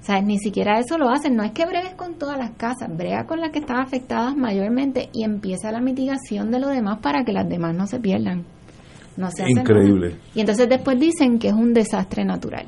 O 0.00 0.04
sea, 0.04 0.20
ni 0.20 0.38
siquiera 0.38 0.78
eso 0.78 0.96
lo 0.96 1.10
hacen. 1.10 1.36
No 1.36 1.42
es 1.42 1.52
que 1.52 1.66
bregues 1.66 1.94
con 1.94 2.14
todas 2.14 2.38
las 2.38 2.52
casas, 2.52 2.88
brega 2.96 3.26
con 3.26 3.40
las 3.40 3.50
que 3.50 3.58
están 3.58 3.80
afectadas 3.80 4.36
mayormente 4.36 5.10
y 5.12 5.24
empieza 5.24 5.72
la 5.72 5.80
mitigación 5.80 6.50
de 6.50 6.60
lo 6.60 6.68
demás 6.68 6.98
para 7.00 7.24
que 7.24 7.32
las 7.32 7.48
demás 7.48 7.74
no 7.74 7.86
se 7.86 7.98
pierdan. 7.98 8.44
No 9.16 9.30
se 9.30 9.50
Increíble. 9.50 10.10
nada. 10.10 10.20
Y 10.34 10.40
entonces 10.40 10.68
después 10.68 10.98
dicen 10.98 11.38
que 11.38 11.48
es 11.48 11.54
un 11.54 11.74
desastre 11.74 12.24
natural. 12.24 12.66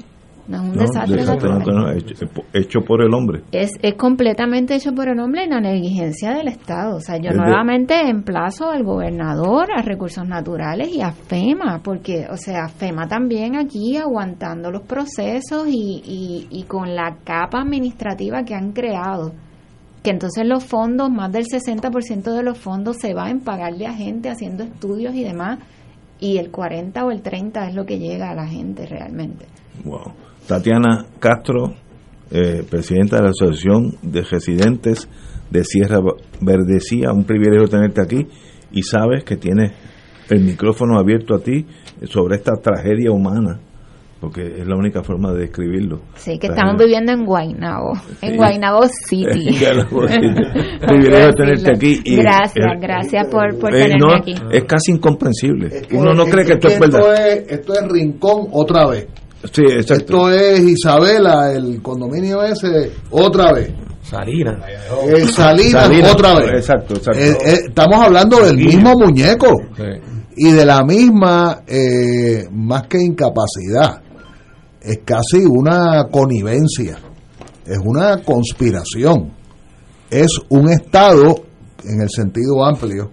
No 0.51 0.57
es 0.57 0.63
un 0.63 0.75
No, 0.75 0.83
desastre 0.83 1.17
desastre 1.17 1.49
natural. 1.49 1.59
natural, 1.85 1.99
hecho, 1.99 2.27
hecho 2.53 2.81
por 2.81 3.03
el 3.03 3.15
hombre. 3.15 3.43
Es, 3.53 3.71
es 3.83 3.95
completamente 3.95 4.75
hecho 4.75 4.93
por 4.93 5.09
el 5.09 5.19
hombre 5.21 5.45
en 5.45 5.51
la 5.51 5.61
negligencia 5.61 6.33
del 6.35 6.49
Estado. 6.49 6.97
O 6.97 7.01
sea, 7.01 7.17
yo 7.19 7.31
Es 7.31 7.37
de- 7.37 7.41
nuevamente 7.41 7.95
emplazo 8.09 8.69
al 8.71 8.83
gobernador, 8.83 9.69
a 9.75 9.81
Recursos 9.83 10.27
Naturales 10.27 10.89
y 10.93 11.01
a 11.03 11.13
FEMA, 11.13 11.81
porque, 11.85 12.27
o 12.31 12.37
sea, 12.37 12.69
FEMA 12.69 13.07
también 13.07 13.55
aquí 13.57 13.97
aguantando 13.97 14.71
los 14.73 14.83
procesos 14.83 15.69
y, 15.69 16.03
y, 16.05 16.47
y 16.51 16.65
con 16.65 16.95
la 16.97 17.17
capa 17.25 17.61
administrativa 17.61 18.43
que 18.43 18.55
han 18.55 18.73
creado. 18.73 19.33
Que 20.03 20.11
entonces 20.11 20.47
los 20.47 20.65
fondos, 20.65 21.11
más 21.11 21.31
del 21.31 21.45
60% 21.45 22.33
de 22.35 22.43
los 22.43 22.59
fondos 22.59 22.97
se 22.97 23.15
va 23.15 23.31
en 23.31 23.41
pagarle 23.41 23.87
a 23.87 23.93
gente 23.93 24.31
haciendo 24.31 24.65
estudios 24.65 25.15
y 25.15 25.23
demás. 25.25 25.59
y 26.19 26.39
el 26.39 26.51
40 26.51 27.05
o 27.05 27.11
el 27.11 27.23
30 27.23 27.69
es 27.69 27.75
lo 27.75 27.87
que 27.87 27.99
llega 27.99 28.31
a 28.31 28.35
la 28.35 28.47
gente 28.47 28.85
realmente. 28.87 29.47
Wow. 29.85 30.13
Tatiana 30.51 31.07
Castro, 31.21 31.77
eh, 32.33 32.65
presidenta 32.69 33.19
de 33.19 33.23
la 33.23 33.29
Asociación 33.29 33.95
de 34.03 34.23
Residentes 34.23 35.09
de 35.49 35.63
Sierra 35.63 36.01
Verdecía, 36.41 37.13
un 37.13 37.23
privilegio 37.23 37.69
tenerte 37.69 38.03
aquí 38.03 38.27
y 38.73 38.83
sabes 38.83 39.23
que 39.23 39.37
tienes 39.37 39.71
el 40.29 40.43
micrófono 40.43 40.99
abierto 40.99 41.37
a 41.37 41.39
ti 41.39 41.65
sobre 42.03 42.35
esta 42.35 42.57
tragedia 42.57 43.13
humana 43.13 43.61
porque 44.21 44.43
es 44.43 44.67
la 44.67 44.75
única 44.75 45.05
forma 45.05 45.33
de 45.33 45.43
describirlo. 45.43 46.01
Sí, 46.17 46.37
que 46.39 46.49
estamos 46.49 46.77
viviendo 46.77 47.13
en 47.13 47.25
Guaynabo, 47.25 47.93
en 48.21 48.37
Guaynabo 48.37 48.83
City. 49.07 49.51
Privilegio 50.87 51.33
tenerte 51.33 51.71
aquí. 51.75 52.03
gracias, 52.17 52.67
gracias 52.81 53.29
por, 53.29 53.57
por 53.57 53.75
eh, 53.75 53.85
tenerme 53.85 54.15
aquí. 54.19 54.35
Es 54.51 54.65
casi 54.65 54.91
incomprensible. 54.91 55.83
Uno 55.93 56.13
no 56.13 56.25
cree 56.27 56.45
que 56.45 56.55
esto 56.55 56.69
es, 56.69 56.81
verdad. 56.81 57.17
Esto 57.49 57.73
es, 57.73 57.89
Rincón 57.89 58.49
otra 58.51 58.89
vez. 58.89 59.07
Sí, 59.45 59.63
exacto. 59.63 59.95
Esto 59.95 60.31
es 60.31 60.61
Isabela, 60.61 61.53
el 61.53 61.81
condominio 61.81 62.43
ese, 62.43 62.93
otra 63.11 63.53
vez. 63.53 63.73
Salinas. 64.03 64.57
Eh, 65.07 65.27
Salinas, 65.27 66.13
otra 66.13 66.35
vez. 66.35 66.51
Exacto, 66.55 66.95
exacto. 66.95 67.21
Eh, 67.21 67.65
estamos 67.67 67.97
hablando 68.01 68.41
del 68.41 68.57
mismo 68.57 68.93
muñeco. 68.95 69.49
Y 70.37 70.53
de 70.53 70.65
la 70.65 70.83
misma, 70.85 71.63
más 72.51 72.83
que 72.87 72.99
incapacidad, 72.99 74.01
es 74.81 75.01
casi 75.05 75.45
una 75.45 76.09
connivencia, 76.11 76.99
es 77.67 77.79
una 77.85 78.23
conspiración, 78.23 79.33
es 80.11 80.39
un 80.49 80.71
Estado, 80.71 81.35
en 81.85 82.01
el 82.01 82.09
sentido 82.09 82.65
amplio, 82.65 83.11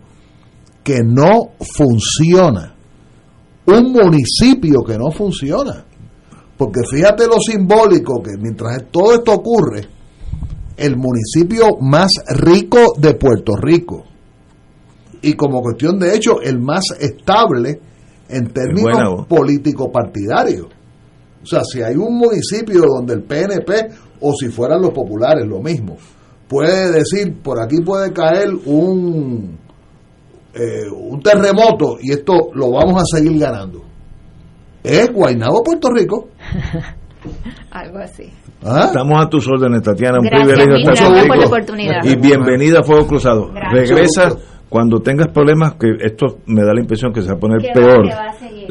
que 0.83 1.01
no 1.03 1.51
funciona, 1.75 2.73
un 3.65 3.91
municipio 3.91 4.83
que 4.83 4.97
no 4.97 5.11
funciona, 5.11 5.85
porque 6.57 6.81
fíjate 6.89 7.27
lo 7.27 7.39
simbólico 7.39 8.21
que 8.21 8.31
mientras 8.39 8.85
todo 8.91 9.13
esto 9.13 9.33
ocurre, 9.33 9.87
el 10.75 10.95
municipio 10.95 11.77
más 11.79 12.11
rico 12.27 12.93
de 12.97 13.13
Puerto 13.15 13.55
Rico, 13.55 14.03
y 15.21 15.33
como 15.33 15.61
cuestión 15.61 15.99
de 15.99 16.15
hecho, 16.15 16.41
el 16.41 16.59
más 16.59 16.83
estable 16.99 17.79
en 18.29 18.47
términos 18.49 19.25
político-partidarios 19.27 20.67
o 21.47 21.49
sea, 21.49 21.63
si 21.63 21.81
hay 21.81 21.95
un 21.95 22.17
municipio 22.17 22.81
donde 22.81 23.13
el 23.13 23.23
PNP 23.23 23.87
o 24.19 24.33
si 24.33 24.49
fueran 24.49 24.81
los 24.81 24.91
populares, 24.91 25.47
lo 25.47 25.61
mismo, 25.61 25.95
puede 26.45 26.91
decir, 26.91 27.41
por 27.41 27.61
aquí 27.63 27.79
puede 27.79 28.11
caer 28.11 28.49
un, 28.65 29.57
eh, 30.53 30.89
un 30.91 31.21
terremoto 31.21 31.99
y 32.01 32.11
esto 32.11 32.49
lo 32.53 32.71
vamos 32.71 33.01
a 33.01 33.17
seguir 33.17 33.39
ganando. 33.39 33.81
Es 34.87 35.11
Guaynabo, 35.11 35.63
Puerto 35.63 35.89
Rico. 35.91 36.29
Algo 37.71 37.99
así. 37.99 38.31
¿Ah? 38.63 38.85
Estamos 38.85 39.21
a 39.21 39.29
tus 39.29 39.47
órdenes, 39.47 39.81
Tatiana. 39.81 40.19
Un 40.19 40.25
gracias, 40.25 40.57
privilegio 40.57 40.91
estar 40.91 41.27
por 41.27 41.37
la 41.37 41.45
oportunidad. 41.45 42.03
Y 42.03 42.15
bienvenida 42.15 42.79
a 42.79 42.83
Fuego 42.83 43.05
Cruzado. 43.05 43.51
Regresa 43.71 44.35
cuando 44.69 44.99
tengas 44.99 45.27
problemas, 45.29 45.75
que 45.75 45.89
esto 45.99 46.39
me 46.45 46.63
da 46.63 46.73
la 46.73 46.81
impresión 46.81 47.11
que 47.13 47.21
se 47.21 47.29
va 47.29 47.35
a 47.35 47.39
poner 47.39 47.59
peor. 47.73 48.07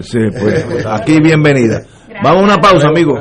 sí, 0.00 0.18
pues, 0.38 0.86
aquí 0.86 1.20
bienvenida. 1.20 1.82
Vamos 2.22 2.42
a 2.42 2.44
una 2.44 2.56
pausa, 2.56 2.88
amigo. 2.88 3.14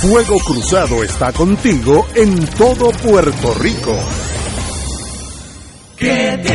Fuego 0.00 0.38
Cruzado 0.46 1.02
está 1.02 1.32
contigo 1.32 2.06
en 2.14 2.46
todo 2.56 2.90
Puerto 2.90 3.54
Rico. 3.60 3.94
Que 5.96 6.38
te 6.42 6.54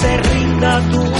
Se 0.00 0.16
rinda 0.16 0.80
tus 0.90 1.10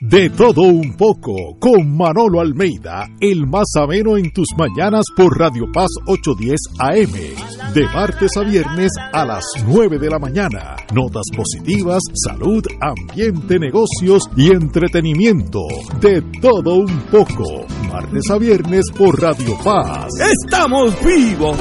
De 0.00 0.30
todo 0.30 0.62
un 0.62 0.94
poco, 0.96 1.58
con 1.58 1.94
Manolo 1.94 2.40
Almeida, 2.40 3.06
el 3.20 3.46
más 3.46 3.66
ameno 3.76 4.16
en 4.16 4.32
tus 4.32 4.46
mañanas 4.56 5.04
por 5.14 5.38
Radio 5.38 5.70
Paz 5.70 5.90
810 6.06 6.58
AM, 6.78 7.74
de 7.74 7.84
martes 7.84 8.34
a 8.38 8.40
viernes 8.40 8.90
a 9.12 9.26
las 9.26 9.44
9 9.66 9.98
de 9.98 10.08
la 10.08 10.18
mañana. 10.18 10.74
Notas 10.94 11.26
positivas, 11.36 12.00
salud, 12.14 12.64
ambiente, 12.80 13.58
negocios 13.58 14.22
y 14.38 14.50
entretenimiento. 14.50 15.60
De 16.00 16.22
todo 16.40 16.76
un 16.76 17.00
poco, 17.10 17.66
martes 17.92 18.30
a 18.30 18.38
viernes 18.38 18.86
por 18.96 19.20
Radio 19.20 19.54
Paz. 19.62 20.08
¡Estamos 20.18 20.94
vivos! 21.04 21.58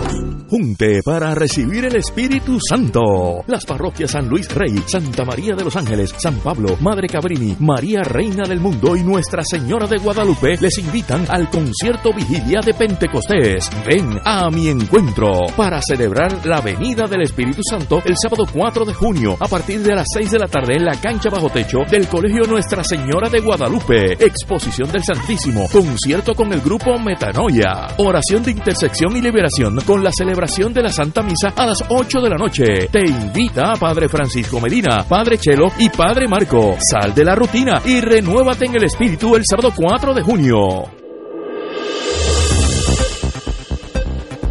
Junte 0.49 1.03
para 1.03 1.35
recibir 1.35 1.85
el 1.85 1.95
Espíritu 1.97 2.57
Santo. 2.59 3.43
Las 3.45 3.65
parroquias 3.65 4.09
San 4.09 4.27
Luis 4.27 4.51
Rey, 4.51 4.83
Santa 4.87 5.23
María 5.23 5.55
de 5.55 5.63
los 5.63 5.75
Ángeles, 5.75 6.11
San 6.17 6.39
Pablo, 6.39 6.75
Madre 6.81 7.07
Cabrini, 7.07 7.55
María 7.59 8.01
Reina 8.01 8.28
del 8.35 8.59
Mundo 8.59 8.95
y 8.95 9.01
Nuestra 9.01 9.41
Señora 9.43 9.87
de 9.87 9.97
Guadalupe 9.97 10.55
les 10.61 10.77
invitan 10.77 11.25
al 11.29 11.49
concierto 11.49 12.13
Vigilia 12.13 12.59
de 12.61 12.75
Pentecostés. 12.75 13.69
Ven 13.87 14.19
a 14.23 14.49
mi 14.51 14.67
encuentro 14.67 15.47
para 15.57 15.81
celebrar 15.81 16.45
la 16.45 16.61
venida 16.61 17.07
del 17.07 17.23
Espíritu 17.23 17.61
Santo 17.67 18.01
el 18.05 18.15
sábado 18.21 18.45
4 18.51 18.85
de 18.85 18.93
junio 18.93 19.35
a 19.39 19.47
partir 19.47 19.81
de 19.81 19.95
las 19.95 20.05
6 20.13 20.31
de 20.31 20.39
la 20.39 20.47
tarde 20.47 20.75
en 20.75 20.85
la 20.85 21.01
cancha 21.01 21.29
bajo 21.29 21.49
techo 21.49 21.79
del 21.89 22.07
Colegio 22.07 22.43
Nuestra 22.43 22.83
Señora 22.83 23.29
de 23.29 23.39
Guadalupe. 23.39 24.13
Exposición 24.13 24.91
del 24.91 25.03
Santísimo, 25.03 25.67
concierto 25.71 26.35
con 26.35 26.53
el 26.53 26.61
grupo 26.61 26.99
Metanoia, 26.99 27.95
oración 27.97 28.43
de 28.43 28.51
intersección 28.51 29.17
y 29.17 29.21
liberación 29.21 29.79
con 29.81 30.03
la 30.03 30.11
celebración 30.11 30.71
de 30.71 30.83
la 30.83 30.91
Santa 30.91 31.23
Misa 31.23 31.49
a 31.55 31.65
las 31.65 31.83
8 31.89 32.21
de 32.21 32.29
la 32.29 32.37
noche. 32.37 32.63
Te 32.91 33.09
invita 33.09 33.71
a 33.71 33.75
Padre 33.75 34.07
Francisco 34.07 34.61
Medina, 34.61 35.03
Padre 35.07 35.39
Chelo 35.39 35.67
y 35.79 35.89
Padre 35.89 36.27
Marco. 36.27 36.77
Sal 36.79 37.15
de 37.15 37.25
la 37.25 37.33
rutina 37.33 37.81
y 37.85 37.99
renuévate 38.19 38.65
en 38.65 38.75
el 38.75 38.83
espíritu 38.83 39.33
el 39.35 39.43
sábado 39.49 39.71
4 39.73 40.13
de 40.13 40.21
junio. 40.21 40.57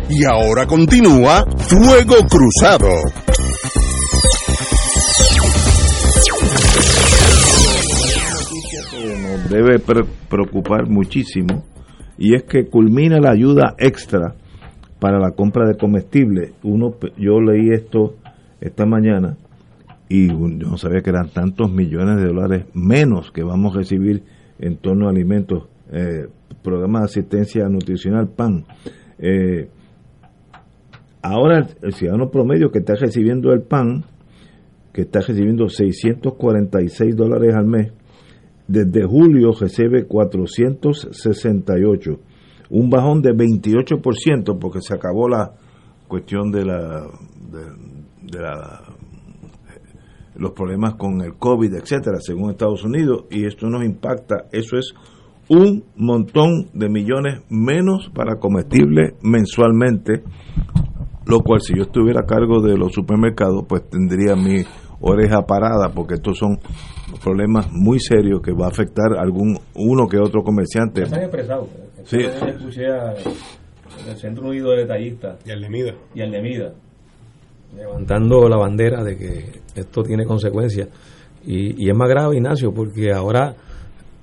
Y 0.08 0.24
ahora 0.24 0.66
continúa 0.66 1.44
Fuego 1.58 2.16
Cruzado. 2.30 2.88
Nos 9.22 9.50
debe 9.50 9.78
preocupar 10.30 10.88
muchísimo 10.88 11.62
y 12.16 12.36
es 12.36 12.44
que 12.44 12.68
culmina 12.70 13.20
la 13.20 13.32
ayuda 13.32 13.74
extra 13.76 14.34
para 14.98 15.18
la 15.18 15.32
compra 15.32 15.68
de 15.68 15.76
comestibles. 15.76 16.52
Uno, 16.62 16.94
yo 17.18 17.38
leí 17.40 17.70
esto 17.70 18.14
esta 18.62 18.86
mañana 18.86 19.36
y 20.08 20.28
yo 20.28 20.48
no 20.48 20.78
sabía 20.78 21.02
que 21.02 21.10
eran 21.10 21.28
tantos 21.30 21.70
millones 21.70 22.16
de 22.16 22.28
dólares 22.28 22.64
menos 22.74 23.30
que 23.30 23.42
vamos 23.42 23.74
a 23.74 23.78
recibir 23.78 24.22
en 24.58 24.78
torno 24.78 25.06
a 25.06 25.10
alimentos, 25.10 25.68
eh, 25.92 26.26
programa 26.62 27.00
de 27.00 27.04
asistencia 27.06 27.68
nutricional 27.68 28.28
PAN. 28.28 28.64
Eh, 29.18 29.68
ahora 31.22 31.66
el 31.82 31.92
ciudadano 31.92 32.30
promedio 32.30 32.70
que 32.70 32.78
está 32.78 32.94
recibiendo 32.94 33.52
el 33.52 33.60
PAN, 33.62 34.04
que 34.92 35.02
está 35.02 35.20
recibiendo 35.20 35.68
646 35.68 37.14
dólares 37.14 37.54
al 37.54 37.66
mes, 37.66 37.92
desde 38.66 39.04
julio 39.04 39.52
recibe 39.58 40.06
468, 40.06 42.18
un 42.70 42.90
bajón 42.90 43.22
de 43.22 43.32
28% 43.32 44.58
porque 44.58 44.80
se 44.80 44.94
acabó 44.94 45.28
la 45.28 45.52
cuestión 46.06 46.50
de 46.50 46.64
la 46.64 47.06
de, 47.50 47.60
de 48.30 48.42
la 48.42 48.87
los 50.38 50.52
problemas 50.52 50.94
con 50.94 51.20
el 51.20 51.34
COVID, 51.36 51.74
etcétera, 51.74 52.18
según 52.20 52.50
Estados 52.50 52.84
Unidos, 52.84 53.24
y 53.30 53.44
esto 53.46 53.68
nos 53.68 53.84
impacta, 53.84 54.46
eso 54.52 54.78
es 54.78 54.94
un 55.48 55.84
montón 55.96 56.68
de 56.74 56.88
millones 56.88 57.40
menos 57.50 58.10
para 58.14 58.36
comestibles 58.38 59.14
mensualmente, 59.22 60.22
lo 61.26 61.40
cual 61.40 61.60
si 61.60 61.74
yo 61.76 61.82
estuviera 61.82 62.20
a 62.20 62.26
cargo 62.26 62.60
de 62.62 62.76
los 62.76 62.92
supermercados, 62.92 63.64
pues 63.68 63.88
tendría 63.90 64.34
mi 64.36 64.62
oreja 65.00 65.42
parada, 65.46 65.90
porque 65.94 66.14
estos 66.14 66.38
son 66.38 66.58
problemas 67.22 67.68
muy 67.72 67.98
serios 68.00 68.40
que 68.42 68.52
va 68.52 68.66
a 68.66 68.68
afectar 68.68 69.14
a 69.18 69.22
algún 69.22 69.58
uno 69.74 70.06
que 70.06 70.18
otro 70.18 70.42
comerciante. 70.42 71.06
Se 71.06 71.14
han 71.14 71.22
expresado. 71.22 71.68
Sí. 72.04 72.18
Escuché 72.18 72.86
a- 72.86 73.14
el 74.08 74.16
Centro 74.16 74.48
Unido 74.48 74.70
de 74.70 74.78
Detallistas 74.78 75.38
Y 75.44 75.50
al 75.50 75.60
de 75.60 75.68
Mida. 75.68 75.92
y 76.14 76.20
al 76.22 76.30
de 76.30 76.40
Mida 76.42 76.72
levantando 77.76 78.48
la 78.48 78.56
bandera 78.56 79.02
de 79.04 79.16
que 79.16 79.60
esto 79.74 80.02
tiene 80.02 80.24
consecuencias. 80.24 80.88
Y, 81.44 81.84
y 81.84 81.90
es 81.90 81.96
más 81.96 82.08
grave, 82.08 82.36
Ignacio, 82.36 82.72
porque 82.72 83.12
ahora 83.12 83.54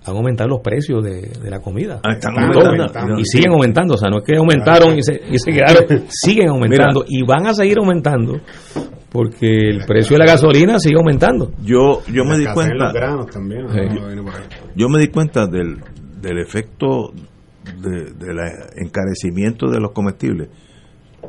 han 0.08 0.16
aumentado 0.16 0.50
los 0.50 0.60
precios 0.62 1.04
de, 1.04 1.22
de 1.42 1.50
la 1.50 1.60
comida. 1.62 2.00
Ah, 2.04 2.14
están 2.14 2.34
aumentando. 2.38 3.20
Y 3.20 3.26
siguen 3.26 3.52
aumentando, 3.54 3.94
o 3.96 3.98
sea, 3.98 4.10
no 4.10 4.18
es 4.20 4.24
que 4.24 4.36
aumentaron 4.38 4.98
y 4.98 5.02
se, 5.02 5.20
y 5.32 5.40
se 5.40 5.52
quedaron, 5.52 6.04
siguen 6.10 6.50
aumentando 6.50 7.04
y 7.08 7.24
van 7.26 7.48
a 7.48 7.54
seguir 7.54 7.78
aumentando 7.80 8.40
porque 9.12 9.48
el 9.70 9.86
precio 9.86 10.16
de 10.18 10.26
la 10.26 10.32
gasolina 10.32 10.78
sigue 10.78 10.98
aumentando. 10.98 11.52
Yo, 11.64 12.02
yo 12.12 12.24
me 12.26 12.38
di 12.38 12.46
cuenta. 12.54 12.92
Yo 14.76 14.90
me 14.90 15.00
di 15.00 15.08
cuenta 15.08 15.48
del, 15.48 15.78
del 16.22 16.38
efecto 16.40 17.12
de- 17.82 18.12
del 18.14 18.38
encarecimiento 18.76 19.70
de 19.72 19.80
los 19.80 19.92
comestibles. 19.92 20.50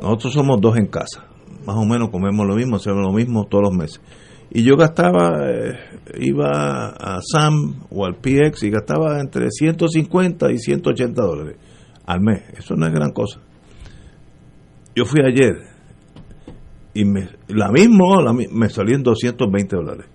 Nosotros 0.01 0.33
somos 0.33 0.59
dos 0.61 0.77
en 0.77 0.87
casa, 0.87 1.25
más 1.67 1.75
o 1.75 1.85
menos 1.85 2.09
comemos 2.09 2.47
lo 2.47 2.55
mismo, 2.55 2.77
hacemos 2.77 3.01
lo 3.01 3.11
mismo 3.11 3.45
todos 3.45 3.65
los 3.65 3.73
meses. 3.77 4.01
Y 4.49 4.63
yo 4.63 4.77
gastaba, 4.77 5.49
eh, 5.51 5.73
iba 6.21 6.87
a 6.89 7.19
SAM 7.21 7.81
o 7.91 8.05
al 8.05 8.15
PX 8.15 8.63
y 8.63 8.69
gastaba 8.69 9.19
entre 9.19 9.51
150 9.51 10.49
y 10.51 10.57
180 10.57 11.21
dólares 11.21 11.57
al 12.05 12.21
mes. 12.21 12.41
Eso 12.57 12.75
no 12.75 12.87
es 12.87 12.93
gran 12.93 13.11
cosa. 13.11 13.41
Yo 14.95 15.05
fui 15.05 15.19
ayer 15.21 15.53
y 16.93 17.03
me, 17.05 17.27
la 17.49 17.69
misma, 17.71 18.21
la 18.23 18.33
mi- 18.33 18.47
me 18.47 18.69
salió 18.69 18.95
en 18.95 19.03
220 19.03 19.75
dólares. 19.75 20.05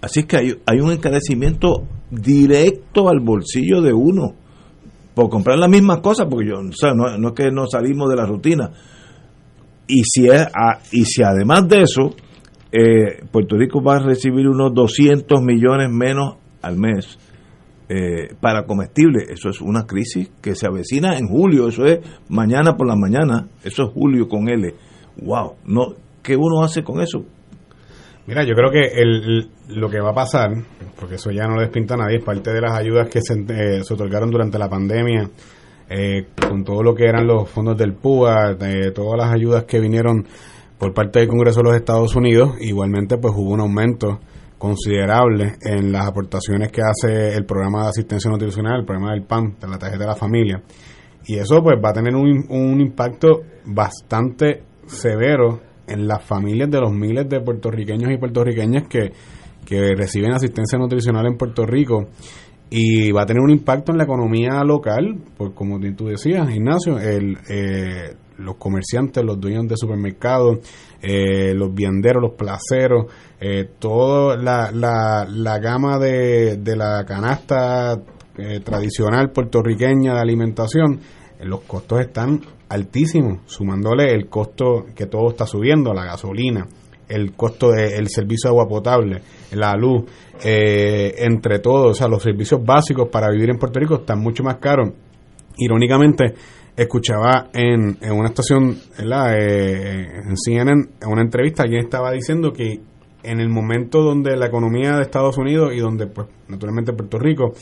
Así 0.00 0.24
que 0.24 0.36
hay, 0.38 0.54
hay 0.66 0.80
un 0.80 0.90
encarecimiento 0.90 1.84
directo 2.10 3.08
al 3.08 3.20
bolsillo 3.20 3.82
de 3.82 3.92
uno 3.92 4.34
por 5.14 5.28
comprar 5.28 5.58
las 5.58 5.68
mismas 5.68 5.98
cosas, 5.98 6.26
porque 6.30 6.48
yo, 6.48 6.62
no, 6.94 7.18
no 7.18 7.28
es 7.28 7.34
que 7.34 7.50
no 7.50 7.66
salimos 7.66 8.08
de 8.08 8.16
la 8.16 8.24
rutina. 8.24 8.70
Y 9.88 10.02
si, 10.04 10.28
es, 10.28 10.42
a- 10.54 10.78
y 10.92 11.04
si 11.04 11.22
además 11.22 11.66
de 11.66 11.82
eso, 11.82 12.14
eh, 12.70 13.24
Puerto 13.32 13.56
Rico 13.56 13.82
va 13.82 13.96
a 13.96 14.00
recibir 14.00 14.46
unos 14.46 14.72
200 14.74 15.40
millones 15.42 15.88
menos 15.90 16.36
al 16.62 16.76
mes 16.76 17.18
eh, 17.88 18.34
para 18.40 18.64
comestibles, 18.66 19.30
eso 19.30 19.48
es 19.48 19.60
una 19.62 19.86
crisis 19.86 20.30
que 20.42 20.54
se 20.54 20.66
avecina 20.66 21.16
en 21.16 21.26
julio, 21.26 21.68
eso 21.68 21.86
es 21.86 22.00
mañana 22.28 22.76
por 22.76 22.86
la 22.86 22.96
mañana, 22.96 23.48
eso 23.64 23.84
es 23.84 23.88
julio 23.94 24.28
con 24.28 24.48
L. 24.50 24.74
¡Wow! 25.22 25.54
No, 25.64 25.94
¿Qué 26.22 26.36
uno 26.36 26.62
hace 26.62 26.84
con 26.84 27.00
eso? 27.00 27.24
Mira, 28.26 28.44
yo 28.44 28.52
creo 28.54 28.70
que 28.70 29.00
el, 29.00 29.48
lo 29.68 29.88
que 29.88 30.00
va 30.00 30.10
a 30.10 30.14
pasar, 30.14 30.50
porque 31.00 31.14
eso 31.14 31.30
ya 31.30 31.44
no 31.46 31.54
lo 31.54 31.62
despinta 31.62 31.94
a 31.94 31.96
nadie, 31.96 32.18
es 32.18 32.24
parte 32.24 32.52
de 32.52 32.60
las 32.60 32.78
ayudas 32.78 33.08
que 33.08 33.22
se, 33.22 33.32
eh, 33.48 33.82
se 33.82 33.94
otorgaron 33.94 34.30
durante 34.30 34.58
la 34.58 34.68
pandemia, 34.68 35.30
eh, 35.90 36.26
con 36.48 36.64
todo 36.64 36.82
lo 36.82 36.94
que 36.94 37.04
eran 37.04 37.26
los 37.26 37.48
fondos 37.48 37.76
del 37.76 37.94
PUA, 37.94 38.56
eh, 38.60 38.90
todas 38.94 39.18
las 39.18 39.34
ayudas 39.34 39.64
que 39.64 39.80
vinieron 39.80 40.26
por 40.78 40.92
parte 40.92 41.20
del 41.20 41.28
Congreso 41.28 41.60
de 41.60 41.64
los 41.64 41.76
Estados 41.76 42.14
Unidos, 42.14 42.56
igualmente 42.60 43.16
pues 43.16 43.34
hubo 43.36 43.52
un 43.52 43.60
aumento 43.60 44.20
considerable 44.58 45.54
en 45.62 45.92
las 45.92 46.06
aportaciones 46.06 46.70
que 46.70 46.82
hace 46.82 47.34
el 47.34 47.44
programa 47.46 47.84
de 47.84 47.88
asistencia 47.88 48.30
nutricional, 48.30 48.80
el 48.80 48.84
programa 48.84 49.12
del 49.12 49.22
PAN, 49.22 49.56
de 49.60 49.68
la 49.68 49.78
tarjeta 49.78 50.04
de 50.04 50.08
la 50.08 50.16
familia. 50.16 50.62
Y 51.26 51.38
eso 51.38 51.62
pues 51.62 51.76
va 51.82 51.90
a 51.90 51.92
tener 51.92 52.14
un, 52.14 52.46
un 52.48 52.80
impacto 52.80 53.42
bastante 53.64 54.62
severo 54.86 55.60
en 55.86 56.06
las 56.06 56.22
familias 56.22 56.70
de 56.70 56.80
los 56.80 56.92
miles 56.92 57.28
de 57.28 57.40
puertorriqueños 57.40 58.10
y 58.12 58.18
puertorriqueñas 58.18 58.88
que, 58.88 59.12
que 59.64 59.94
reciben 59.94 60.32
asistencia 60.32 60.78
nutricional 60.78 61.26
en 61.26 61.36
Puerto 61.36 61.64
Rico 61.64 62.08
y 62.70 63.10
va 63.12 63.22
a 63.22 63.26
tener 63.26 63.42
un 63.42 63.50
impacto 63.50 63.92
en 63.92 63.98
la 63.98 64.04
economía 64.04 64.62
local, 64.64 65.16
pues 65.36 65.52
como 65.54 65.78
tú 65.96 66.06
decías, 66.06 66.50
Ignacio, 66.50 66.98
el, 66.98 67.38
eh, 67.48 68.14
los 68.38 68.56
comerciantes, 68.56 69.24
los 69.24 69.40
dueños 69.40 69.66
de 69.68 69.76
supermercados, 69.76 70.58
eh, 71.02 71.54
los 71.54 71.74
vianderos, 71.74 72.22
los 72.22 72.32
placeros, 72.32 73.06
eh, 73.40 73.70
toda 73.78 74.36
la, 74.36 74.70
la, 74.72 75.26
la 75.28 75.58
gama 75.58 75.98
de, 75.98 76.56
de 76.58 76.76
la 76.76 77.04
canasta 77.06 78.00
eh, 78.36 78.60
tradicional 78.60 79.30
puertorriqueña 79.30 80.14
de 80.14 80.20
alimentación, 80.20 81.00
los 81.42 81.60
costos 81.62 82.00
están 82.00 82.40
altísimos, 82.68 83.40
sumándole 83.46 84.12
el 84.12 84.28
costo 84.28 84.86
que 84.94 85.06
todo 85.06 85.30
está 85.30 85.46
subiendo, 85.46 85.94
la 85.94 86.04
gasolina, 86.04 86.66
el 87.08 87.32
costo 87.32 87.70
del 87.70 88.08
servicio 88.08 88.50
de 88.50 88.56
agua 88.56 88.68
potable, 88.68 89.22
la 89.52 89.74
luz, 89.76 90.04
eh, 90.44 91.14
entre 91.18 91.58
todos, 91.58 91.92
o 91.92 91.94
sea, 91.94 92.08
los 92.08 92.22
servicios 92.22 92.64
básicos 92.64 93.08
para 93.08 93.30
vivir 93.30 93.50
en 93.50 93.58
Puerto 93.58 93.80
Rico 93.80 93.96
están 93.96 94.20
mucho 94.20 94.42
más 94.42 94.56
caros. 94.56 94.90
Irónicamente, 95.56 96.34
escuchaba 96.76 97.48
en, 97.52 97.98
en 98.00 98.12
una 98.12 98.28
estación. 98.28 98.76
Eh, 98.98 100.22
en 100.24 100.36
CNN, 100.36 100.88
en 101.00 101.08
una 101.08 101.22
entrevista, 101.22 101.64
alguien 101.64 101.84
estaba 101.84 102.12
diciendo 102.12 102.52
que 102.52 102.80
en 103.24 103.40
el 103.40 103.48
momento 103.48 104.02
donde 104.02 104.36
la 104.36 104.46
economía 104.46 104.96
de 104.96 105.02
Estados 105.02 105.36
Unidos 105.38 105.72
y 105.74 105.80
donde, 105.80 106.06
pues, 106.06 106.28
naturalmente 106.46 106.92
Puerto 106.92 107.18
Rico, 107.18 107.52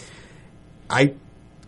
hay 0.88 1.14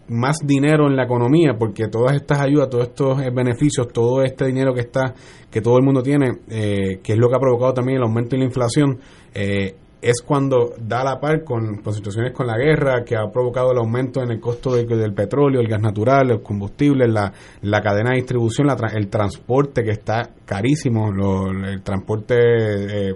más 0.09 0.39
dinero 0.44 0.86
en 0.86 0.97
la 0.97 1.05
economía 1.05 1.55
porque 1.59 1.89
todas 1.89 2.14
estas 2.16 2.40
ayudas, 2.40 2.68
todos 2.70 2.89
estos 2.89 3.20
eh, 3.22 3.30
beneficios, 3.30 3.89
todo 3.93 4.22
este 4.22 4.47
dinero 4.47 4.72
que 4.74 4.80
está, 4.80 5.14
que 5.51 5.60
todo 5.60 5.76
el 5.78 5.85
mundo 5.85 6.02
tiene, 6.02 6.30
eh, 6.48 7.01
que 7.02 7.12
es 7.12 7.18
lo 7.18 7.28
que 7.28 7.36
ha 7.36 7.40
provocado 7.40 7.74
también 7.74 7.98
el 7.98 8.05
aumento 8.05 8.30
de 8.30 8.39
la 8.39 8.44
inflación, 8.47 8.98
eh, 9.35 9.74
es 10.01 10.22
cuando 10.24 10.74
da 10.80 11.02
la 11.02 11.18
par 11.18 11.43
con, 11.43 11.78
con 11.82 11.93
situaciones 11.93 12.32
con 12.32 12.47
la 12.47 12.56
guerra, 12.56 13.02
que 13.05 13.16
ha 13.16 13.30
provocado 13.32 13.72
el 13.72 13.78
aumento 13.78 14.22
en 14.22 14.30
el 14.30 14.39
costo 14.40 14.72
de- 14.72 14.85
del 14.86 15.12
petróleo, 15.12 15.60
el 15.60 15.66
gas 15.66 15.82
natural, 15.82 16.28
los 16.28 16.40
combustibles, 16.43 17.09
la, 17.12 17.32
la 17.62 17.80
cadena 17.80 18.10
de 18.10 18.16
distribución, 18.18 18.68
la 18.68 18.76
el 18.94 19.09
transporte 19.09 19.82
que 19.82 19.90
está 19.90 20.30
carísimo, 20.44 21.10
lo- 21.10 21.51
el 21.51 21.82
transporte 21.82 22.36
eh, 22.36 23.09
eh, 23.10 23.14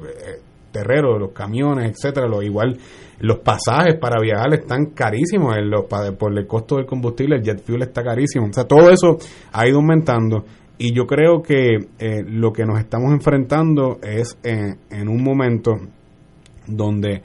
terrero, 0.72 1.18
los 1.20 1.30
camiones, 1.32 1.90
etcétera, 1.92 2.26
lo 2.26 2.42
igual 2.42 2.76
los 3.22 3.38
pasajes 3.38 3.94
para 4.00 4.20
viajar 4.20 4.52
están 4.52 4.86
carísimos 4.86 5.56
el- 5.56 5.70
por 6.18 6.36
el 6.36 6.46
costo 6.46 6.76
del 6.76 6.86
combustible, 6.86 7.36
el 7.36 7.42
jet 7.42 7.62
fuel 7.64 7.82
está 7.82 8.02
carísimo, 8.02 8.46
o 8.48 8.52
sea, 8.52 8.64
todo 8.64 8.90
eso 8.90 9.16
ha 9.52 9.66
ido 9.68 9.76
aumentando 9.78 10.44
y 10.76 10.92
yo 10.92 11.06
creo 11.06 11.40
que 11.40 11.76
eh, 12.00 12.24
lo 12.26 12.52
que 12.52 12.64
nos 12.64 12.80
estamos 12.80 13.12
enfrentando 13.12 13.98
es 14.02 14.36
en, 14.42 14.76
en 14.90 15.08
un 15.08 15.22
momento 15.22 15.72
donde 16.66 17.22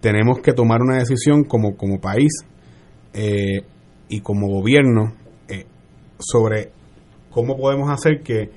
tenemos 0.00 0.38
que 0.40 0.52
tomar 0.52 0.80
una 0.82 0.98
decisión 0.98 1.44
como, 1.44 1.76
como 1.76 2.00
país 2.00 2.32
eh, 3.12 3.62
y 4.08 4.20
como 4.20 4.48
gobierno 4.48 5.14
eh, 5.48 5.66
sobre 6.18 6.70
cómo 7.30 7.56
podemos 7.56 7.90
hacer 7.90 8.22
que 8.22 8.50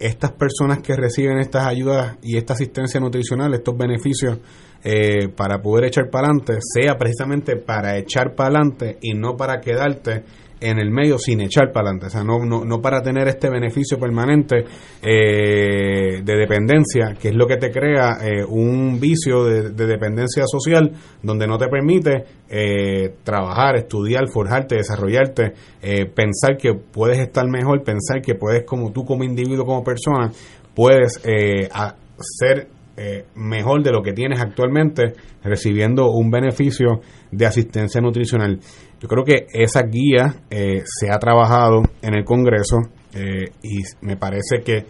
estas 0.00 0.32
personas 0.32 0.80
que 0.80 0.96
reciben 0.96 1.38
estas 1.38 1.66
ayudas 1.66 2.16
y 2.22 2.36
esta 2.36 2.54
asistencia 2.54 2.98
nutricional, 2.98 3.54
estos 3.54 3.76
beneficios 3.76 4.38
eh, 4.84 5.28
para 5.34 5.58
poder 5.62 5.86
echar 5.86 6.10
para 6.10 6.28
adelante, 6.28 6.58
sea 6.60 6.96
precisamente 6.98 7.56
para 7.56 7.96
echar 7.98 8.34
para 8.34 8.50
adelante 8.50 8.98
y 9.00 9.14
no 9.14 9.36
para 9.36 9.60
quedarte 9.60 10.22
en 10.60 10.78
el 10.78 10.90
medio 10.90 11.18
sin 11.18 11.40
echar 11.42 11.72
para 11.72 11.88
adelante, 11.90 12.06
o 12.06 12.10
sea, 12.10 12.24
no, 12.24 12.38
no, 12.44 12.64
no 12.64 12.80
para 12.80 13.02
tener 13.02 13.28
este 13.28 13.50
beneficio 13.50 13.98
permanente 13.98 14.64
eh, 15.02 16.22
de 16.24 16.36
dependencia, 16.36 17.14
que 17.20 17.28
es 17.28 17.34
lo 17.34 17.46
que 17.46 17.56
te 17.56 17.70
crea 17.70 18.16
eh, 18.22 18.44
un 18.48 18.98
vicio 18.98 19.44
de, 19.44 19.70
de 19.70 19.86
dependencia 19.86 20.44
social 20.46 20.92
donde 21.22 21.46
no 21.46 21.58
te 21.58 21.68
permite 21.68 22.24
eh, 22.48 23.14
trabajar, 23.24 23.76
estudiar, 23.76 24.28
forjarte, 24.28 24.76
desarrollarte, 24.76 25.52
eh, 25.82 26.06
pensar 26.06 26.56
que 26.56 26.72
puedes 26.74 27.18
estar 27.18 27.46
mejor, 27.48 27.82
pensar 27.82 28.22
que 28.22 28.34
puedes 28.34 28.64
como 28.64 28.90
tú 28.92 29.04
como 29.04 29.24
individuo, 29.24 29.66
como 29.66 29.84
persona, 29.84 30.30
puedes 30.74 31.20
eh, 31.24 31.68
a- 31.72 31.94
ser 32.18 32.68
eh, 32.96 33.26
mejor 33.34 33.82
de 33.82 33.90
lo 33.90 34.02
que 34.02 34.12
tienes 34.12 34.40
actualmente 34.40 35.14
recibiendo 35.42 36.10
un 36.10 36.30
beneficio 36.30 37.00
de 37.30 37.46
asistencia 37.46 38.00
nutricional. 38.00 38.60
Yo 39.00 39.08
creo 39.08 39.24
que 39.24 39.46
esa 39.52 39.82
guía 39.82 40.42
eh, 40.50 40.82
se 40.84 41.10
ha 41.10 41.18
trabajado 41.18 41.82
en 42.02 42.14
el 42.14 42.24
Congreso 42.24 42.78
eh, 43.12 43.50
y 43.62 43.82
me 44.00 44.16
parece 44.16 44.62
que 44.64 44.86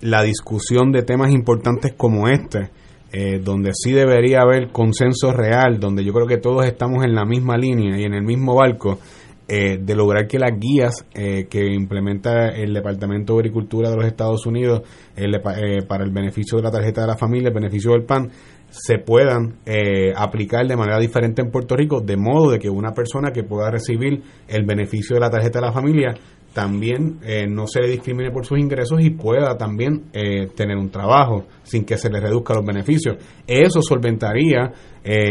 la 0.00 0.22
discusión 0.22 0.92
de 0.92 1.02
temas 1.02 1.32
importantes 1.32 1.94
como 1.96 2.28
este, 2.28 2.70
eh, 3.12 3.40
donde 3.42 3.70
sí 3.72 3.92
debería 3.92 4.42
haber 4.42 4.68
consenso 4.70 5.32
real, 5.32 5.80
donde 5.80 6.04
yo 6.04 6.12
creo 6.12 6.26
que 6.26 6.36
todos 6.36 6.66
estamos 6.66 7.04
en 7.04 7.14
la 7.14 7.24
misma 7.24 7.56
línea 7.56 7.98
y 7.98 8.04
en 8.04 8.14
el 8.14 8.22
mismo 8.22 8.54
barco, 8.54 8.98
eh, 9.50 9.78
de 9.80 9.94
lograr 9.96 10.26
que 10.26 10.38
las 10.38 10.52
guías 10.58 11.06
eh, 11.14 11.46
que 11.48 11.72
implementa 11.72 12.48
el 12.50 12.74
Departamento 12.74 13.32
de 13.32 13.38
Agricultura 13.40 13.88
de 13.88 13.96
los 13.96 14.04
Estados 14.04 14.44
Unidos 14.44 14.82
eh, 15.16 15.82
para 15.88 16.04
el 16.04 16.10
beneficio 16.10 16.58
de 16.58 16.64
la 16.64 16.70
tarjeta 16.70 17.00
de 17.00 17.06
la 17.06 17.16
familia, 17.16 17.48
el 17.48 17.54
beneficio 17.54 17.92
del 17.92 18.04
PAN, 18.04 18.30
se 18.68 18.98
puedan 18.98 19.60
eh, 19.64 20.12
aplicar 20.14 20.66
de 20.66 20.76
manera 20.76 20.98
diferente 20.98 21.40
en 21.40 21.50
Puerto 21.50 21.74
Rico, 21.74 22.02
de 22.02 22.18
modo 22.18 22.50
de 22.50 22.58
que 22.58 22.68
una 22.68 22.92
persona 22.92 23.30
que 23.32 23.42
pueda 23.42 23.70
recibir 23.70 24.22
el 24.46 24.66
beneficio 24.66 25.14
de 25.14 25.20
la 25.20 25.30
tarjeta 25.30 25.60
de 25.60 25.66
la 25.66 25.72
familia 25.72 26.14
también 26.52 27.18
eh, 27.22 27.46
no 27.48 27.66
se 27.66 27.80
le 27.80 27.88
discrimine 27.88 28.30
por 28.30 28.44
sus 28.44 28.58
ingresos 28.58 29.00
y 29.00 29.10
pueda 29.10 29.56
también 29.56 30.10
tener 30.56 30.76
un 30.76 30.90
trabajo 30.90 31.46
sin 31.62 31.84
que 31.84 31.96
se 31.96 32.10
le 32.10 32.20
reduzca 32.20 32.52
los 32.54 32.64
beneficios. 32.66 33.16
Eso 33.46 33.80
solventaría 33.80 34.72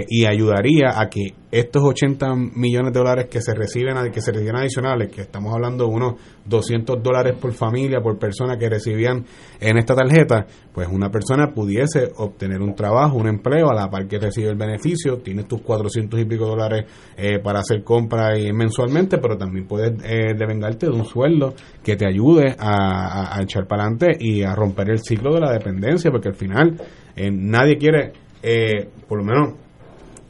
y 0.07 0.25
ayudaría 0.25 0.99
a 0.99 1.07
que 1.09 1.33
estos 1.49 1.81
80 1.81 2.35
millones 2.55 2.91
de 2.93 2.99
dólares 2.99 3.27
que 3.31 3.39
se 3.41 3.53
reciben 3.53 3.95
que 4.11 4.19
se 4.21 4.31
reciben 4.33 4.57
adicionales, 4.57 5.09
que 5.11 5.21
estamos 5.21 5.53
hablando 5.53 5.85
de 5.85 5.89
unos 5.91 6.13
200 6.45 7.01
dólares 7.01 7.35
por 7.39 7.53
familia, 7.53 8.01
por 8.01 8.17
persona 8.19 8.57
que 8.57 8.69
recibían 8.69 9.23
en 9.61 9.77
esta 9.77 9.95
tarjeta, 9.95 10.45
pues 10.73 10.87
una 10.91 11.09
persona 11.09 11.53
pudiese 11.53 12.09
obtener 12.17 12.61
un 12.61 12.75
trabajo, 12.75 13.17
un 13.17 13.27
empleo 13.27 13.69
a 13.69 13.73
la 13.75 13.89
par 13.89 14.07
que 14.07 14.19
recibe 14.19 14.49
el 14.49 14.55
beneficio, 14.57 15.19
tienes 15.19 15.47
tus 15.47 15.61
400 15.61 16.19
y 16.19 16.25
pico 16.25 16.45
dólares 16.47 16.85
eh, 17.15 17.39
para 17.39 17.59
hacer 17.59 17.83
compras 17.83 18.37
y 18.39 18.51
mensualmente, 18.51 19.17
pero 19.17 19.37
también 19.37 19.67
puedes 19.67 19.93
eh, 20.03 20.33
devengarte 20.37 20.87
de 20.87 20.91
un 20.91 21.05
sueldo 21.05 21.53
que 21.83 21.95
te 21.95 22.05
ayude 22.07 22.55
a, 22.59 22.75
a- 23.23 23.37
a 23.37 23.41
echar 23.41 23.67
para 23.67 23.83
adelante 23.83 24.17
y 24.19 24.43
a 24.43 24.53
romper 24.53 24.89
el 24.89 24.99
ciclo 24.99 25.33
de 25.33 25.39
la 25.41 25.51
dependencia, 25.53 26.11
porque 26.11 26.27
al 26.29 26.35
final 26.35 26.75
eh, 27.15 27.29
nadie 27.31 27.77
quiere, 27.77 28.11
eh, 28.43 28.89
por 29.07 29.19
lo 29.19 29.23
menos 29.23 29.53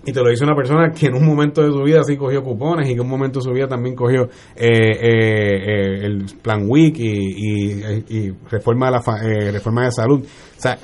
y 0.08 0.14
te 0.14 0.22
lo 0.24 0.30
dice 0.30 0.46
una 0.46 0.56
persona 0.56 0.90
que 0.92 1.08
en 1.08 1.16
un 1.16 1.26
momento 1.26 1.62
de 1.62 1.70
su 1.70 1.84
vida 1.84 2.02
sí 2.02 2.16
cogió 2.16 2.42
cupones 2.42 2.88
y 2.88 2.92
que 2.94 3.02
en 3.02 3.02
un 3.02 3.10
momento 3.10 3.40
de 3.40 3.44
su 3.44 3.52
vida 3.52 3.68
también 3.68 3.94
cogió 3.94 4.24
eh, 4.24 4.30
eh, 4.56 6.00
eh, 6.02 6.06
el 6.06 6.26
plan 6.42 6.64
WIC 6.66 6.98
y, 6.98 8.32
reforma, 8.50 8.86
de 8.90 9.46
la 9.46 9.52
reforma 9.52 9.84
de 9.84 9.92
salud. 9.92 10.22
O 10.24 10.62
sea, 10.62 10.78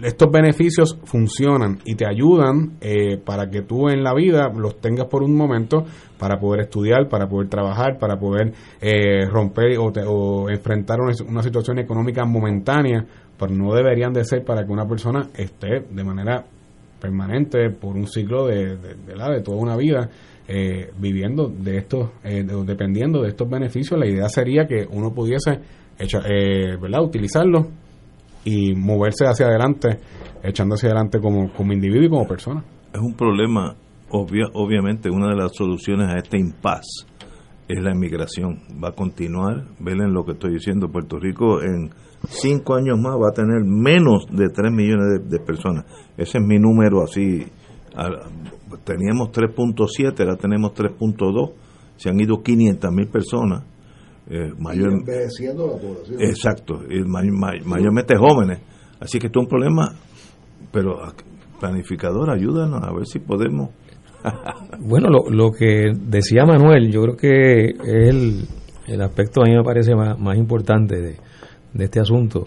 estos 0.00 0.30
beneficios 0.30 0.96
funcionan 1.02 1.80
y 1.84 1.96
te 1.96 2.06
ayudan 2.06 2.78
para 3.24 3.50
que 3.50 3.62
tú 3.62 3.88
en 3.88 4.04
la 4.04 4.14
vida 4.14 4.48
los 4.56 4.80
tengas 4.80 5.08
por 5.08 5.24
un 5.24 5.34
momento 5.34 5.84
para 6.16 6.38
poder 6.38 6.60
estudiar, 6.66 7.08
para 7.08 7.26
poder 7.28 7.48
trabajar, 7.48 7.98
para 7.98 8.16
poder 8.16 8.52
romper 9.28 9.76
o, 9.80 9.90
te- 9.90 10.04
o 10.06 10.48
enfrentar 10.50 11.00
una, 11.00 11.12
una 11.28 11.42
situación 11.42 11.80
económica 11.80 12.24
momentánea, 12.24 13.04
pero 13.36 13.52
no 13.52 13.74
deberían 13.74 14.12
de 14.12 14.24
ser 14.24 14.44
para 14.44 14.64
que 14.64 14.70
una 14.72 14.86
persona 14.86 15.30
esté 15.34 15.80
de 15.90 16.04
manera 16.04 16.44
permanente 17.08 17.70
por 17.70 17.96
un 17.96 18.06
ciclo 18.06 18.46
de, 18.46 18.76
de, 18.76 19.40
toda 19.42 19.58
una 19.58 19.76
vida 19.76 20.08
eh, 20.48 20.90
viviendo 20.98 21.48
de 21.48 21.78
estos, 21.78 22.10
eh, 22.24 22.42
de- 22.42 22.64
dependiendo 22.64 23.22
de 23.22 23.28
estos 23.28 23.48
beneficios. 23.48 23.98
La 23.98 24.06
idea 24.06 24.28
sería 24.28 24.66
que 24.66 24.86
uno 24.90 25.12
pudiese 25.12 25.60
echa- 25.98 26.22
eh, 26.26 26.76
¿verdad? 26.80 27.02
utilizarlos 27.02 27.66
y 28.44 28.74
moverse 28.74 29.26
hacia 29.26 29.46
adelante, 29.46 29.88
echando 30.42 30.74
hacia 30.74 30.88
adelante 30.90 31.18
como, 31.20 31.52
como 31.52 31.72
individuo 31.72 32.04
y 32.06 32.08
como 32.10 32.26
persona. 32.26 32.62
es 32.92 33.00
un 33.00 33.14
problema, 33.14 33.74
obvia, 34.10 34.44
obviamente 34.54 35.10
una 35.10 35.28
de 35.28 35.36
las 35.36 35.52
soluciones 35.54 36.08
a 36.08 36.18
este 36.18 36.38
impasse 36.38 37.06
es 37.68 37.82
la 37.82 37.92
inmigración. 37.94 38.58
Va 38.82 38.88
a 38.88 38.92
continuar, 38.92 39.64
ven 39.80 40.12
lo 40.12 40.24
que 40.24 40.32
estoy 40.32 40.52
diciendo, 40.54 40.88
Puerto 40.88 41.18
Rico 41.18 41.62
en 41.62 41.90
cinco 42.28 42.74
años 42.74 42.98
más 42.98 43.14
va 43.14 43.28
a 43.28 43.32
tener 43.32 43.62
menos 43.64 44.26
de 44.30 44.48
3 44.48 44.72
millones 44.72 45.06
de, 45.28 45.38
de 45.38 45.44
personas. 45.44 45.84
Ese 46.16 46.38
es 46.38 46.44
mi 46.44 46.58
número 46.58 47.02
así. 47.02 47.44
Teníamos 48.84 49.28
3.7, 49.30 50.20
ahora 50.20 50.36
tenemos 50.36 50.72
3.2, 50.72 51.52
se 51.96 52.08
han 52.10 52.20
ido 52.20 52.42
500 52.42 52.90
mil 52.92 53.08
personas. 53.08 53.64
eh, 54.28 54.50
mayor, 54.58 54.92
envejeciendo 54.92 55.66
la 55.66 55.76
población. 55.76 56.20
Exacto, 56.20 56.80
y 56.88 57.02
may- 57.04 57.30
may- 57.30 57.60
mayormente 57.64 58.14
jóvenes. 58.16 58.58
Así 58.98 59.18
que 59.18 59.26
esto 59.26 59.40
es 59.40 59.44
un 59.44 59.48
problema, 59.50 59.92
pero 60.72 60.96
planificador, 61.60 62.30
ayúdanos 62.30 62.82
a 62.82 62.92
ver 62.92 63.06
si 63.06 63.18
podemos. 63.18 63.70
Bueno, 64.80 65.08
lo, 65.10 65.30
lo 65.30 65.52
que 65.52 65.92
decía 65.94 66.44
Manuel, 66.46 66.90
yo 66.90 67.02
creo 67.02 67.16
que 67.16 67.64
es 67.66 67.78
el, 68.08 68.46
el 68.88 69.00
aspecto 69.02 69.42
a 69.42 69.44
mí 69.44 69.54
me 69.54 69.62
parece 69.62 69.94
más, 69.94 70.18
más 70.18 70.36
importante 70.38 70.96
de, 71.00 71.16
de 71.74 71.84
este 71.84 72.00
asunto. 72.00 72.40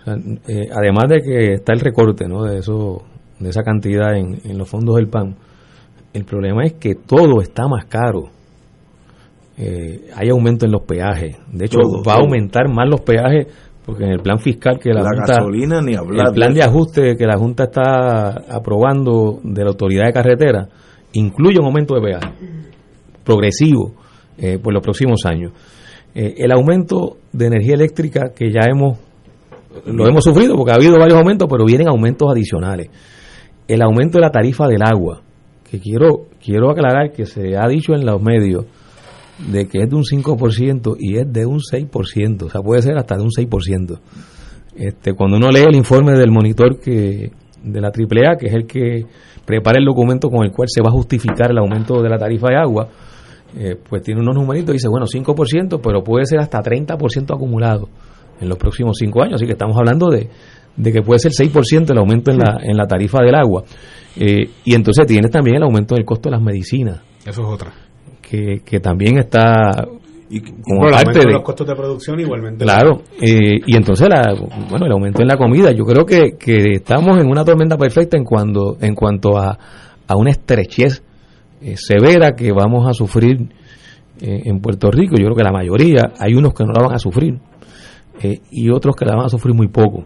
O 0.00 0.04
sea, 0.04 0.14
eh, 0.48 0.68
además 0.72 1.04
de 1.08 1.22
que 1.22 1.54
está 1.54 1.74
el 1.74 1.80
recorte 1.80 2.26
¿no? 2.26 2.44
de, 2.44 2.58
eso, 2.58 3.02
de 3.38 3.50
esa 3.50 3.62
cantidad 3.62 4.16
en, 4.16 4.40
en 4.44 4.56
los 4.56 4.68
fondos 4.68 4.96
del 4.96 5.08
PAN, 5.08 5.36
el 6.12 6.24
problema 6.24 6.64
es 6.64 6.74
que 6.74 6.94
todo 6.94 7.40
está 7.40 7.68
más 7.68 7.86
caro. 7.86 8.30
Eh, 9.56 10.08
hay 10.14 10.30
aumento 10.30 10.64
en 10.64 10.72
los 10.72 10.82
peajes. 10.82 11.36
De 11.52 11.66
hecho, 11.66 11.78
Todo, 11.78 12.02
va 12.02 12.14
a 12.14 12.20
aumentar 12.20 12.68
más 12.68 12.88
los 12.88 13.02
peajes 13.02 13.46
porque 13.84 14.04
en 14.04 14.10
el 14.10 14.20
plan 14.20 14.38
fiscal 14.38 14.78
que 14.78 14.90
la, 14.90 15.02
La 15.02 15.08
Junta, 15.08 15.34
gasolina 15.34 15.82
ni 15.82 15.94
hablar 15.94 16.28
el 16.28 16.34
plan 16.34 16.54
de 16.54 16.62
ajuste 16.62 17.16
que 17.16 17.26
la 17.26 17.36
Junta 17.36 17.64
está 17.64 18.30
aprobando 18.48 19.40
de 19.42 19.62
la 19.62 19.70
autoridad 19.70 20.06
de 20.06 20.12
carretera 20.12 20.68
incluye 21.14 21.58
un 21.58 21.66
aumento 21.66 21.94
de 21.94 22.00
peaje 22.00 22.32
progresivo 23.24 23.92
eh, 24.38 24.58
por 24.58 24.72
los 24.72 24.82
próximos 24.82 25.26
años. 25.26 25.52
Eh, 26.14 26.34
el 26.38 26.52
aumento 26.52 27.16
de 27.32 27.46
energía 27.46 27.74
eléctrica 27.74 28.32
que 28.34 28.50
ya 28.50 28.60
hemos 28.68 28.98
lo 29.86 30.06
hemos 30.06 30.22
sufrido 30.22 30.54
porque 30.54 30.72
ha 30.72 30.74
habido 30.74 30.98
varios 30.98 31.18
aumentos, 31.18 31.48
pero 31.50 31.64
vienen 31.64 31.88
aumentos 31.88 32.30
adicionales. 32.30 32.88
El 33.66 33.82
aumento 33.82 34.18
de 34.18 34.22
la 34.22 34.30
tarifa 34.30 34.66
del 34.68 34.82
agua, 34.82 35.22
que 35.70 35.80
quiero 35.80 36.26
quiero 36.44 36.70
aclarar 36.70 37.12
que 37.12 37.24
se 37.24 37.56
ha 37.56 37.66
dicho 37.68 37.94
en 37.94 38.04
los 38.04 38.20
medios 38.20 38.66
de 39.50 39.66
que 39.66 39.82
es 39.82 39.88
de 39.88 39.96
un 39.96 40.02
5% 40.02 40.96
y 40.98 41.16
es 41.16 41.32
de 41.32 41.46
un 41.46 41.58
6%, 41.60 42.42
o 42.42 42.50
sea, 42.50 42.60
puede 42.60 42.82
ser 42.82 42.96
hasta 42.98 43.16
de 43.16 43.22
un 43.22 43.30
6%. 43.30 43.98
Este, 44.76 45.14
cuando 45.14 45.36
uno 45.36 45.50
lee 45.50 45.64
el 45.68 45.76
informe 45.76 46.12
del 46.12 46.30
monitor 46.30 46.78
que 46.78 47.30
de 47.62 47.80
la 47.80 47.88
AAA, 47.88 48.36
que 48.38 48.46
es 48.46 48.54
el 48.54 48.66
que 48.66 49.06
prepara 49.44 49.78
el 49.78 49.84
documento 49.84 50.28
con 50.28 50.44
el 50.44 50.52
cual 50.52 50.68
se 50.68 50.82
va 50.82 50.88
a 50.88 50.92
justificar 50.92 51.50
el 51.50 51.58
aumento 51.58 52.02
de 52.02 52.08
la 52.08 52.18
tarifa 52.18 52.48
de 52.48 52.56
agua, 52.56 52.88
eh, 53.56 53.76
pues 53.88 54.02
tiene 54.02 54.20
unos 54.20 54.34
numeritos 54.34 54.70
y 54.70 54.78
dice, 54.78 54.88
bueno, 54.88 55.06
5%, 55.06 55.80
pero 55.82 56.02
puede 56.02 56.26
ser 56.26 56.40
hasta 56.40 56.60
30% 56.62 57.34
acumulado 57.34 57.88
en 58.40 58.48
los 58.48 58.58
próximos 58.58 58.96
5 58.98 59.22
años, 59.22 59.34
así 59.36 59.46
que 59.46 59.52
estamos 59.52 59.76
hablando 59.76 60.08
de, 60.10 60.28
de 60.76 60.92
que 60.92 61.02
puede 61.02 61.18
ser 61.20 61.32
6% 61.32 61.90
el 61.90 61.98
aumento 61.98 62.30
en 62.30 62.38
la, 62.38 62.58
en 62.62 62.76
la 62.76 62.86
tarifa 62.86 63.22
del 63.22 63.34
agua. 63.34 63.62
Eh, 64.16 64.48
y 64.64 64.74
entonces 64.74 65.06
tienes 65.06 65.30
también 65.30 65.56
el 65.56 65.62
aumento 65.62 65.94
del 65.94 66.04
costo 66.04 66.28
de 66.28 66.36
las 66.36 66.42
medicinas, 66.42 67.00
Eso 67.24 67.42
es 67.42 67.48
otra. 67.48 67.72
que, 68.20 68.60
que 68.64 68.80
también 68.80 69.18
está 69.18 69.86
como 70.64 70.80
Bueno, 70.80 70.86
el 70.88 70.92
parte 70.92 71.08
aumento 71.10 71.20
de 71.20 71.26
de... 71.26 71.32
los 71.32 71.42
costos 71.42 71.66
de 71.66 71.74
producción 71.76 72.20
igualmente. 72.20 72.64
Claro, 72.64 73.02
eh, 73.20 73.60
y 73.66 73.76
entonces 73.76 74.08
la, 74.08 74.34
bueno, 74.70 74.86
el 74.86 74.92
aumento 74.92 75.20
en 75.20 75.28
la 75.28 75.36
comida, 75.36 75.72
yo 75.72 75.84
creo 75.84 76.06
que, 76.06 76.36
que 76.38 76.76
estamos 76.76 77.18
en 77.20 77.26
una 77.28 77.44
tormenta 77.44 77.76
perfecta 77.76 78.16
en 78.16 78.24
cuando 78.24 78.76
en 78.80 78.94
cuanto 78.94 79.36
a, 79.36 79.58
a 80.08 80.16
una 80.16 80.30
estrechez 80.30 81.02
eh, 81.64 81.76
severa 81.76 82.34
que 82.34 82.50
vamos 82.50 82.88
a 82.88 82.92
sufrir 82.92 83.48
eh, 84.20 84.42
en 84.44 84.60
Puerto 84.60 84.90
Rico. 84.90 85.14
Yo 85.16 85.26
creo 85.26 85.36
que 85.36 85.44
la 85.44 85.52
mayoría, 85.52 86.12
hay 86.18 86.34
unos 86.34 86.54
que 86.54 86.64
no 86.64 86.72
la 86.72 86.84
van 86.84 86.96
a 86.96 86.98
sufrir 86.98 87.38
eh, 88.20 88.40
y 88.50 88.68
otros 88.70 88.96
que 88.96 89.04
la 89.04 89.14
van 89.14 89.26
a 89.26 89.28
sufrir 89.28 89.54
muy 89.54 89.68
poco. 89.68 90.04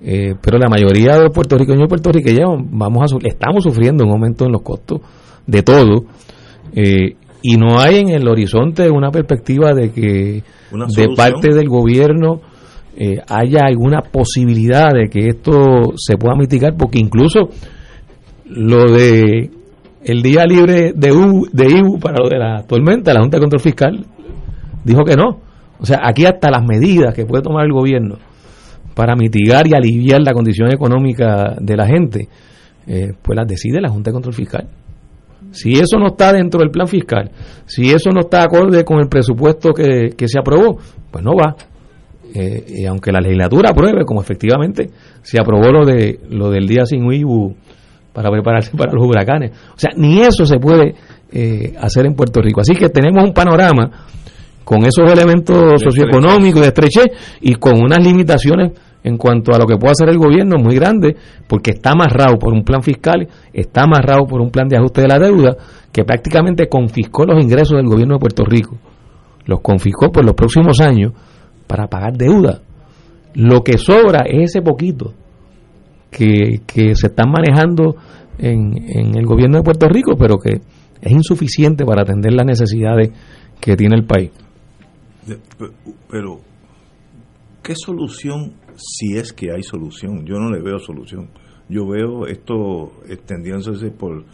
Pero 0.00 0.58
la 0.58 0.68
mayoría 0.68 1.14
de 1.16 1.24
los 1.24 1.32
puertorriqueños 1.32 1.86
y 1.86 1.88
puertorriqueñas 1.88 2.46
vamos 2.70 3.10
a, 3.10 3.26
estamos 3.26 3.64
sufriendo 3.64 4.04
un 4.04 4.10
aumento 4.10 4.44
en 4.44 4.52
los 4.52 4.60
costos 4.60 5.00
de 5.46 5.62
todo. 5.62 6.04
y 6.74 7.56
no 7.56 7.78
hay 7.80 8.00
en 8.00 8.10
el 8.10 8.28
horizonte 8.28 8.90
una 8.90 9.10
perspectiva 9.10 9.72
de 9.72 9.92
que 9.92 10.42
de 10.70 11.08
parte 11.16 11.54
del 11.54 11.70
gobierno 11.70 12.42
haya 13.28 13.60
alguna 13.64 14.02
posibilidad 14.02 14.92
de 14.92 15.08
que 15.08 15.28
esto 15.28 15.94
se 15.96 16.18
pueda 16.18 16.36
mitigar, 16.36 16.76
porque 16.76 16.98
incluso 16.98 17.48
lo 18.44 18.92
de 18.92 19.50
el 20.04 20.22
día 20.22 20.44
libre 20.44 20.92
de, 20.94 21.12
U, 21.12 21.46
IBU 21.52 21.98
para 21.98 22.18
lo 22.22 22.28
de 22.28 22.38
la 22.38 22.62
tormenta, 22.66 23.14
la 23.14 23.20
Junta 23.20 23.38
de 23.38 23.40
Control 23.40 23.60
Fiscal 23.60 24.06
dijo 24.84 25.02
que 25.04 25.16
no. 25.16 25.40
O 25.78 25.86
sea, 25.86 26.00
aquí 26.04 26.24
hasta 26.24 26.50
las 26.50 26.62
medidas 26.64 27.14
que 27.14 27.26
puede 27.26 27.42
tomar 27.42 27.64
el 27.64 27.72
gobierno 27.72 28.16
para 28.94 29.16
mitigar 29.16 29.66
y 29.66 29.74
aliviar 29.74 30.20
la 30.22 30.32
condición 30.32 30.72
económica 30.72 31.56
de 31.60 31.76
la 31.76 31.86
gente, 31.86 32.28
eh, 32.86 33.12
pues 33.20 33.36
las 33.36 33.46
decide 33.48 33.80
la 33.80 33.88
Junta 33.88 34.10
de 34.10 34.12
Control 34.12 34.34
Fiscal. 34.34 34.68
Si 35.50 35.72
eso 35.72 35.98
no 35.98 36.08
está 36.08 36.32
dentro 36.32 36.60
del 36.60 36.70
plan 36.70 36.88
fiscal, 36.88 37.30
si 37.64 37.90
eso 37.90 38.10
no 38.10 38.20
está 38.20 38.42
acorde 38.42 38.84
con 38.84 38.98
el 38.98 39.08
presupuesto 39.08 39.72
que, 39.72 40.10
que 40.16 40.28
se 40.28 40.38
aprobó, 40.38 40.78
pues 41.10 41.24
no 41.24 41.32
va. 41.32 41.54
eh, 42.34 42.64
y 42.82 42.86
aunque 42.86 43.12
la 43.12 43.20
legislatura 43.20 43.70
apruebe, 43.70 44.04
como 44.04 44.20
efectivamente 44.20 44.90
se 45.22 45.38
aprobó 45.40 45.70
lo 45.70 45.86
de 45.86 46.18
lo 46.28 46.50
del 46.50 46.66
día 46.66 46.84
sin 46.84 47.10
IBU 47.10 47.54
para 48.14 48.30
prepararse 48.30 48.70
para 48.76 48.92
los 48.92 49.04
huracanes. 49.04 49.50
O 49.74 49.78
sea, 49.78 49.90
ni 49.96 50.20
eso 50.20 50.46
se 50.46 50.58
puede 50.58 50.94
eh, 51.30 51.74
hacer 51.78 52.06
en 52.06 52.14
Puerto 52.14 52.40
Rico. 52.40 52.60
Así 52.60 52.74
que 52.74 52.88
tenemos 52.88 53.22
un 53.24 53.34
panorama 53.34 53.90
con 54.64 54.86
esos 54.86 55.10
elementos 55.12 55.82
socioeconómicos 55.82 56.62
de 56.62 56.68
estrechez 56.68 57.06
y 57.42 57.56
con 57.56 57.82
unas 57.82 58.02
limitaciones 58.02 58.72
en 59.02 59.18
cuanto 59.18 59.52
a 59.52 59.58
lo 59.58 59.66
que 59.66 59.76
puede 59.76 59.92
hacer 59.92 60.08
el 60.08 60.16
gobierno 60.16 60.56
muy 60.56 60.76
grande, 60.76 61.14
porque 61.46 61.72
está 61.72 61.90
amarrado 61.90 62.38
por 62.38 62.54
un 62.54 62.64
plan 62.64 62.82
fiscal, 62.82 63.28
está 63.52 63.82
amarrado 63.82 64.26
por 64.26 64.40
un 64.40 64.50
plan 64.50 64.66
de 64.66 64.78
ajuste 64.78 65.02
de 65.02 65.08
la 65.08 65.18
deuda, 65.18 65.56
que 65.92 66.04
prácticamente 66.04 66.68
confiscó 66.68 67.26
los 67.26 67.44
ingresos 67.44 67.76
del 67.76 67.86
gobierno 67.86 68.14
de 68.14 68.20
Puerto 68.20 68.44
Rico. 68.46 68.78
Los 69.44 69.60
confiscó 69.60 70.10
por 70.10 70.24
los 70.24 70.34
próximos 70.34 70.80
años 70.80 71.12
para 71.66 71.86
pagar 71.86 72.14
deuda. 72.14 72.62
Lo 73.34 73.60
que 73.60 73.76
sobra 73.76 74.24
es 74.26 74.50
ese 74.50 74.62
poquito 74.62 75.12
que, 76.16 76.94
se 76.94 77.06
están 77.08 77.30
manejando 77.30 77.96
en, 78.38 79.16
el 79.16 79.26
gobierno 79.26 79.58
de 79.58 79.64
Puerto 79.64 79.88
Rico, 79.88 80.16
pero 80.18 80.38
que 80.38 80.60
es 81.00 81.12
insuficiente 81.12 81.84
para 81.84 82.02
atender 82.02 82.32
las 82.32 82.46
necesidades 82.46 83.10
que 83.60 83.76
tiene 83.76 83.96
el 83.96 84.04
país. 84.04 84.30
Pero, 86.08 86.40
¿qué 87.62 87.74
solución, 87.74 88.52
si 88.76 89.16
es 89.16 89.32
que 89.32 89.50
hay 89.50 89.62
solución? 89.62 90.24
Yo 90.24 90.36
no 90.36 90.50
le 90.50 90.62
veo 90.62 90.78
solución. 90.78 91.30
Yo 91.68 91.86
veo 91.88 92.26
esto 92.26 92.92
extendiéndose 93.08 93.90
por 93.90 94.24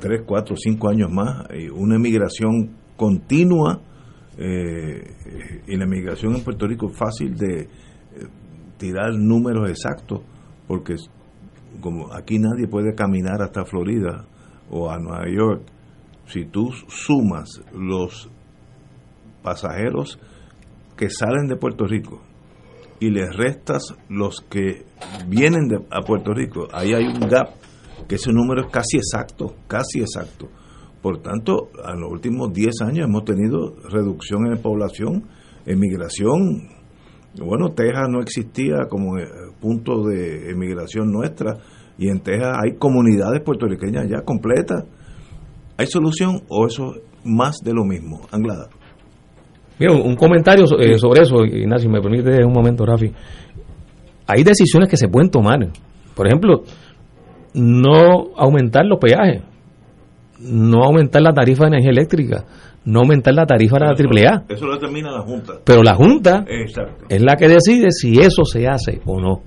3, 0.00 0.22
4, 0.26 0.56
5 0.56 0.88
años 0.88 1.10
más, 1.10 1.46
una 1.74 1.96
emigración 1.96 2.70
continua, 2.96 3.80
eh, 4.40 5.02
y 5.66 5.76
la 5.76 5.84
emigración 5.84 6.36
en 6.36 6.44
Puerto 6.44 6.66
Rico 6.68 6.88
es 6.90 6.96
fácil 6.96 7.36
de 7.36 7.62
eh, 7.62 7.66
tirar 8.76 9.12
números 9.14 9.68
exactos, 9.68 10.20
porque 10.68 10.94
como 11.80 12.12
aquí 12.14 12.38
nadie 12.38 12.68
puede 12.68 12.94
caminar 12.94 13.42
hasta 13.42 13.64
Florida 13.64 14.26
o 14.70 14.90
a 14.90 14.98
Nueva 14.98 15.24
York, 15.28 15.62
si 16.26 16.44
tú 16.44 16.70
sumas 16.88 17.48
los 17.74 18.30
pasajeros 19.42 20.20
que 20.96 21.08
salen 21.10 21.48
de 21.48 21.56
Puerto 21.56 21.86
Rico 21.86 22.20
y 23.00 23.10
les 23.10 23.34
restas 23.34 23.94
los 24.08 24.40
que 24.42 24.84
vienen 25.26 25.68
de, 25.68 25.76
a 25.90 26.02
Puerto 26.02 26.34
Rico, 26.34 26.68
ahí 26.72 26.92
hay 26.92 27.06
un 27.06 27.20
gap, 27.28 27.50
que 28.06 28.16
ese 28.16 28.32
número 28.32 28.66
es 28.66 28.72
casi 28.72 28.96
exacto, 28.96 29.54
casi 29.66 30.00
exacto. 30.00 30.48
Por 31.00 31.22
tanto, 31.22 31.70
en 31.86 32.00
los 32.00 32.10
últimos 32.10 32.52
10 32.52 32.82
años 32.82 33.06
hemos 33.06 33.24
tenido 33.24 33.76
reducción 33.88 34.46
en 34.46 34.54
la 34.54 34.60
población, 34.60 35.24
emigración. 35.64 36.77
Bueno, 37.36 37.70
Texas 37.70 38.08
no 38.10 38.20
existía 38.20 38.86
como 38.88 39.18
eh, 39.18 39.26
punto 39.60 40.04
de 40.04 40.50
emigración 40.50 41.12
nuestra 41.12 41.56
y 41.98 42.08
en 42.08 42.20
Texas 42.20 42.56
hay 42.62 42.76
comunidades 42.76 43.42
puertorriqueñas 43.42 44.08
ya 44.08 44.22
completas. 44.22 44.84
¿Hay 45.76 45.86
solución 45.86 46.42
o 46.48 46.66
eso 46.66 46.94
más 47.24 47.58
de 47.62 47.72
lo 47.72 47.84
mismo? 47.84 48.20
Anglada. 48.32 48.68
Mira, 49.78 49.92
un 49.92 50.16
comentario 50.16 50.64
eh, 50.80 50.98
sobre 50.98 51.22
eso, 51.22 51.44
Ignacio, 51.44 51.88
me 51.88 52.00
permite 52.00 52.44
un 52.44 52.52
momento, 52.52 52.84
Rafi. 52.84 53.12
Hay 54.26 54.42
decisiones 54.42 54.88
que 54.88 54.96
se 54.96 55.08
pueden 55.08 55.30
tomar. 55.30 55.58
Por 56.14 56.26
ejemplo, 56.26 56.64
no 57.54 58.36
aumentar 58.36 58.84
los 58.86 58.98
peajes, 58.98 59.42
no 60.40 60.82
aumentar 60.82 61.22
la 61.22 61.32
tarifa 61.32 61.64
de 61.64 61.68
energía 61.68 61.90
eléctrica, 61.90 62.44
no 62.84 63.00
aumentar 63.00 63.34
la 63.34 63.46
tarifa 63.46 63.76
de 63.78 63.84
la 63.84 63.90
AAA. 63.92 64.44
Eso 64.48 64.66
lo 64.66 64.74
determina 64.74 65.10
la 65.10 65.22
Junta. 65.22 65.54
Pero 65.64 65.82
la 65.82 65.94
Junta 65.94 66.44
es 67.08 67.22
la 67.22 67.36
que 67.36 67.48
decide 67.48 67.90
si 67.90 68.18
eso 68.18 68.44
se 68.44 68.66
hace 68.66 69.00
o 69.04 69.20
no. 69.20 69.42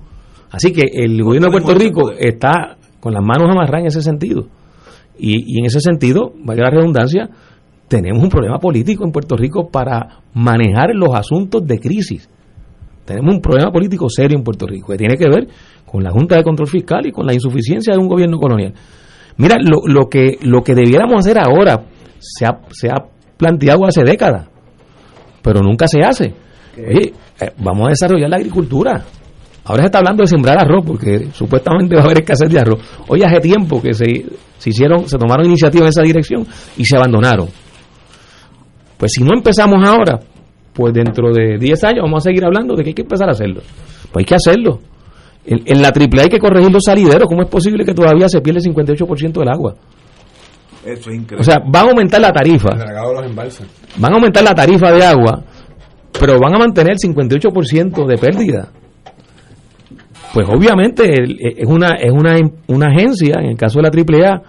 Así 0.50 0.72
que 0.72 0.82
el 0.92 1.22
gobierno 1.22 1.48
de 1.48 1.52
Puerto 1.52 1.74
Rico 1.74 2.12
está 2.12 2.76
con 3.00 3.12
las 3.14 3.22
manos 3.22 3.50
amarradas 3.50 3.80
en 3.80 3.86
ese 3.86 4.02
sentido. 4.02 4.46
Y, 5.18 5.56
y 5.56 5.60
en 5.60 5.66
ese 5.66 5.80
sentido, 5.80 6.32
vaya 6.44 6.62
la 6.62 6.70
redundancia, 6.70 7.28
tenemos 7.88 8.22
un 8.22 8.28
problema 8.28 8.58
político 8.58 9.04
en 9.04 9.12
Puerto 9.12 9.36
Rico 9.36 9.68
para 9.70 10.20
manejar 10.34 10.90
los 10.94 11.14
asuntos 11.14 11.66
de 11.66 11.78
crisis. 11.78 12.28
Tenemos 13.04 13.34
un 13.34 13.40
problema 13.40 13.70
político 13.72 14.08
serio 14.08 14.38
en 14.38 14.44
Puerto 14.44 14.66
Rico 14.66 14.92
que 14.92 14.98
tiene 14.98 15.16
que 15.16 15.28
ver 15.28 15.48
con 15.84 16.02
la 16.02 16.10
Junta 16.10 16.36
de 16.36 16.42
Control 16.42 16.68
Fiscal 16.68 17.06
y 17.06 17.12
con 17.12 17.26
la 17.26 17.34
insuficiencia 17.34 17.92
de 17.94 18.00
un 18.00 18.08
gobierno 18.08 18.38
colonial. 18.38 18.72
Mira, 19.36 19.56
lo, 19.58 19.82
lo 19.86 20.08
que, 20.08 20.38
lo 20.42 20.62
que 20.62 20.74
debiéramos 20.74 21.16
hacer 21.18 21.38
ahora 21.38 21.84
se 22.18 22.46
ha, 22.46 22.60
se 22.70 22.88
ha 22.88 23.11
planteado 23.42 23.84
hace 23.84 24.04
décadas, 24.04 24.46
pero 25.42 25.60
nunca 25.60 25.88
se 25.88 26.00
hace. 26.00 26.32
Oye, 26.78 27.12
eh, 27.40 27.50
vamos 27.58 27.86
a 27.86 27.90
desarrollar 27.90 28.30
la 28.30 28.36
agricultura. 28.36 29.02
Ahora 29.64 29.82
se 29.82 29.86
está 29.86 29.98
hablando 29.98 30.22
de 30.22 30.28
sembrar 30.28 30.60
arroz, 30.60 30.84
porque 30.86 31.26
supuestamente 31.32 31.94
va 31.96 32.02
a 32.02 32.04
haber 32.04 32.20
escasez 32.20 32.48
de 32.48 32.60
arroz. 32.60 32.78
Oye, 33.08 33.24
hace 33.24 33.40
tiempo 33.40 33.82
que 33.82 33.94
se, 33.94 34.26
se 34.58 34.70
hicieron, 34.70 35.08
se 35.08 35.18
tomaron 35.18 35.46
iniciativas 35.46 35.86
en 35.86 35.88
esa 35.88 36.02
dirección 36.02 36.46
y 36.76 36.84
se 36.84 36.96
abandonaron. 36.96 37.48
Pues 38.96 39.10
si 39.12 39.24
no 39.24 39.34
empezamos 39.34 39.84
ahora, 39.84 40.20
pues 40.72 40.94
dentro 40.94 41.32
de 41.32 41.58
10 41.58 41.84
años 41.84 42.04
vamos 42.04 42.24
a 42.24 42.30
seguir 42.30 42.44
hablando 42.44 42.76
de 42.76 42.84
que 42.84 42.90
hay 42.90 42.94
que 42.94 43.02
empezar 43.02 43.28
a 43.28 43.32
hacerlo. 43.32 43.60
Pues 44.12 44.22
hay 44.22 44.24
que 44.24 44.34
hacerlo. 44.36 44.78
En, 45.44 45.82
la 45.82 45.90
triple 45.90 46.22
hay 46.22 46.28
que 46.28 46.38
corregir 46.38 46.70
los 46.70 46.84
salideros. 46.84 47.26
¿Cómo 47.26 47.42
es 47.42 47.48
posible 47.48 47.84
que 47.84 47.92
todavía 47.92 48.28
se 48.28 48.40
pierde 48.40 48.60
el 48.60 48.72
58% 48.72 49.32
del 49.32 49.48
agua? 49.48 49.74
Eso 50.84 51.10
es 51.10 51.16
increíble. 51.16 51.40
O 51.40 51.44
sea, 51.44 51.58
van 51.64 51.86
a 51.86 51.90
aumentar 51.90 52.20
la 52.20 52.32
tarifa. 52.32 52.70
Van 53.96 54.12
a 54.12 54.16
aumentar 54.16 54.42
la 54.42 54.54
tarifa 54.54 54.90
de 54.90 55.04
agua, 55.04 55.42
pero 56.18 56.38
van 56.40 56.54
a 56.54 56.58
mantener 56.58 56.92
el 56.92 56.98
58% 56.98 58.06
de 58.06 58.18
pérdida. 58.18 58.68
Pues 60.32 60.48
obviamente 60.48 61.12
es 61.60 61.66
una, 61.66 61.96
es 61.96 62.10
una, 62.10 62.36
una 62.68 62.86
agencia, 62.86 63.36
en 63.40 63.50
el 63.50 63.56
caso 63.56 63.80
de 63.80 63.82
la 63.82 63.90
AAA, 63.90 64.42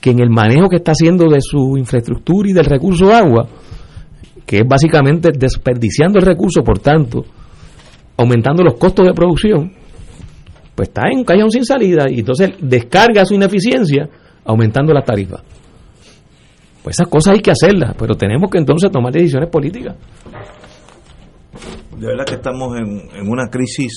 que 0.00 0.10
en 0.10 0.20
el 0.20 0.30
manejo 0.30 0.68
que 0.68 0.76
está 0.76 0.92
haciendo 0.92 1.28
de 1.28 1.40
su 1.40 1.76
infraestructura 1.78 2.50
y 2.50 2.52
del 2.52 2.64
recurso 2.64 3.14
agua, 3.14 3.46
que 4.44 4.58
es 4.58 4.62
básicamente 4.66 5.30
desperdiciando 5.32 6.18
el 6.18 6.26
recurso, 6.26 6.62
por 6.64 6.80
tanto, 6.80 7.24
aumentando 8.16 8.64
los 8.64 8.74
costos 8.74 9.06
de 9.06 9.12
producción, 9.12 9.72
pues 10.74 10.88
está 10.88 11.02
en 11.08 11.18
un 11.18 11.24
callejón 11.24 11.50
sin 11.50 11.64
salida 11.64 12.10
y 12.10 12.18
entonces 12.18 12.50
descarga 12.60 13.24
su 13.24 13.34
ineficiencia 13.34 14.08
aumentando 14.44 14.92
las 14.92 15.04
tarifas. 15.04 15.42
Pues 16.82 16.96
esas 16.96 17.08
cosas 17.08 17.34
hay 17.34 17.40
que 17.40 17.50
hacerlas, 17.52 17.94
pero 17.98 18.14
tenemos 18.14 18.50
que 18.50 18.58
entonces 18.58 18.90
tomar 18.90 19.12
decisiones 19.12 19.48
políticas. 19.48 19.94
De 21.96 22.08
verdad 22.08 22.24
que 22.24 22.34
estamos 22.34 22.76
en, 22.76 23.00
en 23.14 23.30
una 23.30 23.48
crisis 23.48 23.92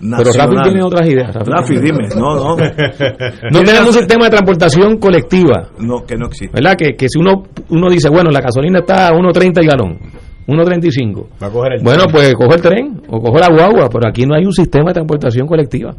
nacional. 0.00 0.18
Pero 0.18 0.32
Rafi 0.32 0.70
tiene 0.70 0.82
otras 0.84 1.08
ideas. 1.08 1.34
Rafi, 1.34 1.78
dime, 1.78 2.08
no, 2.14 2.34
no. 2.34 2.56
no 3.50 3.62
tenemos 3.62 3.86
un 3.86 3.92
sistema 3.94 4.24
de 4.26 4.30
transportación 4.32 4.98
colectiva. 4.98 5.70
No, 5.78 6.04
que 6.04 6.16
no 6.16 6.26
existe. 6.26 6.54
¿Verdad? 6.54 6.76
Que, 6.76 6.94
que 6.94 7.08
si 7.08 7.18
uno, 7.18 7.44
uno 7.70 7.88
dice, 7.88 8.10
bueno, 8.10 8.30
la 8.30 8.40
gasolina 8.40 8.80
está 8.80 9.08
a 9.08 9.12
1.30 9.12 9.60
el 9.60 9.66
galón, 9.66 9.98
1.35. 10.46 11.26
Va 11.42 11.46
a 11.46 11.50
coger 11.50 11.72
el 11.74 11.82
bueno, 11.82 12.02
tren. 12.02 12.12
pues 12.12 12.34
coge 12.34 12.54
el 12.56 12.60
tren 12.62 13.02
o 13.08 13.20
coge 13.20 13.40
la 13.40 13.48
guagua, 13.48 13.88
pero 13.90 14.08
aquí 14.08 14.26
no 14.26 14.34
hay 14.34 14.44
un 14.44 14.52
sistema 14.52 14.90
de 14.90 14.94
transportación 14.94 15.46
colectiva. 15.46 15.94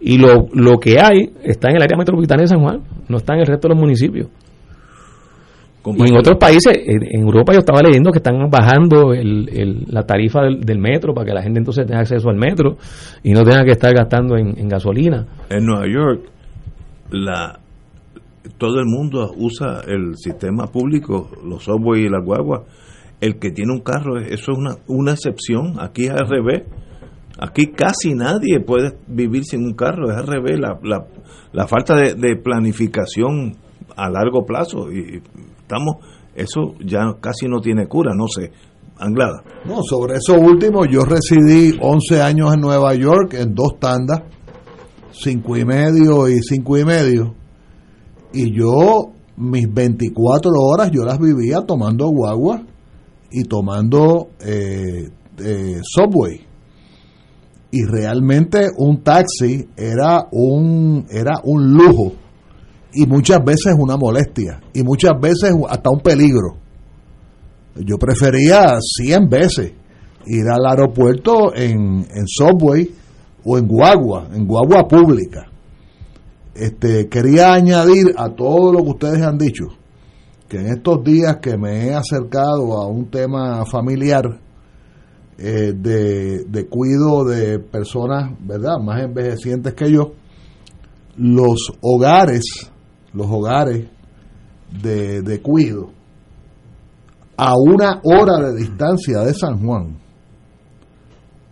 Y 0.00 0.18
lo, 0.18 0.48
lo 0.52 0.78
que 0.78 1.00
hay 1.00 1.30
está 1.44 1.70
en 1.70 1.76
el 1.76 1.82
área 1.82 1.96
metropolitana 1.96 2.42
de 2.42 2.48
San 2.48 2.60
Juan, 2.60 2.82
no 3.08 3.16
está 3.16 3.32
en 3.32 3.40
el 3.40 3.46
resto 3.46 3.68
de 3.68 3.74
los 3.74 3.80
municipios. 3.80 4.28
Y 5.94 6.08
en 6.08 6.16
otros 6.16 6.36
países, 6.38 6.72
en 6.84 7.20
Europa 7.22 7.52
yo 7.52 7.60
estaba 7.60 7.80
leyendo 7.82 8.10
que 8.10 8.18
están 8.18 8.50
bajando 8.50 9.12
el, 9.12 9.48
el- 9.52 9.84
la 9.88 10.02
tarifa 10.04 10.42
del, 10.42 10.60
del 10.60 10.78
metro 10.78 11.14
para 11.14 11.26
que 11.26 11.34
la 11.34 11.42
gente 11.42 11.58
entonces 11.58 11.86
tenga 11.86 12.00
acceso 12.00 12.28
al 12.28 12.36
metro 12.36 12.76
y 13.22 13.32
no 13.32 13.44
tenga 13.44 13.64
que 13.64 13.72
estar 13.72 13.92
gastando 13.94 14.36
en, 14.36 14.58
en 14.58 14.68
gasolina. 14.68 15.26
En 15.50 15.64
Nueva 15.66 15.86
York, 15.86 16.20
la 17.10 17.60
todo 18.58 18.78
el 18.78 18.86
mundo 18.86 19.32
usa 19.36 19.80
el 19.88 20.16
sistema 20.16 20.66
público, 20.68 21.30
los 21.44 21.64
subway 21.64 22.02
y 22.04 22.08
las 22.08 22.24
guaguas. 22.24 22.62
El 23.20 23.38
que 23.38 23.50
tiene 23.50 23.72
un 23.72 23.80
carro, 23.80 24.18
eso 24.18 24.52
es 24.52 24.58
una, 24.58 24.76
una 24.86 25.12
excepción. 25.12 25.74
Aquí 25.80 26.04
es 26.04 26.10
al 26.10 26.28
revés. 26.28 26.62
Aquí 27.38 27.66
casi 27.68 28.14
nadie 28.14 28.60
puede 28.60 28.92
vivir 29.08 29.44
sin 29.44 29.64
un 29.64 29.74
carro, 29.74 30.10
es 30.10 30.16
al 30.16 30.26
revés. 30.26 30.58
La, 30.60 30.78
la, 30.82 31.06
la 31.52 31.66
falta 31.66 31.96
de, 31.96 32.14
de 32.14 32.36
planificación 32.36 33.56
a 33.96 34.10
largo 34.10 34.44
plazo. 34.46 34.92
Y 34.92 35.20
estamos, 35.66 35.96
eso 36.34 36.74
ya 36.84 37.00
casi 37.20 37.48
no 37.48 37.60
tiene 37.60 37.88
cura, 37.88 38.12
no 38.14 38.28
sé. 38.28 38.52
Anglada. 38.98 39.42
No, 39.66 39.82
sobre 39.82 40.16
eso 40.16 40.34
último, 40.40 40.86
yo 40.86 41.02
residí 41.04 41.76
11 41.78 42.22
años 42.22 42.54
en 42.54 42.60
Nueva 42.60 42.94
York 42.94 43.34
en 43.34 43.54
dos 43.54 43.78
tandas, 43.78 44.22
cinco 45.10 45.56
y 45.56 45.66
medio 45.66 46.28
y 46.28 46.38
cinco 46.40 46.78
y 46.78 46.84
medio, 46.84 47.34
y 48.32 48.56
yo 48.56 49.12
mis 49.36 49.72
24 49.72 50.50
horas 50.50 50.90
yo 50.90 51.04
las 51.04 51.18
vivía 51.18 51.60
tomando 51.60 52.08
guagua 52.08 52.62
y 53.30 53.44
tomando 53.44 54.28
eh, 54.40 55.10
eh, 55.38 55.80
subway. 55.82 56.40
Y 57.70 57.84
realmente 57.84 58.68
un 58.78 59.02
taxi 59.02 59.68
era 59.76 60.26
un, 60.30 61.04
era 61.10 61.34
un 61.44 61.72
lujo 61.72 62.12
y 62.96 63.06
muchas 63.06 63.44
veces 63.44 63.74
una 63.78 63.96
molestia 63.96 64.60
y 64.72 64.82
muchas 64.82 65.12
veces 65.20 65.52
hasta 65.68 65.90
un 65.90 66.00
peligro. 66.00 66.56
Yo 67.76 67.98
prefería 67.98 68.78
100 68.80 69.28
veces 69.28 69.72
ir 70.24 70.48
al 70.48 70.64
aeropuerto 70.66 71.54
en, 71.54 72.06
en 72.10 72.26
subway 72.26 72.90
o 73.44 73.58
en 73.58 73.68
guagua, 73.68 74.28
en 74.32 74.46
guagua 74.46 74.88
pública. 74.88 75.46
Este, 76.54 77.08
quería 77.08 77.52
añadir 77.52 78.14
a 78.16 78.30
todo 78.30 78.72
lo 78.72 78.82
que 78.82 78.90
ustedes 78.90 79.22
han 79.22 79.36
dicho, 79.36 79.66
que 80.48 80.56
en 80.56 80.68
estos 80.68 81.04
días 81.04 81.36
que 81.36 81.58
me 81.58 81.86
he 81.86 81.94
acercado 81.94 82.78
a 82.78 82.86
un 82.86 83.10
tema 83.10 83.66
familiar 83.66 84.40
eh, 85.36 85.74
de, 85.76 86.44
de 86.44 86.66
cuido 86.66 87.24
de 87.24 87.58
personas, 87.58 88.32
¿verdad?, 88.40 88.78
más 88.82 89.02
envejecientes 89.02 89.74
que 89.74 89.92
yo, 89.92 90.14
los 91.18 91.72
hogares, 91.82 92.70
los 93.12 93.26
hogares 93.28 93.88
de, 94.82 95.22
de 95.22 95.42
cuido, 95.42 95.90
a 97.36 97.54
una 97.56 98.00
hora 98.02 98.38
de 98.40 98.56
distancia 98.56 99.20
de 99.20 99.34
San 99.34 99.64
Juan, 99.64 99.98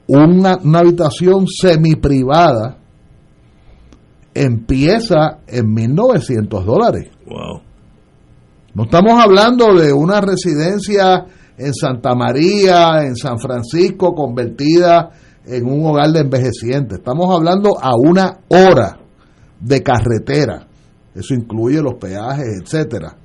una, 0.07 0.59
una 0.63 0.79
habitación 0.81 1.47
semi-privada 1.47 2.79
empieza 4.35 5.39
en 5.47 5.67
1.900 5.75 6.65
dólares. 6.65 7.11
Wow. 7.27 7.61
No 8.75 8.85
estamos 8.85 9.13
hablando 9.23 9.75
de 9.75 9.93
una 9.93 10.21
residencia 10.21 11.27
en 11.57 11.73
Santa 11.73 12.15
María, 12.15 13.05
en 13.05 13.15
San 13.15 13.39
Francisco, 13.39 14.15
convertida 14.15 15.11
en 15.47 15.67
un 15.67 15.87
hogar 15.87 16.11
de 16.11 16.21
envejecientes. 16.21 16.99
Estamos 16.99 17.33
hablando 17.33 17.79
a 17.81 17.93
una 17.97 18.41
hora 18.49 18.99
de 19.61 19.83
carretera. 19.83 20.67
Eso 21.15 21.35
incluye 21.35 21.81
los 21.81 21.95
peajes, 21.95 22.47
etcétera. 22.63 23.17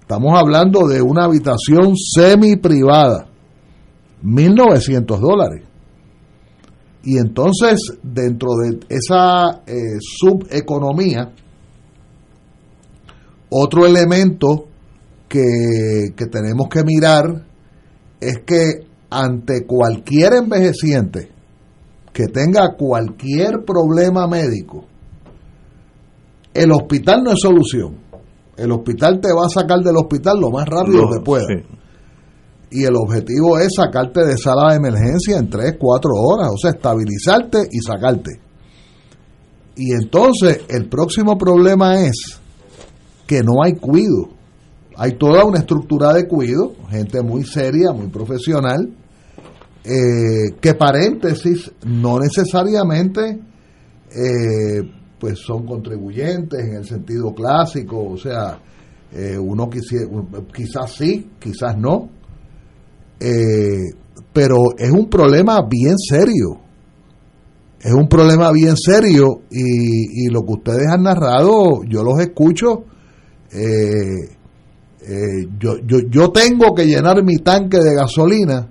Estamos 0.00 0.38
hablando 0.38 0.88
de 0.88 1.02
una 1.02 1.24
habitación 1.24 1.94
semi 1.96 2.56
privada. 2.56 3.26
1.900 4.22 5.18
dólares. 5.18 5.62
Y 7.04 7.18
entonces, 7.18 7.78
dentro 8.02 8.48
de 8.56 8.80
esa 8.88 9.62
eh, 9.66 9.98
subeconomía, 10.00 11.32
otro 13.50 13.86
elemento 13.86 14.66
que, 15.28 16.12
que 16.16 16.26
tenemos 16.26 16.68
que 16.68 16.82
mirar 16.84 17.46
es 18.20 18.40
que 18.44 18.86
ante 19.10 19.64
cualquier 19.64 20.34
envejeciente 20.34 21.30
que 22.12 22.26
tenga 22.26 22.74
cualquier 22.76 23.64
problema 23.64 24.26
médico, 24.26 24.84
el 26.62 26.72
hospital 26.72 27.22
no 27.22 27.32
es 27.32 27.40
solución. 27.40 27.96
El 28.56 28.72
hospital 28.72 29.20
te 29.20 29.28
va 29.32 29.46
a 29.46 29.48
sacar 29.48 29.78
del 29.80 29.96
hospital 29.96 30.40
lo 30.40 30.50
más 30.50 30.66
rápido 30.66 31.08
que 31.10 31.20
pueda. 31.24 31.46
sí. 31.46 31.78
Y 32.70 32.84
el 32.84 32.96
objetivo 32.96 33.58
es 33.58 33.68
sacarte 33.76 34.26
de 34.26 34.36
sala 34.36 34.72
de 34.72 34.76
emergencia 34.76 35.38
en 35.38 35.48
3, 35.48 35.76
4 35.78 36.10
horas, 36.14 36.48
o 36.52 36.58
sea, 36.58 36.72
estabilizarte 36.72 37.66
y 37.70 37.78
sacarte. 37.78 38.40
Y 39.74 39.92
entonces 39.92 40.66
el 40.68 40.88
próximo 40.88 41.38
problema 41.38 42.00
es 42.00 42.40
que 43.26 43.42
no 43.42 43.62
hay 43.64 43.74
cuido. 43.74 44.28
Hay 44.96 45.12
toda 45.12 45.44
una 45.44 45.60
estructura 45.60 46.12
de 46.12 46.26
cuido, 46.26 46.72
gente 46.90 47.22
muy 47.22 47.44
seria, 47.44 47.92
muy 47.92 48.08
profesional, 48.08 48.92
eh, 49.84 50.56
que 50.60 50.74
paréntesis, 50.74 51.70
no 51.86 52.18
necesariamente 52.18 53.40
eh, 54.10 54.97
pues 55.18 55.38
son 55.38 55.66
contribuyentes 55.66 56.60
en 56.60 56.76
el 56.76 56.84
sentido 56.84 57.34
clásico, 57.34 58.10
o 58.10 58.16
sea, 58.16 58.60
eh, 59.12 59.38
uno 59.38 59.68
quisiera, 59.68 60.06
quizás 60.54 60.92
sí, 60.92 61.30
quizás 61.38 61.76
no, 61.76 62.08
eh, 63.20 63.90
pero 64.32 64.56
es 64.76 64.90
un 64.90 65.08
problema 65.08 65.60
bien 65.68 65.96
serio. 65.98 66.60
Es 67.80 67.92
un 67.92 68.08
problema 68.08 68.50
bien 68.50 68.76
serio 68.76 69.42
y, 69.50 70.28
lo 70.30 70.42
que 70.42 70.52
ustedes 70.52 70.88
han 70.88 71.04
narrado, 71.04 71.84
yo 71.88 72.02
los 72.02 72.18
escucho. 72.20 72.84
eh, 73.52 74.36
yo, 75.58 75.78
yo, 75.86 76.00
yo 76.10 76.30
tengo 76.32 76.74
que 76.74 76.86
llenar 76.86 77.22
mi 77.24 77.38
tanque 77.38 77.78
de 77.78 77.94
gasolina. 77.94 78.68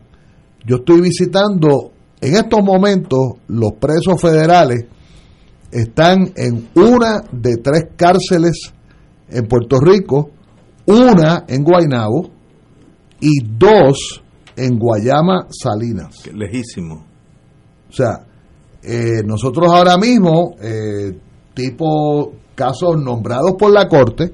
Yo 0.66 0.78
estoy 0.78 1.02
visitando 1.02 1.94
en 2.20 2.36
estos 2.36 2.64
momentos 2.64 3.38
los 3.48 3.74
presos 3.80 4.22
federales 4.22 4.86
están 5.72 6.32
en 6.36 6.70
una 6.76 7.22
de 7.32 7.58
tres 7.58 7.90
cárceles 7.96 8.74
en 9.30 9.48
Puerto 9.48 9.80
Rico, 9.80 10.30
una 10.86 11.46
en 11.48 11.64
Guaynabo 11.64 12.30
y 13.20 13.44
dos 13.44 14.24
en 14.56 14.78
Guayama 14.80 15.48
Salinas. 15.50 16.22
Que 16.24 16.34
Lejísimo. 16.34 17.06
O 17.90 17.92
sea, 17.92 18.26
eh, 18.84 19.24
nosotros 19.26 19.72
ahora 19.72 19.98
mismo, 19.98 20.56
eh, 20.62 21.18
tipo 21.54 22.34
casos 22.56 23.02
nombrados 23.02 23.54
por 23.58 23.72
la 23.72 23.88
Corte, 23.88 24.32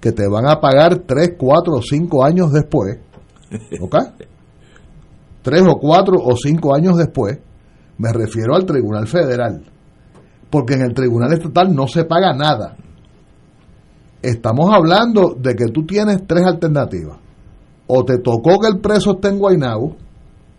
que 0.00 0.12
te 0.12 0.26
van 0.28 0.48
a 0.48 0.60
pagar 0.60 0.98
3, 1.06 1.34
4 1.38 1.74
o 1.74 1.82
5 1.82 2.24
años 2.24 2.52
después, 2.52 2.98
¿ok? 3.80 3.96
3 5.42 5.62
o 5.68 5.78
4 5.78 6.16
o 6.18 6.36
5 6.36 6.74
años 6.74 6.96
después, 6.96 7.38
me 7.98 8.12
refiero 8.12 8.54
al 8.54 8.64
Tribunal 8.64 9.06
Federal, 9.06 9.71
porque 10.52 10.74
en 10.74 10.82
el 10.82 10.92
Tribunal 10.92 11.32
Estatal 11.32 11.74
no 11.74 11.88
se 11.88 12.04
paga 12.04 12.34
nada. 12.34 12.76
Estamos 14.20 14.70
hablando 14.70 15.34
de 15.34 15.54
que 15.54 15.68
tú 15.72 15.86
tienes 15.86 16.26
tres 16.26 16.44
alternativas. 16.44 17.16
O 17.86 18.04
te 18.04 18.18
tocó 18.18 18.60
que 18.60 18.68
el 18.68 18.78
preso 18.78 19.12
esté 19.12 19.28
en 19.28 19.38
Guaynabo, 19.38 19.96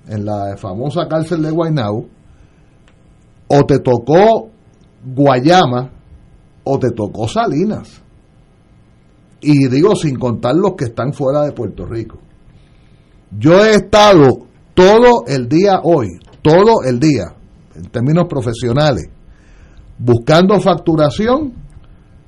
en 0.08 0.26
la 0.26 0.58
famosa 0.58 1.08
cárcel 1.08 1.44
de 1.44 1.52
Guaynabo, 1.52 2.08
o 3.48 3.66
te 3.68 3.78
tocó 3.80 4.50
Guayama, 5.06 5.92
o 6.64 6.80
te 6.80 6.90
tocó 6.90 7.28
Salinas. 7.28 8.02
Y 9.42 9.68
digo 9.68 9.96
sin 9.96 10.18
contar 10.18 10.56
los 10.56 10.74
que 10.74 10.86
están 10.86 11.14
fuera 11.14 11.44
de 11.44 11.52
Puerto 11.52 11.86
Rico. 11.86 12.18
Yo 13.38 13.64
he 13.64 13.76
estado 13.76 14.48
todo 14.74 15.26
el 15.28 15.48
día 15.48 15.82
hoy, 15.84 16.20
todo 16.42 16.82
el 16.84 17.00
día, 17.00 17.36
en 17.76 17.84
términos 17.92 18.26
profesionales, 18.28 19.13
buscando 20.06 20.60
facturación 20.60 21.54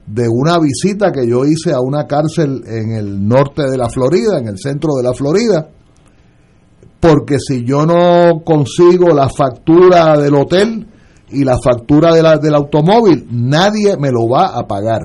de 0.07 0.27
una 0.29 0.59
visita 0.59 1.11
que 1.11 1.27
yo 1.27 1.43
hice 1.45 1.73
a 1.73 1.81
una 1.81 2.05
cárcel 2.07 2.61
en 2.65 2.91
el 2.93 3.27
norte 3.27 3.63
de 3.69 3.77
la 3.77 3.89
Florida, 3.89 4.37
en 4.39 4.47
el 4.47 4.57
centro 4.57 4.93
de 4.95 5.03
la 5.03 5.13
Florida, 5.13 5.67
porque 6.99 7.37
si 7.39 7.65
yo 7.65 7.85
no 7.85 8.41
consigo 8.45 9.09
la 9.13 9.27
factura 9.29 10.17
del 10.17 10.35
hotel 10.35 10.87
y 11.31 11.43
la 11.43 11.57
factura 11.59 12.13
de 12.13 12.21
la- 12.23 12.37
del 12.37 12.55
automóvil, 12.55 13.27
nadie 13.31 13.97
me 13.97 14.11
lo 14.11 14.27
va 14.29 14.47
a 14.57 14.65
pagar. 14.65 15.01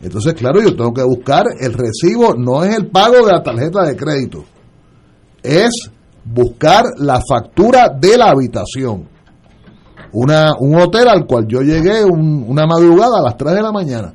Entonces, 0.00 0.34
claro, 0.34 0.60
yo 0.62 0.74
tengo 0.76 0.94
que 0.94 1.02
buscar 1.02 1.44
el 1.60 1.74
recibo, 1.74 2.34
no 2.34 2.62
es 2.64 2.76
el 2.76 2.86
pago 2.86 3.26
de 3.26 3.32
la 3.32 3.42
tarjeta 3.42 3.82
de 3.84 3.96
crédito, 3.96 4.44
es 5.42 5.70
buscar 6.24 6.84
la 6.98 7.20
factura 7.28 7.88
de 7.88 8.16
la 8.16 8.30
habitación. 8.30 9.08
Una, 10.12 10.52
un 10.58 10.74
hotel 10.80 11.08
al 11.08 11.26
cual 11.26 11.46
yo 11.48 11.60
llegué 11.60 12.04
un- 12.04 12.44
una 12.48 12.66
madrugada 12.66 13.18
a 13.18 13.22
las 13.22 13.36
3 13.36 13.54
de 13.54 13.62
la 13.62 13.72
mañana. 13.72 14.14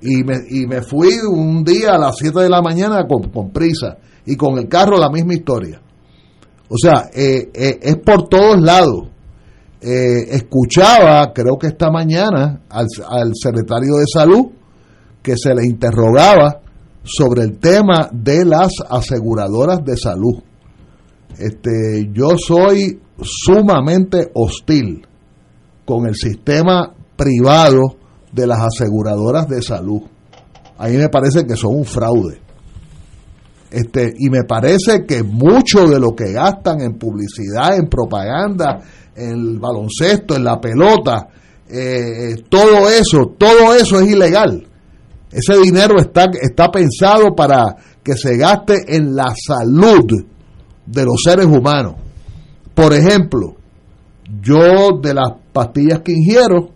Y 0.00 0.22
me, 0.24 0.36
y 0.50 0.66
me 0.66 0.82
fui 0.82 1.08
un 1.28 1.64
día 1.64 1.94
a 1.94 1.98
las 1.98 2.16
7 2.18 2.40
de 2.40 2.48
la 2.48 2.60
mañana 2.62 3.06
con, 3.06 3.50
prisa. 3.50 3.96
Y 4.26 4.36
con 4.36 4.58
el 4.58 4.68
carro 4.68 4.96
la 4.98 5.10
misma 5.10 5.34
historia. 5.34 5.80
O 6.68 6.76
sea, 6.76 7.08
eh, 7.14 7.50
eh, 7.54 7.78
es 7.82 7.96
por 7.96 8.28
todos 8.28 8.60
lados. 8.60 9.08
Eh, 9.80 10.28
escuchaba, 10.36 11.32
creo 11.34 11.58
que 11.58 11.66
esta 11.68 11.90
mañana, 11.90 12.60
al, 12.68 12.86
al 13.08 13.32
secretario 13.34 13.96
de 13.96 14.04
salud 14.06 14.46
que 15.22 15.36
se 15.36 15.54
le 15.54 15.64
interrogaba 15.66 16.60
sobre 17.02 17.42
el 17.42 17.58
tema 17.58 18.08
de 18.12 18.44
las 18.44 18.70
aseguradoras 18.88 19.84
de 19.84 19.96
salud. 19.96 20.34
Este, 21.38 22.10
yo 22.12 22.36
soy 22.36 23.00
sumamente 23.20 24.30
hostil 24.34 25.06
con 25.84 26.06
el 26.06 26.14
sistema 26.14 26.94
privado 27.16 27.96
de 28.32 28.46
las 28.46 28.60
aseguradoras 28.60 29.48
de 29.48 29.62
salud. 29.62 30.02
A 30.78 30.88
mí 30.88 30.96
me 30.96 31.08
parece 31.08 31.46
que 31.46 31.56
son 31.56 31.76
un 31.76 31.84
fraude. 31.84 32.40
Este, 33.70 34.12
y 34.18 34.28
me 34.28 34.44
parece 34.44 35.04
que 35.06 35.22
mucho 35.22 35.86
de 35.86 35.98
lo 35.98 36.14
que 36.14 36.32
gastan 36.32 36.82
en 36.82 36.98
publicidad, 36.98 37.76
en 37.76 37.88
propaganda, 37.88 38.80
en 39.16 39.30
el 39.30 39.58
baloncesto, 39.58 40.36
en 40.36 40.44
la 40.44 40.60
pelota, 40.60 41.28
eh, 41.68 42.36
todo 42.50 42.90
eso, 42.90 43.34
todo 43.38 43.74
eso 43.74 44.00
es 44.00 44.10
ilegal. 44.10 44.66
Ese 45.30 45.58
dinero 45.58 45.98
está, 45.98 46.26
está 46.40 46.70
pensado 46.70 47.34
para 47.34 47.74
que 48.02 48.14
se 48.14 48.36
gaste 48.36 48.94
en 48.94 49.14
la 49.14 49.32
salud 49.34 50.06
de 50.86 51.04
los 51.04 51.22
seres 51.22 51.46
humanos. 51.46 51.94
Por 52.74 52.92
ejemplo, 52.94 53.56
yo 54.40 54.98
de 55.00 55.14
las 55.14 55.32
pastillas 55.52 56.00
que 56.00 56.12
ingiero, 56.12 56.70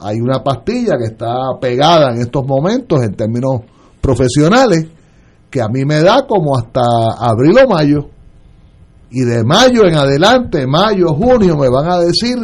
hay 0.00 0.20
una 0.20 0.42
pastilla 0.42 0.96
que 0.98 1.06
está 1.06 1.34
pegada 1.60 2.12
en 2.12 2.20
estos 2.20 2.46
momentos 2.46 3.02
en 3.02 3.14
términos 3.14 3.62
profesionales, 4.00 4.86
que 5.50 5.60
a 5.60 5.68
mí 5.68 5.84
me 5.84 6.02
da 6.02 6.26
como 6.26 6.56
hasta 6.56 6.82
abril 7.18 7.56
o 7.64 7.68
mayo. 7.68 8.08
Y 9.10 9.20
de 9.20 9.44
mayo 9.44 9.86
en 9.86 9.94
adelante, 9.94 10.66
mayo, 10.66 11.14
junio, 11.14 11.56
me 11.56 11.68
van 11.68 11.88
a 11.88 12.00
decir, 12.00 12.36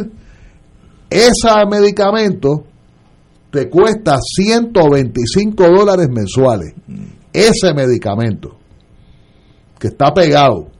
ese 1.09 1.49
medicamento 1.69 2.63
te 3.51 3.69
cuesta 3.69 4.17
125 4.17 5.63
dólares 5.63 6.07
mensuales. 6.09 6.73
Ese 7.33 7.73
medicamento, 7.73 8.57
que 9.77 9.89
está 9.89 10.13
pegado. 10.13 10.70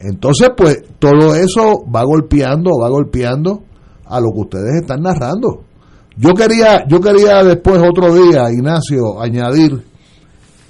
Entonces, 0.00 0.48
pues, 0.56 0.82
todo 0.98 1.34
eso 1.34 1.84
va 1.94 2.02
golpeando, 2.04 2.70
va 2.82 2.88
golpeando 2.88 3.62
a 4.06 4.18
lo 4.18 4.32
que 4.32 4.40
ustedes 4.40 4.80
están 4.80 5.02
narrando. 5.02 5.64
Yo 6.16 6.32
quería, 6.32 6.86
yo 6.88 7.00
quería 7.00 7.44
después 7.44 7.80
otro 7.80 8.14
día, 8.14 8.50
Ignacio, 8.50 9.20
añadir, 9.20 9.82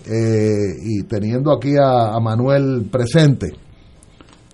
eh, 0.06 0.74
y 0.82 1.04
teniendo 1.04 1.52
aquí 1.52 1.76
a, 1.76 2.14
a 2.14 2.20
Manuel 2.20 2.88
presente, 2.90 3.52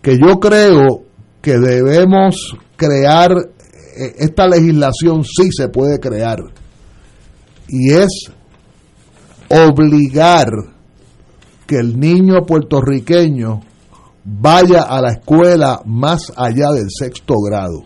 que 0.02 0.18
yo 0.18 0.38
creo 0.38 1.04
que 1.40 1.58
debemos 1.58 2.54
crear, 2.76 3.30
eh, 3.32 4.14
esta 4.18 4.46
legislación 4.46 5.24
sí 5.24 5.48
se 5.50 5.68
puede 5.68 5.98
crear, 5.98 6.38
y 7.68 7.92
es 7.92 8.30
obligar 9.48 10.50
que 11.66 11.76
el 11.76 11.98
niño 11.98 12.44
puertorriqueño 12.46 13.60
vaya 14.26 14.82
a 14.82 15.00
la 15.00 15.12
escuela 15.12 15.80
más 15.84 16.32
allá 16.36 16.72
del 16.72 16.88
sexto 16.90 17.34
grado. 17.48 17.82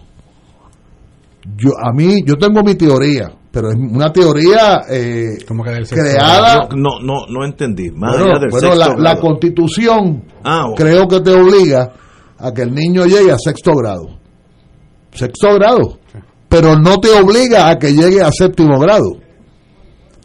Yo 1.56 1.70
a 1.78 1.92
mí 1.92 2.22
yo 2.24 2.36
tengo 2.36 2.62
mi 2.62 2.74
teoría, 2.74 3.30
pero 3.50 3.70
es 3.70 3.76
una 3.76 4.10
teoría 4.10 4.82
eh, 4.88 5.38
creada. 5.90 6.68
No, 6.74 7.00
no, 7.02 7.26
no 7.28 7.44
entendí. 7.44 7.90
Más 7.90 8.12
bueno, 8.12 8.26
allá 8.30 8.40
del 8.40 8.50
bueno, 8.50 8.72
sexto 8.72 8.96
la, 8.96 9.14
la 9.14 9.20
constitución 9.20 10.24
Ah, 10.42 10.66
creo 10.76 11.06
que 11.06 11.20
te 11.20 11.30
obliga 11.30 11.92
a 12.38 12.52
que 12.52 12.62
el 12.62 12.74
niño 12.74 13.04
llegue 13.04 13.32
a 13.32 13.38
sexto 13.38 13.72
grado. 13.74 14.18
Sexto 15.12 15.54
grado. 15.54 15.98
Pero 16.48 16.76
no 16.76 16.98
te 16.98 17.10
obliga 17.10 17.68
a 17.68 17.78
que 17.78 17.92
llegue 17.92 18.22
a 18.22 18.32
séptimo 18.32 18.78
grado. 18.78 19.18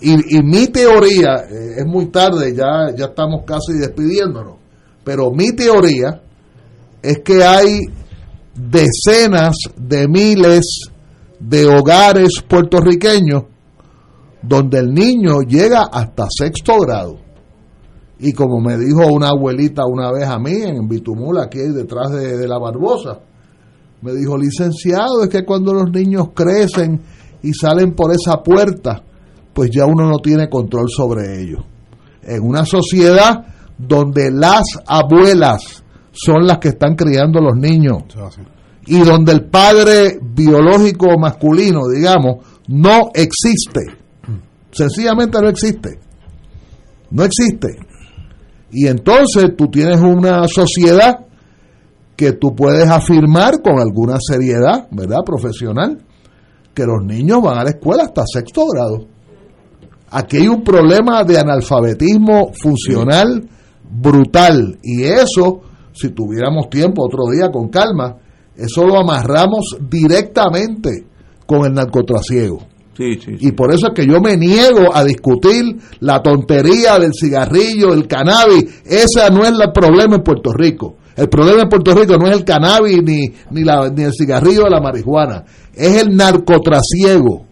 Y, 0.02 0.38
y 0.38 0.44
mi 0.44 0.68
teoría, 0.68 1.46
eh, 1.50 1.76
es 1.78 1.86
muy 1.86 2.08
tarde, 2.08 2.54
ya, 2.56 2.96
ya 2.96 3.06
estamos 3.06 3.44
casi 3.46 3.74
despidiéndonos, 3.74 4.56
pero 5.06 5.32
mi 5.32 5.52
teoría 5.52 6.20
es 7.02 7.20
que 7.20 7.44
hay 7.44 7.82
decenas 8.56 9.56
de 9.78 10.08
miles 10.08 10.66
de 11.40 11.66
hogares 11.68 12.44
puertorriqueños 12.48 13.44
donde 14.42 14.80
el 14.80 14.94
niño 14.94 15.42
llega 15.42 15.84
hasta 15.92 16.26
sexto 16.30 16.80
grado. 16.80 17.20
Y 18.20 18.34
como 18.34 18.60
me 18.60 18.78
dijo 18.78 19.06
una 19.12 19.30
abuelita 19.30 19.86
una 19.86 20.12
vez 20.12 20.28
a 20.28 20.40
mí 20.40 20.54
en 20.64 20.88
Bitumula, 20.88 21.44
aquí 21.44 21.60
detrás 21.60 22.12
de, 22.12 22.38
de 22.38 22.48
la 22.48 22.58
Barbosa, 22.58 23.20
me 24.02 24.14
dijo, 24.14 24.38
licenciado, 24.38 25.24
es 25.24 25.30
que 25.30 25.46
cuando 25.46 25.74
los 25.74 25.92
niños 25.92 26.30
crecen 26.34 27.02
y 27.44 27.54
salen 27.54 27.94
por 27.94 28.12
esa 28.12 28.42
puerta, 28.42 29.04
pues 29.54 29.70
ya 29.72 29.86
uno 29.86 30.08
no 30.08 30.18
tiene 30.20 30.50
control 30.50 30.90
sobre 30.90 31.42
ellos. 31.42 31.64
En 32.24 32.44
una 32.44 32.66
sociedad 32.66 33.55
donde 33.78 34.32
las 34.32 34.64
abuelas 34.88 35.84
son 36.12 36.46
las 36.48 36.60
que 36.60 36.70
están 36.70 36.96
criando 36.96 37.42
los 37.42 37.56
niños 37.56 38.04
y 38.88 39.00
donde 39.00 39.34
el 39.34 39.46
padre 39.46 40.20
biológico 40.22 41.18
masculino, 41.20 41.88
digamos, 41.94 42.46
no 42.68 43.12
existe. 43.14 43.82
Sencillamente 44.72 45.40
no 45.42 45.50
existe. 45.50 46.00
No 47.12 47.24
existe. 47.24 47.80
Y 48.72 48.88
entonces 48.88 49.56
tú 49.58 49.68
tienes 49.70 50.00
una 50.00 50.48
sociedad 50.48 51.26
que 52.16 52.34
tú 52.34 52.56
puedes 52.56 52.90
afirmar 52.90 53.62
con 53.62 53.80
alguna 53.80 54.18
seriedad, 54.20 54.88
¿verdad? 54.92 55.20
Profesional, 55.26 56.04
que 56.74 56.86
los 56.86 57.04
niños 57.06 57.42
van 57.42 57.58
a 57.60 57.64
la 57.64 57.72
escuela 57.72 58.04
hasta 58.04 58.24
sexto 58.26 58.66
grado. 58.68 59.08
Aquí 60.12 60.38
hay 60.38 60.48
un 60.48 60.64
problema 60.64 61.24
de 61.24 61.40
analfabetismo 61.40 62.52
funcional 62.54 63.50
brutal. 63.90 64.78
Y 64.84 65.04
eso, 65.04 65.62
si 65.94 66.10
tuviéramos 66.10 66.70
tiempo 66.70 67.06
otro 67.06 67.30
día 67.32 67.50
con 67.52 67.70
calma, 67.70 68.18
eso 68.56 68.86
lo 68.86 69.00
amarramos 69.00 69.78
directamente 69.90 71.06
con 71.46 71.66
el 71.66 71.74
narcotrasiego. 71.74 72.60
Sí, 72.96 73.20
sí, 73.24 73.36
Y 73.42 73.52
por 73.52 73.74
eso 73.74 73.88
es 73.88 73.94
que 73.94 74.08
yo 74.08 74.22
me 74.22 74.38
niego 74.38 74.96
a 74.96 75.04
discutir 75.04 75.64
la 76.00 76.22
tontería 76.24 76.98
del 76.98 77.12
cigarrillo, 77.14 77.92
del 77.92 78.08
cannabis. 78.08 78.84
Ese 78.86 79.30
no 79.32 79.44
es 79.44 79.50
el 79.52 79.72
problema 79.74 80.16
en 80.16 80.24
Puerto 80.24 80.54
Rico. 80.54 80.96
El 81.18 81.28
problema 81.28 81.64
en 81.64 81.70
Puerto 81.70 81.94
Rico 81.94 82.18
no 82.18 82.28
es 82.28 82.38
el 82.38 82.46
cannabis 82.46 83.04
ni, 83.04 83.22
ni, 83.52 83.64
la, 83.66 83.90
ni 83.90 84.04
el 84.04 84.14
cigarrillo 84.14 84.64
de 84.64 84.70
la 84.70 84.80
marihuana. 84.80 85.44
Es 85.74 86.04
el 86.04 86.16
narcotrasiego 86.16 87.46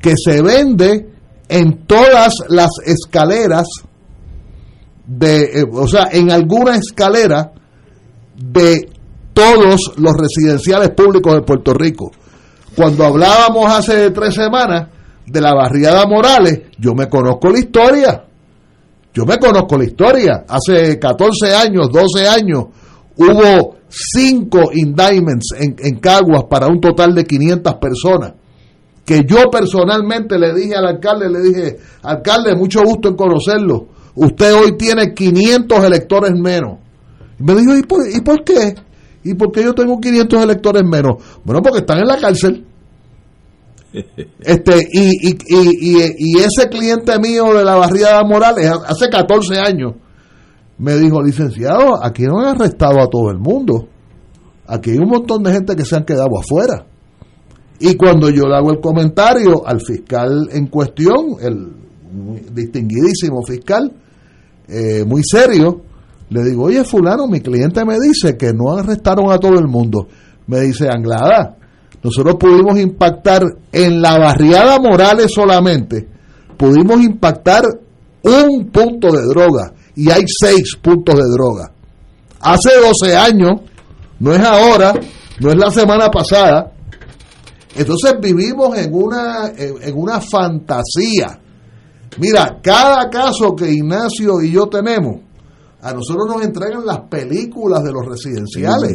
que 0.00 0.14
se 0.16 0.40
vende 0.40 1.08
en 1.48 1.84
todas 1.86 2.34
las 2.48 2.70
escaleras 2.84 3.66
de, 5.08 5.60
eh, 5.60 5.64
o 5.72 5.88
sea, 5.88 6.08
en 6.12 6.30
alguna 6.30 6.76
escalera 6.76 7.50
de 8.36 8.90
todos 9.32 9.94
los 9.96 10.12
residenciales 10.14 10.90
públicos 10.90 11.34
de 11.34 11.42
Puerto 11.42 11.72
Rico. 11.72 12.12
Cuando 12.76 13.04
hablábamos 13.04 13.72
hace 13.72 14.10
tres 14.10 14.34
semanas 14.34 14.88
de 15.26 15.40
la 15.40 15.54
barriada 15.54 16.06
Morales, 16.06 16.60
yo 16.78 16.94
me 16.94 17.08
conozco 17.08 17.48
la 17.48 17.58
historia. 17.58 18.24
Yo 19.14 19.24
me 19.24 19.38
conozco 19.38 19.78
la 19.78 19.84
historia. 19.84 20.44
Hace 20.46 20.98
14 20.98 21.54
años, 21.54 21.88
12 21.90 22.28
años, 22.28 22.66
hubo 23.16 23.76
cinco 23.88 24.70
indictments 24.74 25.54
en, 25.58 25.74
en 25.78 25.98
Caguas 25.98 26.44
para 26.50 26.66
un 26.66 26.80
total 26.80 27.14
de 27.14 27.24
500 27.24 27.74
personas. 27.76 28.34
Que 29.04 29.22
yo 29.26 29.50
personalmente 29.50 30.38
le 30.38 30.52
dije 30.52 30.76
al 30.76 30.86
alcalde, 30.86 31.30
le 31.30 31.40
dije, 31.40 31.76
alcalde, 32.02 32.54
mucho 32.54 32.82
gusto 32.84 33.08
en 33.08 33.16
conocerlo. 33.16 33.97
Usted 34.20 34.52
hoy 34.52 34.76
tiene 34.76 35.14
500 35.14 35.84
electores 35.84 36.32
menos. 36.34 36.78
Y 37.38 37.42
me 37.44 37.54
dijo, 37.54 37.76
¿y 37.76 37.82
por, 37.82 38.00
¿y 38.08 38.20
por 38.20 38.42
qué? 38.42 38.74
¿Y 39.22 39.34
por 39.34 39.52
qué 39.52 39.62
yo 39.62 39.72
tengo 39.74 40.00
500 40.00 40.42
electores 40.42 40.82
menos? 40.84 41.22
Bueno, 41.44 41.62
porque 41.62 41.78
están 41.78 41.98
en 41.98 42.08
la 42.08 42.18
cárcel. 42.18 42.64
Este, 44.40 44.76
y, 44.92 45.30
y, 45.30 45.38
y, 45.48 46.14
y, 46.18 46.38
ese 46.40 46.68
cliente 46.68 47.18
mío 47.18 47.54
de 47.54 47.64
la 47.64 47.74
barriada 47.76 48.22
Morales, 48.22 48.70
hace 48.86 49.08
14 49.08 49.58
años, 49.58 49.94
me 50.76 50.94
dijo, 50.96 51.22
licenciado, 51.22 52.04
aquí 52.04 52.24
no 52.24 52.38
han 52.40 52.54
arrestado 52.54 53.00
a 53.00 53.06
todo 53.08 53.30
el 53.30 53.38
mundo. 53.38 53.88
Aquí 54.66 54.90
hay 54.90 54.98
un 54.98 55.08
montón 55.08 55.42
de 55.42 55.52
gente 55.52 55.74
que 55.74 55.86
se 55.86 55.96
han 55.96 56.04
quedado 56.04 56.38
afuera. 56.38 56.84
Y 57.80 57.96
cuando 57.96 58.28
yo 58.28 58.46
le 58.46 58.56
hago 58.56 58.72
el 58.72 58.80
comentario 58.80 59.66
al 59.66 59.80
fiscal 59.80 60.50
en 60.52 60.66
cuestión, 60.66 61.36
el 61.40 61.72
distinguidísimo 62.52 63.42
fiscal, 63.42 63.90
eh, 64.68 65.04
muy 65.06 65.22
serio, 65.24 65.82
le 66.30 66.44
digo, 66.44 66.64
oye 66.64 66.84
fulano, 66.84 67.26
mi 67.26 67.40
cliente 67.40 67.84
me 67.84 67.98
dice 67.98 68.36
que 68.36 68.52
no 68.52 68.76
arrestaron 68.76 69.32
a 69.32 69.38
todo 69.38 69.58
el 69.58 69.66
mundo. 69.66 70.08
Me 70.46 70.60
dice, 70.60 70.88
Anglada, 70.88 71.56
nosotros 72.02 72.36
pudimos 72.38 72.78
impactar 72.78 73.42
en 73.72 74.02
la 74.02 74.18
barriada 74.18 74.78
Morales 74.78 75.32
solamente, 75.32 76.06
pudimos 76.56 77.00
impactar 77.00 77.64
un 78.22 78.68
punto 78.70 79.10
de 79.10 79.22
droga 79.26 79.72
y 79.96 80.10
hay 80.10 80.24
seis 80.26 80.76
puntos 80.80 81.14
de 81.14 81.24
droga. 81.30 81.72
Hace 82.40 82.70
12 82.80 83.16
años, 83.16 83.60
no 84.20 84.34
es 84.34 84.40
ahora, 84.40 84.94
no 85.40 85.50
es 85.50 85.56
la 85.56 85.70
semana 85.70 86.10
pasada. 86.10 86.72
Entonces 87.74 88.14
vivimos 88.20 88.76
en 88.76 88.92
una, 88.92 89.48
en, 89.56 89.82
en 89.82 89.96
una 89.96 90.20
fantasía. 90.20 91.38
Mira, 92.20 92.58
cada 92.62 93.08
caso 93.10 93.54
que 93.54 93.70
Ignacio 93.70 94.40
y 94.42 94.50
yo 94.52 94.66
tenemos, 94.66 95.16
a 95.80 95.92
nosotros 95.92 96.26
nos 96.28 96.42
entregan 96.44 96.84
las 96.84 97.00
películas 97.08 97.82
de 97.84 97.92
los 97.92 98.04
residenciales. 98.06 98.90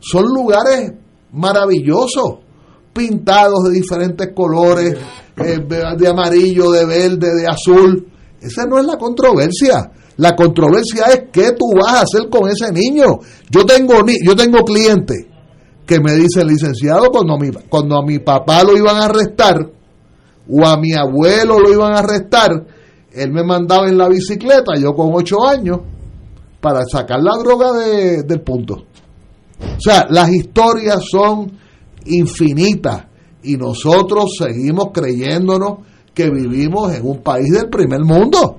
Son 0.00 0.24
lugares 0.24 0.92
maravillosos, 1.32 2.38
pintados 2.92 3.64
de 3.64 3.70
diferentes 3.72 4.28
colores, 4.34 4.96
eh, 5.36 5.58
de 5.98 6.08
amarillo, 6.08 6.70
de 6.70 6.86
verde, 6.86 7.34
de 7.34 7.46
azul. 7.46 8.08
Esa 8.40 8.64
no 8.66 8.78
es 8.78 8.86
la 8.86 8.96
controversia. 8.96 9.90
La 10.16 10.34
controversia 10.34 11.04
es 11.12 11.24
qué 11.30 11.52
tú 11.52 11.66
vas 11.78 11.92
a 11.94 12.00
hacer 12.02 12.30
con 12.30 12.48
ese 12.48 12.72
niño. 12.72 13.04
Yo 13.50 13.64
tengo 13.66 14.02
ni- 14.02 14.18
yo 14.26 14.34
tengo 14.34 14.64
clientes 14.64 15.26
que 15.84 16.00
me 16.00 16.14
dicen, 16.14 16.46
licenciado, 16.48 17.10
cuando, 17.10 17.36
mi, 17.38 17.50
cuando 17.68 17.96
a 17.98 18.02
mi 18.04 18.18
papá 18.18 18.64
lo 18.64 18.76
iban 18.76 18.96
a 18.96 19.04
arrestar 19.04 19.70
o 20.50 20.66
a 20.66 20.78
mi 20.78 20.92
abuelo 20.94 21.58
lo 21.58 21.72
iban 21.72 21.92
a 21.92 21.98
arrestar, 21.98 22.50
él 23.12 23.32
me 23.32 23.42
mandaba 23.44 23.88
en 23.88 23.96
la 23.98 24.08
bicicleta, 24.08 24.74
yo 24.78 24.94
con 24.94 25.10
ocho 25.12 25.46
años, 25.46 25.80
para 26.60 26.84
sacar 26.84 27.20
la 27.22 27.32
droga 27.42 27.72
de- 27.72 28.22
del 28.22 28.40
punto. 28.40 28.74
O 29.60 29.80
sea, 29.80 30.06
las 30.10 30.30
historias 30.30 31.00
son 31.10 31.50
infinitas 32.06 33.06
y 33.42 33.56
nosotros 33.56 34.36
seguimos 34.38 34.88
creyéndonos 34.92 35.78
que 36.14 36.30
vivimos 36.30 36.94
en 36.94 37.06
un 37.06 37.22
país 37.22 37.50
del 37.52 37.68
primer 37.68 38.00
mundo. 38.00 38.56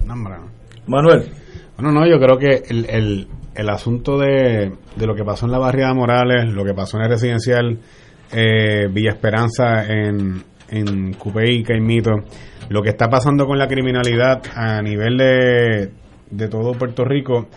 Manuel. 0.88 1.32
Bueno, 1.76 1.92
no, 1.92 2.08
yo 2.08 2.18
creo 2.20 2.38
que 2.38 2.64
el, 2.70 2.86
el, 2.90 3.28
el 3.56 3.70
asunto 3.70 4.18
de, 4.18 4.72
de 4.96 5.06
lo 5.08 5.16
que 5.16 5.24
pasó 5.24 5.46
en 5.46 5.52
la 5.52 5.60
barriada 5.60 5.94
Morales, 5.94 6.52
lo 6.54 6.64
que 6.64 6.74
pasó 6.74 6.98
en 6.98 7.04
el 7.04 7.10
residencial 7.10 7.80
eh, 8.32 8.88
Villa 8.92 9.12
Esperanza 9.12 9.86
en, 9.86 10.44
en 10.70 11.14
Cupey 11.14 11.60
y 11.60 11.64
Caimito, 11.64 12.12
lo 12.70 12.82
que 12.82 12.90
está 12.90 13.08
pasando 13.10 13.46
con 13.46 13.58
la 13.58 13.68
criminalidad 13.68 14.42
a 14.54 14.82
nivel 14.82 15.18
de, 15.18 15.92
de 16.30 16.48
todo 16.48 16.74
Puerto 16.74 17.04
Rico, 17.06 17.48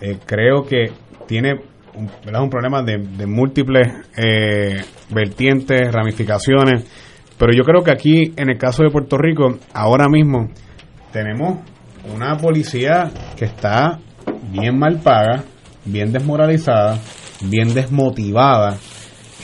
eh, 0.00 0.18
creo 0.24 0.64
que 0.64 0.90
tiene 1.26 1.54
un, 1.94 2.10
un 2.26 2.50
problema 2.50 2.82
de, 2.82 2.98
de 2.98 3.26
múltiples 3.26 3.88
eh, 4.16 4.80
vertientes, 5.10 5.92
ramificaciones, 5.92 6.84
pero 7.38 7.52
yo 7.52 7.64
creo 7.64 7.82
que 7.82 7.90
aquí, 7.90 8.32
en 8.36 8.50
el 8.50 8.58
caso 8.58 8.82
de 8.82 8.90
Puerto 8.90 9.18
Rico, 9.18 9.58
ahora 9.72 10.08
mismo 10.08 10.50
tenemos 11.12 11.58
una 12.12 12.36
policía 12.36 13.10
que 13.36 13.46
está 13.46 13.98
bien 14.50 14.78
mal 14.78 15.00
paga, 15.02 15.44
bien 15.84 16.12
desmoralizada, 16.12 16.98
bien 17.42 17.74
desmotivada. 17.74 18.78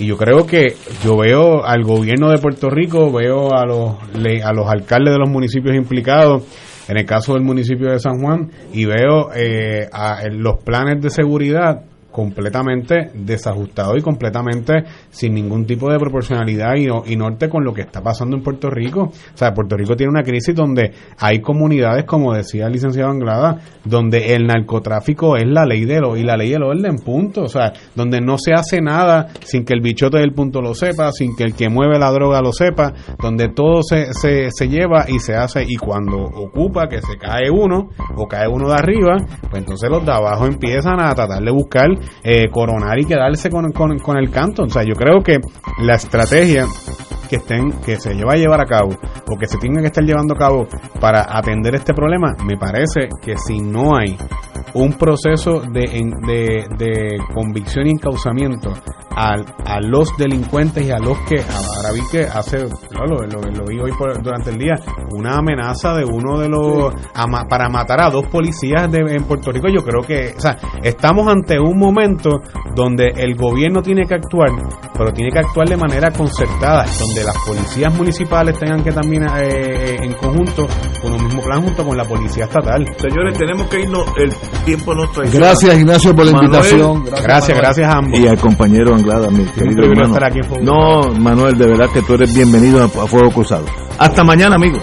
Y 0.00 0.06
yo 0.06 0.16
creo 0.16 0.46
que 0.46 0.76
yo 1.04 1.18
veo 1.18 1.62
al 1.62 1.82
gobierno 1.84 2.30
de 2.30 2.38
Puerto 2.38 2.70
Rico, 2.70 3.12
veo 3.12 3.52
a 3.52 3.66
los, 3.66 3.96
a 4.42 4.52
los 4.54 4.66
alcaldes 4.66 5.12
de 5.12 5.18
los 5.18 5.28
municipios 5.28 5.76
implicados, 5.76 6.42
en 6.88 6.96
el 6.96 7.04
caso 7.04 7.34
del 7.34 7.42
municipio 7.42 7.90
de 7.90 7.98
San 7.98 8.18
Juan, 8.18 8.50
y 8.72 8.86
veo 8.86 9.30
eh, 9.34 9.86
a, 9.92 10.22
los 10.30 10.64
planes 10.64 11.02
de 11.02 11.10
seguridad 11.10 11.82
completamente 12.10 13.10
desajustados 13.14 13.98
y 13.98 14.02
completamente 14.02 14.84
sin 15.10 15.34
ningún 15.34 15.66
tipo 15.66 15.90
de 15.90 15.98
proporcionalidad 15.98 16.74
y, 16.76 17.12
y 17.12 17.16
norte 17.16 17.48
con 17.48 17.64
lo 17.64 17.72
que 17.72 17.82
está 17.82 18.02
pasando 18.02 18.36
en 18.36 18.42
Puerto 18.42 18.70
Rico. 18.70 19.02
O 19.02 19.36
sea, 19.36 19.52
Puerto 19.52 19.76
Rico 19.76 19.96
tiene 19.96 20.10
una 20.10 20.22
crisis 20.22 20.54
donde 20.54 20.92
hay 21.18 21.40
comunidades, 21.40 22.04
como 22.04 22.34
decía 22.34 22.66
el 22.66 22.72
licenciado 22.72 23.10
Anglada, 23.10 23.58
donde 23.84 24.34
el 24.34 24.46
narcotráfico 24.46 25.36
es 25.36 25.46
la 25.46 25.64
ley 25.64 25.84
de 25.84 26.00
lo 26.00 26.16
y 26.16 26.22
la 26.22 26.36
ley 26.36 26.50
del 26.50 26.62
orden, 26.62 26.96
punto. 26.98 27.42
O 27.42 27.48
sea, 27.48 27.72
donde 27.94 28.20
no 28.20 28.36
se 28.38 28.52
hace 28.52 28.80
nada 28.80 29.28
sin 29.44 29.64
que 29.64 29.74
el 29.74 29.80
bichote 29.80 30.18
del 30.18 30.32
punto 30.32 30.60
lo 30.60 30.74
sepa, 30.74 31.12
sin 31.12 31.36
que 31.36 31.44
el 31.44 31.54
que 31.54 31.68
mueve 31.68 31.98
la 31.98 32.10
droga 32.10 32.40
lo 32.40 32.52
sepa, 32.52 32.92
donde 33.18 33.48
todo 33.48 33.82
se, 33.82 34.12
se, 34.12 34.50
se 34.50 34.68
lleva 34.68 35.04
y 35.08 35.18
se 35.18 35.34
hace 35.34 35.64
y 35.66 35.76
cuando 35.76 36.18
ocupa 36.18 36.88
que 36.88 37.00
se 37.00 37.16
cae 37.16 37.50
uno 37.50 37.88
o 38.16 38.26
cae 38.26 38.48
uno 38.48 38.68
de 38.68 38.74
arriba, 38.74 39.16
pues 39.50 39.62
entonces 39.62 39.88
los 39.90 40.04
de 40.04 40.12
abajo 40.12 40.46
empiezan 40.46 41.00
a 41.00 41.14
tratar 41.14 41.42
de 41.42 41.50
buscar 41.50 41.88
eh, 42.22 42.48
coronar 42.50 42.98
y 42.98 43.04
quedarse 43.04 43.50
con, 43.50 43.72
con, 43.72 43.98
con 43.98 44.16
el 44.16 44.30
canto. 44.30 44.64
O 44.64 44.68
sea, 44.68 44.82
yo 44.82 44.94
creo 44.94 45.22
que 45.22 45.38
la 45.82 45.94
estrategia 45.94 46.66
que 47.28 47.36
estén 47.36 47.70
que 47.84 47.96
se 47.96 48.14
lleva 48.14 48.32
a 48.32 48.36
llevar 48.36 48.60
a 48.60 48.66
cabo 48.66 48.90
o 48.90 49.38
que 49.38 49.46
se 49.46 49.56
tenga 49.58 49.80
que 49.80 49.86
estar 49.86 50.02
llevando 50.04 50.34
a 50.34 50.38
cabo 50.38 50.66
para 51.00 51.24
atender 51.38 51.76
este 51.76 51.94
problema, 51.94 52.34
me 52.44 52.56
parece 52.56 53.08
que 53.22 53.36
si 53.36 53.60
no 53.60 53.96
hay 53.96 54.16
un 54.74 54.92
proceso 54.94 55.60
de, 55.72 55.82
de, 56.26 56.66
de 56.78 57.16
convicción 57.34 57.86
y 57.86 57.90
encauzamiento 57.90 58.72
a, 59.10 59.34
a 59.66 59.80
los 59.80 60.16
delincuentes 60.16 60.86
y 60.86 60.90
a 60.90 60.98
los 60.98 61.18
que 61.28 61.40
ahora 61.40 61.92
vi 61.92 62.00
que 62.12 62.20
hace 62.24 62.58
lo, 62.60 63.06
lo, 63.26 63.40
lo 63.42 63.64
vi 63.66 63.78
hoy 63.80 63.90
por- 63.98 64.22
durante 64.22 64.50
el 64.50 64.58
día 64.58 64.74
una 65.12 65.38
amenaza 65.38 65.94
de 65.94 66.04
uno 66.04 66.38
de 66.38 66.48
los 66.48 66.92
a 67.14 67.26
para 67.48 67.68
matar 67.68 68.00
a 68.00 68.10
dos 68.10 68.26
policías 68.28 68.90
de, 68.90 68.98
en 69.00 69.24
Puerto 69.24 69.50
Rico. 69.50 69.68
Yo 69.68 69.82
creo 69.82 70.02
que 70.02 70.34
o 70.36 70.40
sea 70.40 70.56
estamos 70.82 71.26
ante 71.26 71.58
un 71.58 71.76
momento 71.78 72.40
donde 72.74 73.08
el 73.16 73.34
gobierno 73.36 73.82
tiene 73.82 74.04
que 74.06 74.14
actuar 74.14 74.50
pero 74.96 75.12
tiene 75.12 75.30
que 75.32 75.40
actuar 75.40 75.68
de 75.68 75.76
manera 75.76 76.10
concertada 76.10 76.84
donde 76.98 77.24
las 77.24 77.36
policías 77.46 77.92
municipales 77.96 78.58
tengan 78.58 78.82
que 78.84 78.92
también 78.92 79.24
eh, 79.38 79.96
en 80.00 80.12
conjunto 80.12 80.66
con 81.02 81.12
un 81.14 81.24
mismo 81.24 81.42
plan 81.42 81.62
junto 81.62 81.84
con 81.84 81.96
la 81.96 82.04
policía 82.04 82.44
estatal. 82.44 82.86
Señores, 82.98 83.36
tenemos 83.38 83.66
que 83.68 83.80
irnos, 83.80 84.04
el 84.18 84.30
tiempo 84.64 84.94
nos 84.94 85.12
traiciona. 85.12 85.46
Gracias, 85.46 85.78
Ignacio, 85.78 86.14
por 86.14 86.26
la 86.26 86.32
Manuel, 86.32 86.50
invitación. 86.54 87.04
Gracias, 87.22 87.58
gracias 87.58 87.88
a 87.94 87.98
ambos. 87.98 88.18
Y 88.20 88.26
al 88.26 88.38
compañero 88.38 88.94
Anglada, 88.94 89.30
mi 89.30 89.44
querido 89.44 89.84
hermano. 89.84 90.14
estar 90.14 90.24
aquí 90.24 90.38
en 90.38 90.44
Fuego 90.48 90.64
No, 90.64 91.12
Manuel, 91.18 91.56
de 91.58 91.66
verdad 91.66 91.86
que 91.92 92.02
tú 92.02 92.14
eres 92.14 92.34
bienvenido 92.34 92.80
a, 92.80 92.84
a 92.84 93.06
Fuego 93.06 93.30
Cruzado. 93.30 93.64
Hasta 93.98 94.24
mañana, 94.24 94.56
amigos. 94.56 94.82